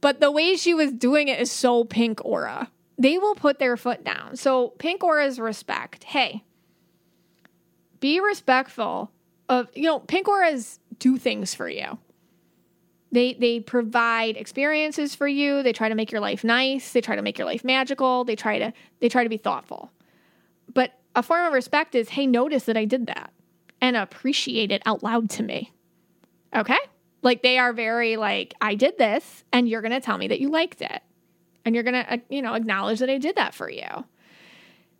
But 0.00 0.20
the 0.20 0.30
way 0.30 0.56
she 0.56 0.74
was 0.74 0.92
doing 0.92 1.28
it 1.28 1.40
is 1.40 1.50
so 1.50 1.84
pink 1.84 2.24
aura. 2.24 2.70
They 2.98 3.18
will 3.18 3.34
put 3.34 3.58
their 3.58 3.76
foot 3.76 4.04
down. 4.04 4.36
So, 4.36 4.68
pink 4.78 5.04
aura 5.04 5.26
is 5.26 5.38
respect. 5.38 6.04
Hey, 6.04 6.44
be 8.00 8.20
respectful 8.20 9.10
of, 9.48 9.68
you 9.74 9.84
know, 9.84 10.00
pink 10.00 10.28
auras 10.28 10.78
do 10.98 11.18
things 11.18 11.54
for 11.54 11.68
you. 11.68 11.98
They 13.12 13.34
they 13.34 13.60
provide 13.60 14.36
experiences 14.36 15.14
for 15.14 15.28
you. 15.28 15.62
They 15.62 15.72
try 15.72 15.88
to 15.88 15.94
make 15.94 16.10
your 16.10 16.20
life 16.20 16.42
nice. 16.42 16.92
They 16.92 17.00
try 17.00 17.16
to 17.16 17.22
make 17.22 17.38
your 17.38 17.46
life 17.46 17.64
magical. 17.64 18.24
They 18.24 18.36
try 18.36 18.58
to 18.58 18.72
they 19.00 19.08
try 19.08 19.22
to 19.22 19.28
be 19.28 19.36
thoughtful. 19.36 19.90
But 20.72 20.92
a 21.14 21.22
form 21.22 21.46
of 21.46 21.52
respect 21.52 21.94
is, 21.94 22.10
hey, 22.10 22.26
notice 22.26 22.64
that 22.64 22.76
I 22.76 22.84
did 22.84 23.06
that 23.06 23.32
and 23.80 23.96
appreciate 23.96 24.72
it 24.72 24.82
out 24.84 25.02
loud 25.02 25.30
to 25.30 25.42
me. 25.42 25.72
Okay? 26.54 26.78
Like 27.22 27.42
they 27.42 27.58
are 27.58 27.72
very 27.72 28.16
like, 28.16 28.54
I 28.60 28.74
did 28.74 28.98
this 28.98 29.44
and 29.52 29.68
you're 29.68 29.82
going 29.82 29.92
to 29.92 30.00
tell 30.00 30.18
me 30.18 30.28
that 30.28 30.40
you 30.40 30.48
liked 30.48 30.80
it. 30.82 31.02
And 31.64 31.74
you're 31.74 31.84
going 31.84 31.94
to, 31.94 32.14
uh, 32.14 32.18
you 32.28 32.42
know, 32.42 32.54
acknowledge 32.54 33.00
that 33.00 33.10
I 33.10 33.18
did 33.18 33.36
that 33.36 33.54
for 33.54 33.68
you. 33.68 34.04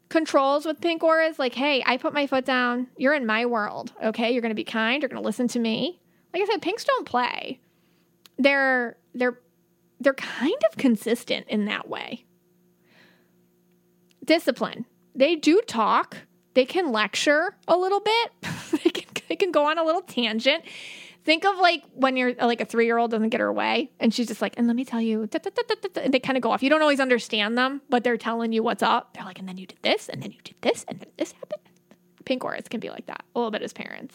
Controls 0.09 0.67
with 0.67 0.81
pink 0.81 1.03
auras 1.05 1.39
like, 1.39 1.55
hey, 1.55 1.83
I 1.87 1.97
put 1.97 2.13
my 2.13 2.27
foot 2.27 2.45
down. 2.45 2.89
You're 2.97 3.15
in 3.15 3.27
my 3.27 3.47
world. 3.47 3.93
Okay? 4.03 4.33
You're 4.33 4.43
going 4.43 4.51
to 4.51 4.57
be 4.57 4.65
kind. 4.65 5.03
You're 5.03 5.09
going 5.09 5.23
to 5.23 5.27
listen 5.27 5.47
to 5.49 5.59
me. 5.61 6.01
Like 6.35 6.43
I 6.43 6.47
said, 6.47 6.63
pinks 6.63 6.85
don't 6.85 7.07
play 7.07 7.61
they're 8.39 8.97
they're 9.15 9.41
they're 10.01 10.15
kind 10.15 10.63
of 10.71 10.77
consistent 10.77 11.47
in 11.49 11.65
that 11.67 11.89
way. 11.89 12.25
Discipline. 14.25 14.87
They 15.15 15.37
do 15.37 15.63
talk. 15.67 16.19
They 16.55 16.65
can 16.65 16.93
lecture 16.93 17.57
a 17.67 17.77
little 17.77 18.01
bit. 18.01 18.31
they 18.83 18.91
can 18.91 19.05
they 19.29 19.37
can 19.37 19.53
go 19.53 19.67
on 19.67 19.79
a 19.79 19.85
little 19.85 20.03
tangent. 20.03 20.65
Think 21.27 21.45
of 21.45 21.59
like 21.59 21.83
when 21.93 22.17
you're 22.17 22.35
like 22.35 22.61
a 22.61 22.65
three 22.65 22.87
year 22.87 22.99
old 22.99 23.11
doesn't 23.11 23.31
get 23.31 23.41
her 23.41 23.53
way 23.53 23.91
and 23.99 24.15
she's 24.15 24.29
just 24.29 24.41
like, 24.41 24.55
and 24.57 24.69
let 24.69 24.77
me 24.77 24.85
tell 24.85 25.01
you, 25.01 25.29
and 25.33 26.15
they 26.15 26.21
kind 26.21 26.37
of 26.37 26.43
go 26.43 26.53
off. 26.53 26.63
You 26.63 26.71
don't 26.71 26.83
always 26.83 27.01
understand 27.01 27.59
them, 27.59 27.83
but 27.91 28.05
they're 28.05 28.17
telling 28.17 28.53
you 28.53 28.63
what's 28.63 28.83
up. 28.83 29.13
They're 29.13 29.25
like, 29.25 29.41
and 29.41 29.49
then 29.49 29.59
you 29.59 29.67
did 29.67 29.81
this, 29.83 30.09
and 30.09 30.23
then 30.23 30.31
you 30.31 30.39
did 30.45 30.55
this, 30.61 30.85
and 30.87 31.01
then 31.01 31.09
this 31.19 31.33
happened. 31.33 31.63
Pink 32.25 32.45
auras 32.45 32.69
can 32.69 32.79
be 32.79 32.91
like 32.91 33.07
that 33.07 33.25
a 33.35 33.39
little 33.41 33.51
bit 33.51 33.63
as 33.63 33.73
parents. 33.73 34.15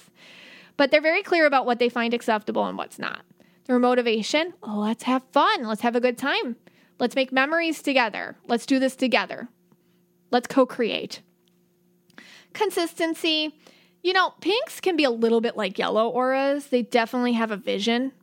But 0.78 0.90
they're 0.90 1.02
very 1.02 1.22
clear 1.22 1.46
about 1.46 1.66
what 1.66 1.80
they 1.80 1.90
find 1.90 2.14
acceptable 2.14 2.66
and 2.66 2.78
what's 2.78 2.98
not. 2.98 3.24
Their 3.66 3.78
motivation, 3.78 4.54
oh, 4.64 4.80
let's 4.80 5.04
have 5.04 5.24
fun. 5.34 5.66
Let's 5.66 5.82
have 5.82 5.98
a 5.98 6.02
good 6.02 6.18
time. 6.18 6.56
Let's 6.98 7.16
make 7.16 7.34
memories 7.34 7.82
together. 7.82 8.38
Let's 8.48 8.66
do 8.66 8.80
this 8.80 8.96
together. 8.96 9.50
Let's 10.32 10.48
co 10.48 10.66
create. 10.66 11.22
Consistency. 12.54 13.60
You 14.04 14.14
know, 14.14 14.34
pinks 14.42 14.80
can 14.80 14.96
be 14.96 15.04
a 15.04 15.12
little 15.12 15.42
bit 15.42 15.56
like 15.56 15.78
yellow 15.78 16.10
auras. 16.10 16.68
They 16.68 16.82
definitely 16.82 17.34
have 17.34 17.52
a 17.52 17.58
vision 17.58 18.14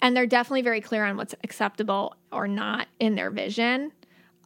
and 0.00 0.16
they're 0.16 0.26
definitely 0.26 0.62
very 0.62 0.80
clear 0.80 1.04
on 1.04 1.16
what's 1.16 1.34
acceptable 1.42 2.16
or 2.30 2.46
not 2.46 2.88
in 3.00 3.14
their 3.14 3.30
vision. 3.30 3.92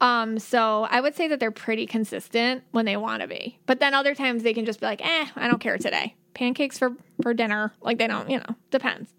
Um, 0.01 0.39
so 0.39 0.87
I 0.91 1.01
would 1.01 1.15
say 1.15 1.29
that 1.29 1.39
they're 1.39 1.51
pretty 1.51 1.87
consistent 1.87 2.65
when 2.73 2.87
they 2.87 2.97
want 2.97 3.23
to 3.23 3.29
be. 3.29 3.59
But 3.67 3.79
then 3.79 3.95
other 3.95 4.15
times 4.15 4.43
they 4.43 4.55
can 4.55 4.65
just 4.65 4.81
be 4.81 4.87
like, 4.87 5.05
eh, 5.05 5.27
I 5.37 5.49
don't 5.49 5.61
care 5.61 5.79
today. 5.79 6.17
Pancakes 6.35 6.79
for, 6.79 6.93
for 7.23 7.35
dinner. 7.35 7.73
Like 7.81 7.99
they 7.99 8.07
don't, 8.07 8.29
you 8.29 8.39
know, 8.39 8.57
depends. 8.71 9.15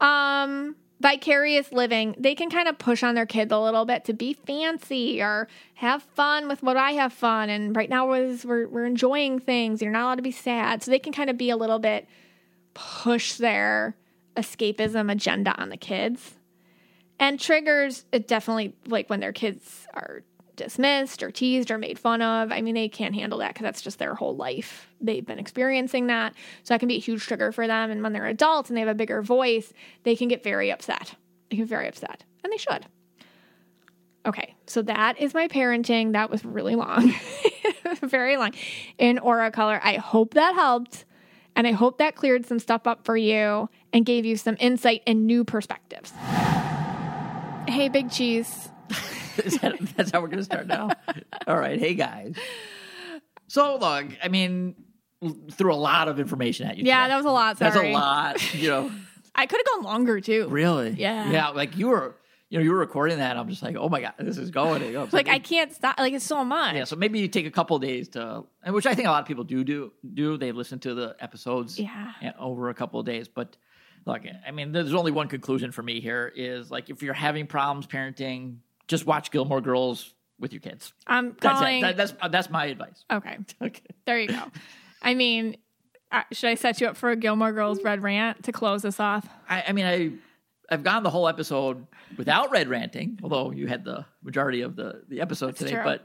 Um, 0.00 0.76
vicarious 1.02 1.72
living, 1.72 2.14
they 2.16 2.34
can 2.34 2.48
kind 2.48 2.68
of 2.68 2.78
push 2.78 3.02
on 3.02 3.16
their 3.16 3.26
kids 3.26 3.52
a 3.52 3.58
little 3.58 3.84
bit 3.84 4.04
to 4.04 4.12
be 4.12 4.32
fancy 4.32 5.20
or 5.20 5.48
have 5.74 6.02
fun 6.02 6.46
with 6.46 6.62
what 6.62 6.76
I 6.76 6.92
have 6.92 7.12
fun. 7.12 7.50
And 7.50 7.74
right 7.74 7.90
now 7.90 8.08
we're, 8.08 8.38
we're, 8.44 8.68
we're 8.68 8.86
enjoying 8.86 9.40
things. 9.40 9.82
You're 9.82 9.90
not 9.90 10.04
allowed 10.04 10.14
to 10.16 10.22
be 10.22 10.30
sad. 10.30 10.82
So 10.82 10.92
they 10.92 11.00
can 11.00 11.12
kind 11.12 11.28
of 11.28 11.36
be 11.36 11.50
a 11.50 11.56
little 11.56 11.80
bit 11.80 12.08
push 12.74 13.34
their 13.34 13.96
escapism 14.36 15.10
agenda 15.10 15.60
on 15.60 15.68
the 15.68 15.76
kids. 15.76 16.36
And 17.18 17.38
triggers, 17.38 18.04
it 18.12 18.28
definitely 18.28 18.74
like 18.86 19.10
when 19.10 19.20
their 19.20 19.32
kids 19.32 19.86
are 19.92 20.22
dismissed 20.62 21.22
or 21.22 21.30
teased 21.30 21.70
or 21.70 21.78
made 21.78 21.98
fun 21.98 22.22
of. 22.22 22.52
I 22.52 22.60
mean, 22.60 22.74
they 22.74 22.88
can't 22.88 23.14
handle 23.14 23.38
that 23.40 23.48
because 23.48 23.64
that's 23.64 23.82
just 23.82 23.98
their 23.98 24.14
whole 24.14 24.36
life. 24.36 24.88
They've 25.00 25.24
been 25.24 25.38
experiencing 25.38 26.06
that. 26.06 26.34
So 26.62 26.74
that 26.74 26.78
can 26.78 26.88
be 26.88 26.96
a 26.96 27.00
huge 27.00 27.22
trigger 27.22 27.52
for 27.52 27.66
them. 27.66 27.90
And 27.90 28.02
when 28.02 28.12
they're 28.12 28.26
adults 28.26 28.70
and 28.70 28.76
they 28.76 28.80
have 28.80 28.88
a 28.88 28.94
bigger 28.94 29.22
voice, 29.22 29.72
they 30.04 30.16
can 30.16 30.28
get 30.28 30.42
very 30.42 30.70
upset. 30.70 31.14
They 31.50 31.56
can 31.56 31.64
get 31.64 31.68
very 31.68 31.88
upset. 31.88 32.24
And 32.44 32.52
they 32.52 32.58
should. 32.58 32.86
Okay, 34.24 34.54
so 34.66 34.82
that 34.82 35.20
is 35.20 35.34
my 35.34 35.48
parenting. 35.48 36.12
That 36.12 36.30
was 36.30 36.44
really 36.44 36.76
long, 36.76 37.12
very 38.02 38.36
long 38.36 38.52
in 38.96 39.18
Aura 39.18 39.50
Color. 39.50 39.80
I 39.82 39.96
hope 39.96 40.34
that 40.34 40.54
helped. 40.54 41.04
And 41.54 41.66
I 41.66 41.72
hope 41.72 41.98
that 41.98 42.14
cleared 42.14 42.46
some 42.46 42.58
stuff 42.58 42.86
up 42.86 43.04
for 43.04 43.16
you 43.16 43.68
and 43.92 44.06
gave 44.06 44.24
you 44.24 44.36
some 44.36 44.56
insight 44.58 45.02
and 45.06 45.26
new 45.26 45.44
perspectives. 45.44 46.12
Hey, 47.68 47.88
Big 47.92 48.10
Cheese. 48.10 48.71
Is 49.44 49.58
that, 49.60 49.78
that's 49.96 50.10
how 50.10 50.20
we're 50.20 50.26
going 50.28 50.38
to 50.38 50.44
start 50.44 50.66
now. 50.66 50.90
All 51.46 51.56
right, 51.56 51.78
hey 51.78 51.94
guys. 51.94 52.34
So 53.48 53.76
look, 53.76 54.06
I 54.22 54.28
mean, 54.28 54.74
threw 55.52 55.72
a 55.72 55.76
lot 55.76 56.08
of 56.08 56.18
information 56.20 56.66
at 56.66 56.76
you. 56.76 56.84
Yeah, 56.84 57.02
today. 57.02 57.08
that 57.12 57.16
was 57.16 57.26
a 57.26 57.30
lot. 57.30 57.58
That's 57.58 57.76
a 57.76 57.92
lot. 57.92 58.54
You 58.54 58.68
know, 58.68 58.90
I 59.34 59.46
could 59.46 59.58
have 59.60 59.66
gone 59.66 59.84
longer 59.84 60.20
too. 60.20 60.48
really. 60.48 60.90
Yeah. 60.90 61.30
Yeah, 61.30 61.48
like 61.48 61.76
you 61.76 61.88
were, 61.88 62.16
you 62.50 62.58
know, 62.58 62.64
you 62.64 62.70
were 62.72 62.78
recording 62.78 63.18
that. 63.18 63.36
I'm 63.38 63.48
just 63.48 63.62
like, 63.62 63.76
oh 63.76 63.88
my 63.88 64.00
god, 64.02 64.14
this 64.18 64.36
is 64.36 64.50
going. 64.50 64.92
Goes. 64.92 65.12
Like 65.12 65.28
I 65.28 65.38
can't 65.38 65.72
stop. 65.72 65.98
Like 65.98 66.12
it's 66.12 66.24
so 66.26 66.44
much. 66.44 66.74
Yeah, 66.74 66.84
so 66.84 66.96
maybe 66.96 67.18
you 67.18 67.28
take 67.28 67.46
a 67.46 67.50
couple 67.50 67.78
days 67.78 68.08
to, 68.10 68.44
and 68.62 68.74
which 68.74 68.86
I 68.86 68.94
think 68.94 69.08
a 69.08 69.10
lot 69.10 69.22
of 69.22 69.28
people 69.28 69.44
do 69.44 69.64
do 69.64 69.92
do. 70.12 70.36
They 70.36 70.52
listen 70.52 70.78
to 70.80 70.92
the 70.94 71.16
episodes, 71.20 71.78
Yeah. 71.78 72.12
over 72.38 72.68
a 72.68 72.74
couple 72.74 73.00
of 73.00 73.06
days. 73.06 73.28
But 73.28 73.56
look, 74.04 74.22
I 74.46 74.50
mean, 74.50 74.72
there's 74.72 74.92
only 74.92 75.12
one 75.12 75.28
conclusion 75.28 75.72
for 75.72 75.82
me 75.82 76.00
here: 76.00 76.30
is 76.34 76.70
like 76.70 76.90
if 76.90 77.02
you're 77.02 77.14
having 77.14 77.46
problems 77.46 77.86
parenting, 77.86 78.56
just 78.92 79.06
watch 79.06 79.30
Gilmore 79.30 79.62
Girls 79.62 80.14
with 80.38 80.52
your 80.52 80.60
kids. 80.60 80.92
I'm 81.06 81.34
That's 81.40 81.58
calling. 81.58 81.78
it. 81.78 81.82
That, 81.82 81.96
that's 81.96 82.14
uh, 82.20 82.28
that's 82.28 82.50
my 82.50 82.66
advice. 82.66 83.04
okay, 83.10 83.38
Okay. 83.62 83.80
there 84.04 84.20
you 84.20 84.28
go. 84.28 84.42
I 85.00 85.14
mean, 85.14 85.56
uh, 86.12 86.22
should 86.30 86.50
I 86.50 86.54
set 86.56 86.80
you 86.80 86.86
up 86.88 86.96
for 86.96 87.10
a 87.10 87.16
Gilmore 87.16 87.52
Girls 87.52 87.82
red 87.82 88.02
rant 88.02 88.44
to 88.44 88.52
close 88.52 88.82
this 88.82 89.00
off? 89.00 89.26
I, 89.48 89.64
I 89.68 89.72
mean, 89.72 89.86
I 89.86 90.10
I've 90.72 90.82
gone 90.84 91.02
the 91.02 91.10
whole 91.10 91.26
episode 91.26 91.86
without 92.18 92.50
red 92.50 92.68
ranting, 92.68 93.18
although 93.22 93.50
you 93.50 93.66
had 93.66 93.84
the 93.84 94.04
majority 94.22 94.60
of 94.60 94.76
the 94.76 95.02
the 95.08 95.20
episode 95.22 95.56
today. 95.56 95.72
true. 95.72 95.82
But 95.84 96.00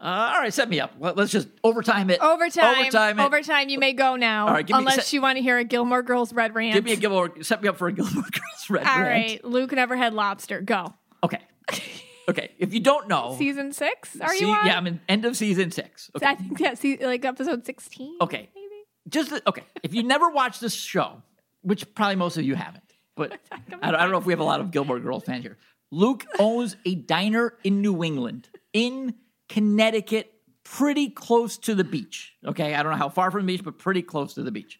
uh, 0.00 0.32
all 0.34 0.40
right, 0.40 0.52
set 0.52 0.68
me 0.68 0.80
up. 0.80 0.92
Let, 1.00 1.18
us 1.18 1.30
just 1.30 1.48
overtime 1.64 2.10
it. 2.10 2.20
Overtime. 2.20 2.78
Overtime. 2.80 3.18
it. 3.18 3.22
Overtime. 3.24 3.68
You 3.68 3.78
may 3.78 3.94
go 3.94 4.16
now. 4.16 4.46
All 4.46 4.54
right, 4.54 4.66
give 4.66 4.74
me- 4.76 4.80
unless 4.80 4.94
set- 4.96 5.12
you 5.12 5.22
want 5.22 5.38
to 5.38 5.42
hear 5.42 5.58
a 5.58 5.64
Gilmore 5.64 6.02
Girls 6.02 6.32
red 6.32 6.54
rant. 6.54 6.74
Give 6.74 6.84
me 6.84 6.92
a 6.92 6.96
Gilmore. 6.96 7.32
Set 7.42 7.62
me 7.62 7.68
up 7.68 7.78
for 7.78 7.88
a 7.88 7.92
Gilmore 7.92 8.22
Girls 8.22 8.70
red 8.70 8.86
All 8.86 9.00
rant. 9.00 9.04
All 9.04 9.10
right, 9.10 9.44
Luke 9.44 9.72
never 9.72 9.96
had 9.96 10.14
lobster. 10.14 10.60
Go. 10.60 10.94
Okay. 11.24 11.40
Okay. 12.28 12.50
If 12.58 12.74
you 12.74 12.80
don't 12.80 13.08
know, 13.08 13.34
Season 13.38 13.72
six? 13.72 14.20
Are 14.20 14.28
see- 14.28 14.46
you 14.46 14.52
on? 14.52 14.66
yeah, 14.66 14.76
I'm 14.76 14.86
in 14.86 15.00
end 15.08 15.24
of 15.24 15.36
season 15.36 15.70
six. 15.70 16.10
Okay. 16.14 16.26
I 16.26 16.34
think 16.34 16.58
that's 16.58 16.80
se- 16.80 17.04
like 17.04 17.24
episode 17.24 17.64
16. 17.64 18.18
Okay. 18.20 18.50
Maybe. 18.54 18.66
Just 19.08 19.32
okay. 19.46 19.62
If 19.82 19.94
you 19.94 20.02
never 20.02 20.28
watched 20.28 20.60
this 20.60 20.74
show, 20.74 21.22
which 21.62 21.94
probably 21.94 22.16
most 22.16 22.36
of 22.36 22.44
you 22.44 22.54
haven't, 22.54 22.84
but 23.16 23.32
I 23.52 23.58
don't, 23.70 23.84
I 23.84 24.02
don't 24.02 24.10
know 24.10 24.18
if 24.18 24.26
we 24.26 24.32
have 24.32 24.40
a 24.40 24.44
lot 24.44 24.60
of 24.60 24.70
Gilmore 24.70 25.00
Girls 25.00 25.24
fans 25.24 25.42
here. 25.42 25.56
Luke 25.90 26.26
owns 26.38 26.76
a 26.84 26.94
diner 26.94 27.54
in 27.64 27.80
New 27.80 28.04
England, 28.04 28.48
in 28.74 29.14
Connecticut, 29.48 30.30
pretty 30.64 31.08
close 31.08 31.56
to 31.56 31.74
the 31.74 31.84
beach. 31.84 32.34
Okay, 32.46 32.74
I 32.74 32.82
don't 32.82 32.92
know 32.92 32.98
how 32.98 33.08
far 33.08 33.30
from 33.30 33.46
the 33.46 33.54
beach, 33.54 33.64
but 33.64 33.78
pretty 33.78 34.02
close 34.02 34.34
to 34.34 34.42
the 34.42 34.50
beach. 34.50 34.78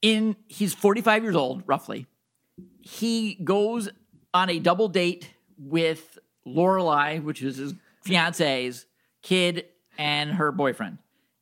In 0.00 0.36
he's 0.46 0.74
45 0.74 1.24
years 1.24 1.34
old, 1.34 1.64
roughly. 1.66 2.06
He 2.80 3.34
goes 3.42 3.88
on 4.32 4.48
a 4.48 4.60
double 4.60 4.88
date 4.88 5.28
with 5.58 6.18
Lorelai, 6.46 7.22
which 7.22 7.42
is 7.42 7.56
his 7.56 7.74
fiance's 8.02 8.86
kid 9.22 9.66
and 9.98 10.30
her 10.32 10.52
boyfriend. 10.52 10.98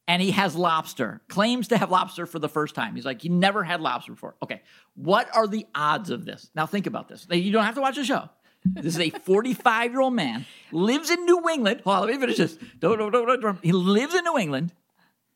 And 0.09 0.23
he 0.23 0.31
has 0.31 0.55
lobster, 0.55 1.21
claims 1.29 1.69
to 1.69 1.79
have 1.79 1.91
lobster 1.91 2.27
for 2.27 2.39
the 2.39 2.49
first 2.49 2.75
time. 2.77 2.95
He's 2.95 3.05
like, 3.05 3.21
he 3.21 3.29
never 3.29 3.65
had 3.65 3.81
lobster 3.81 4.13
before. 4.13 4.37
Okay, 4.43 4.63
what 4.95 5.29
are 5.35 5.49
the 5.49 5.67
odds 5.75 6.11
of 6.11 6.25
this? 6.25 6.49
Now 6.55 6.67
think 6.67 6.87
about 6.87 7.09
this. 7.09 7.27
You 7.29 7.51
don't 7.51 7.65
have 7.65 7.75
to 7.75 7.81
watch 7.81 7.97
the 7.97 8.05
show. 8.05 8.29
This 8.65 8.95
is 8.95 9.01
a 9.01 9.11
45 9.11 9.91
year 9.93 10.01
old 10.01 10.15
man, 10.15 10.47
lives 10.73 11.11
in 11.11 11.25
New 11.25 11.49
England. 11.49 11.83
Hold 11.85 11.97
on, 11.97 12.03
let 12.03 12.15
me 12.15 12.21
finish 12.21 12.37
this. 12.37 12.59
Don't, 12.79 12.99
don't, 12.99 13.13
don't, 13.13 13.41
don't. 13.41 13.65
He 13.65 13.73
lives 13.73 14.15
in 14.15 14.25
New 14.25 14.39
England. 14.39 14.73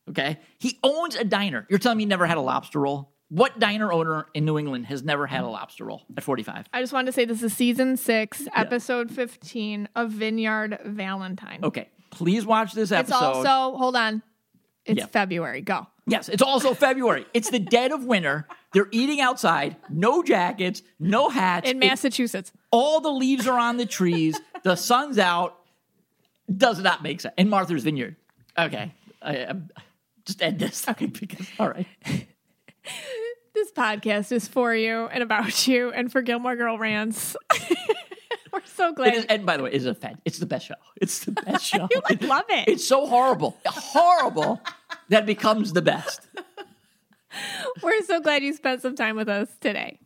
Okay. 0.08 0.38
He 0.58 0.78
owns 0.82 1.14
a 1.14 1.24
diner. 1.24 1.66
You're 1.70 1.78
telling 1.78 1.98
me 1.98 2.02
he 2.02 2.08
never 2.08 2.26
had 2.26 2.36
a 2.36 2.40
lobster 2.40 2.80
roll? 2.80 3.12
What 3.30 3.58
diner 3.60 3.92
owner 3.92 4.26
in 4.34 4.44
New 4.44 4.58
England 4.58 4.86
has 4.86 5.02
never 5.04 5.24
had 5.26 5.42
a 5.44 5.46
lobster 5.48 5.84
roll 5.84 6.02
at 6.16 6.22
45? 6.24 6.66
I 6.72 6.80
just 6.80 6.92
wanted 6.92 7.06
to 7.06 7.12
say 7.12 7.24
this 7.24 7.42
is 7.44 7.52
season 7.54 7.96
six, 7.96 8.46
episode 8.56 9.08
15 9.10 9.88
of 9.94 10.10
Vineyard 10.10 10.78
Valentine. 10.84 11.60
Okay. 11.62 11.88
Please 12.10 12.44
watch 12.44 12.72
this 12.72 12.90
episode. 12.90 13.14
It's 13.14 13.22
also, 13.46 13.76
hold 13.78 13.94
on. 13.94 14.22
It's 14.84 14.98
Yeah. 14.98 15.06
February. 15.06 15.60
Go. 15.60 15.86
yes, 16.08 16.28
it's 16.28 16.42
also 16.42 16.74
February. 16.86 17.24
It's 17.32 17.50
the 17.50 17.60
dead 17.60 17.92
of 17.92 18.04
winter. 18.04 18.48
They're 18.72 18.88
eating 18.90 19.20
outside, 19.20 19.76
no 19.88 20.24
jackets, 20.24 20.82
no 20.98 21.28
hats. 21.28 21.70
In 21.70 21.78
Massachusetts. 21.78 22.50
all 22.72 23.00
the 23.00 23.10
leaves 23.12 23.46
are 23.46 23.58
on 23.58 23.76
the 23.76 23.86
trees. 23.86 24.40
the 24.64 24.74
sun's 24.74 25.18
out. 25.20 25.56
Does 26.52 26.80
not 26.80 27.04
make 27.04 27.20
sense. 27.20 27.34
In 27.38 27.48
Martha's 27.48 27.84
Vineyard. 27.84 28.16
Okay. 28.58 28.92
I, 29.22 29.36
I'm, 29.44 29.70
just 30.24 30.42
end 30.42 30.58
this. 30.58 30.84
Okay. 30.88 31.06
Because, 31.06 31.46
all 31.60 31.68
right. 31.68 31.86
This 33.60 33.72
podcast 33.72 34.32
is 34.32 34.48
for 34.48 34.74
you 34.74 35.04
and 35.12 35.22
about 35.22 35.68
you 35.68 35.92
and 35.92 36.10
for 36.10 36.22
Gilmore 36.22 36.56
Girl 36.56 36.78
rants. 36.78 37.36
We're 38.52 38.64
so 38.64 38.94
glad. 38.94 39.12
Is, 39.12 39.26
and 39.26 39.44
by 39.44 39.58
the 39.58 39.64
way, 39.64 39.70
it's 39.70 39.84
a 39.84 39.94
fan. 39.94 40.18
It's 40.24 40.38
the 40.38 40.46
best 40.46 40.64
show. 40.64 40.76
It's 40.96 41.26
the 41.26 41.32
best 41.46 41.66
show. 41.66 41.86
you 41.90 42.00
like, 42.08 42.22
love 42.22 42.46
it. 42.48 42.68
It's 42.68 42.88
so 42.88 43.06
horrible, 43.06 43.58
horrible 43.66 44.62
that 45.10 45.26
becomes 45.26 45.74
the 45.74 45.82
best. 45.82 46.26
We're 47.82 48.02
so 48.04 48.22
glad 48.22 48.42
you 48.42 48.54
spent 48.54 48.80
some 48.80 48.96
time 48.96 49.14
with 49.14 49.28
us 49.28 49.50
today. 49.60 49.98